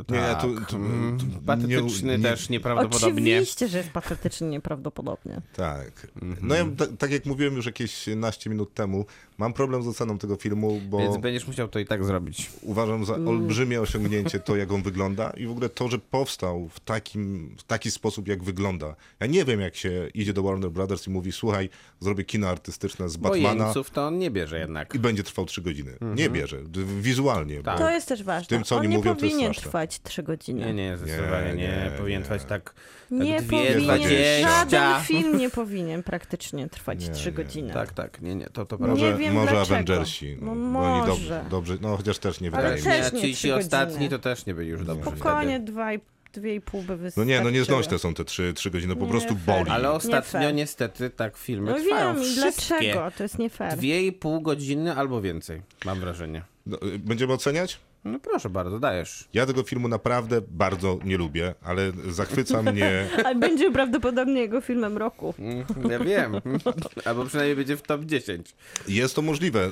Nie, 0.10 0.20
Tak. 0.20 0.42
tu- 0.42 0.56
tu- 0.66 0.76
Mm, 0.76 1.20
tu- 1.20 1.26
Patetyczny 1.46 2.18
nie- 2.18 2.24
też 2.24 2.50
nieprawdopodobnie. 2.50 3.08
Oczywiście, 3.36 3.68
że 3.68 3.78
jest 3.78 3.90
patetycznie 3.90 4.48
nieprawdopodobnie. 4.50 5.42
Tak. 5.56 6.08
Mhm. 6.22 6.48
No 6.48 6.56
ja, 6.56 6.66
ta, 6.78 6.88
tak 6.98 7.12
jak 7.12 7.26
mówiłem 7.26 7.56
już 7.56 7.66
jakieś 7.66 8.08
naście 8.16 8.50
minut 8.50 8.74
temu, 8.74 9.06
mam 9.38 9.54
problem 9.54 9.84
z 9.84 9.88
oceną 9.88 10.18
tego 10.18 10.36
filmu, 10.36 10.82
bo 10.90 10.98
Więc 10.98 11.18
będziesz 11.18 11.48
musiał 11.48 11.68
to 11.68 11.80
i 11.80 11.86
tak 11.86 12.04
zrobić. 12.04 12.50
uważam 12.62 13.06
za 13.06 13.14
olbrzymie 13.14 13.82
osiągnięcie 13.82 14.40
to, 14.40 14.56
jak 14.56 14.72
on 14.72 14.82
wygląda 14.82 15.30
i 15.30 15.46
w 15.48 15.52
ogóle 15.52 15.70
to, 15.70 15.88
że 15.88 16.00
powstał 16.00 16.68
w, 16.70 16.80
takim, 16.80 17.56
w 17.58 17.64
taki 17.64 17.92
sposób, 17.92 18.28
jak 18.28 18.44
wygląda. 18.44 18.96
Ja 19.20 19.28
nie 19.28 19.46
wiem, 19.46 19.60
jak 19.62 19.76
się 19.76 20.08
idzie 20.14 20.34
do 20.34 20.44
Warner 20.44 20.72
Brothers 20.72 21.08
i 21.08 21.10
mówi, 21.10 21.32
słuchaj, 21.32 21.70
zrobię 22.00 22.24
kino 22.24 22.48
artystyczne 22.50 23.10
z 23.10 23.18
Batmana 23.18 23.66
jeńców 23.66 23.90
to 23.92 24.08
on 24.08 24.18
nie 24.20 24.32
bierze 24.32 24.60
jednak. 24.60 24.96
i 24.96 25.00
będzie 25.00 25.24
trwał 25.24 25.46
trzy 25.46 25.62
godziny. 25.62 25.98
Nie 26.16 26.30
bierze, 26.30 26.58
wizualnie. 27.02 27.64
Tak. 27.64 27.78
Bo 27.78 27.84
To 27.84 27.90
jest 27.90 28.08
też 28.08 28.24
ważne. 28.24 28.48
tym, 28.48 28.64
co 28.64 28.76
On 28.76 28.80
oni 28.80 28.90
nie 28.90 28.98
mówią, 28.98 29.16
powinien 29.16 29.54
straszne. 29.54 29.64
Trwać 30.04 30.12
trzy 30.14 30.24
godziny. 30.24 30.66
Nie, 30.66 30.74
nie, 30.74 30.98
zdecydowanie 30.98 31.54
nie. 31.54 31.68
nie, 31.68 31.92
Powinien 31.98 32.22
nie. 32.22 32.26
trwać 32.26 32.42
tak, 32.46 32.50
tak 32.64 32.74
Nie 33.12 33.42
dwie, 33.42 33.58
powinien, 33.58 33.84
dwadzieścia. 33.84 34.50
żaden 34.70 35.04
film 35.04 35.38
nie 35.38 35.50
powinien 35.50 36.04
praktycznie 36.04 36.70
trwać 36.70 37.08
Nie, 37.08 37.14
trzy 37.14 37.26
nie. 37.30 37.32
godziny. 37.32 37.74
Tak, 37.74 37.94
tak, 37.94 38.22
nie, 38.22 38.36
nie, 38.36 38.46
to, 38.46 38.66
to 38.66 38.76
Nie 38.76 38.86
prawda. 38.86 38.88
może, 38.88 39.18
wiem 39.18 39.34
może 39.34 39.52
dlaczego. 39.52 39.76
Avengersi. 39.76 40.38
No 40.42 40.56
bo 40.56 40.80
oni 40.80 41.08
może. 41.08 41.40
dob- 41.42 41.50
dobrze, 41.50 41.78
no 41.82 41.98
chociaż 41.98 42.20
też 42.20 42.42
nie 42.42 42.52
Ale 42.54 42.76
wydaje 42.78 43.02
mi 43.04 43.10
się. 43.10 43.18
nie, 43.18 43.24
nie 43.30 43.36
ci, 43.36 43.52
ostatni 43.52 44.10
to 44.10 44.20
też 44.20 44.46
nie 44.46 44.54
byli 44.54 44.70
już 44.70 44.86
dobrzy 44.86 45.04
Spokojnie 45.12 45.60
dwa 45.60 45.94
i, 45.94 46.00
dwie 46.34 46.56
i 46.56 46.62
pół 46.62 46.82
by 46.82 46.88
No 46.92 46.98
wystarczyły. 46.98 47.26
nie, 47.26 47.42
no 47.42 47.50
nieznośne 47.50 48.00
są 48.00 48.14
te 48.14 48.26
trzy, 48.26 48.54
trzy 48.54 48.72
godziny, 48.72 48.96
po 48.96 49.06
Nie 49.06 49.12
prostu 49.12 49.36
fair. 49.36 49.58
boli. 49.60 49.70
Ale 49.72 49.92
ostatnio 49.92 50.40
fair. 50.40 50.54
niestety 50.54 51.10
tak 51.10 51.38
filmy 51.38 51.72
No 51.72 51.78
trwają 51.80 52.14
wiem, 52.14 52.24
i 52.24 52.26
wszystkie. 52.26 52.76
dlaczego? 52.80 53.12
To 53.18 53.24
jest 53.24 53.40
nie 53.40 53.50
fair. 53.50 53.78
Dwie 53.78 54.02
i 54.08 54.12
pół 54.12 54.42
godziny 54.42 54.96
albo 54.96 55.22
więcej, 55.22 55.62
mam 55.86 56.00
wrażenie. 56.00 56.42
No, 56.66 56.78
y, 56.96 57.00
Będziemy 57.00 57.34
oceniać? 57.34 57.80
No 58.06 58.20
proszę 58.20 58.50
bardzo, 58.50 58.80
dajesz. 58.80 59.28
Ja 59.34 59.46
tego 59.46 59.64
filmu 59.64 59.88
naprawdę 59.88 60.42
bardzo 60.48 61.00
nie 61.06 61.18
lubię, 61.18 61.56
ale 61.62 61.92
zachwyca 62.08 62.62
mnie. 62.72 63.10
Ale 63.26 63.36
będzie 63.36 63.72
prawdopodobnie 63.72 64.42
jego 64.42 64.62
filmem 64.62 64.98
roku. 64.98 65.34
Mm, 65.40 65.66
ja 65.90 66.00
wiem. 66.00 66.34
Albo 67.06 67.26
przynajmniej 67.26 67.56
będzie 67.56 67.78
w 67.78 67.82
top 67.82 68.06
10. 68.06 68.56
Jest 68.88 69.16
to 69.16 69.22
możliwe, 69.22 69.72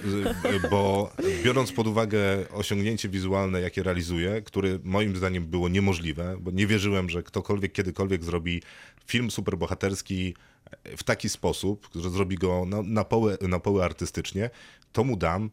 bo 0.72 1.12
biorąc 1.44 1.72
pod 1.72 1.88
uwagę 1.88 2.20
osiągnięcie 2.54 3.10
wizualne, 3.10 3.62
jakie 3.62 3.84
realizuje, 3.84 4.42
które 4.42 4.80
moim 4.84 5.16
zdaniem 5.16 5.46
było 5.46 5.70
niemożliwe, 5.70 6.38
bo 6.40 6.52
nie 6.52 6.68
wierzyłem, 6.68 7.10
że 7.10 7.24
ktokolwiek 7.24 7.72
kiedykolwiek 7.72 8.24
zrobi 8.24 8.62
film 9.06 9.32
superbohaterski 9.32 10.36
e, 10.84 10.98
w 10.98 11.04
taki 11.04 11.30
sposób, 11.30 11.90
że 11.96 12.10
zrobi 12.10 12.36
go 12.36 12.66
na, 12.66 12.82
na, 12.82 13.04
połę, 13.04 13.38
na 13.42 13.84
artystycznie, 13.84 14.50
to 14.92 15.04
mu 15.04 15.18
dam 15.18 15.50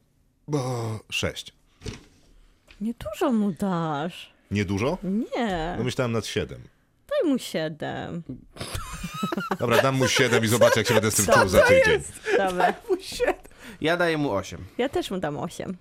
bo, 0.49 1.01
6. 1.11 1.53
Niedużo 2.81 3.33
mu 3.33 3.53
dasz. 3.53 4.33
Niedużo? 4.51 4.99
Nie. 5.03 5.75
No 5.79 5.85
myślałem 5.85 6.13
nad 6.13 6.27
siedem. 6.27 6.61
Daj 7.11 7.31
mu 7.31 7.39
siedem. 7.39 8.23
Dobra, 9.59 9.83
dam 9.83 9.97
mu 9.97 10.09
siedem 10.09 10.45
i 10.45 10.49
zobaczę, 10.49 10.81
jak 10.81 10.87
się 10.87 10.95
będę 10.95 11.11
z 11.11 11.15
tym 11.15 11.27
czuł 11.27 11.49
za 11.49 11.63
tydzień. 11.63 12.03
Dobra. 12.39 12.53
Daj 12.53 12.75
mu 12.91 12.97
siedem. 13.01 13.35
Ja 13.81 13.97
daję 13.97 14.19
mu 14.19 14.33
8. 14.33 14.65
Ja 14.79 14.89
też 14.89 15.11
mu 15.11 15.19
dam 15.19 15.37
osiem. 15.37 15.77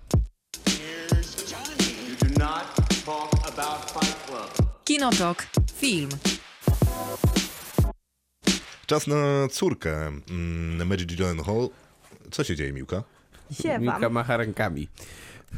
You. 3.06 3.14
Kinotok. 4.84 5.46
Film. 5.74 6.08
Czas 8.86 9.06
na 9.06 9.48
córkę 9.50 10.06
mm, 10.30 10.88
Mary 10.88 11.06
Hall. 11.46 11.68
Co 12.30 12.44
się 12.44 12.56
dzieje, 12.56 12.72
Miłka? 12.72 13.02
Siewam. 13.62 13.82
Miłka 13.82 14.08
macha 14.08 14.36
rękami. 14.36 14.88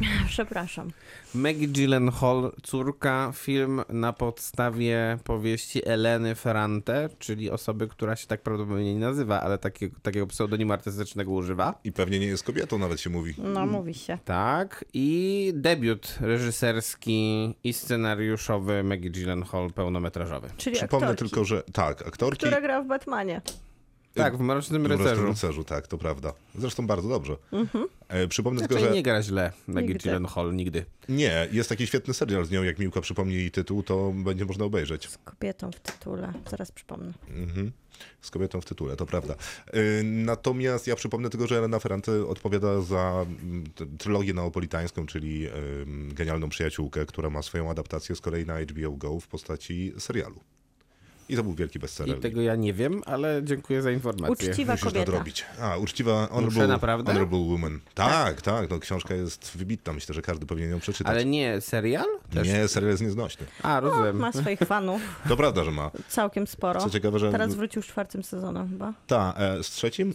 Przepraszam. 0.29 0.91
Maggie 1.35 1.69
Gyllenhaal, 1.69 2.53
córka, 2.63 3.33
film 3.35 3.83
na 3.89 4.13
podstawie 4.13 5.19
powieści 5.25 5.89
Eleny 5.89 6.35
Ferrante, 6.35 7.09
czyli 7.19 7.51
osoby, 7.51 7.89
która 7.89 8.17
się 8.17 8.27
tak 8.27 8.43
prawdopodobnie 8.43 8.95
nie 8.95 9.01
nazywa, 9.01 9.41
ale 9.41 9.59
takiego, 9.59 9.97
takiego 10.03 10.27
pseudonimu 10.27 10.73
artystycznego 10.73 11.33
używa. 11.33 11.75
I 11.85 11.93
pewnie 11.93 12.19
nie 12.19 12.27
jest 12.27 12.45
kobietą, 12.45 12.79
nawet 12.79 13.01
się 13.01 13.11
mówi. 13.11 13.35
No, 13.39 13.67
mówi 13.67 13.95
się. 13.95 14.19
Tak, 14.25 14.85
i 14.95 15.53
debiut 15.55 16.19
reżyserski 16.21 17.55
i 17.65 17.73
scenariuszowy 17.73 18.83
Maggie 18.85 19.11
Gyllenhaal 19.11 19.71
pełnometrażowy. 19.73 20.51
Czyli 20.57 20.77
Przypomnę 20.77 21.07
aktorki, 21.09 21.31
tylko, 21.31 21.45
że 21.45 21.63
tak, 21.73 22.07
aktorki. 22.07 22.39
która 22.47 22.61
gra 22.61 22.83
w 22.83 22.87
Batmanie. 22.87 23.41
Tak, 24.17 24.37
w 24.37 24.41
Mrocznym 24.41 24.83
w 24.83 24.85
Mrocznym 24.85 25.09
Rycerzu. 25.09 25.27
rycerzu, 25.27 25.65
tak, 25.65 25.87
to 25.87 25.99
prawda. 25.99 26.33
Zresztą 26.55 26.87
bardzo 26.87 27.09
dobrze. 27.09 27.37
E, 28.09 28.29
przypomnę 28.29 28.59
Znaczy 28.59 28.75
tylko, 28.75 28.89
że 28.89 28.95
nie 28.95 29.03
gra 29.03 29.23
źle 29.23 29.53
Maggie. 29.67 29.95
Gyllenhaal 29.95 30.55
nigdy. 30.55 30.85
nie, 31.09 31.49
jest 31.53 31.69
taki 31.69 31.87
świetny 31.87 32.15
serial 32.15 32.45
z 32.45 32.51
nią, 32.51 32.63
jak 32.63 32.79
Miłka 32.79 33.01
przypomni 33.01 33.35
jej 33.35 33.51
tytuł, 33.51 33.83
to 33.83 34.13
będzie 34.17 34.45
można 34.45 34.65
obejrzeć. 34.65 35.09
Z 35.09 35.19
kobietą 35.19 35.73
w 35.73 35.81
tytule. 35.81 36.33
Zaraz 36.51 36.73
przypomnę. 36.73 37.13
Mhm. 37.29 37.73
Z 38.21 38.31
kobietą 38.31 38.61
w 38.61 38.65
tytule, 38.65 38.97
to 38.97 39.07
prawda. 39.07 39.35
E, 39.67 40.03
natomiast 40.03 40.87
ja 40.87 40.97
przypomnę 40.97 41.31
tylko, 41.31 41.47
że 41.47 41.59
Elena 41.59 41.79
Ferrante 41.79 42.27
odpowiada 42.27 42.81
za 42.81 43.27
mm, 43.43 43.65
trylogię 43.99 44.35
neapolitańską, 44.35 45.07
czyli 45.07 45.47
Genialną 46.13 46.49
Przyjaciółkę, 46.49 47.07
która 47.07 47.31
ma 47.31 47.43
swoją 47.43 47.71
adaptację 47.71 48.17
z 48.17 48.21
kolei 48.21 48.47
na 48.47 48.61
HBO 48.61 48.91
Go 48.91 49.21
w 49.21 49.29
postaci 49.29 49.93
serialu. 49.99 50.41
I 51.29 51.37
to 51.37 51.43
był 51.43 51.55
wielki 51.55 51.79
I 51.79 51.81
bestseller. 51.81 52.21
tego 52.21 52.41
ja 52.41 52.57
nie 52.57 52.73
wiem, 52.73 53.03
ale 53.07 53.41
dziękuję 53.45 53.83
za 53.83 53.91
informację. 53.91 54.51
Uczciwa 54.51 54.73
Musisz 54.73 54.85
kobieta. 54.85 54.99
nadrobić. 55.13 55.45
A, 55.61 55.77
uczciwa 55.77 56.27
Honorable, 56.27 56.67
naprawdę? 56.67 57.13
honorable 57.13 57.39
Woman. 57.39 57.81
Tak, 57.95 58.43
tak, 58.43 58.71
no 58.71 58.79
książka 58.79 59.15
jest 59.15 59.53
wybitna, 59.57 59.93
myślę, 59.93 60.15
że 60.15 60.23
każdy 60.23 60.47
powinien 60.47 60.71
ją 60.71 60.81
przeczytać. 60.81 61.11
Ale 61.11 61.25
nie 61.25 61.61
serial? 61.61 62.07
Też? 62.31 62.49
Nie, 62.49 62.69
serial 62.69 62.91
jest 62.91 63.03
nieznośny. 63.03 63.47
A, 63.63 63.81
rozumiem. 63.81 64.17
Ma 64.17 64.33
swoich 64.33 64.59
fanów. 64.61 65.03
To 65.29 65.37
prawda, 65.37 65.65
że 65.65 65.71
ma. 65.71 65.91
Całkiem 66.09 66.47
sporo. 66.47 66.81
Co 66.81 66.91
ciekawe, 66.91 67.19
że... 67.19 67.33
Teraz 67.33 67.55
wrócił 67.55 67.83
z 67.83 67.87
czwartym 67.87 68.23
sezonem 68.23 68.69
chyba. 68.69 68.95
Ta, 69.07 69.35
e, 69.37 69.63
z 69.63 69.71
trzecim, 69.71 70.15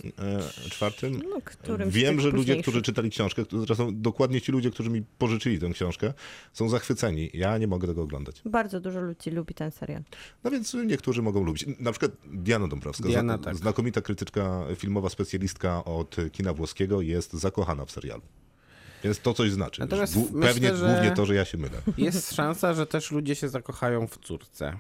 e, 0.66 0.70
czwartym. 0.70 1.22
No, 1.30 1.38
którym 1.46 1.90
Wiem, 1.90 2.20
że 2.22 2.30
ludzie, 2.30 2.62
którzy 2.62 2.82
czytali 2.82 3.10
książkę, 3.10 3.46
którzy- 3.46 3.66
zresztą 3.66 4.02
dokładnie 4.02 4.42
ci 4.42 4.52
ludzie, 4.52 4.72
którzy 4.72 4.90
mi 4.90 5.02
pożyczyli 5.18 5.60
tę 5.60 5.70
książkę, 5.74 6.14
są 6.54 6.70
zachwyceni. 6.70 7.30
Ja 7.34 7.58
nie 7.58 7.68
mogę 7.68 7.88
tego 7.88 8.02
oglądać. 8.02 8.42
Bardzo 8.46 8.80
dużo 8.80 9.02
ludzi 9.02 9.32
lubi 9.32 9.54
ten 9.54 9.72
serial. 9.72 10.02
No 10.44 10.52
więc 10.52 10.74
niektórzy 11.02 11.22
mogą 11.22 11.44
lubić. 11.44 11.66
Na 11.80 11.92
przykład 11.92 12.12
Diana 12.26 12.68
Dąbrowska, 12.68 13.04
Diana, 13.10 13.38
tak. 13.38 13.56
znakomita 13.56 14.02
krytyczka 14.02 14.64
filmowa, 14.76 15.10
specjalistka 15.10 15.84
od 15.84 16.16
kina 16.32 16.54
włoskiego, 16.54 17.02
jest 17.02 17.34
zakochana 17.34 17.86
w 17.86 17.92
serialu. 17.92 18.22
Więc 19.04 19.20
to 19.20 19.34
coś 19.34 19.52
znaczy. 19.52 19.82
Natomiast 19.82 20.16
myślę, 20.16 20.42
Pewnie 20.42 20.70
głównie 20.70 21.12
to, 21.16 21.26
że 21.26 21.36
ja 21.36 21.46
się 21.46 21.58
mylę. 21.58 21.82
Jest 21.98 22.36
szansa, 22.36 22.74
że 22.74 22.88
też 22.88 23.12
ludzie 23.12 23.36
się 23.36 23.50
zakochają 23.50 24.08
w 24.08 24.18
córce. 24.18 24.78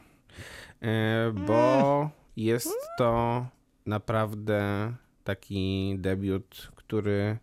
E, 0.82 1.32
Bo 1.48 2.10
jest 2.36 2.78
to 2.98 3.46
naprawdę 3.86 4.94
taki 5.24 5.96
debiut, 5.98 6.72
który, 6.76 7.38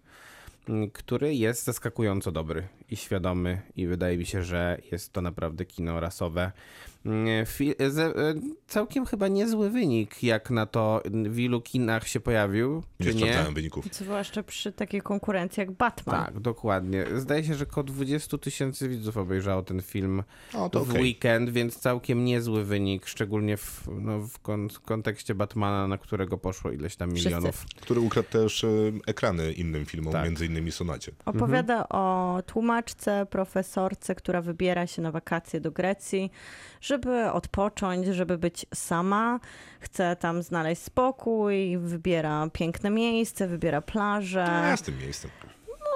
który 0.93 1.35
jest 1.35 1.65
zaskakująco 1.65 2.33
dobry. 2.33 2.69
i 2.91 2.97
świadomy 2.97 3.63
i 3.77 3.87
wydaje 3.87 4.19
mi 4.19 4.27
się, 4.27 4.43
że 4.43 4.79
jest 4.93 5.13
to 5.13 5.21
naprawdę 5.21 5.65
kino 5.65 6.01
rasowe. 6.01 6.53
Mm, 7.09 7.47
ze- 7.91 8.07
e, 8.07 8.35
całkiem 8.67 9.07
chyba 9.07 9.29
niezły 9.29 9.71
wynik, 9.71 10.23
jak 10.23 10.51
na 10.51 10.67
to 10.67 11.03
w 11.29 11.39
ilu 11.39 11.61
kinach 11.61 12.09
się 12.09 12.21
pojawił, 12.21 12.83
Nie 13.01 13.07
czy 13.07 13.15
nie? 13.15 13.21
sprawdzałem 13.21 13.55
wyników. 13.55 13.85
Zwłaszcza 13.93 14.43
przy 14.43 14.73
takiej 14.73 15.03
konkurencji 15.03 15.61
jak 15.61 15.71
Batman. 15.71 16.25
Tak, 16.25 16.41
dokładnie. 16.41 17.05
Zdaje 17.17 17.45
się, 17.45 17.55
że 17.55 17.65
około 17.71 17.85
20 17.85 18.39
tysięcy 18.39 18.89
widzów 18.89 19.17
obejrzało 19.17 19.63
ten 19.63 19.83
film 19.83 20.23
O, 20.55 20.69
to 20.69 20.85
w 20.85 20.91
okej. 20.91 21.03
weekend, 21.03 21.51
więc 21.51 21.77
całkiem 21.79 22.25
niezły 22.25 22.65
wynik, 22.65 23.07
szczególnie 23.07 23.57
w, 23.57 23.89
no, 24.01 24.19
w 24.21 24.39
kon- 24.39 24.69
kontekście 24.85 25.35
Batmana, 25.35 25.89
na 25.89 25.99
którego 25.99 26.39
poszło 26.39 26.71
ileś 26.71 26.97
tam 26.97 27.11
Wszyscy. 27.11 27.29
milionów. 27.29 27.67
Który 27.81 28.01
ukradł 28.01 28.29
też 28.29 28.65
e, 28.65 28.69
ekrany 29.07 29.53
innym 29.53 29.87
filmom, 29.87 30.13
Tak. 30.13 30.25
między 30.25 30.47
innymi 30.47 30.73
Sonacie. 30.73 31.13
Opowiada 31.25 31.89
o 31.89 32.39
tłumaczce, 32.47 33.27
profesorce, 33.31 34.15
która 34.15 34.43
wybiera 34.43 34.87
się 34.87 35.03
na 35.03 35.11
wakacje 35.13 35.61
do 35.61 35.71
Grecji, 35.71 36.31
żeby 36.99 37.33
odpocząć, 37.33 38.07
żeby 38.07 38.39
być 38.39 38.67
sama. 38.75 39.41
Chce 39.81 40.17
tam 40.17 40.43
znaleźć 40.43 40.83
spokój, 40.83 41.79
wybiera 41.79 42.49
piękne 42.53 42.91
miejsce, 42.91 43.49
wybiera 43.49 43.81
plażę. 43.83 44.47
Ja 44.63 44.77
z 44.77 44.83
tym 44.83 44.99
miejscem. 44.99 45.31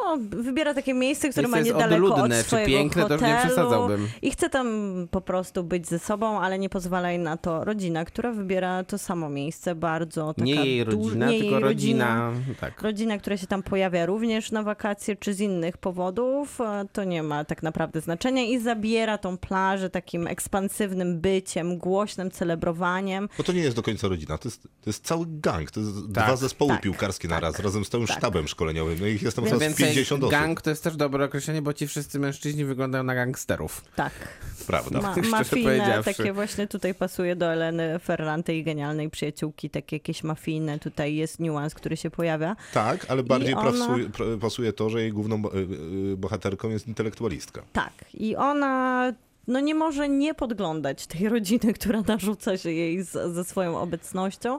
No, 0.04 0.18
wybiera 0.42 0.74
takie 0.74 0.94
miejsce, 0.94 1.28
które 1.28 1.42
Miejsce 1.48 1.50
ma 1.50 1.58
jest 1.58 1.70
niedaleko 1.70 2.14
odludne, 2.14 2.36
od 2.36 2.42
czy 2.42 2.48
swojego 2.48 2.68
piękne, 2.68 3.06
to 3.06 3.12
już 3.14 3.22
nie 3.22 3.28
hotelu. 3.28 3.46
przesadzałbym. 3.46 4.08
I 4.22 4.30
chce 4.30 4.50
tam 4.50 4.68
po 5.10 5.20
prostu 5.20 5.64
być 5.64 5.88
ze 5.88 5.98
sobą, 5.98 6.40
ale 6.40 6.58
nie 6.58 6.68
pozwala 6.68 7.10
jej 7.10 7.18
na 7.18 7.36
to 7.36 7.64
rodzina, 7.64 8.04
która 8.04 8.32
wybiera 8.32 8.84
to 8.84 8.98
samo 8.98 9.28
miejsce 9.30 9.74
bardzo. 9.74 10.34
Taka 10.34 10.44
Nie 10.44 10.54
jej 10.54 10.84
rodzina, 10.84 11.30
nie 11.30 11.38
tylko 11.38 11.54
jej 11.54 11.60
rodzina. 11.64 12.32
Tak. 12.60 12.82
Rodzina, 12.82 13.18
która 13.18 13.36
się 13.36 13.46
tam 13.46 13.62
pojawia 13.62 14.06
również 14.06 14.52
na 14.52 14.62
wakacje, 14.62 15.16
czy 15.16 15.34
z 15.34 15.40
innych 15.40 15.76
powodów, 15.78 16.60
e, 16.60 16.84
to 16.92 17.04
nie 17.04 17.22
ma 17.22 17.44
tak 17.44 17.62
naprawdę 17.62 18.00
znaczenia 18.00 18.42
i 18.42 18.58
zabiera 18.60 19.18
tą 19.18 19.38
plażę 19.38 19.90
takim 19.90 20.26
ekspansywnym 20.26 21.20
byciem, 21.20 21.78
głośnym 21.78 22.30
celebrowaniem. 22.30 23.28
Bo 23.38 23.44
to 23.44 23.52
nie 23.52 23.60
jest 23.60 23.76
do 23.76 23.82
końca 23.82 24.08
rodzina, 24.08 24.38
to 24.38 24.48
jest, 24.48 24.62
to 24.62 24.90
jest 24.90 25.04
cały 25.06 25.26
gang, 25.28 25.70
to 25.70 25.80
jest 25.80 25.92
Tak, 26.14 26.24
dwa 26.24 26.36
zespoły 26.36 26.70
tak, 26.70 26.80
piłkarskie 26.80 27.28
tak, 27.28 27.40
naraz, 27.42 27.58
razem 27.58 27.84
z 27.84 27.88
całym 27.88 28.06
tak. 28.06 28.18
sztabem 28.18 28.48
szkoleniowym. 28.48 28.98
No 29.00 29.06
ich 29.06 29.22
jest 29.22 29.36
tam 29.36 29.44
Ja 29.44 29.50
chyba 29.50 29.58
z 29.58 29.62
więcej 29.62 29.91
50 29.94 30.22
osób. 30.22 30.30
gang 30.32 30.62
to 30.62 30.70
jest 30.70 30.84
też 30.84 30.96
dobre 30.96 31.24
określenie, 31.24 31.62
bo 31.62 31.72
ci 31.72 31.86
wszyscy 31.86 32.18
mężczyźni 32.18 32.64
wyglądają 32.64 33.04
na 33.04 33.14
gangsterów. 33.14 33.84
Tak, 33.96 34.12
Prawda. 34.66 35.00
Ma, 35.00 35.14
mafijne, 35.38 36.02
takie 36.04 36.32
właśnie 36.32 36.66
tutaj 36.68 36.94
pasuje 36.94 37.36
do 37.36 37.52
Eleny 37.52 37.98
Ferrante 37.98 38.56
i 38.56 38.64
genialnej 38.64 39.10
przyjaciółki, 39.10 39.70
takie 39.70 39.96
jakieś 39.96 40.24
mafijne, 40.24 40.78
tutaj 40.78 41.14
jest 41.14 41.40
niuans, 41.40 41.74
który 41.74 41.96
się 41.96 42.10
pojawia. 42.10 42.56
Tak, 42.74 43.06
ale 43.08 43.22
bardziej 43.22 43.54
ona- 43.54 43.70
pasuje, 43.70 44.08
pasuje 44.40 44.72
to, 44.72 44.90
że 44.90 45.00
jej 45.02 45.12
główną 45.12 45.42
y, 45.44 45.58
y, 46.12 46.16
bohaterką 46.16 46.68
jest 46.70 46.88
intelektualistka. 46.88 47.62
Tak, 47.72 47.92
i 48.14 48.36
ona 48.36 49.12
no 49.46 49.60
nie 49.60 49.74
może 49.74 50.08
nie 50.08 50.34
podglądać 50.34 51.06
tej 51.06 51.28
rodziny, 51.28 51.72
która 51.78 52.02
narzuca 52.06 52.56
się 52.56 52.70
jej 52.70 53.02
z, 53.02 53.34
ze 53.34 53.44
swoją 53.44 53.78
obecnością, 53.78 54.58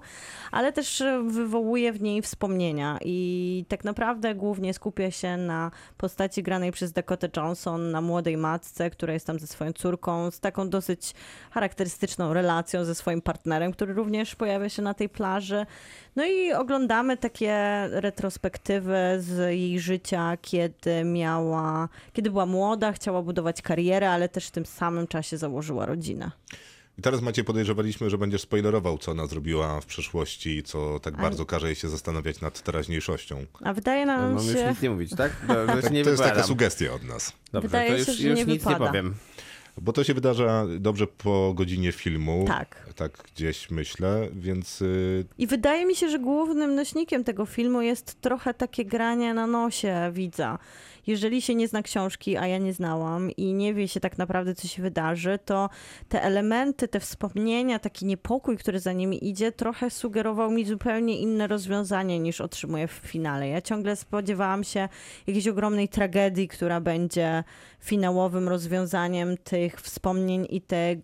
ale 0.52 0.74
też 0.74 1.04
wywołuje 1.28 1.94
w 1.94 2.02
niej 2.02 2.22
wspomnienia 2.22 2.98
i 3.06 3.66
tak 3.68 3.84
naprawdę 3.84 4.36
głównie 4.36 4.74
skupia 4.74 5.12
się 5.12 5.38
na 5.38 5.72
postaci 5.98 6.44
granej 6.44 6.72
przez 6.72 6.92
Dakota 6.92 7.28
Johnson, 7.38 7.92
na 7.92 8.02
młodej 8.02 8.38
matce, 8.38 8.90
która 8.90 9.14
jest 9.14 9.28
tam 9.28 9.40
ze 9.40 9.48
swoją 9.48 9.74
córką, 9.74 10.32
z 10.32 10.40
taką 10.40 10.70
dosyć 10.70 11.14
charakterystyczną 11.52 12.34
relacją 12.34 12.86
ze 12.86 12.96
swoim 12.96 13.22
partnerem, 13.22 13.72
który 13.72 13.94
również 13.94 14.36
pojawia 14.36 14.70
się 14.70 14.82
na 14.82 14.94
tej 14.94 15.10
plaży. 15.10 15.66
No 16.16 16.26
i 16.26 16.54
oglądamy 16.54 17.18
takie 17.18 17.56
retrospektywy 17.92 18.98
z 19.20 19.52
jej 19.52 19.80
życia, 19.80 20.38
kiedy 20.42 21.04
miała, 21.04 21.90
kiedy 22.14 22.30
była 22.32 22.46
młoda, 22.46 22.92
chciała 22.94 23.22
budować 23.22 23.62
karierę, 23.62 24.10
ale 24.12 24.30
też 24.30 24.48
w 24.48 24.52
tym 24.52 24.66
samym 24.66 25.08
czasie 25.08 25.38
założyła 25.38 25.86
rodzinę. 25.86 26.32
I 26.98 27.02
teraz 27.02 27.22
Maciej 27.22 27.44
podejrzewaliśmy, 27.46 28.10
że 28.10 28.18
będziesz 28.18 28.42
spoilerował, 28.42 28.98
co 28.98 29.12
ona 29.12 29.26
zrobiła 29.28 29.82
w 29.82 29.86
przeszłości, 29.86 30.64
co 30.64 31.00
tak 31.00 31.18
bardzo 31.18 31.46
każe 31.46 31.68
jej 31.68 31.76
się 31.76 31.90
zastanawiać 31.90 32.42
nad 32.42 32.62
teraźniejszością. 32.62 33.46
A 33.64 33.74
wydaje 33.74 34.06
nam 34.06 34.22
Mam 34.22 34.48
już 34.48 34.58
się, 34.58 34.70
nic 34.70 34.82
nie 34.82 34.90
mówić, 34.90 35.12
tak? 35.16 35.32
To, 35.48 35.54
to, 35.54 35.66
Tak, 35.82 35.90
to 35.90 36.10
jest 36.10 36.24
taka 36.24 36.44
sugestia 36.44 36.94
od 36.94 37.04
nas. 37.04 37.34
Dobrze, 37.52 37.68
Wydaje 37.68 37.90
to 37.92 38.06
się, 38.06 38.12
już, 38.12 38.20
że 38.22 38.30
już 38.30 38.40
nie 38.40 38.46
nic 38.46 38.64
wypada. 38.64 38.80
nie 38.80 38.88
powiem. 38.88 39.16
Bo 39.82 39.94
to 39.94 40.04
się 40.04 40.14
wydarza 40.14 40.66
dobrze 40.80 41.08
po 41.08 41.54
godzinie 41.56 41.92
filmu. 41.92 42.46
Tak. 42.48 42.90
Tak 42.96 43.12
gdzieś 43.36 43.72
myślę, 43.72 44.28
więc 44.34 44.82
y, 44.82 45.26
I 45.38 45.48
wydaje 45.48 45.86
mi 45.86 45.96
się, 45.96 46.10
że 46.10 46.20
głównym 46.20 46.76
nośnikiem 46.76 47.24
tego 47.24 47.46
filmu 47.46 47.82
jest 47.82 48.22
trochę 48.22 48.54
takie 48.54 48.86
granie 48.86 49.34
na 49.34 49.48
nosie 49.48 50.12
widza. 50.14 50.60
Jeżeli 51.08 51.42
się 51.42 51.56
nie 51.56 51.68
zna 51.68 51.82
książki, 51.82 52.38
a 52.38 52.48
ja 52.48 52.58
nie 52.58 52.74
znałam 52.74 53.32
i 53.32 53.54
nie 53.54 53.74
wie 53.74 53.88
się 53.88 54.00
tak 54.00 54.18
naprawdę, 54.18 54.56
co 54.56 54.68
się 54.68 54.82
wydarzy, 54.82 55.40
to 55.46 55.70
te 56.10 56.24
elementy, 56.24 56.88
te 56.88 57.00
wspomnienia, 57.00 57.80
taki 57.80 58.06
niepokój, 58.06 58.58
który 58.58 58.80
za 58.80 58.94
nimi 58.94 59.30
idzie, 59.30 59.52
trochę 59.52 59.90
sugerował 59.90 60.52
mi 60.52 60.66
zupełnie 60.66 61.20
inne 61.20 61.48
rozwiązanie 61.48 62.20
niż 62.20 62.42
otrzymuję 62.42 62.88
w 62.88 62.92
finale. 62.92 63.48
Ja 63.48 63.62
ciągle 63.62 63.96
spodziewałam 63.96 64.64
się 64.64 64.90
jakiejś 65.28 65.48
ogromnej 65.48 65.90
tragedii, 65.90 66.48
która 66.48 66.82
będzie 66.82 67.44
finałowym 67.80 68.50
rozwiązaniem 68.50 69.38
tych 69.38 69.82
wspomnień 69.82 70.48
i 70.50 70.62
te 70.62 70.96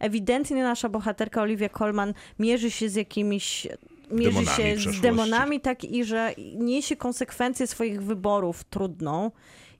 ewidentnie 0.00 0.62
nasza 0.62 0.88
bohaterka 0.88 1.42
Olivia 1.42 1.68
Colman 1.68 2.14
mierzy 2.38 2.70
się 2.70 2.88
z 2.88 2.94
jakimiś 2.94 3.68
mierzy 4.10 4.44
Demonami 4.44 4.80
się 4.82 4.92
z 4.92 5.00
demonami 5.00 5.60
tak 5.60 5.84
i 5.84 6.04
że 6.04 6.34
niesie 6.54 6.96
konsekwencje 6.96 7.66
swoich 7.66 8.02
wyborów 8.02 8.64
trudną. 8.64 9.30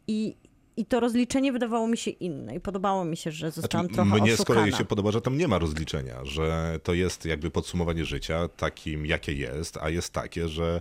I, 0.08 0.36
i 0.80 0.86
to 0.86 1.00
rozliczenie 1.00 1.52
wydawało 1.52 1.86
mi 1.88 1.96
się 1.98 2.10
inne 2.10 2.54
i 2.56 2.60
podobało 2.60 3.04
mi 3.04 3.16
się, 3.16 3.30
że 3.32 3.50
zostałam 3.50 3.86
Znaczy, 3.86 3.94
trochę 3.94 4.20
Mnie 4.22 4.30
z 4.30 4.34
oszukana. 4.40 4.60
kolei 4.60 4.72
się 4.72 4.84
podoba, 4.84 5.12
że 5.12 5.20
tam 5.20 5.38
nie 5.38 5.48
ma 5.48 5.58
rozliczenia, 5.58 6.24
że 6.24 6.80
to 6.82 6.94
jest 6.94 7.24
jakby 7.24 7.50
podsumowanie 7.50 8.04
życia 8.04 8.48
takim, 8.48 9.06
jakie 9.06 9.32
jest, 9.32 9.76
a 9.76 9.88
jest 9.90 10.12
takie, 10.12 10.48
że 10.48 10.80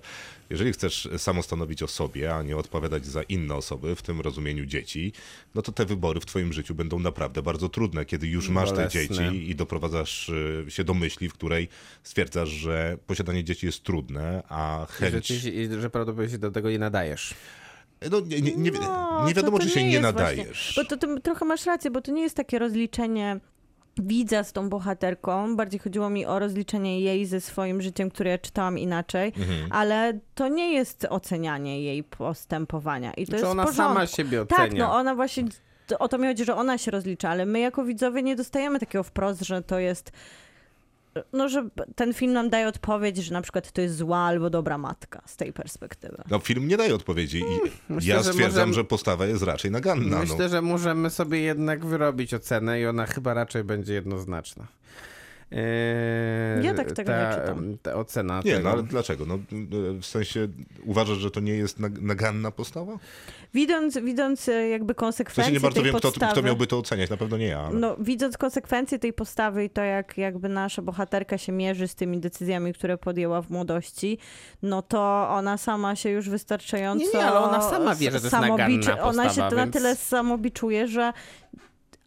jeżeli 0.50 0.74
chcesz 0.74 1.10
samo 1.18 1.44
stanowić 1.44 1.84
o 1.84 1.88
sobie, 1.88 2.36
a 2.36 2.44
nie 2.44 2.58
odpowiadać 2.58 3.06
za 3.06 3.24
inne 3.24 3.56
osoby, 3.56 3.96
w 3.96 4.02
tym 4.02 4.22
rozumieniu 4.22 4.66
dzieci, 4.66 5.14
no 5.56 5.62
to 5.62 5.72
te 5.72 5.86
wybory 5.86 6.20
w 6.20 6.26
twoim 6.26 6.54
życiu 6.54 6.76
będą 6.76 7.00
naprawdę 7.00 7.42
bardzo 7.42 7.70
trudne, 7.70 8.06
kiedy 8.06 8.28
już 8.28 8.50
masz 8.50 8.70
te 8.70 8.76
Bolesne. 8.76 9.02
dzieci 9.02 9.50
i 9.50 9.56
doprowadzasz 9.56 10.30
y, 10.30 10.66
się 10.70 10.84
do 10.84 10.94
myśli, 10.94 11.30
w 11.30 11.34
której 11.34 11.68
stwierdzasz, 12.04 12.50
że 12.50 12.98
posiadanie 13.08 13.44
dzieci 13.44 13.66
jest 13.66 13.84
trudne, 13.84 14.44
a 14.50 14.88
Że, 15.00 15.12
chęć... 15.12 15.26
ci, 15.28 15.42
się- 15.42 15.82
że 15.82 15.90
prawdopodobnie 15.90 16.32
się 16.32 16.38
do 16.38 16.52
tego 16.52 16.70
nie 16.70 16.80
nadajesz. 16.80 17.34
No, 18.12 18.20
nie, 18.20 18.42
nie, 18.42 18.56
nie, 18.56 18.72
No, 18.72 19.26
nie 19.28 19.34
wiadomo, 19.34 19.58
to, 19.58 19.64
to 19.64 19.70
czy 19.70 19.74
się 19.76 19.84
nie, 19.84 19.90
jest 19.92 20.02
nadajesz. 20.04 20.72
Właśnie, 20.76 20.84
bo 20.84 20.90
to, 20.98 21.08
to 21.16 21.20
trochę 21.22 21.46
masz 21.46 21.66
rację, 21.66 21.92
bo 21.92 22.02
to 22.02 22.12
nie 22.12 22.22
jest 22.22 22.36
takie 22.36 22.60
rozliczenie 22.60 23.40
widza 23.98 24.44
z 24.44 24.54
tą 24.54 24.70
bohaterką. 24.70 25.56
Bardziej 25.56 25.80
chodziło 25.80 26.10
mi 26.10 26.26
o 26.26 26.40
rozliczenie 26.40 27.02
jej 27.02 27.26
ze 27.26 27.42
swoim 27.42 27.82
życiem, 27.82 28.10
które 28.12 28.30
ja 28.30 28.38
czytałam 28.38 28.78
inaczej, 28.78 29.34
Mhm. 29.38 29.72
ale 29.72 30.20
to 30.36 30.48
nie 30.48 30.74
jest 30.74 31.08
ocenianie 31.10 31.82
jej 31.84 32.04
postępowania. 32.04 33.14
I 33.14 33.26
to 33.26 33.32
Czy 33.32 33.36
jest 33.38 33.48
ona 33.50 33.64
porządku. 33.64 33.94
sama 33.94 34.08
siebie 34.08 34.42
ocenia? 34.42 34.58
Tak, 34.62 34.74
no 34.74 34.94
ona 34.96 35.16
właśnie, 35.16 35.44
o 36.00 36.08
to 36.08 36.18
mi 36.18 36.28
chodzi, 36.28 36.46
że 36.46 36.56
ona 36.56 36.78
się 36.78 36.92
rozlicza, 36.92 37.30
ale 37.30 37.46
my 37.46 37.60
jako 37.60 37.84
widzowie 37.86 38.24
nie 38.24 38.36
dostajemy 38.36 38.80
takiego 38.80 39.04
wprost, 39.04 39.42
że 39.46 39.62
to 39.62 39.80
jest 39.80 40.12
no, 41.34 41.50
że 41.50 41.70
ten 41.96 42.14
film 42.14 42.34
nam 42.34 42.50
daje 42.50 42.68
odpowiedź, 42.68 43.18
że 43.18 43.34
na 43.34 43.42
przykład 43.42 43.72
to 43.72 43.82
jest 43.82 43.96
zła 43.96 44.18
albo 44.20 44.50
dobra 44.50 44.78
matka 44.78 45.22
z 45.26 45.36
tej 45.38 45.54
perspektywy. 45.54 46.24
No 46.32 46.40
film 46.40 46.68
nie 46.68 46.78
daje 46.78 46.96
odpowiedzi 46.96 47.40
i 47.40 47.70
myślę, 47.94 48.10
ja 48.14 48.24
że 48.24 48.24
stwierdzam, 48.34 48.60
możemy- 48.60 48.74
że 48.74 48.84
postawa 48.84 49.26
jest 49.26 49.44
raczej 49.44 49.72
naganna. 49.72 50.16
no. 50.16 50.22
Myślę, 50.22 50.50
że 50.50 50.62
możemy 50.62 51.10
sobie 51.10 51.40
jednak 51.40 51.86
wyrobić 51.86 52.34
ocenę 52.34 52.82
i 52.82 52.86
ona 52.86 53.06
chyba 53.06 53.34
raczej 53.34 53.64
będzie 53.64 53.94
jednoznaczna. 53.94 54.68
Eee, 55.52 56.66
Ja 56.66 56.74
tak 56.74 56.92
tego 56.92 57.12
ta, 57.12 57.30
nie 57.30 57.36
czytam. 57.42 57.78
Ta 57.82 57.96
ocena 57.96 58.42
Nie, 58.46 58.52
tego. 58.56 58.64
no 58.64 58.70
ale 58.70 58.84
dlaczego? 58.84 59.26
No, 59.26 59.40
w 60.02 60.06
sensie 60.06 60.48
uważasz, 60.86 61.18
że 61.18 61.32
to 61.32 61.40
nie 61.40 61.54
jest 61.54 61.80
nag- 61.80 62.02
naganna 62.02 62.52
postawa? 62.52 62.98
Widząc, 63.54 63.98
widząc 63.98 64.50
e, 64.50 64.70
jakby 64.70 64.94
W 64.94 64.98
konsekwencje 64.98 65.44
sensie 65.44 65.54
nie 65.54 65.60
bardzo 65.60 65.84
wiem, 65.84 65.96
kto, 65.96 66.12
kto 66.32 66.42
miałby 66.42 66.68
to 66.68 66.78
oceniać, 66.78 67.10
na 67.10 67.18
pewno 67.18 67.38
nie 67.38 67.48
ja. 67.48 67.60
Ale... 67.60 67.80
No, 67.80 67.96
widząc 68.00 68.38
konsekwencje 68.38 69.00
tej 69.00 69.14
postawy 69.14 69.66
i 69.66 69.70
to, 69.70 69.82
jak 69.84 70.18
jakby 70.18 70.50
nasza 70.50 70.82
bohaterka 70.82 71.38
się 71.38 71.52
mierzy 71.52 71.88
z 71.88 71.96
tymi 71.96 72.20
decyzjami, 72.20 72.74
które 72.74 72.98
podjęła 72.98 73.42
w 73.42 73.50
młodości, 73.50 74.18
no 74.64 74.82
to 74.82 75.30
ona 75.30 75.58
sama 75.58 75.96
się 75.96 76.10
już 76.10 76.30
wystarczająco... 76.30 77.06
Nie, 77.06 77.20
nie, 77.20 77.26
ale 77.26 77.40
ona 77.40 77.62
sama 77.62 77.96
wie, 77.96 78.12
że 78.12 78.20
to 78.20 78.26
jest 78.26 78.32
naganna 78.34 79.02
Ona 79.04 79.24
się 79.24 79.28
postawa, 79.30 79.56
na 79.56 79.64
więc- 79.64 79.74
tyle 79.74 79.96
samobiczuje, 79.96 80.88
że... 80.88 81.14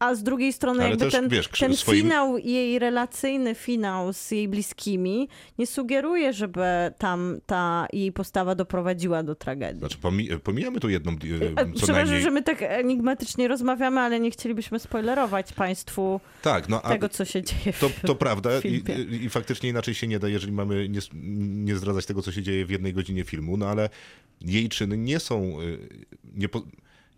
A 0.03 0.15
z 0.15 0.23
drugiej 0.23 0.53
strony 0.53 0.81
Ale 0.81 0.91
jakby 0.91 1.05
też, 1.05 1.13
ten, 1.13 1.29
wiesz, 1.29 1.49
ten 1.49 1.73
swoim- 1.77 2.03
finał, 2.03 2.39
jej 2.39 2.79
relacyjny 2.79 3.55
finał 3.55 4.13
z 4.13 4.31
jej 4.31 4.49
bliskimi 4.49 5.29
nie 5.59 5.67
sugeruje, 5.67 6.33
żeby 6.33 6.65
tam 6.99 7.39
ta 7.47 7.87
jej 7.93 8.13
postawa 8.13 8.55
doprowadziła 8.55 9.23
do 9.23 9.35
tragedii. 9.35 9.79
Znaczy, 9.79 9.99
pomi- 9.99 10.39
pomijamy 10.39 10.81
tu 10.81 10.89
jedną, 10.89 11.13
e, 11.13 11.15
E, 11.15 11.19
co 11.19 11.73
Przepraszam, 11.73 11.95
najmniej... 11.95 12.23
że 12.23 12.31
my 12.31 12.43
tak 12.43 12.63
enigmatycznie 12.63 13.49
rozmawiamy, 13.49 14.01
ale 14.01 14.21
nie 14.21 14.31
chcielibyśmy 14.31 14.79
spoilerować 14.79 15.53
Państwu 15.53 16.21
Tak, 16.43 16.69
no 16.69 16.81
tego, 16.81 17.09
co 17.09 17.25
się 17.25 17.43
dzieje 17.43 17.73
w 17.73 17.81
to, 17.81 17.91
to 18.07 18.15
prawda 18.15 18.51
i, 18.65 18.83
i 19.25 19.29
faktycznie 19.29 19.69
inaczej 19.69 19.95
się 19.95 20.07
nie 20.07 20.19
da, 20.19 20.29
jeżeli 20.29 20.53
mamy 20.53 20.89
nie, 20.89 21.01
nie 21.65 21.77
zdradzać 21.77 22.07
tego, 22.07 22.23
co 22.23 22.33
się 22.33 22.43
dzieje 22.43 22.67
w 22.67 22.71
jednej 22.71 22.95
godzinie 22.95 23.25
filmu, 23.25 23.57
no 23.57 23.67
ale 23.69 23.89
jej 24.41 24.69
czyny 24.69 24.97
nie 24.99 25.21
są... 25.21 25.57
Nie. 26.35 26.49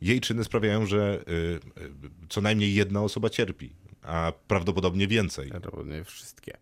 Jej 0.04 0.20
czyny 0.20 0.44
sprawiają, 0.44 0.86
że 0.86 1.24
y, 1.28 1.32
y, 1.32 1.60
co 2.28 2.40
najmniej 2.40 2.74
jedna 2.74 3.02
osoba 3.02 3.30
cierpi, 3.30 3.70
a 4.02 4.32
prawdopodobnie 4.48 5.06
więcej. 5.08 5.48
Prawdopodobnie 5.50 6.04
wszystkie. 6.04 6.56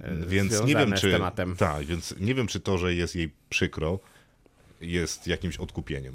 e, 0.00 0.16
Więc 0.26 0.64
nie 0.64 0.74
wiem, 0.74 0.96
z 0.96 1.00
czy. 1.00 1.10
tematem. 1.12 1.56
Tak, 1.56 1.84
więc 1.86 2.14
nie 2.20 2.34
wiem, 2.34 2.46
czy 2.46 2.60
to, 2.60 2.78
że 2.78 2.94
jest 2.94 3.16
jej 3.16 3.30
przykro, 3.48 3.98
jest 4.80 5.26
jakimś 5.26 5.56
odkupieniem. 5.56 6.14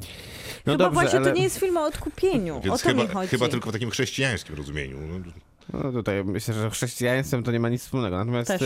No 0.65 0.73
chyba 0.73 0.77
dobrze, 0.77 0.93
właśnie 0.93 1.19
ale 1.19 1.27
to 1.29 1.35
nie 1.35 1.43
jest 1.43 1.59
film 1.59 1.77
o 1.77 1.85
odkupieniu. 1.85 2.61
Więc 2.61 2.85
o 2.85 2.87
to 2.87 2.93
mi 2.95 3.01
chyba, 3.01 3.13
chodzi. 3.13 3.29
chyba 3.29 3.47
tylko 3.47 3.69
w 3.69 3.73
takim 3.73 3.89
chrześcijańskim 3.89 4.55
rozumieniu. 4.55 4.97
No, 5.73 5.79
no 5.83 5.91
tutaj 5.91 6.23
myślę, 6.23 6.53
że 6.53 6.69
chrześcijaństwem 6.69 7.43
to 7.43 7.51
nie 7.51 7.59
ma 7.59 7.69
nic 7.69 7.81
wspólnego. 7.81 8.17
Natomiast 8.17 8.47
Też. 8.47 8.61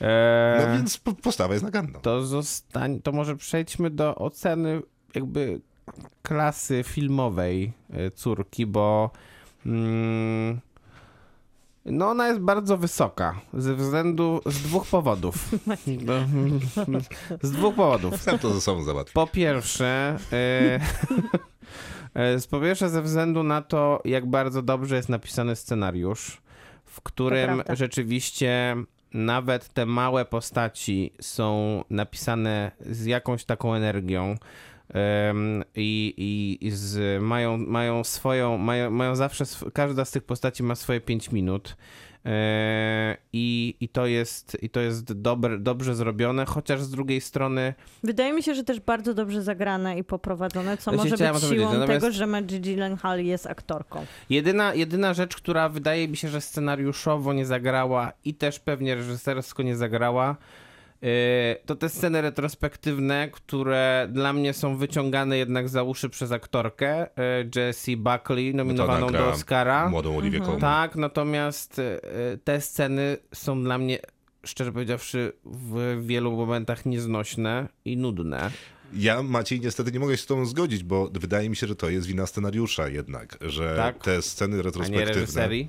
e, 0.00 0.66
No 0.66 0.72
więc 0.76 0.98
po- 0.98 1.12
postawa 1.14 1.54
jest 1.54 1.64
naganna. 1.64 1.98
to 1.98 2.26
zostań, 2.26 3.00
to 3.02 3.12
może 3.12 3.36
przejdźmy 3.36 3.90
do 3.90 4.14
oceny 4.14 4.82
jakby 5.14 5.60
klasy 6.22 6.82
filmowej 6.82 7.72
e, 7.92 8.10
córki, 8.10 8.66
bo 8.66 9.10
mm, 9.66 10.60
no 11.84 12.10
ona 12.10 12.28
jest 12.28 12.40
bardzo 12.40 12.76
wysoka 12.76 13.40
ze 13.54 13.74
względu 13.74 14.40
z 14.46 14.62
dwóch 14.62 14.86
powodów. 14.86 15.34
No, 16.88 16.98
z 17.42 17.50
dwóch 17.50 17.74
powodów. 17.74 18.22
Sam 18.22 18.38
to 18.38 18.54
ze 18.54 18.60
sobą 18.60 18.82
załatwię. 18.82 19.12
Po 19.14 19.26
pierwsze, 19.26 20.16
e, 22.14 22.38
z 22.40 22.46
po 22.46 22.60
pierwsze 22.60 22.90
ze 22.90 23.02
względu 23.02 23.42
na 23.42 23.62
to, 23.62 24.02
jak 24.04 24.26
bardzo 24.26 24.62
dobrze 24.62 24.96
jest 24.96 25.08
napisany 25.08 25.56
scenariusz, 25.56 26.42
w 26.84 27.00
którym 27.00 27.62
rzeczywiście 27.68 28.76
nawet 29.14 29.68
te 29.68 29.86
małe 29.86 30.24
postaci 30.24 31.12
są 31.20 31.84
napisane 31.90 32.72
z 32.80 33.04
jakąś 33.04 33.44
taką 33.44 33.74
energią. 33.74 34.34
I, 35.74 36.14
i, 36.16 36.66
i 36.66 36.70
z, 36.70 37.22
mają, 37.22 37.56
mają 37.58 38.04
swoją, 38.04 38.58
mają, 38.58 38.90
mają 38.90 39.16
zawsze, 39.16 39.44
każda 39.74 40.04
z 40.04 40.10
tych 40.10 40.24
postaci 40.24 40.62
ma 40.62 40.74
swoje 40.74 41.00
5 41.00 41.32
minut. 41.32 41.76
E, 42.26 43.16
I, 43.32 43.74
i 43.80 43.88
to 43.88 44.06
jest, 44.06 44.56
i 44.62 44.70
to 44.70 44.80
jest 44.80 45.12
dobre, 45.12 45.58
dobrze 45.58 45.94
zrobione, 45.94 46.46
chociaż 46.46 46.82
z 46.82 46.90
drugiej 46.90 47.20
strony 47.20 47.74
Wydaje 48.02 48.32
mi 48.32 48.42
się, 48.42 48.54
że 48.54 48.64
też 48.64 48.80
bardzo 48.80 49.14
dobrze 49.14 49.42
zagrane 49.42 49.98
i 49.98 50.04
poprowadzone, 50.04 50.76
co 50.76 50.90
Właśnie 50.92 51.10
może 51.10 51.32
być 51.32 51.42
siłą 51.42 51.50
powiedzieć, 51.50 51.68
tego, 51.68 51.78
natomiast- 51.78 52.16
że 52.16 52.26
Maggie 52.26 52.60
Gyllenhaal 52.60 53.24
jest 53.24 53.46
aktorką. 53.46 54.06
Jedyna, 54.30 54.74
jedyna 54.74 55.14
rzecz, 55.14 55.36
która 55.36 55.68
wydaje 55.68 56.08
mi 56.08 56.16
się, 56.16 56.28
że 56.28 56.40
scenariuszowo 56.40 57.32
nie 57.32 57.46
zagrała 57.46 58.12
i 58.24 58.34
też 58.34 58.58
pewnie 58.58 58.94
reżysersko 58.94 59.62
nie 59.62 59.76
zagrała, 59.76 60.36
to 61.66 61.76
te 61.76 61.88
sceny 61.88 62.20
retrospektywne, 62.20 63.28
które 63.32 64.08
dla 64.12 64.32
mnie 64.32 64.52
są 64.54 64.76
wyciągane 64.76 65.38
jednak 65.38 65.68
za 65.68 65.82
uszy 65.82 66.08
przez 66.08 66.32
aktorkę 66.32 67.06
yy, 67.16 67.50
Jessie 67.56 67.96
Buckley, 67.96 68.54
nominowaną 68.54 69.06
gra 69.06 69.18
do 69.18 69.28
Oscara. 69.30 69.88
Młodą 69.88 70.16
Oliwię 70.16 70.40
Colman. 70.40 70.60
Tak, 70.60 70.96
natomiast 70.96 71.78
yy, 71.78 72.38
te 72.44 72.60
sceny 72.60 73.16
są 73.34 73.62
dla 73.62 73.78
mnie, 73.78 73.98
szczerze 74.44 74.72
powiedziawszy, 74.72 75.32
w 75.44 76.02
wielu 76.06 76.32
momentach 76.36 76.86
nieznośne 76.86 77.68
i 77.84 77.96
nudne. 77.96 78.50
Ja, 78.94 79.22
Maciej, 79.22 79.60
niestety 79.60 79.92
nie 79.92 80.00
mogę 80.00 80.16
się 80.16 80.22
z 80.22 80.26
tobą 80.26 80.46
zgodzić, 80.46 80.84
bo 80.84 81.10
wydaje 81.12 81.50
mi 81.50 81.56
się, 81.56 81.66
że 81.66 81.76
to 81.76 81.90
jest 81.90 82.06
wina 82.06 82.26
scenariusza 82.26 82.88
jednak, 82.88 83.38
że 83.40 83.76
Tak? 83.76 84.04
te 84.04 84.22
sceny 84.22 84.54
A 84.54 84.56
nie 84.56 84.62
retrospektywne... 84.62 85.14
reżyserii. 85.14 85.68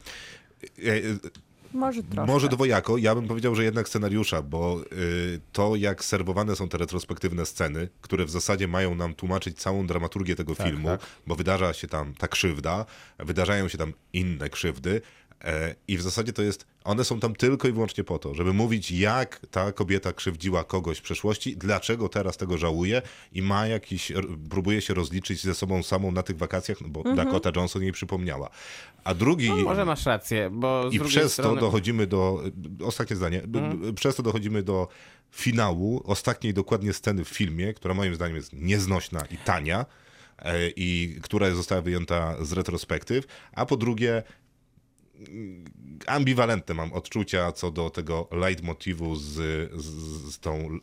Może 1.74 2.04
troszkę. 2.04 2.26
Może 2.26 2.50
dwojako, 2.50 2.98
ja 2.98 3.16
bym 3.16 3.28
powiedział, 3.28 3.56
że 3.56 3.64
jednak 3.64 3.90
scenariusza, 3.90 4.42
bo 4.42 4.82
y, 4.92 5.40
to 5.52 5.76
jak 5.76 6.06
serwowane 6.06 6.56
są 6.56 6.70
te 6.70 6.78
retrospektywne 6.78 7.46
sceny, 7.46 7.90
które 8.02 8.26
w 8.26 8.30
zasadzie 8.30 8.68
mają 8.68 8.96
nam 8.96 9.14
tłumaczyć 9.14 9.58
całą 9.60 9.88
dramaturgię 9.88 10.36
tego 10.36 10.56
filmu, 10.56 10.88
tak. 10.88 11.02
bo 11.28 11.36
wydarza 11.36 11.74
się 11.74 11.88
tam 11.88 12.14
ta 12.14 12.28
krzywda, 12.28 12.86
wydarzają 13.20 13.68
się 13.68 13.78
tam 13.78 13.94
inne 14.14 14.50
krzywdy 14.50 15.02
i 15.88 15.98
w 15.98 16.02
zasadzie 16.02 16.34
to 16.34 16.42
jest, 16.42 16.66
one 16.84 17.04
są 17.04 17.20
tam 17.20 17.36
tylko 17.36 17.68
i 17.68 17.72
wyłącznie 17.72 18.04
po 18.04 18.20
to, 18.20 18.36
żeby 18.36 18.54
mówić 18.54 18.92
jak 18.92 19.40
ta 19.52 19.72
kobieta 19.72 20.14
krzywdziła 20.14 20.64
kogoś 20.64 20.98
w 20.98 21.02
przeszłości, 21.02 21.58
dlaczego 21.58 22.10
teraz 22.10 22.38
tego 22.38 22.58
żałuje 22.58 23.02
i 23.34 23.42
ma 23.42 23.68
jakiś, 23.68 24.12
próbuje 24.50 24.82
się 24.82 24.94
rozliczyć 24.94 25.44
ze 25.44 25.56
sobą 25.56 25.84
samą 25.84 26.12
na 26.12 26.24
tych 26.24 26.38
wakacjach, 26.38 26.82
no 26.82 26.88
bo 26.90 27.16
Dakota 27.16 27.52
Johnson 27.56 27.82
jej 27.84 27.92
przypomniała. 27.92 28.50
A 29.04 29.14
drugi... 29.14 29.50
No, 29.50 29.56
może 29.56 29.86
masz 29.86 30.06
rację, 30.06 30.50
bo 30.54 30.90
I 30.92 31.00
przez 31.00 31.34
strony... 31.34 31.56
to 31.56 31.62
dochodzimy 31.62 32.08
do. 32.08 32.44
Ostatnie 32.84 33.16
zdanie. 33.16 33.42
B- 33.48 33.94
Przez 33.96 34.16
to 34.16 34.24
dochodzimy 34.24 34.64
do 34.64 34.88
finału, 35.32 36.02
ostatniej 36.06 36.54
dokładnie 36.54 36.94
sceny 36.94 37.26
w 37.26 37.30
filmie, 37.30 37.74
która 37.74 37.94
moim 37.94 38.16
zdaniem 38.16 38.36
jest 38.36 38.54
nieznośna 38.54 39.26
i 39.32 39.38
tania, 39.38 39.86
e, 40.40 40.70
i 40.70 41.20
która 41.24 41.52
została 41.52 41.82
wyjęta 41.82 42.46
z 42.46 42.52
retrospektyw. 42.54 43.26
A 43.52 43.66
po 43.66 43.78
drugie, 43.78 44.24
ambiwalentne 46.08 46.74
mam 46.76 46.94
odczucia 46.94 47.52
co 47.52 47.72
do 47.72 47.90
tego 47.90 48.28
leitmotivu 48.32 49.16
z, 49.16 49.24
z, 49.82 49.86
z 50.34 50.40
tą 50.40 50.54
e, 50.54 50.78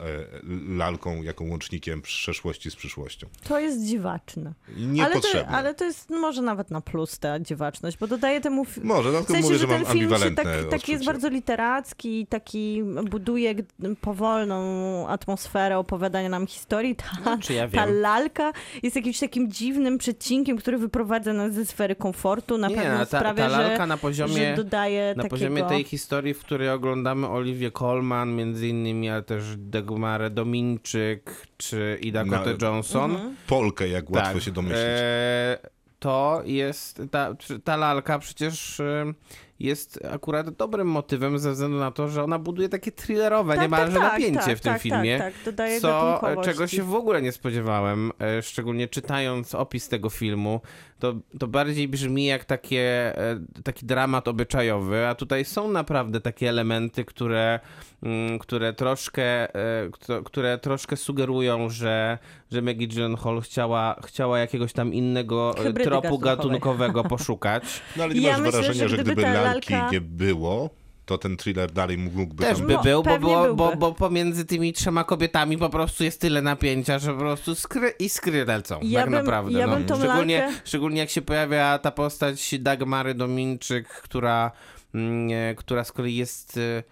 lalką 0.76 1.22
jako 1.22 1.44
łącznikiem 1.44 2.02
przeszłości 2.02 2.70
z 2.70 2.76
przyszłością. 2.76 3.26
To 3.44 3.58
jest 3.60 3.84
dziwaczne. 3.86 4.52
Ale 4.68 4.76
to, 4.76 4.82
Niepotrzebne. 4.92 5.48
ale 5.56 5.74
to 5.74 5.84
jest 5.84 6.10
może 6.10 6.42
nawet 6.42 6.70
na 6.70 6.80
plus 6.80 7.18
ta 7.18 7.40
dziwaczność, 7.40 7.96
bo 7.98 8.06
dodaje 8.06 8.40
temu... 8.40 8.66
Może, 8.82 9.12
no 9.12 9.20
W 9.22 9.26
sensie, 9.26 9.42
mówię, 9.42 9.54
że 9.54 9.60
że 9.60 9.66
mam 9.66 9.78
film 9.78 9.90
ambiwalentne 9.90 10.44
tak, 10.44 10.68
taki 10.70 10.92
jest 10.92 11.04
bardzo 11.04 11.28
literacki, 11.28 12.26
taki 12.26 12.82
buduje 13.10 13.54
powolną 14.00 15.08
atmosferę 15.08 15.78
opowiadania 15.78 16.28
nam 16.28 16.46
historii. 16.46 16.96
Ta, 16.96 17.04
No, 17.24 17.38
czy 17.38 17.54
ja 17.54 17.68
ta 17.68 17.84
lalka 17.86 18.52
jest 18.82 18.96
jakimś 18.96 19.18
takim 19.18 19.52
dziwnym 19.52 19.98
przecinkiem, 19.98 20.56
który 20.56 20.78
wyprowadza 20.78 21.32
nas 21.32 21.54
ze 21.54 21.66
sfery 21.66 21.96
komfortu. 21.96 22.58
Na 22.58 22.68
Nie, 22.68 22.76
pewno 22.76 22.98
ta- 22.98 23.06
ta 23.06 23.18
sprawia, 23.18 23.48
lalka 23.48 23.76
że, 23.76 23.86
na 23.86 23.96
poziomie- 23.96 24.23
że 24.28 24.54
dodaje 24.56 25.08
Na 25.08 25.22
takiego... 25.22 25.28
poziomie 25.28 25.64
tej 25.64 25.84
historii, 25.84 26.34
w 26.34 26.40
której 26.40 26.70
oglądamy 26.70 27.28
Oliwię 27.28 27.70
Colman 27.70 28.36
między 28.36 28.68
innymi, 28.68 29.10
ale 29.10 29.22
też 29.22 29.44
Dagmarę 29.56 30.30
Dominczyk 30.30 31.46
czy 31.56 31.98
i 32.00 32.12
Dakota 32.12 32.50
No, 32.60 32.66
Johnson. 32.66 33.10
Mhm. 33.10 33.36
Polkę, 33.46 33.88
jak 33.88 34.10
łatwo 34.10 34.40
się 34.40 34.50
domyślić. 34.50 34.80
E, 34.86 35.58
to 35.98 36.42
jest, 36.44 37.02
ta, 37.10 37.34
ta 37.64 37.76
lalka 37.76 38.18
przecież 38.18 38.80
e, 38.80 39.12
jest 39.60 39.98
akurat 40.12 40.50
dobrym 40.50 40.88
motywem 40.88 41.38
ze 41.38 41.52
względu 41.52 41.78
na 41.78 41.90
to, 41.90 42.08
że 42.08 42.24
ona 42.24 42.38
buduje 42.38 42.68
takie 42.68 42.92
thrillerowe 42.92 43.58
niemalże 43.58 43.98
napięcie 43.98 44.40
tak, 44.40 44.58
w 44.58 44.60
tym 44.60 44.72
tak, 44.72 44.82
filmie. 44.82 45.18
Tak, 45.18 45.34
tak, 45.34 45.44
dodaje 45.44 45.80
Co, 45.80 46.32
e, 46.32 46.44
czego 46.44 46.66
się 46.66 46.82
w 46.82 46.94
ogóle 46.94 47.22
nie 47.22 47.32
spodziewałem, 47.32 48.12
e, 48.20 48.42
szczególnie 48.42 48.88
czytając 48.88 49.54
opis 49.54 49.88
tego 49.88 50.10
filmu, 50.10 50.60
to, 51.04 51.38
to 51.38 51.46
bardziej 51.48 51.88
brzmi 51.88 52.24
jak 52.24 52.44
takie, 52.44 53.12
e, 53.18 53.40
taki 53.64 53.86
dramat 53.86 54.28
obyczajowy, 54.28 55.06
a 55.06 55.14
tutaj 55.14 55.44
są 55.44 55.68
naprawdę 55.72 56.20
takie 56.20 56.48
elementy, 56.48 57.04
które, 57.04 57.60
mm, 58.02 58.38
które 58.38 58.72
troszkę, 58.72 59.54
e, 59.54 59.90
które 60.24 60.58
troszkę 60.58 60.96
sugerują, 60.96 61.70
że, 61.70 62.18
że 62.52 62.62
Maggie 62.62 62.88
Gyllenhaal 62.88 63.40
chciała, 63.40 63.96
chciała 64.06 64.38
jakiegoś 64.38 64.72
tam 64.72 64.94
innego 64.94 65.54
e, 65.58 65.62
Hybrydy 65.62 65.84
tropu 65.84 66.18
gatunkowej. 66.18 66.36
gatunkowego 66.36 67.04
poszukać. 67.14 67.64
No 67.96 68.04
ale 68.04 68.14
nie 68.14 68.20
Ja 68.20 68.32
masz 68.32 68.40
myślę, 68.40 68.62
wrażenia, 68.62 68.88
że 68.88 68.88
że 68.88 69.02
gdyby 69.02 69.12
gdyby 69.22 69.34
lalki 69.34 69.74
lalka- 69.74 69.92
nie 69.92 70.00
było, 70.00 70.70
to 71.06 71.18
ten 71.18 71.36
thriller 71.36 71.70
dalej 71.72 71.98
mógłby 71.98 72.42
Też 72.42 72.58
tam 72.58 72.66
by 72.66 72.78
był, 72.82 73.02
bo, 73.02 73.18
było, 73.18 73.54
bo, 73.54 73.54
byłby. 73.66 73.76
bo 73.76 73.92
pomiędzy 73.92 74.44
tymi 74.44 74.72
trzema 74.72 75.04
kobietami 75.04 75.58
po 75.58 75.68
prostu 75.70 76.04
jest 76.04 76.20
tyle 76.20 76.42
napięcia, 76.42 76.98
że 76.98 77.12
po 77.12 77.18
prostu 77.18 77.54
skry, 77.54 77.90
iskry 77.98 78.44
lecą, 78.44 78.80
Ja 78.82 79.00
tak 79.00 79.10
bym- 79.10 79.18
naprawdę. 79.18 79.58
ja 79.58 79.66
no. 79.66 79.74
bym 79.76 79.84
tą 79.84 79.96
szczególnie, 79.98 80.38
lalkę- 80.48 80.60
szczególnie 80.64 81.00
jak 81.00 81.10
się 81.10 81.22
pojawia 81.22 81.78
ta 81.78 81.90
postać 81.90 82.54
Dagmary 82.58 83.14
Dominczyk, 83.14 83.88
która, 83.88 84.50
mm, 84.94 85.28
e, 85.50 85.54
która 85.54 85.84
z 85.84 85.92
kolei 85.92 86.16
jest 86.16 86.56
e, 86.56 86.82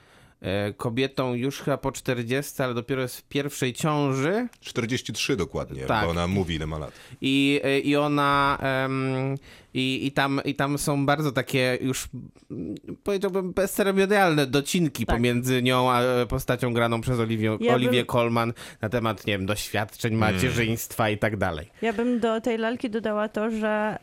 kobietą 0.77 1.35
już 1.35 1.59
chyba 1.61 1.77
po 1.79 1.93
40, 1.93 2.63
ale 2.63 2.75
dopiero 2.75 3.03
jest 3.03 3.17
w 3.19 3.23
pierwszej 3.23 3.73
ciąży 3.73 4.49
43 4.61 5.37
dokładnie, 5.37 5.83
Tak. 5.83 6.05
bo 6.05 6.11
ona 6.11 6.27
mówi 6.27 6.55
ile 6.55 6.67
ma 6.67 6.79
lat. 6.79 6.93
i, 7.21 7.61
e, 7.65 7.79
i 7.81 7.97
ona 7.97 8.59
em, 8.61 9.35
i, 9.75 10.07
i, 10.07 10.13
tam, 10.13 10.41
i 10.45 10.55
tam 10.55 10.79
są 10.79 11.07
bardzo 11.07 11.33
takie 11.33 11.79
już 11.81 12.09
powiedziałbym 13.05 13.53
bezceremonialne 13.53 14.47
docinki 14.47 15.07
Tak. 15.07 15.17
pomiędzy 15.17 15.63
nią 15.63 15.91
a 15.91 16.03
e, 16.03 16.27
postacią 16.27 16.73
graną 16.75 17.01
przez 17.01 17.19
Oliwię, 17.21 17.57
Ja 17.61 17.75
Oliwię 17.75 17.99
bym- 17.99 18.07
Colman 18.07 18.53
na 18.81 18.89
temat, 18.89 19.27
nie 19.27 19.33
wiem, 19.39 19.47
doświadczeń 19.47 20.15
macierzyństwa 20.15 21.11
i 21.11 21.19
tak 21.19 21.37
dalej. 21.37 21.71
Ja 21.83 21.93
bym 21.93 22.21
do 22.21 22.41
tej 22.41 22.59
lalki 22.59 22.91
dodała 22.91 23.29
to, 23.29 23.51
że 23.51 23.99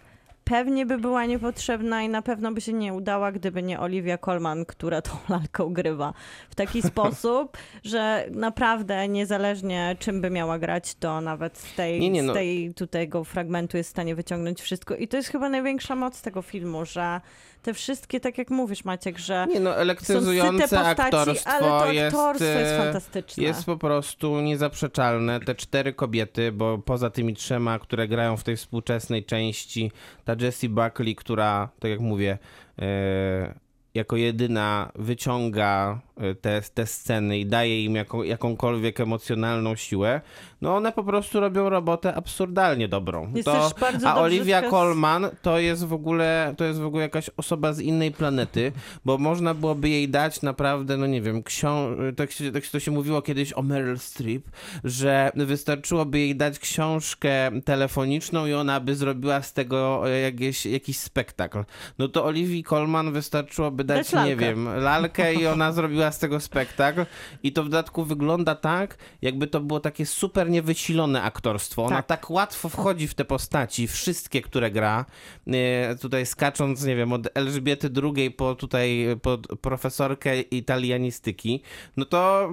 pewnie 0.50 0.86
by 0.86 0.98
była 0.98 1.26
niepotrzebna 1.26 2.04
i 2.04 2.10
na 2.10 2.22
pewno 2.22 2.52
by 2.52 2.62
się 2.62 2.74
nie 2.74 2.94
udała, 2.94 3.32
gdyby 3.32 3.64
nie 3.64 3.80
Olivia 3.80 4.18
Colman, 4.18 4.66
która 4.66 5.02
tą 5.02 5.12
lalkę 5.30 5.64
ugrywa 5.64 6.14
w 6.50 6.56
taki 6.56 6.82
sposób, 6.92 7.58
że 7.84 8.26
naprawdę 8.32 9.08
niezależnie 9.08 9.96
czym 10.00 10.22
by 10.22 10.30
miała 10.30 10.60
grać, 10.60 10.96
to 10.96 11.22
nawet 11.22 11.58
z 11.58 11.76
tej, 11.76 12.00
Nie, 12.00 12.10
nie, 12.10 12.24
no. 12.24 12.34
z 12.34 12.36
tej 12.36 12.74
tutaj 12.74 13.00
tego 13.02 13.24
fragmentu 13.24 13.78
jest 13.78 13.90
w 13.90 13.92
stanie 13.92 14.16
wyciągnąć 14.16 14.62
wszystko. 14.62 14.96
I 14.96 15.08
to 15.08 15.18
jest 15.18 15.30
chyba 15.30 15.50
największa 15.50 15.96
moc 15.96 16.22
tego 16.22 16.42
filmu, 16.42 16.86
że 16.86 17.22
te 17.62 17.74
wszystkie, 17.74 18.20
tak 18.20 18.38
jak 18.38 18.50
mówisz 18.50 18.86
Maciek, 18.86 19.18
że 19.18 19.48
Nie 19.50 19.60
no, 19.60 19.72
są 19.72 19.78
elektryzujące 19.78 20.62
postaci, 20.62 21.02
aktorstwo, 21.02 21.50
ale 21.50 21.86
to 21.86 21.92
jest, 21.92 22.16
aktorstwo 22.16 22.60
jest 22.60 22.72
e, 22.72 22.78
fantastyczne. 22.78 23.44
jest 23.44 23.66
po 23.66 23.78
prostu 23.78 24.42
niezaprzeczalne. 24.42 25.40
Te 25.40 25.56
cztery 25.56 25.94
kobiety, 25.94 26.52
bo 26.52 26.78
poza 26.78 27.10
tymi 27.10 27.34
trzema, 27.34 27.80
które 27.80 28.08
grają 28.08 28.38
w 28.38 28.44
tej 28.44 28.58
współczesnej 28.58 29.26
części, 29.26 29.92
ta 30.26 30.36
Jessie 30.42 30.70
Buckley, 30.70 31.16
która, 31.16 31.70
tak 31.80 31.92
jak 31.92 32.00
mówię, 32.00 32.38
e, 32.80 33.60
jako 33.94 34.16
jedyna 34.16 34.92
wyciąga 34.96 36.02
te, 36.42 36.62
te 36.74 36.86
sceny 36.86 37.40
i 37.40 37.46
daje 37.46 37.84
im 37.84 37.96
jaką, 37.96 38.24
jakąkolwiek 38.24 39.00
emocjonalną 39.00 39.76
siłę, 39.76 40.22
no 40.62 40.76
one 40.76 40.92
po 40.92 41.04
prostu 41.04 41.40
robią 41.40 41.70
robotę 41.70 42.16
absurdalnie 42.16 42.88
dobrą. 42.88 43.34
To, 43.46 43.70
a 44.06 44.22
Olivia 44.22 44.62
skaz- 44.62 44.70
Colman 44.70 45.30
to 45.42 45.60
jest 45.60 45.86
w 45.86 45.94
ogóle 45.94 46.54
to 46.58 46.66
jest 46.66 46.80
w 46.80 46.86
ogóle 46.86 47.04
jakaś 47.04 47.30
osoba 47.38 47.74
z 47.74 47.80
innej 47.80 48.12
planety, 48.12 48.72
bo 49.06 49.18
można 49.18 49.54
byłoby 49.54 49.90
jej 49.90 50.10
dać 50.10 50.42
naprawdę, 50.42 50.98
no 50.98 51.08
nie 51.08 51.22
wiem, 51.22 51.44
książ... 51.44 51.98
tak, 52.18 52.32
się, 52.32 52.52
tak 52.52 52.66
się 52.66 52.72
to 52.72 52.80
się 52.80 52.92
mówiło 52.92 53.22
kiedyś 53.22 53.54
o 53.54 53.62
Meryl 53.62 54.00
Streep, 54.00 54.44
że 54.84 55.32
wystarczyłoby 55.36 56.20
jej 56.20 56.36
dać 56.36 56.60
książkę 56.60 57.52
telefoniczną 57.66 58.46
i 58.46 58.54
ona 58.54 58.80
by 58.80 58.96
zrobiła 58.96 59.42
z 59.42 59.54
tego 59.54 60.08
jakieś, 60.08 60.66
jakiś 60.66 60.98
spektakl. 60.98 61.64
No 62.00 62.08
to 62.08 62.26
Olivii 62.26 62.64
Colman 62.64 63.14
wystarczyłoby 63.14 63.84
dać, 63.84 64.12
Dać 64.12 64.26
nie 64.26 64.36
wiem, 64.36 64.70
lalkę 64.78 65.34
i 65.34 65.48
ona 65.48 65.72
zrobiła 65.72 66.09
z 66.12 66.20
tego 66.20 66.40
spektakl 66.40 67.06
i 67.44 67.54
to 67.54 67.64
w 67.64 67.70
dodatku 67.70 68.04
wygląda 68.06 68.56
tak, 68.56 68.98
jakby 69.22 69.48
to 69.48 69.60
było 69.62 69.80
takie 69.80 70.06
super 70.06 70.50
niewysilone 70.50 71.22
aktorstwo. 71.24 71.86
Ona 71.86 71.96
Tak. 71.96 72.06
tak 72.06 72.30
łatwo 72.30 72.70
wchodzi 72.70 73.08
w 73.08 73.14
te 73.14 73.26
postaci, 73.26 73.88
wszystkie, 73.88 74.42
które 74.42 74.72
gra. 74.72 75.06
E, 75.48 75.96
Tutaj 75.96 76.26
skacząc, 76.26 76.84
nie 76.86 76.96
wiem, 76.96 77.14
od 77.14 77.28
Elżbiety 77.34 77.90
II 78.04 78.32
po 78.32 78.56
tutaj 78.56 79.06
po 79.22 79.38
profesorkę 79.38 80.42
italianistyki, 80.42 81.62
no 81.98 82.06
to 82.06 82.50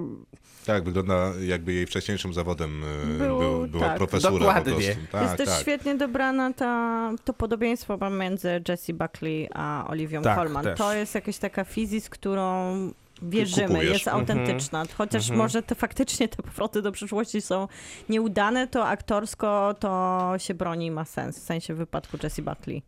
Tak, 0.65 0.83
wygląda 0.83 1.31
jakby 1.41 1.73
jej 1.73 1.85
wcześniejszym 1.85 2.33
zawodem 2.33 2.83
e, 2.83 3.17
Był- 3.17 3.39
był, 3.39 3.67
była 3.67 3.87
tak. 3.87 3.97
profesura 3.97 4.39
Dokładnie. 4.39 4.73
po 4.73 4.79
prostu. 4.79 5.01
Tak, 5.11 5.21
jest 5.23 5.37
też 5.37 5.47
tak. 5.49 5.61
świetnie 5.61 5.95
dobrana 5.95 6.53
ta, 6.53 7.11
to 7.25 7.33
podobieństwo 7.33 7.97
pomiędzy 7.97 8.63
Jessie 8.69 8.93
Buckley 8.93 9.49
a 9.53 9.85
Olivią 9.87 10.21
Tak, 10.21 10.37
Colman. 10.37 10.63
też. 10.63 10.77
To 10.77 10.93
jest 10.93 11.15
jakaś 11.15 11.37
taka 11.37 11.63
fizji, 11.63 12.01
z 12.01 12.09
którą 12.09 12.91
wierzymy, 13.21 13.67
kupujesz. 13.67 13.93
jest 13.93 14.07
autentyczna. 14.07 14.83
Chociaż 14.97 15.29
może 15.29 15.63
te 15.63 15.75
faktycznie 15.75 16.27
te 16.27 16.43
powroty 16.43 16.81
do 16.81 16.91
przyszłości 16.91 17.41
są 17.41 17.67
nieudane, 18.09 18.67
to 18.67 18.87
aktorsko 18.87 19.75
to 19.79 20.33
się 20.37 20.53
broni 20.53 20.85
i 20.85 20.91
ma 20.91 21.05
sens. 21.05 21.39
W 21.39 21.43
sensie 21.43 21.73
w 21.73 21.77
wypadku 21.77 22.17
Jessie 22.23 22.41
Buckley. 22.41 22.81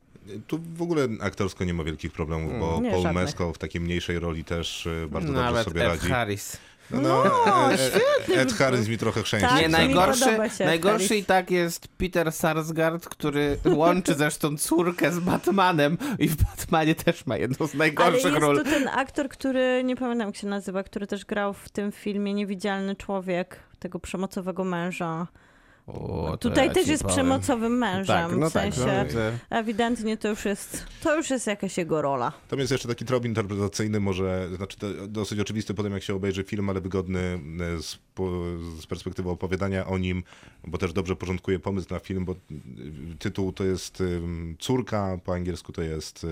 Tu 0.47 0.59
w 0.75 0.81
ogóle 0.81 1.07
aktorsko 1.21 1.63
nie 1.63 1.73
ma 1.73 1.83
wielkich 1.83 2.11
problemów, 2.11 2.59
bo 2.59 2.81
Nie, 2.81 2.91
Paul 2.91 3.03
żadnych. 3.03 3.23
Mescal 3.23 3.53
w 3.53 3.57
takiej 3.57 3.81
mniejszej 3.81 4.19
roli 4.19 4.43
też 4.43 4.87
e, 4.87 5.07
bardzo 5.07 5.27
dobrze 5.27 5.43
nawet 5.43 5.65
sobie 5.65 5.81
Ed 5.81 5.87
radzi. 5.87 6.07
Harris. 6.07 6.57
No, 6.91 7.01
no, 7.01 7.71
e, 7.71 7.77
e, 8.35 8.41
Ed 8.41 8.53
Harris 8.53 8.87
mi 8.87 8.97
trochę 8.97 9.23
chrzęści. 9.23 9.49
Tak, 9.49 9.61
Nie, 9.61 9.69
najgorszy, 9.69 10.37
najgorszy 10.59 11.15
i 11.17 11.25
tak 11.25 11.51
jest 11.51 11.87
Peter 11.87 12.31
Sarsgaard, 12.31 13.09
który 13.09 13.57
łączy 13.65 14.13
zresztą 14.13 14.57
córkę 14.57 15.11
z 15.11 15.19
Batmanem 15.19 15.97
i 16.19 16.27
w 16.27 16.35
Batmanie 16.43 16.95
też 16.95 17.25
ma 17.25 17.37
jedną 17.37 17.67
z 17.67 17.71
Ale 17.71 17.77
najgorszych 17.77 18.23
jest 18.23 18.37
ról. 18.37 18.57
tu 18.57 18.63
ten 18.63 18.87
aktor, 18.87 19.29
który, 19.29 19.83
nie 19.83 19.95
pamiętam 19.95 20.27
jak 20.27 20.35
się 20.35 20.47
nazywa, 20.47 20.83
który 20.83 21.07
też 21.07 21.25
grał 21.25 21.53
w 21.53 21.69
tym 21.69 21.91
filmie 21.91 22.33
Niewidzialny 22.33 22.95
Człowiek, 22.95 23.59
tego 23.79 23.99
przemocowego 23.99 24.63
męża. 24.63 25.27
O, 25.93 26.37
Tutaj 26.39 26.67
ja 26.67 26.73
też 26.73 26.87
jest 26.87 27.03
powiem. 27.03 27.15
przemocowym 27.15 27.77
mężem, 27.77 28.29
Tak, 28.29 28.37
no 28.37 28.49
w 28.49 28.53
tak. 28.53 28.73
sensie 28.73 28.97
no, 28.97 29.05
widzę. 29.05 29.37
ewidentnie 29.49 30.17
to 30.17 30.27
już 30.27 30.45
jest, 30.45 30.85
to 31.03 31.15
już 31.17 31.29
jest 31.29 31.47
jakaś 31.47 31.77
jego 31.77 32.01
rola. 32.01 32.31
Tam 32.47 32.59
jest 32.59 32.71
jeszcze 32.71 32.87
taki 32.87 33.05
trop 33.05 33.25
interpretacyjny, 33.25 33.99
może, 33.99 34.49
znaczy 34.55 34.77
to 34.77 34.87
dosyć 35.07 35.39
oczywisty 35.39 35.73
potem 35.73 35.93
jak 35.93 36.03
się 36.03 36.15
obejrzy 36.15 36.43
film, 36.43 36.69
ale 36.69 36.81
wygodny 36.81 37.19
e, 37.19 37.81
z, 37.81 37.97
z 38.81 38.85
perspektywy 38.87 39.29
opowiadania 39.29 39.85
o 39.87 39.97
nim, 39.97 40.23
bo 40.67 40.77
też 40.77 40.93
dobrze 40.93 41.15
porządkuje 41.15 41.59
pomysł 41.59 41.87
na 41.93 41.99
film, 41.99 42.25
bo 42.25 42.31
e, 42.31 42.35
tytuł 43.19 43.51
to 43.53 43.63
jest 43.63 44.01
em, 44.01 44.55
Córka, 44.59 45.17
po 45.25 45.33
angielsku 45.33 45.71
to 45.71 45.81
jest 45.81 46.23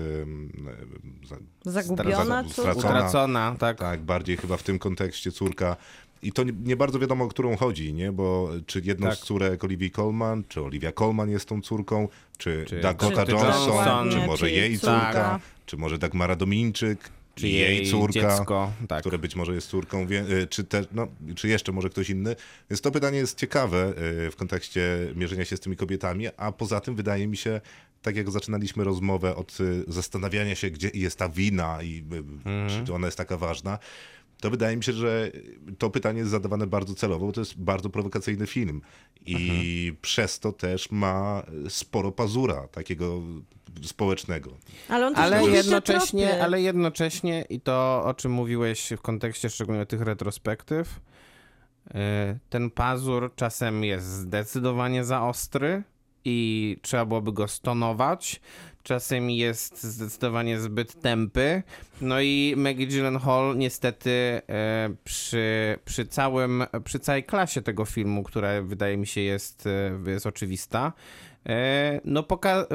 e, 1.24 1.26
za- 1.28 1.36
Zagubiona 1.82 2.44
stracona. 2.48 2.72
Utracona, 2.88 3.56
tak. 3.58 3.78
Tak, 3.78 4.00
bardziej 4.00 4.36
chyba 4.36 4.56
w 4.56 4.62
tym 4.62 4.78
kontekście 4.78 5.32
córka. 5.32 5.76
I 6.22 6.32
to 6.32 6.42
nie, 6.44 6.52
nie 6.64 6.76
bardzo 6.76 6.98
wiadomo, 6.98 7.24
o 7.24 7.28
którą 7.28 7.56
chodzi, 7.56 7.94
nie? 7.94 8.12
Bo 8.12 8.50
czy 8.66 8.82
jedną 8.84 9.06
Tak. 9.08 9.18
z 9.18 9.20
córek 9.20 9.64
Olivia 9.64 9.90
Colman, 9.90 10.44
czy 10.48 10.62
Olivia 10.62 10.92
Colman 10.92 11.30
jest 11.30 11.48
tą 11.48 11.60
córką, 11.62 12.08
czy, 12.38 12.64
Czy- 12.68 12.80
Dakota 12.80 13.26
czy 13.26 13.32
Johnson, 13.32 13.68
Johnson, 13.74 14.10
czy 14.10 14.26
może 14.26 14.46
czy 14.46 14.52
jej 14.52 14.78
córka. 14.78 15.00
córka, 15.04 15.40
czy 15.66 15.76
może 15.76 15.98
Dagmara 15.98 16.36
Domińczyk, 16.36 17.10
Czy 17.34 17.48
jej 17.48 17.86
córka, 17.86 18.12
dziecko, 18.12 18.72
tak. 18.88 19.00
które 19.00 19.18
być 19.18 19.36
może 19.36 19.54
jest 19.54 19.68
córką, 19.68 20.06
wie, 20.06 20.20
y, 20.30 20.46
czy, 20.46 20.64
te, 20.64 20.84
no, 20.92 21.08
czy 21.34 21.48
jeszcze 21.48 21.72
może 21.72 21.90
ktoś 21.90 22.10
inny. 22.10 22.36
Więc 22.70 22.80
to 22.80 22.90
pytanie 22.90 23.18
jest 23.18 23.38
ciekawe 23.38 23.92
y, 24.26 24.30
w 24.30 24.36
kontekście 24.36 24.82
mierzenia 25.14 25.44
się 25.44 25.56
z 25.56 25.60
tymi 25.60 25.76
kobietami, 25.76 26.26
a 26.36 26.52
poza 26.52 26.80
tym 26.80 26.96
wydaje 26.96 27.26
mi 27.26 27.36
się, 27.36 27.60
tak 28.02 28.16
jak 28.16 28.30
zaczynaliśmy 28.30 28.84
rozmowę 28.84 29.36
od 29.36 29.60
y, 29.60 29.84
zastanawiania 29.88 30.54
się, 30.54 30.70
gdzie 30.70 30.90
jest 30.94 31.18
ta 31.18 31.28
wina 31.28 31.82
i 31.82 32.04
y, 32.12 32.16
Mhm. 32.48 32.86
czy 32.86 32.94
ona 32.94 33.06
jest 33.06 33.16
taka 33.18 33.36
ważna, 33.36 33.78
to 34.40 34.50
wydaje 34.50 34.76
mi 34.76 34.84
się, 34.84 34.92
że 34.92 35.30
to 35.78 35.90
pytanie 35.90 36.18
jest 36.18 36.30
zadawane 36.30 36.66
bardzo 36.66 36.94
celowo, 36.94 37.26
bo 37.26 37.32
to 37.32 37.40
jest 37.40 37.58
bardzo 37.60 37.90
prowokacyjny 37.90 38.46
film 38.46 38.80
i 39.26 39.34
Mhm. 39.34 39.96
przez 40.02 40.40
to 40.40 40.52
też 40.52 40.90
ma 40.90 41.42
sporo 41.68 42.12
pazura 42.12 42.68
takiego 42.68 43.20
społecznego. 43.82 44.50
Ale 44.88 45.06
on 45.06 45.14
też 45.14 45.24
Ale 45.24 45.42
jednocześnie, 45.50 46.26
tropy. 46.26 46.42
ale 46.42 46.62
jednocześnie 46.62 47.44
i 47.50 47.60
to, 47.60 48.02
o 48.04 48.14
czym 48.14 48.32
mówiłeś 48.32 48.92
w 48.96 49.00
kontekście 49.00 49.50
szczególnie 49.50 49.86
tych 49.86 50.00
retrospektyw, 50.00 51.00
y, 51.86 51.92
ten 52.50 52.70
pazur 52.70 53.32
czasem 53.36 53.84
jest 53.84 54.06
zdecydowanie 54.06 55.04
za 55.04 55.22
ostry 55.22 55.82
i 56.24 56.76
trzeba 56.82 57.04
byłoby 57.04 57.32
go 57.32 57.48
stonować. 57.48 58.40
Czasem 58.88 59.30
jest 59.30 59.82
zdecydowanie 59.82 60.60
zbyt 60.60 61.00
tępy. 61.00 61.62
No 62.00 62.20
i 62.20 62.54
Maggie 62.56 62.86
Gyllenhaal 62.86 63.56
niestety 63.56 64.10
e, 64.48 64.90
przy, 65.04 65.78
przy, 65.84 66.06
całym, 66.06 66.64
przy 66.84 66.98
całej 66.98 67.24
klasie 67.24 67.62
tego 67.62 67.84
filmu, 67.84 68.22
która 68.22 68.62
wydaje 68.62 68.96
mi 68.96 69.06
się 69.06 69.20
jest, 69.20 69.68
e, 70.06 70.10
jest 70.10 70.26
oczywista, 70.26 70.92
e, 71.48 72.00
no 72.04 72.24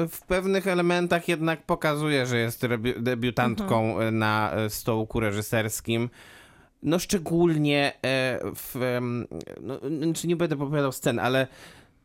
w 0.08 0.20
pewnych 0.26 0.66
elementach 0.66 1.28
jednak 1.28 1.62
pokazuje, 1.62 2.26
że 2.26 2.38
jest 2.38 2.66
debiutantką 2.98 4.00
e, 4.00 4.10
na 4.10 4.52
stołku 4.68 5.20
reżyserskim. 5.20 6.10
No 6.82 6.98
szczególnie 6.98 7.92
w, 8.56 8.98
no, 9.60 9.78
czy 10.14 10.26
nie 10.26 10.36
będę 10.36 10.54
opowiadał 10.54 10.92
scen, 10.92 11.18
ale 11.18 11.46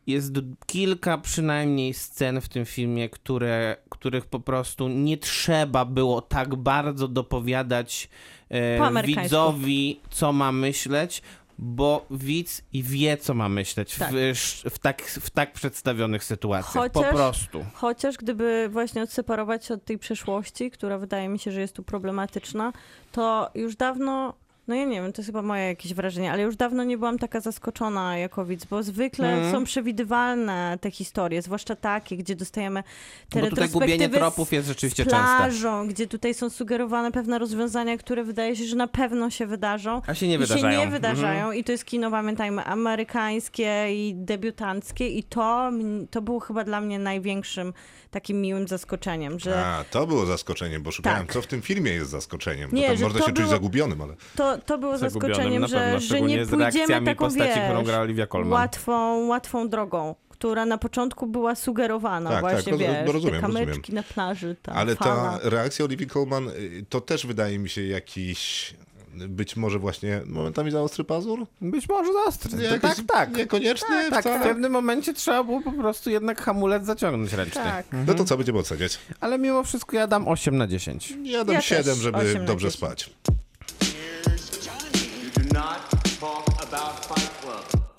jest 0.09 0.33
kilka 0.65 1.17
przynajmniej 1.17 1.93
scen 1.93 2.41
w 2.41 2.49
tym 2.49 2.65
filmie, 2.65 3.09
które, 3.09 3.77
których 3.89 4.25
po 4.25 4.39
prostu 4.39 4.87
nie 4.87 5.17
trzeba 5.17 5.85
było 5.85 6.21
tak 6.21 6.55
bardzo 6.55 7.07
dopowiadać 7.07 8.09
Po 8.49 8.55
e, 8.99 9.03
widzowi, 9.03 9.99
co 10.09 10.33
ma 10.33 10.51
myśleć, 10.51 11.21
bo 11.61 12.05
widz 12.11 12.61
i 12.73 12.83
wie, 12.83 13.17
co 13.17 13.33
ma 13.33 13.49
myśleć 13.49 13.95
Tak. 13.95 14.11
w, 14.13 14.35
w, 14.69 14.79
tak, 14.79 15.01
w 15.01 15.29
tak 15.29 15.53
przedstawionych 15.53 16.23
sytuacjach. 16.23 16.91
po 16.91 16.99
Chociaż- 16.99 17.15
prostu. 17.15 17.65
Chociaż 17.73 18.17
gdyby 18.17 18.69
właśnie 18.71 19.03
odseparować 19.03 19.65
się 19.65 19.73
od 19.73 19.85
tej 19.85 19.97
przeszłości, 19.97 20.71
która 20.71 20.97
wydaje 20.97 21.29
mi 21.29 21.39
się, 21.39 21.51
że 21.51 21.61
jest 21.61 21.73
tu 21.75 21.83
problematyczna, 21.83 22.73
to 23.11 23.51
już 23.55 23.75
dawno, 23.75 24.33
no 24.69 24.75
ja 24.75 24.85
nie 24.85 25.01
wiem, 25.01 25.13
to 25.13 25.21
jest 25.21 25.27
chyba 25.27 25.41
moje 25.41 25.63
jakieś 25.63 25.93
wrażenie, 25.93 26.31
ale 26.31 26.43
już 26.43 26.55
dawno 26.55 26.83
nie 26.83 26.97
byłam 26.97 27.17
taka 27.19 27.39
zaskoczona 27.39 28.17
jako 28.17 28.45
widz, 28.45 28.65
bo 28.65 28.83
zwykle 28.83 29.33
Mhm. 29.33 29.51
są 29.51 29.63
przewidywalne 29.63 30.77
te 30.81 30.91
historie, 30.91 31.41
zwłaszcza 31.41 31.75
takie, 31.75 32.17
gdzie 32.17 32.35
dostajemy 32.35 32.83
te 33.29 33.41
Bo 33.41 33.47
tutaj 33.49 33.69
gubienie 33.69 34.09
tropów 34.09 34.53
jest 34.53 34.67
rzeczywiście 34.67 35.03
z 35.03 35.07
częste. 35.07 35.37
plażą, 35.37 35.87
gdzie 35.87 36.07
tutaj 36.07 36.33
są 36.33 36.49
sugerowane 36.49 37.11
pewne 37.11 37.39
rozwiązania, 37.39 37.97
które 37.97 38.23
wydaje 38.23 38.55
się, 38.55 38.63
że 38.65 38.75
na 38.75 38.87
pewno 38.87 39.29
się 39.29 39.47
wydarzą. 39.47 40.01
A 40.07 40.13
się 40.13 40.27
nie 40.27 40.35
I 40.35 40.37
wydarzają. 40.37 40.61
się 40.61 40.77
nie 40.77 40.83
Mhm. 40.83 40.91
wydarzają 41.01 41.51
i 41.51 41.63
to 41.63 41.71
jest 41.71 41.85
kino, 41.85 42.11
pamiętajmy, 42.11 42.63
amerykańskie 42.63 43.85
i 43.91 44.15
debiutanckie 44.15 45.07
i 45.09 45.23
to, 45.23 45.71
to 46.11 46.21
było 46.21 46.39
chyba 46.39 46.63
dla 46.63 46.81
mnie 46.81 46.99
największym 46.99 47.73
takim 48.11 48.41
miłym 48.41 48.67
zaskoczeniem, 48.67 49.39
że 49.39 49.65
A, 49.65 49.83
to 49.91 50.07
było 50.07 50.25
zaskoczeniem, 50.25 50.83
bo 50.83 50.91
szukałem, 50.91 51.19
Tak. 51.25 51.33
co 51.33 51.41
w 51.41 51.47
tym 51.47 51.61
filmie 51.61 51.91
jest 51.91 52.09
zaskoczeniem. 52.11 52.69
Nie, 52.73 52.87
bo 52.87 52.93
tam 52.93 53.03
można 53.03 53.19
się 53.19 53.25
czuć 53.25 53.35
było- 53.35 53.49
zagubionym, 53.49 54.01
ale 54.01 54.13
to, 54.35 54.57
to 54.65 54.77
było 54.77 54.97
zaskoczeniem, 54.97 55.61
na 55.61 55.67
pewno, 55.67 55.99
że, 55.99 56.07
że 56.07 56.21
nie 56.21 56.45
pójdziemy 56.45 57.05
taką, 57.05 57.25
postaci, 57.25 57.59
wiesz, 58.13 58.29
łatwą, 58.45 59.27
łatwą 59.27 59.69
drogą, 59.69 60.15
która 60.29 60.65
na 60.65 60.77
początku 60.77 61.27
była 61.27 61.55
sugerowana 61.55 62.29
Tak, 62.29 62.41
tak, 62.41 62.53
właśnie, 62.53 62.71
roz- 62.71 62.81
wiesz, 62.81 63.13
rozumiem, 63.13 63.35
te 63.35 63.41
kamyczki 63.41 63.67
rozumiem. 63.67 63.95
na 63.95 64.03
plaży, 64.03 64.55
ta 64.61 64.73
Ale 64.73 64.95
fala. 64.95 65.39
ta 65.39 65.49
reakcja 65.49 65.85
Olivia 65.85 66.07
Colman 66.07 66.47
y, 66.49 66.85
to 66.89 67.01
też 67.01 67.25
wydaje 67.25 67.59
mi 67.59 67.69
się 67.69 67.83
jakiś 67.83 68.73
być 69.27 69.55
może 69.55 69.79
właśnie 69.79 70.21
momentami 70.25 70.71
za 70.71 70.81
ostry 70.81 71.03
pazur? 71.03 71.45
Być 71.61 71.89
może 71.89 72.11
To 72.49 72.61
jakoś 72.61 72.95
tak, 72.95 73.05
tak. 73.07 73.35
Niekoniecznie 73.37 73.87
Tak, 74.09 74.23
tak, 74.23 74.39
w 74.41 74.43
pewnym 74.43 74.71
momencie 74.71 75.13
trzeba 75.13 75.43
było 75.43 75.61
po 75.61 75.71
prostu 75.71 76.09
jednak 76.09 76.41
hamulec 76.41 76.85
zaciągnąć 76.85 77.33
ręcznie. 77.33 77.61
Tak. 77.61 77.85
No 78.07 78.13
to 78.13 78.25
co 78.25 78.37
będziemy 78.37 78.59
oceniać? 78.59 78.99
Ale 79.19 79.37
mimo 79.37 79.63
wszystko 79.63 79.95
ja 79.97 80.07
dam 80.07 80.27
8 80.27 80.57
na 80.57 80.67
10. 80.67 81.13
Ja 81.23 81.45
dam 81.45 81.55
Ja 81.55 81.61
7, 81.61 81.83
też 81.83 81.97
żeby 81.97 82.17
8 82.17 82.37
na 82.41 82.45
dobrze 82.47 82.67
10. 82.67 82.73
spać. 82.73 83.09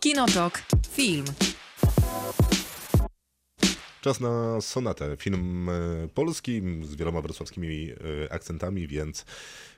Kinotok. 0.01 0.63
Film. 0.91 1.25
Czas 4.01 4.21
na 4.21 4.61
sonatę. 4.61 5.17
Film 5.17 5.69
e, 5.69 5.73
polski 6.15 6.63
z 6.83 6.95
wieloma 6.95 7.21
wrocławskimi 7.21 7.91
e, 8.27 8.33
akcentami, 8.33 8.87
więc 8.89 9.25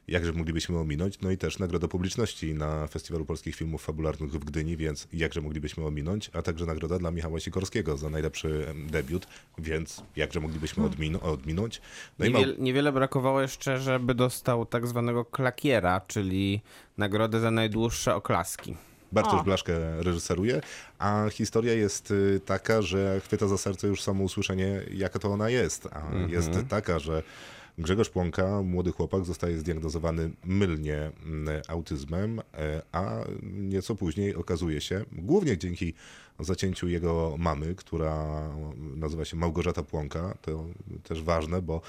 jakże 0.08 0.32
moglibyśmy 0.32 0.78
ominąć. 0.78 1.20
No 1.20 1.30
i 1.30 1.38
też 1.38 1.58
nagroda 1.58 1.88
publiczności 1.88 2.54
na 2.54 2.86
Festiwalu 2.86 3.24
Polskich 3.24 3.56
Filmów 3.56 3.82
Fabularnych 3.84 4.30
w 4.30 4.38
Gdyni, 4.38 4.76
więc 4.76 5.08
jakże 5.12 5.40
moglibyśmy 5.40 5.84
ominąć. 5.86 6.30
A 6.32 6.42
także 6.42 6.66
nagroda 6.66 6.98
dla 6.98 7.10
Michała 7.10 7.40
Sikorskiego 7.40 7.96
za 7.96 8.10
najlepszy 8.10 8.66
debiut, 8.90 9.26
więc 9.58 10.02
jakże 10.16 10.40
moglibyśmy 10.40 10.84
odmin- 10.84 11.18
odminąć. 11.22 11.80
No 12.18 12.26
Niewiele, 12.26 12.54
niewiele 12.58 12.92
brakowało 12.92 13.40
jeszcze, 13.42 13.78
żeby 13.78 14.14
dostał 14.14 14.66
tak 14.66 14.86
zwanego 14.86 15.24
klakiera, 15.24 16.00
czyli 16.00 16.60
nagrodę 16.98 17.40
za 17.40 17.50
najdłuższe 17.50 18.14
oklaski. 18.14 18.76
Bartosz 19.12 19.40
O. 19.40 19.44
Blaszkę 19.44 20.02
reżyseruje, 20.02 20.60
a 20.98 21.26
historia 21.32 21.74
jest 21.74 22.10
y, 22.10 22.40
taka, 22.46 22.82
że 22.82 23.20
chwyta 23.20 23.48
za 23.48 23.58
serce 23.58 23.88
już 23.88 24.02
samo 24.02 24.24
usłyszenie, 24.24 24.82
jaka 24.94 25.18
to 25.18 25.32
ona 25.32 25.50
jest. 25.50 25.88
A 25.92 26.02
jest 26.28 26.50
taka, 26.68 26.98
że 26.98 27.22
Grzegorz 27.78 28.10
Płonka, 28.10 28.62
młody 28.62 28.92
chłopak, 28.92 29.24
zostaje 29.24 29.58
zdiagnozowany 29.58 30.30
mylnie 30.44 31.10
mm, 31.24 31.62
autyzmem, 31.68 32.40
e, 32.40 32.82
a 32.92 33.24
nieco 33.42 33.94
później 33.94 34.34
okazuje 34.34 34.80
się, 34.80 35.04
głównie 35.12 35.58
dzięki 35.58 35.94
zacięciu 36.40 36.88
jego 36.88 37.34
mamy, 37.38 37.74
która 37.74 38.48
nazywa 38.96 39.24
się 39.24 39.36
Małgorzata 39.36 39.82
Płonka, 39.82 40.34
to 40.42 40.64
też 41.02 41.22
ważne, 41.22 41.62
bo 41.62 41.80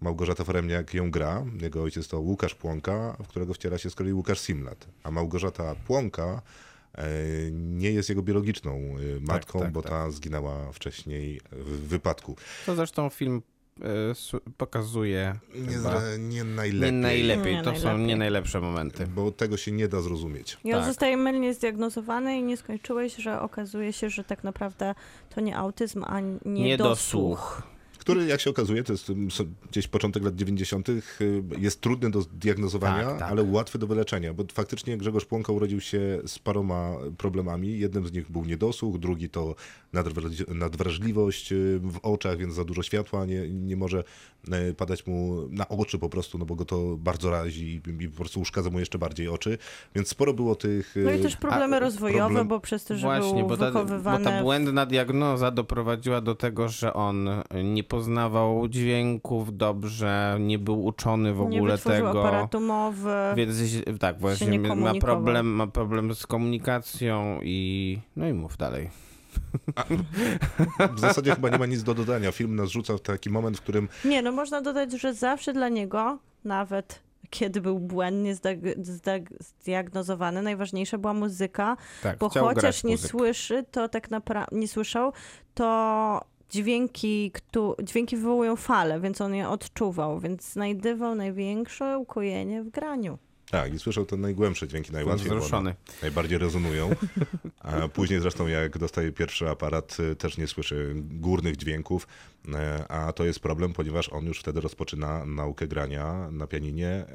Małgorzata 0.00 0.44
Foremniak 0.44 0.94
ją 0.94 1.10
gra, 1.10 1.44
jego 1.60 1.82
ojciec 1.82 2.08
to 2.08 2.20
Łukasz 2.20 2.54
Płonka, 2.54 3.16
w 3.24 3.28
którego 3.28 3.54
wciela 3.54 3.78
się 3.78 3.90
z 3.90 3.94
kolei 3.94 4.12
Łukasz 4.12 4.40
Simlat, 4.40 4.86
a 5.02 5.10
Małgorzata 5.10 5.74
Płonka 5.74 6.42
nie 7.52 7.90
jest 7.90 8.08
jego 8.08 8.22
biologiczną 8.22 8.72
e, 8.72 9.20
matką, 9.20 9.58
tak, 9.58 9.72
bo 9.72 9.82
tak. 9.82 9.90
ta 9.90 10.10
zginęła 10.10 10.72
wcześniej 10.72 11.40
w 11.52 11.88
wypadku. 11.88 12.36
To 12.66 12.74
zresztą 12.74 13.10
film 13.10 13.42
e, 13.80 13.84
pokazuje 14.56 15.38
Nie, 15.54 15.68
chyba 15.68 15.90
zra- 15.90 16.18
nie 16.18 16.26
nie 16.28 16.44
najlepiej, 16.44 16.92
najlepiej. 16.92 17.54
Nie 17.54 17.62
to 17.62 17.76
są 17.76 17.84
najlepiej. 17.84 18.06
nie 18.06 18.16
najlepsze 18.16 18.60
momenty. 18.60 19.06
bo 19.06 19.30
tego 19.30 19.56
się 19.56 19.72
nie 19.72 19.88
da 19.88 20.00
zrozumieć. 20.00 20.58
I 20.64 20.72
on 20.72 20.78
tak. 20.80 20.88
zostaje 20.88 21.16
mylnie 21.16 21.54
zdiagnozowany 21.54 22.38
i 22.38 22.42
nie 22.42 22.56
skończyłeś, 22.56 23.16
że 23.16 23.40
okazuje 23.40 23.92
się, 23.92 24.10
że 24.10 24.24
tak 24.24 24.44
naprawdę 24.44 24.94
to 25.34 25.40
nie 25.40 25.56
autyzm, 25.56 26.04
a 26.06 26.20
niedosłuch. 26.20 26.46
Niedosłuch. 26.46 27.62
Który, 28.06 28.26
jak 28.26 28.40
się 28.40 28.50
okazuje, 28.50 28.84
to 28.84 28.92
jest 28.92 29.10
mm, 29.10 29.28
gdzieś 29.70 29.88
początek 29.88 30.22
lat 30.24 30.36
90., 30.36 30.88
y, 30.88 31.02
jest 31.58 31.80
trudny 31.80 32.10
do 32.10 32.22
zdiagnozowania, 32.22 33.04
Tak, 33.04 33.18
tak. 33.18 33.30
ale 33.30 33.42
łatwy 33.42 33.78
do 33.78 33.86
wyleczenia, 33.86 34.34
bo 34.34 34.44
faktycznie 34.52 34.96
Grzegorz 34.98 35.24
Płonka 35.24 35.52
urodził 35.52 35.80
się 35.80 36.20
z 36.26 36.38
paroma 36.38 36.94
problemami. 37.18 37.78
Jednym 37.78 38.06
z 38.06 38.12
nich 38.12 38.30
był 38.30 38.44
niedosłuch, 38.44 38.98
drugi 38.98 39.28
to 39.28 39.54
nadwraż- 39.94 40.54
nadwrażliwość 40.54 41.52
y, 41.52 41.80
w 41.82 41.98
oczach, 42.02 42.38
więc 42.38 42.54
za 42.54 42.64
dużo 42.64 42.82
światła 42.82 43.26
nie, 43.26 43.48
nie 43.48 43.76
może 43.76 44.04
padać 44.76 45.06
mu 45.06 45.48
na 45.50 45.68
oczy 45.68 45.98
po 45.98 46.08
prostu, 46.08 46.38
no 46.38 46.44
bo 46.44 46.54
go 46.54 46.64
to 46.64 46.96
bardzo 46.98 47.30
razi 47.30 47.80
i, 48.00 48.08
po 48.08 48.16
prostu 48.16 48.40
uszkadza 48.40 48.70
mu 48.70 48.78
jeszcze 48.78 48.98
bardziej 48.98 49.28
oczy, 49.28 49.58
więc 49.94 50.08
sporo 50.08 50.34
było 50.34 50.54
tych... 50.54 50.94
No 51.04 51.10
i 51.12 51.20
też 51.20 51.36
problemy 51.36 51.76
a, 51.76 51.80
rozwojowe, 51.80 52.20
problem- 52.20 52.48
bo 52.48 52.60
przez 52.60 52.84
to, 52.84 52.96
że 52.96 53.06
Właśnie, 53.06 53.38
był 53.38 53.48
bo 53.48 53.56
ta, 53.56 53.64
bo 53.64 53.72
wychowywany... 53.72 54.24
ta 54.24 54.42
błędna 54.42 54.86
diagnoza 54.86 55.50
doprowadziła 55.50 56.20
do 56.20 56.34
tego, 56.34 56.68
że 56.68 56.94
on 56.94 57.30
nie 57.64 57.84
poznawał 57.84 58.68
dźwięków 58.68 59.56
dobrze, 59.56 60.36
nie 60.40 60.58
był 60.58 60.84
uczony 60.84 61.34
w 61.34 61.36
nie 61.36 61.58
ogóle 61.58 61.72
wytworzył 61.76 62.06
tego. 62.06 62.20
aparatu 62.20 62.60
mowy. 62.60 63.14
Więc 63.36 63.58
tak, 64.00 64.20
właśnie 64.20 64.58
nie 64.58 64.74
ma 64.74 64.94
problem, 64.94 65.46
ma 65.46 65.66
problem 65.66 66.14
z 66.14 66.26
komunikacją 66.26 67.40
i 67.42 67.98
no 68.16 68.28
i 68.28 68.32
mów 68.32 68.56
dalej. 68.56 69.05
W 70.96 71.00
zasadzie 71.00 71.34
chyba 71.34 71.48
nie 71.48 71.58
ma 71.58 71.66
nic 71.66 71.82
do 71.82 71.94
dodania. 71.94 72.32
Film 72.32 72.56
nas 72.56 72.68
rzuca 72.70 72.96
w 72.96 73.00
taki 73.00 73.30
moment, 73.30 73.58
w 73.58 73.60
którym 73.60 73.88
Nie, 74.04 74.22
no 74.22 74.32
można 74.32 74.60
dodać, 74.60 74.92
że 74.92 75.14
zawsze 75.14 75.52
dla 75.52 75.68
niego, 75.68 76.18
nawet 76.44 77.02
kiedy 77.30 77.60
był 77.60 77.78
błędnie 77.80 78.34
zdag- 78.36 78.74
zdag- 78.82 79.34
zdiagnozowany, 79.40 80.42
najważniejsza 80.42 80.98
była 80.98 81.14
muzyka, 81.14 81.76
Tak, 82.02 82.18
bo 82.18 82.28
chociaż 82.28 82.84
nie 82.84 82.90
muzykę. 82.92 83.08
słyszy, 83.10 83.64
to 83.70 83.88
tak 83.88 84.10
naprawdę 84.10 84.56
nie 84.56 84.68
słyszał, 84.68 85.12
to 85.54 86.20
dźwięki, 86.50 87.30
któ- 87.30 87.74
dźwięki 87.82 88.16
wywołują 88.16 88.56
fale, 88.56 89.00
więc 89.00 89.20
on 89.20 89.34
je 89.34 89.48
odczuwał, 89.48 90.20
więc 90.20 90.52
znajdywał 90.52 91.14
największe 91.14 91.98
ukojenie 91.98 92.62
w 92.62 92.70
graniu. 92.70 93.18
Tak, 93.50 93.74
i 93.74 93.78
słyszał 93.78 94.06
te 94.06 94.16
najgłębsze 94.16 94.68
dźwięki 94.68 94.92
najłatwiej, 94.92 95.26
Wzruszony. 95.30 95.74
najbardziej 96.02 96.38
rezonują. 96.38 96.90
A 97.58 97.88
później 97.94 98.20
zresztą 98.20 98.46
jak 98.46 98.78
dostaje 98.78 99.12
pierwszy 99.12 99.48
aparat, 99.48 99.96
y, 100.00 100.16
też 100.16 100.38
nie 100.38 100.46
słyszy 100.46 100.92
górnych 100.96 101.56
dźwięków, 101.56 102.06
e, 102.54 102.84
a 102.88 103.12
to 103.12 103.24
jest 103.24 103.40
problem, 103.40 103.72
ponieważ 103.72 104.08
on 104.08 104.26
już 104.26 104.40
wtedy 104.40 104.60
rozpoczyna 104.60 105.24
naukę 105.26 105.68
grania 105.68 106.30
na 106.30 106.46
pianinie 106.46 107.06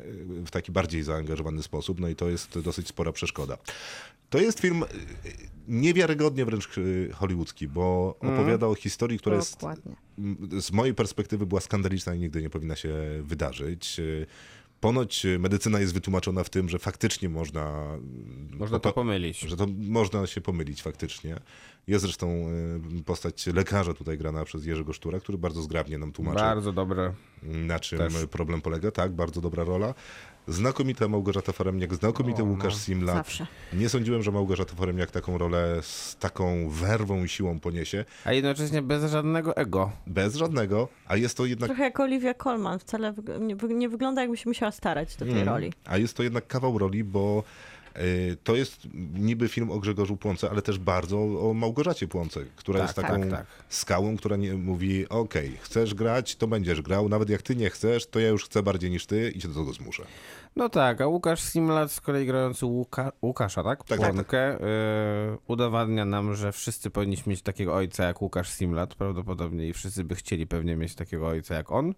y, 0.42 0.46
w 0.46 0.52
taki 0.52 0.72
bardziej 0.72 1.04
zaangażowany 1.04 1.64
sposób, 1.64 2.00
no 2.00 2.08
i 2.10 2.16
to 2.16 2.30
jest 2.30 2.60
dosyć 2.60 2.88
spora 2.88 3.12
przeszkoda. 3.12 3.58
To 4.30 4.38
jest 4.40 4.60
film 4.60 4.84
y, 4.84 4.88
niewiarygodnie 5.68 6.46
wręcz 6.46 6.78
y, 6.78 7.10
hollywoodzki, 7.14 7.68
bo 7.68 8.16
opowiada 8.20 8.68
o 8.68 8.76
historii, 8.76 9.20
która 9.20 9.36
jest 9.36 9.54
Dokładnie. 9.54 9.96
m, 10.18 10.38
z 10.62 10.72
mojej 10.72 10.96
perspektywy 10.96 11.46
była 11.46 11.62
skandaliczna 11.62 12.16
i 12.16 12.20
nigdy 12.20 12.42
nie 12.42 12.50
powinna 12.50 12.76
się 12.76 12.94
wydarzyć. 13.24 14.02
Ponoć 14.82 15.26
y, 15.26 15.40
medycyna 15.40 15.80
jest 15.80 15.94
wytłumaczona 15.94 16.44
w 16.44 16.50
tym, 16.50 16.70
że 16.70 16.80
faktycznie 16.80 17.30
można. 17.30 17.88
Można 18.52 18.80
to 18.80 18.94
pomylić. 18.94 19.40
Że 19.40 19.58
to 19.58 19.68
można 19.78 20.28
się 20.28 20.42
pomylić 20.42 20.82
faktycznie. 20.82 21.36
Jest 21.88 22.02
zresztą 22.04 22.28
y, 23.00 23.04
postać 23.04 23.48
lekarza 23.48 23.94
tutaj 23.94 24.18
grana 24.18 24.46
przez 24.46 24.66
Jerzego 24.66 24.94
Sztura, 24.94 25.20
który 25.20 25.38
bardzo 25.38 25.62
zgrabnie 25.62 25.98
nam 25.98 26.12
tłumaczy, 26.12 26.38
Bardzo 26.40 26.74
dobre. 26.74 27.14
na 27.44 27.80
czym 27.80 27.98
też. 28.00 28.14
problem 28.32 28.62
polega. 28.62 28.92
Tak, 28.92 29.12
bardzo 29.16 29.42
dobra 29.42 29.64
rola. 29.64 29.94
Znakomita 30.48 31.08
Małgorzata 31.08 31.52
Foremniak, 31.52 31.96
znakomity 31.96 32.42
O, 32.44 32.46
no. 32.46 32.52
Łukasz 32.52 32.76
Simlat. 32.76 33.16
Zawsze. 33.16 33.48
Nie 33.74 33.90
sądziłem, 33.90 34.24
że 34.24 34.32
Małgorzata 34.32 34.76
Foremniak 34.76 35.12
taką 35.12 35.38
rolę 35.38 35.80
z 35.82 36.16
taką 36.20 36.70
werwą 36.70 37.24
i 37.24 37.30
siłą 37.30 37.60
poniesie. 37.60 38.06
A 38.26 38.34
jednocześnie 38.34 38.82
bez 38.82 39.12
żadnego 39.12 39.58
ego. 39.58 39.92
Bez 40.08 40.36
żadnego, 40.36 40.88
a 41.08 41.16
jest 41.18 41.38
to 41.38 41.46
jednak 41.46 41.68
Trochę 41.68 41.84
jak 41.84 42.00
Olivia 42.00 42.34
Colman, 42.34 42.80
wcale 42.80 43.14
nie, 43.40 43.56
nie 43.70 43.90
wygląda 43.90 44.22
jakby 44.22 44.38
się 44.38 44.50
musiała 44.50 44.72
starać 44.72 45.16
do 45.16 45.26
tej 45.26 45.34
Mm. 45.34 45.48
roli. 45.48 45.74
A 45.86 45.98
jest 45.98 46.18
to 46.18 46.24
jednak 46.24 46.48
kawał 46.48 46.78
roli, 46.78 47.04
bo 47.04 47.44
to 48.44 48.56
jest 48.56 48.88
niby 49.14 49.48
film 49.50 49.72
o 49.72 49.80
Grzegorzu 49.80 50.18
Płonce, 50.18 50.50
ale 50.50 50.62
też 50.62 50.80
bardzo 50.80 51.18
o 51.50 51.54
Małgorzacie 51.54 52.08
Płonce, 52.08 52.40
która 52.56 52.80
Tak, 52.80 52.88
jest 52.88 52.96
taką 52.96 53.22
tak, 53.22 53.30
tak. 53.30 53.46
skałą, 53.70 54.18
która 54.18 54.36
nie 54.36 54.54
mówi, 54.54 55.10
okej, 55.10 55.58
chcesz 55.62 55.94
grać, 55.94 56.36
to 56.36 56.48
będziesz 56.48 56.82
grał, 56.82 57.10
nawet 57.10 57.30
jak 57.30 57.42
ty 57.42 57.56
nie 57.56 57.70
chcesz, 57.70 58.08
to 58.08 58.20
ja 58.20 58.28
już 58.28 58.46
chcę 58.46 58.64
bardziej 58.64 58.92
niż 58.92 59.06
ty 59.06 59.32
i 59.32 59.40
cię 59.40 59.48
do 59.48 59.54
tego 59.54 59.74
zmuszę. 59.74 60.04
No 60.56 60.70
tak, 60.70 61.02
a 61.02 61.08
Łukasz 61.08 61.42
Simlat 61.42 61.92
z 61.92 62.02
kolei 62.02 62.26
grający 62.26 62.66
Łuka, 62.66 63.12
Łukasza, 63.22 63.64
tak? 63.64 63.84
Tak, 63.84 64.00
tak, 64.00 64.14
Płonkę, 64.14 64.56
y, 64.56 64.60
udowadnia 65.48 66.06
nam, 66.06 66.36
że 66.36 66.52
wszyscy 66.52 66.90
powinniśmy 66.90 67.30
mieć 67.30 67.42
takiego 67.42 67.76
ojca 67.76 68.04
jak 68.04 68.22
Łukasz 68.22 68.50
Simlat 68.50 68.96
prawdopodobnie 68.96 69.68
i 69.68 69.74
wszyscy 69.74 70.04
by 70.04 70.16
chcieli 70.16 70.48
pewnie 70.48 70.76
mieć 70.76 70.96
takiego 70.96 71.28
ojca 71.28 71.56
jak 71.56 71.72
on. 71.72 71.94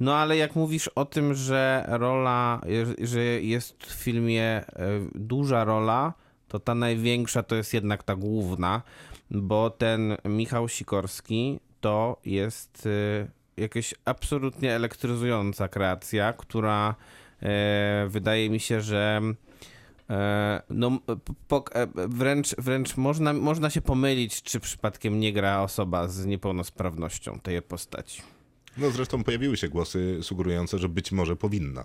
No 0.00 0.16
ale 0.16 0.36
jak 0.36 0.56
mówisz 0.56 0.88
o 0.88 1.04
tym, 1.04 1.34
że 1.34 1.84
rola, 1.88 2.60
że 3.02 3.22
jest 3.24 3.86
w 3.86 3.92
filmie 3.92 4.60
y, 4.60 4.64
duża 5.14 5.64
rola, 5.64 6.12
to 6.48 6.60
ta 6.60 6.74
największa 6.74 7.42
to 7.42 7.54
jest 7.54 7.74
jednak 7.74 8.02
ta 8.02 8.16
główna, 8.16 8.82
bo 9.30 9.70
ten 9.70 10.16
Michał 10.24 10.68
Sikorski 10.68 11.60
to 11.80 12.16
jest 12.24 12.86
y, 12.86 13.30
jakaś 13.56 13.94
absolutnie 14.04 14.72
elektryzująca 14.72 15.68
kreacja, 15.68 16.32
która 16.32 16.94
e, 17.42 18.06
wydaje 18.08 18.50
mi 18.50 18.60
się, 18.60 18.80
że 18.80 19.20
e, 20.10 20.62
no, 20.70 20.98
e, 21.74 21.86
wręcz, 22.08 22.54
wręcz 22.58 22.96
można, 22.96 23.32
można 23.32 23.70
się 23.70 23.82
pomylić, 23.82 24.42
czy 24.42 24.60
przypadkiem 24.60 25.20
nie 25.20 25.32
gra 25.32 25.62
osoba 25.62 26.08
z 26.08 26.26
niepełnosprawnością 26.26 27.40
tej 27.40 27.62
postaci. 27.62 28.22
No 28.76 28.90
zresztą 28.90 29.24
pojawiły 29.24 29.56
się 29.56 29.68
głosy 29.68 30.18
sugerujące, 30.22 30.78
że 30.78 30.88
być 30.88 31.12
może 31.12 31.36
powinna. 31.36 31.84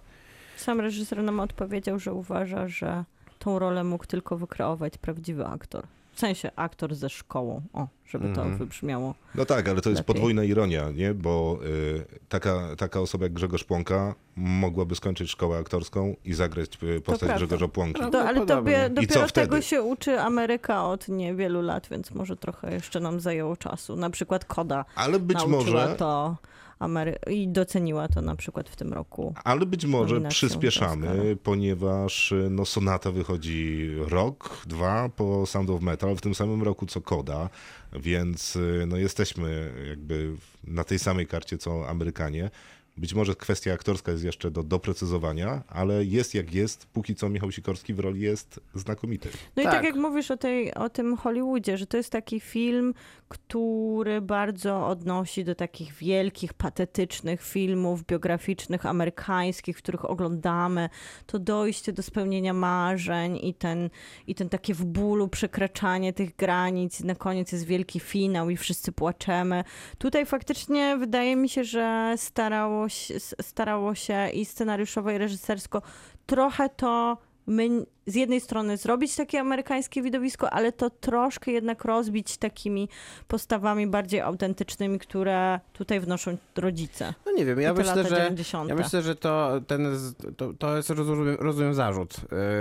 Sam 0.58 0.80
reżyser 0.82 1.24
nam 1.24 1.40
odpowiedział, 1.40 2.00
że 2.00 2.14
uważa, 2.14 2.68
że 2.68 3.04
tą 3.40 3.60
rolę 3.60 3.84
mógł 3.84 4.06
tylko 4.06 4.38
wykreować 4.38 4.98
prawdziwy 4.98 5.46
aktor. 5.46 5.84
W 6.14 6.20
sensie 6.20 6.52
aktor 6.56 6.96
ze 6.96 7.10
szkołą, 7.10 7.62
o, 7.74 7.88
żeby 8.10 8.26
to 8.26 8.42
Mhm. 8.42 8.58
wybrzmiało. 8.58 9.16
No 9.36 9.46
tak, 9.46 9.70
ale 9.70 9.82
to 9.82 9.90
jest 9.90 10.00
Lepiej. 10.00 10.16
podwójna 10.16 10.44
ironia, 10.44 10.92
nie? 10.92 11.14
Bo 11.14 11.60
y, 11.66 12.06
taka, 12.30 12.76
taka 12.78 13.00
osoba 13.00 13.26
jak 13.26 13.34
Grzegorz 13.34 13.64
Płonka 13.64 14.16
mogłaby 14.36 14.96
skończyć 14.96 15.30
szkołę 15.30 15.58
aktorską 15.58 16.16
i 16.26 16.34
zagrać 16.34 16.70
y, 16.84 17.02
postać. 17.02 17.36
Grzegorza 17.38 17.68
Płonki. 17.68 18.02
No, 18.02 18.10
To, 18.12 18.22
ale 18.28 18.38
I 18.38 18.48
co 18.48 18.56
dopiero 18.56 19.28
tego 19.34 19.62
się 19.62 19.82
uczy 19.82 20.20
Ameryka 20.22 20.86
od 20.86 21.08
niewielu 21.08 21.62
lat, 21.62 21.88
więc 21.92 22.12
może 22.12 22.38
trochę 22.38 22.74
jeszcze 22.74 23.00
nam 23.00 23.20
zajęło 23.20 23.58
czasu. 23.58 23.96
Na 23.96 24.10
przykład 24.10 24.46
Koda 24.46 24.86
Ale 24.96 25.20
być 25.20 25.46
może, 25.48 25.96
to 25.98 26.36
Amery- 26.80 27.18
i 27.32 27.48
doceniła 27.48 28.08
to 28.08 28.22
na 28.22 28.36
przykład 28.36 28.70
w 28.70 28.76
tym 28.76 28.94
roku. 28.94 29.34
ale 29.44 29.66
być 29.66 29.86
może 29.86 30.22
przyspieszamy, 30.22 31.38
ponieważ 31.44 32.32
y, 32.32 32.48
no, 32.52 32.66
Sonata 32.66 33.12
wychodzi 33.12 33.90
rok, 33.98 34.64
dwa 34.68 35.10
po 35.10 35.46
Sound 35.46 35.70
of 35.70 35.82
Metal, 35.82 36.16
w 36.16 36.22
tym 36.22 36.36
samym 36.36 36.64
roku 36.64 36.86
co 36.86 37.02
Koda, 37.02 37.50
więc 37.94 38.56
y, 38.56 38.84
no, 38.88 38.98
jesteśmy 38.98 39.72
jakby 39.90 40.34
na 40.64 40.84
tej 40.84 41.00
samej 41.00 41.28
karcie 41.28 41.58
co 41.58 41.90
Amerykanie. 41.90 42.50
Być 42.98 43.14
może 43.14 43.36
kwestia 43.36 43.74
aktorska 43.74 44.12
jest 44.12 44.24
jeszcze 44.24 44.52
do 44.52 44.64
doprecyzowania, 44.64 45.64
ale 45.68 46.06
jest 46.06 46.36
jak 46.36 46.54
jest. 46.54 46.86
Póki 46.86 47.16
co 47.16 47.30
Michał 47.30 47.52
Sikorski 47.52 47.94
w 47.94 48.00
roli 48.00 48.22
jest 48.22 48.60
znakomity. 48.76 49.30
No 49.56 49.64
i 49.64 49.66
Tak. 49.66 49.74
tak 49.74 49.84
jak 49.84 49.96
mówisz 49.96 50.32
o, 50.32 50.38
tej, 50.38 50.74
o 50.74 50.90
tym 50.90 51.18
Hollywoodzie, 51.18 51.78
że 51.78 51.88
to 51.88 51.98
jest 51.98 52.10
taki 52.10 52.40
film, 52.40 52.94
który 53.28 54.22
bardzo 54.22 54.88
odnosi 54.88 55.44
do 55.44 55.56
takich 55.56 55.94
wielkich, 55.94 56.54
patetycznych 56.54 57.42
filmów 57.42 58.06
biograficznych, 58.06 58.86
amerykańskich, 58.86 59.78
w 59.78 59.82
których 59.82 60.10
oglądamy 60.10 60.90
to 61.26 61.40
dojście 61.40 61.94
do 61.94 62.04
spełnienia 62.04 62.54
marzeń 62.54 63.40
i 63.44 63.54
ten, 63.54 63.90
i 64.28 64.36
ten 64.36 64.50
takie 64.50 64.74
w 64.74 64.86
bólu 64.86 65.28
przekraczanie 65.28 66.14
tych 66.14 66.36
granic. 66.36 67.00
Na 67.00 67.16
koniec 67.16 67.52
jest 67.52 67.66
wielki 67.66 68.00
finał 68.00 68.50
i 68.50 68.58
wszyscy 68.58 68.92
płaczemy. 68.92 69.64
Tutaj 69.98 70.26
faktycznie 70.26 70.98
wydaje 70.98 71.36
mi 71.36 71.50
się, 71.50 71.64
że 71.64 72.14
starało 72.18 72.87
się, 72.90 73.20
starało 73.20 73.96
się 73.96 74.30
i 74.30 74.46
scenariuszowo, 74.46 75.12
i 75.12 75.18
reżysersko 75.18 75.82
trochę 76.26 76.70
to 76.70 77.18
my 77.48 77.70
z 78.08 78.16
jednej 78.16 78.42
strony 78.42 78.78
zrobić 78.78 79.16
takie 79.16 79.40
amerykańskie 79.40 80.02
widowisko, 80.02 80.50
ale 80.50 80.72
to 80.72 80.90
troszkę 80.90 81.52
jednak 81.52 81.86
rozbić 81.86 82.38
takimi 82.38 82.90
postawami 83.28 83.88
bardziej 83.88 84.22
autentycznymi, 84.22 85.00
które 85.00 85.60
tutaj 85.74 86.00
wnoszą 86.00 86.38
rodzice. 86.56 87.14
No 87.26 87.32
nie 87.32 87.46
wiem, 87.46 87.62
ja 87.62 87.74
myślę, 87.74 87.96
lata 87.96 88.10
że 88.10 88.16
90. 88.16 88.70
ja 88.70 88.76
myślę, 88.76 89.02
że 89.02 89.16
to, 89.16 89.62
ten, 89.68 89.98
to, 90.38 90.54
to 90.54 90.78
jest 90.78 90.90
rozumiem, 90.90 91.38
rozumiem 91.40 91.74
zarzut, 91.74 92.16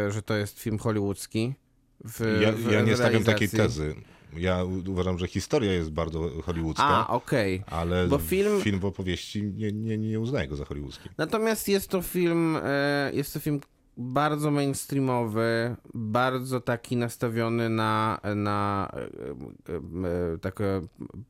y, 0.08 0.12
że 0.12 0.22
to 0.22 0.34
jest 0.36 0.60
film 0.60 0.78
hollywoodzki. 0.78 1.54
W, 2.04 2.38
Ja, 2.42 2.52
w 2.52 2.72
ja 2.72 2.80
nie 2.80 2.96
stawiam 2.96 3.24
takiej 3.24 3.48
tezy. 3.48 3.94
Ja 4.36 4.64
uważam, 4.88 5.18
że 5.18 5.26
historia 5.28 5.72
jest 5.72 5.90
bardzo 5.90 6.30
hollywoodzka, 6.42 6.84
A, 6.84 7.08
okej. 7.08 7.62
ale 7.66 8.06
bo 8.06 8.18
film- 8.18 8.60
film 8.62 8.80
w 8.80 8.84
opowieści 8.84 9.42
nie, 9.42 9.72
nie, 9.72 9.98
nie 9.98 10.20
uznaję 10.20 10.48
go 10.48 10.56
za 10.56 10.64
hollywoodzki. 10.64 11.08
Natomiast 11.18 11.68
jest 11.68 11.88
to 11.90 12.02
film, 12.02 12.56
e, 12.62 13.10
jest 13.14 13.34
to 13.34 13.40
film 13.40 13.60
bardzo 13.96 14.50
mainstreamowy, 14.50 15.76
bardzo 15.94 16.60
taki 16.60 16.96
nastawiony 16.96 17.68
na, 17.68 18.20
na 18.34 18.88
e, 18.92 18.98
e, 19.72 19.76
e, 20.34 20.38
takie 20.38 20.80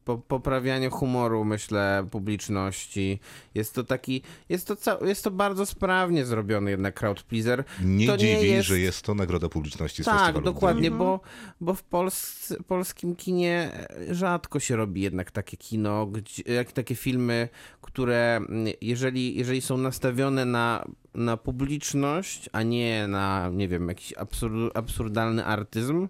po, 0.04 0.18
poprawianie 0.18 0.90
humoru, 0.90 1.44
myślę, 1.44 2.06
publiczności. 2.10 3.20
Jest 3.54 3.74
to 3.74 3.84
taki, 3.84 4.22
jest 4.48 4.66
to, 4.66 4.76
ca- 4.76 4.98
jest 5.06 5.24
to 5.24 5.30
bardzo 5.30 5.66
sprawnie 5.66 6.24
zrobiony 6.24 6.70
jednak 6.70 6.94
crowd 6.94 7.22
pleaser. 7.22 7.64
Nie 7.84 8.06
To 8.06 8.12
nie 8.12 8.18
dziwi, 8.18 8.48
jest- 8.50 8.68
że 8.68 8.78
jest 8.78 9.02
to 9.02 9.14
nagroda 9.14 9.48
publiczności 9.48 10.02
z 10.02 10.06
Tak, 10.06 10.42
dokładnie, 10.42 10.90
bo, 10.90 11.20
bo 11.60 11.74
w 11.74 11.82
Pols 11.82 12.52
polskim 12.66 13.16
kinie 13.16 13.70
rzadko 14.10 14.60
się 14.60 14.76
robi 14.76 15.00
jednak 15.00 15.30
takie 15.30 15.56
kino, 15.56 16.06
gdzie, 16.06 16.64
takie 16.64 16.94
filmy, 16.94 17.48
które 17.80 18.36
mm, 18.36 18.74
jeżeli, 18.80 19.36
jeżeli 19.36 19.60
są 19.60 19.76
nastawione 19.78 20.44
na, 20.44 20.84
na 21.16 21.36
publiczność, 21.36 22.50
a 22.52 22.62
nie 22.62 23.08
na, 23.08 23.50
nie 23.52 23.68
wiem, 23.68 23.88
jakiś 23.88 24.12
absur 24.12 24.70
absurdalny 24.74 25.44
artyzm, 25.44 26.08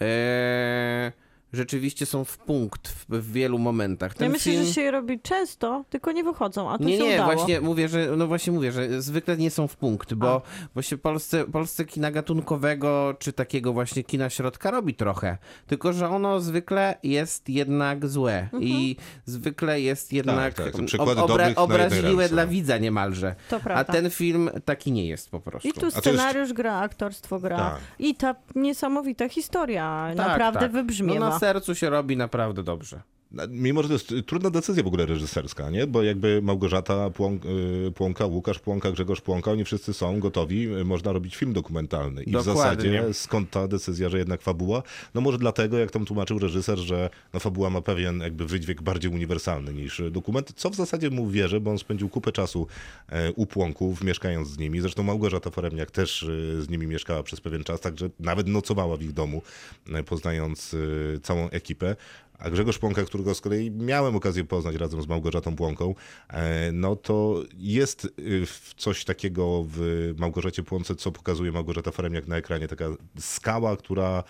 e, 0.00 1.12
rzeczywiście 1.54 2.06
są 2.06 2.24
w 2.24 2.38
punkt 2.38 2.88
w, 2.88 3.06
w 3.08 3.32
wielu 3.32 3.58
momentach. 3.58 4.14
Ten 4.14 4.26
ja 4.26 4.32
myślę, 4.32 4.52
film... 4.52 4.64
że 4.64 4.72
się 4.72 4.80
je 4.80 4.90
robi 4.90 5.20
często, 5.20 5.84
tylko 5.90 6.12
nie 6.12 6.24
wychodzą, 6.24 6.70
a 6.70 6.78
tu 6.78 6.84
Nie, 6.84 6.96
się 6.98 7.02
nie, 7.04 7.14
udało. 7.14 7.32
właśnie 7.32 7.60
mówię, 7.60 7.88
że 7.88 8.08
no 8.16 8.26
właśnie 8.26 8.52
mówię, 8.52 8.72
że 8.72 9.02
zwykle 9.02 9.36
nie 9.36 9.50
są 9.50 9.68
w 9.68 9.76
punkt, 9.76 10.14
bo 10.14 10.42
właśnie 10.74 10.98
Polsce, 10.98 11.44
Polsce 11.44 11.84
kina 11.84 12.10
gatunkowego 12.10 13.14
czy 13.18 13.32
takiego 13.32 13.72
właśnie 13.72 14.04
kina 14.04 14.30
środka 14.30 14.70
robi 14.70 14.94
trochę. 14.94 15.38
Tylko, 15.66 15.92
że 15.92 16.08
ono 16.08 16.40
zwykle 16.40 16.94
jest 17.02 17.48
jednak 17.48 18.06
złe 18.08 18.34
Mhm. 18.42 18.62
i 18.62 18.96
zwykle 19.24 19.80
jest 19.80 20.12
jednak 20.12 20.54
tak, 20.54 20.70
to 20.72 20.78
ob- 21.02 21.30
jednej 21.30 21.56
obraźliwe 21.56 22.28
dla 22.28 22.46
widza 22.46 22.78
niemalże. 22.78 23.34
To 23.50 23.56
A 23.56 23.60
prawda. 23.60 23.92
ten 23.92 24.10
film 24.10 24.50
taki 24.64 24.92
nie 24.92 25.06
jest 25.06 25.30
po 25.30 25.40
prostu. 25.40 25.68
I 25.68 25.72
tu 25.72 25.80
to 25.80 25.86
jest- 25.86 25.98
scenariusz 25.98 26.52
gra, 26.52 26.78
aktorstwo 26.78 27.38
gra. 27.40 27.56
Tak. 27.58 27.76
I 27.98 28.14
ta 28.14 28.34
niesamowita 28.54 29.28
historia 29.28 30.06
Tak, 30.16 30.28
naprawdę 30.28 30.60
tak. 30.60 30.72
wybrzmiewa. 30.72 31.20
No 31.20 31.28
na 31.30 31.38
sercu 31.44 31.74
się 31.74 31.90
robi 31.90 32.16
naprawdę 32.16 32.62
dobrze. 32.62 33.02
Mimo, 33.48 33.82
że 33.82 33.88
to 33.88 33.94
jest 33.94 34.14
trudna 34.26 34.50
decyzja 34.50 34.82
w 34.82 34.86
ogóle 34.86 35.06
reżyserska, 35.06 35.70
nie? 35.70 35.86
Bo 35.86 36.02
jakby 36.02 36.42
Małgorzata 36.42 37.10
y, 37.88 37.92
Płonka, 37.92 38.26
Łukasz 38.26 38.58
Płonka, 38.58 38.92
Grzegorz 38.92 39.20
Płonka, 39.20 39.50
oni 39.50 39.64
wszyscy 39.64 39.94
są 39.94 40.20
gotowi, 40.20 40.76
y, 40.76 40.84
można 40.84 41.12
robić 41.12 41.36
film 41.36 41.52
dokumentalny. 41.52 42.22
I 42.22 42.30
w 42.30 42.32
Dokładnie. 42.32 42.62
zasadzie 42.62 43.14
skąd 43.14 43.50
ta 43.50 43.68
decyzja, 43.68 44.08
że 44.08 44.18
jednak 44.18 44.42
fabuła? 44.42 44.82
No 45.14 45.20
może 45.20 45.38
dlatego, 45.38 45.78
jak 45.78 45.90
tam 45.90 46.04
tłumaczył 46.04 46.38
reżyser, 46.38 46.78
że 46.78 47.10
no, 47.34 47.40
fabuła 47.40 47.70
ma 47.70 47.80
pewien 47.80 48.20
jakby 48.20 48.46
wydźwięk 48.46 48.82
bardziej 48.82 49.10
uniwersalny 49.10 49.72
niż 49.72 50.02
dokument, 50.10 50.52
co 50.56 50.70
w 50.70 50.74
zasadzie 50.74 51.10
mu 51.10 51.30
wierzę, 51.30 51.60
bo 51.60 51.70
on 51.70 51.78
spędził 51.78 52.08
kupę 52.08 52.32
czasu 52.32 52.66
e, 53.08 53.32
u 53.32 53.46
Płonków, 53.46 54.04
mieszkając 54.04 54.48
z 54.48 54.58
nimi. 54.58 54.80
Zresztą 54.80 55.02
Małgorzata 55.02 55.50
Foremniak 55.50 55.90
też 55.90 56.26
z 56.58 56.68
nimi 56.68 56.86
mieszkała 56.86 57.22
przez 57.22 57.40
pewien 57.40 57.64
czas, 57.64 57.80
także 57.80 58.10
nawet 58.20 58.46
nocowała 58.46 58.96
w 58.96 59.02
ich 59.02 59.12
domu, 59.12 59.42
poznając 60.06 60.76
całą 61.22 61.50
ekipę. 61.50 61.96
A 62.44 62.50
Grzegorz 62.50 62.78
Płonka, 62.78 63.04
którego 63.04 63.34
z 63.34 63.40
kolei 63.40 63.70
miałem 63.70 64.16
okazję 64.16 64.44
poznać 64.44 64.76
razem 64.76 65.02
z 65.02 65.06
Małgorzatą 65.06 65.56
Płonką, 65.56 65.94
e, 66.28 66.72
no 66.72 66.96
to 66.96 67.42
jest 67.58 68.08
w- 68.46 68.74
coś 68.76 69.04
takiego 69.04 69.64
w 69.68 70.12
Małgorzacie 70.18 70.62
Płonce, 70.62 70.96
co 70.96 71.12
pokazuje 71.12 71.52
Małgorzata 71.52 71.90
Foremniak 71.90 72.26
na 72.28 72.36
ekranie. 72.36 72.68
Taka 72.68 72.84
skała, 73.18 73.76
która 73.76 74.24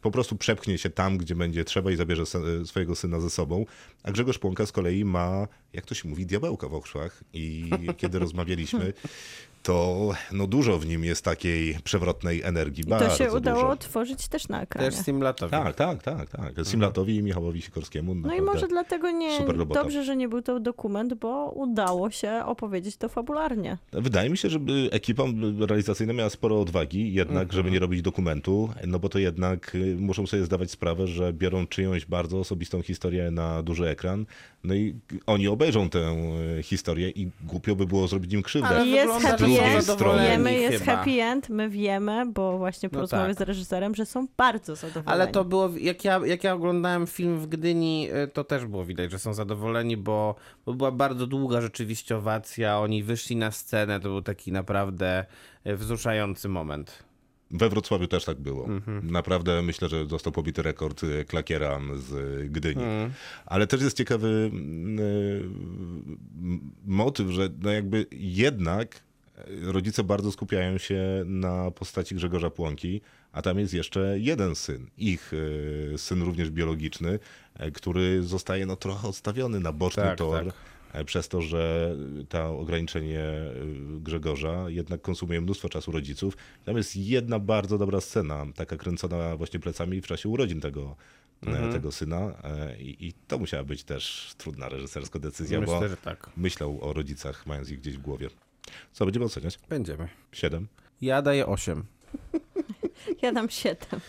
po 0.00 0.10
prostu 0.10 0.36
przepchnie 0.36 0.78
się 0.78 0.90
tam, 0.90 1.18
gdzie 1.18 1.34
będzie 1.34 1.64
trzeba 1.64 1.90
i 1.90 1.96
zabierze 1.96 2.26
se- 2.26 2.66
swojego 2.66 2.96
syna 2.96 3.20
ze 3.20 3.30
sobą. 3.30 3.64
A 4.02 4.12
Grzegorz 4.12 4.38
Płonka 4.38 4.66
z 4.66 4.72
kolei 4.72 5.04
ma, 5.04 5.48
jak 5.72 5.86
to 5.86 5.94
się 5.94 6.08
mówi, 6.08 6.26
diabełka 6.26 6.68
w 6.68 6.74
oczach. 6.74 7.24
I 7.32 7.70
kiedy 7.96 8.18
rozmawialiśmy, 8.24 8.92
to 9.62 10.10
no 10.32 10.46
dużo 10.46 10.78
w 10.78 10.86
nim 10.86 11.04
jest 11.04 11.24
takiej 11.24 11.78
przewrotnej 11.84 12.42
energii. 12.42 12.84
I 12.86 12.88
to 12.88 13.10
się 13.10 13.32
udało 13.32 13.60
dużo. 13.60 13.68
otworzyć 13.68 14.28
też 14.28 14.48
na 14.48 14.62
ekranie. 14.62 14.90
Też 14.90 15.04
Simlatowi. 15.04 15.50
Tak, 15.50 15.76
tak, 15.76 16.02
tak, 16.02 16.30
tak. 16.30 16.66
Simlatowi 16.66 17.16
i 17.16 17.22
Michałowi 17.22 17.62
Sikorskiemu. 17.62 18.14
No 18.14 18.34
i 18.34 18.40
może 18.40 18.68
dlatego 18.68 19.10
nie 19.10 19.38
dobrze, 19.74 20.04
że 20.04 20.16
nie 20.16 20.28
był 20.28 20.42
to 20.42 20.60
dokument, 20.60 21.14
bo 21.14 21.50
udało 21.50 22.10
się 22.10 22.42
opowiedzieć 22.46 22.96
to 22.96 23.08
fabularnie. 23.08 23.78
Wydaje 23.92 24.30
mi 24.30 24.38
się, 24.38 24.50
że 24.50 24.58
ekipa 24.90 25.22
realizacyjna 25.58 26.12
miała 26.12 26.30
sporo 26.30 26.60
odwagi, 26.60 27.14
jednak, 27.14 27.52
żeby 27.52 27.70
nie 27.70 27.78
robić 27.78 28.02
dokumentu, 28.02 28.70
no 28.86 28.98
bo 28.98 29.08
to 29.08 29.18
jednak 29.18 29.74
y, 29.74 29.96
muszą 29.98 30.26
sobie 30.26 30.44
zdawać 30.44 30.70
sprawę, 30.70 31.06
że 31.06 31.32
biorą 31.32 31.66
czyjąś 31.66 32.06
bardzo 32.06 32.38
osobistą 32.38 32.82
historię 32.82 33.30
na 33.30 33.62
duży 33.62 33.88
ekran, 33.88 34.26
no 34.64 34.74
i 34.74 34.94
oni 35.26 35.48
obejrzą 35.48 35.88
tę 35.88 36.16
y, 36.58 36.62
historię 36.62 37.10
i 37.10 37.30
głupio 37.44 37.76
by 37.76 37.86
było 37.86 38.08
zrobić 38.08 38.32
im 38.32 38.42
krzywdę. 38.42 38.68
Ale 38.68 38.86
jest 38.86 39.12
happy 39.12 39.51
end, 39.60 39.84
zadowoleni 39.84 40.28
wiemy, 40.28 40.54
jest 40.54 40.78
chyba. 40.84 40.96
happy 40.96 41.22
end, 41.22 41.48
my 41.48 41.68
wiemy, 41.68 42.26
bo 42.26 42.58
właśnie 42.58 42.88
po 42.88 42.96
No 42.96 43.00
rozmowie 43.00 43.34
tak. 43.34 43.38
z 43.38 43.40
reżyserem, 43.40 43.94
że 43.94 44.06
są 44.06 44.26
bardzo 44.36 44.76
zadowoleni. 44.76 45.08
Ale 45.08 45.26
to 45.28 45.44
było, 45.44 45.70
jak 45.80 46.04
ja, 46.04 46.20
jak 46.26 46.44
ja 46.44 46.54
oglądałem 46.54 47.06
film 47.06 47.38
w 47.38 47.46
Gdyni, 47.46 48.08
y, 48.24 48.28
to 48.28 48.44
też 48.44 48.66
było 48.66 48.84
widać, 48.84 49.10
że 49.10 49.18
są 49.18 49.34
zadowoleni, 49.34 49.96
bo, 49.96 50.34
bo 50.66 50.74
była 50.74 50.92
bardzo 50.92 51.26
długa 51.26 51.60
rzeczywiście 51.60 52.16
owacja, 52.16 52.78
oni 52.78 53.02
wyszli 53.02 53.36
na 53.36 53.50
scenę, 53.50 54.00
to 54.00 54.08
był 54.08 54.22
taki 54.22 54.52
naprawdę 54.52 55.24
y, 55.66 55.76
wzruszający 55.76 56.48
moment. 56.48 57.02
We 57.54 57.68
Wrocławiu 57.68 58.08
też 58.08 58.24
tak 58.24 58.40
było. 58.40 58.66
Mhm. 58.66 59.10
Naprawdę 59.10 59.62
myślę, 59.62 59.88
że 59.88 60.06
został 60.06 60.32
pobity 60.32 60.62
rekord 60.62 61.04
y, 61.04 61.24
klakiera 61.24 61.80
z 61.96 62.10
Gdyni. 62.50 62.82
Mhm. 62.82 63.12
Ale 63.46 63.66
też 63.66 63.82
jest 63.82 63.96
ciekawy 63.96 64.50
mm, 64.52 65.00
motyw, 66.86 67.30
że 67.30 67.48
no 67.62 67.70
jakby 67.70 68.06
jednak 68.12 69.00
rodzice 69.62 70.04
bardzo 70.04 70.32
skupiają 70.32 70.78
się 70.78 71.22
na 71.26 71.70
postaci 71.70 72.14
Grzegorza 72.14 72.50
Płonki, 72.50 73.00
a 73.32 73.42
tam 73.42 73.58
jest 73.58 73.74
jeszcze 73.74 74.18
jeden 74.18 74.54
syn, 74.54 74.90
ich 74.98 75.32
y, 75.32 75.94
syn 75.96 76.22
również 76.22 76.50
biologiczny, 76.50 77.18
y, 77.66 77.72
który 77.72 78.22
zostaje 78.22 78.66
no 78.66 78.76
trochę 78.76 79.08
odstawiony 79.08 79.60
na 79.60 79.72
boczny 79.72 80.02
Tak, 80.02 80.18
tor. 80.18 80.44
tak. 80.44 80.54
e, 80.92 81.04
przez 81.04 81.28
to, 81.28 81.42
że 81.42 81.94
to 82.28 82.58
ograniczenie 82.58 83.20
e, 83.20 83.52
Grzegorza 84.00 84.64
jednak 84.68 85.02
konsumuje 85.02 85.40
mnóstwo 85.40 85.68
czasu 85.68 85.92
rodziców. 85.92 86.36
Tam 86.64 86.76
jest 86.76 86.96
jedna 86.96 87.38
bardzo 87.38 87.78
dobra 87.78 88.00
scena, 88.00 88.46
taka 88.54 88.76
kręcona 88.76 89.36
właśnie 89.36 89.60
plecami 89.60 90.00
w 90.00 90.06
czasie 90.06 90.28
urodzin 90.28 90.60
tego, 90.60 90.96
e, 91.46 91.72
tego 91.72 91.92
syna 91.92 92.34
e, 92.44 92.80
i, 92.80 93.06
i 93.06 93.12
to 93.12 93.38
musiała 93.38 93.64
być 93.64 93.84
też 93.84 94.34
trudna 94.38 94.68
reżyserska 94.68 95.18
decyzja, 95.18 95.60
bo 95.60 95.72
Myślę, 95.72 95.88
że 95.88 95.96
tak. 95.96 96.30
myślał 96.36 96.78
o 96.80 96.92
rodzicach, 96.92 97.46
mając 97.46 97.70
ich 97.70 97.80
gdzieś 97.80 97.96
w 97.96 98.00
głowie. 98.00 98.28
Co, 98.92 99.04
będziemy 99.04 99.26
oceniać? 99.26 99.58
Będziemy. 99.68 100.08
Siedem. 100.32 100.68
Ja 101.00 101.22
daję 101.22 101.46
8. 101.46 101.84
Ja 103.22 103.32
dam 103.32 103.50
siedem. 103.50 104.00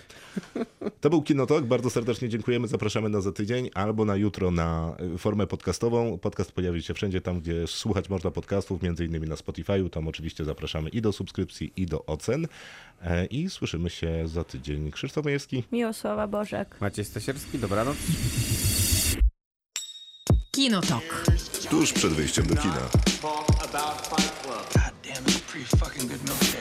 To 1.01 1.09
był 1.09 1.21
Kinotok. 1.21 1.65
Bardzo 1.65 1.89
serdecznie 1.89 2.30
dziękujemy. 2.30 2.67
Zapraszamy 2.67 3.09
na 3.09 3.21
za 3.21 3.31
tydzień 3.31 3.69
albo 3.73 4.05
na 4.05 4.15
jutro 4.15 4.51
na 4.51 4.95
y, 5.15 5.17
formę 5.17 5.47
podcastową. 5.47 6.17
Podcast 6.17 6.51
pojawi 6.51 6.84
się 6.84 6.93
wszędzie 6.93 7.21
tam, 7.21 7.39
gdzie 7.39 7.67
słuchać 7.67 8.09
można 8.09 8.31
podcastów, 8.31 8.81
między 8.81 9.05
innymi 9.05 9.27
na 9.27 9.35
Spotify'u. 9.35 9.89
Tam 9.89 10.07
oczywiście 10.07 10.45
zapraszamy 10.45 10.89
i 10.89 11.01
do 11.01 11.11
subskrypcji, 11.11 11.73
i 11.75 11.85
do 11.85 12.05
ocen. 12.05 12.47
E, 13.01 13.25
I 13.25 13.49
słyszymy 13.49 13.89
się 13.89 14.27
za 14.27 14.43
tydzień. 14.43 14.91
Krzysztof 14.91 15.25
Majewski. 15.25 15.63
Miłosława 15.71 16.27
Bożek. 16.27 16.77
Maciej 16.81 17.05
Stasierski, 17.05 17.59
dobranoc. 17.59 17.97
Kinotok. 20.51 21.25
Tuż 21.69 21.93
przed 21.93 22.11
wyjściem 22.13 22.47
do 22.47 22.55
kina. 22.55 22.89
Pretty 25.64 25.77
fucking 25.77 26.07
good 26.07 26.19
milkshake. 26.19 26.52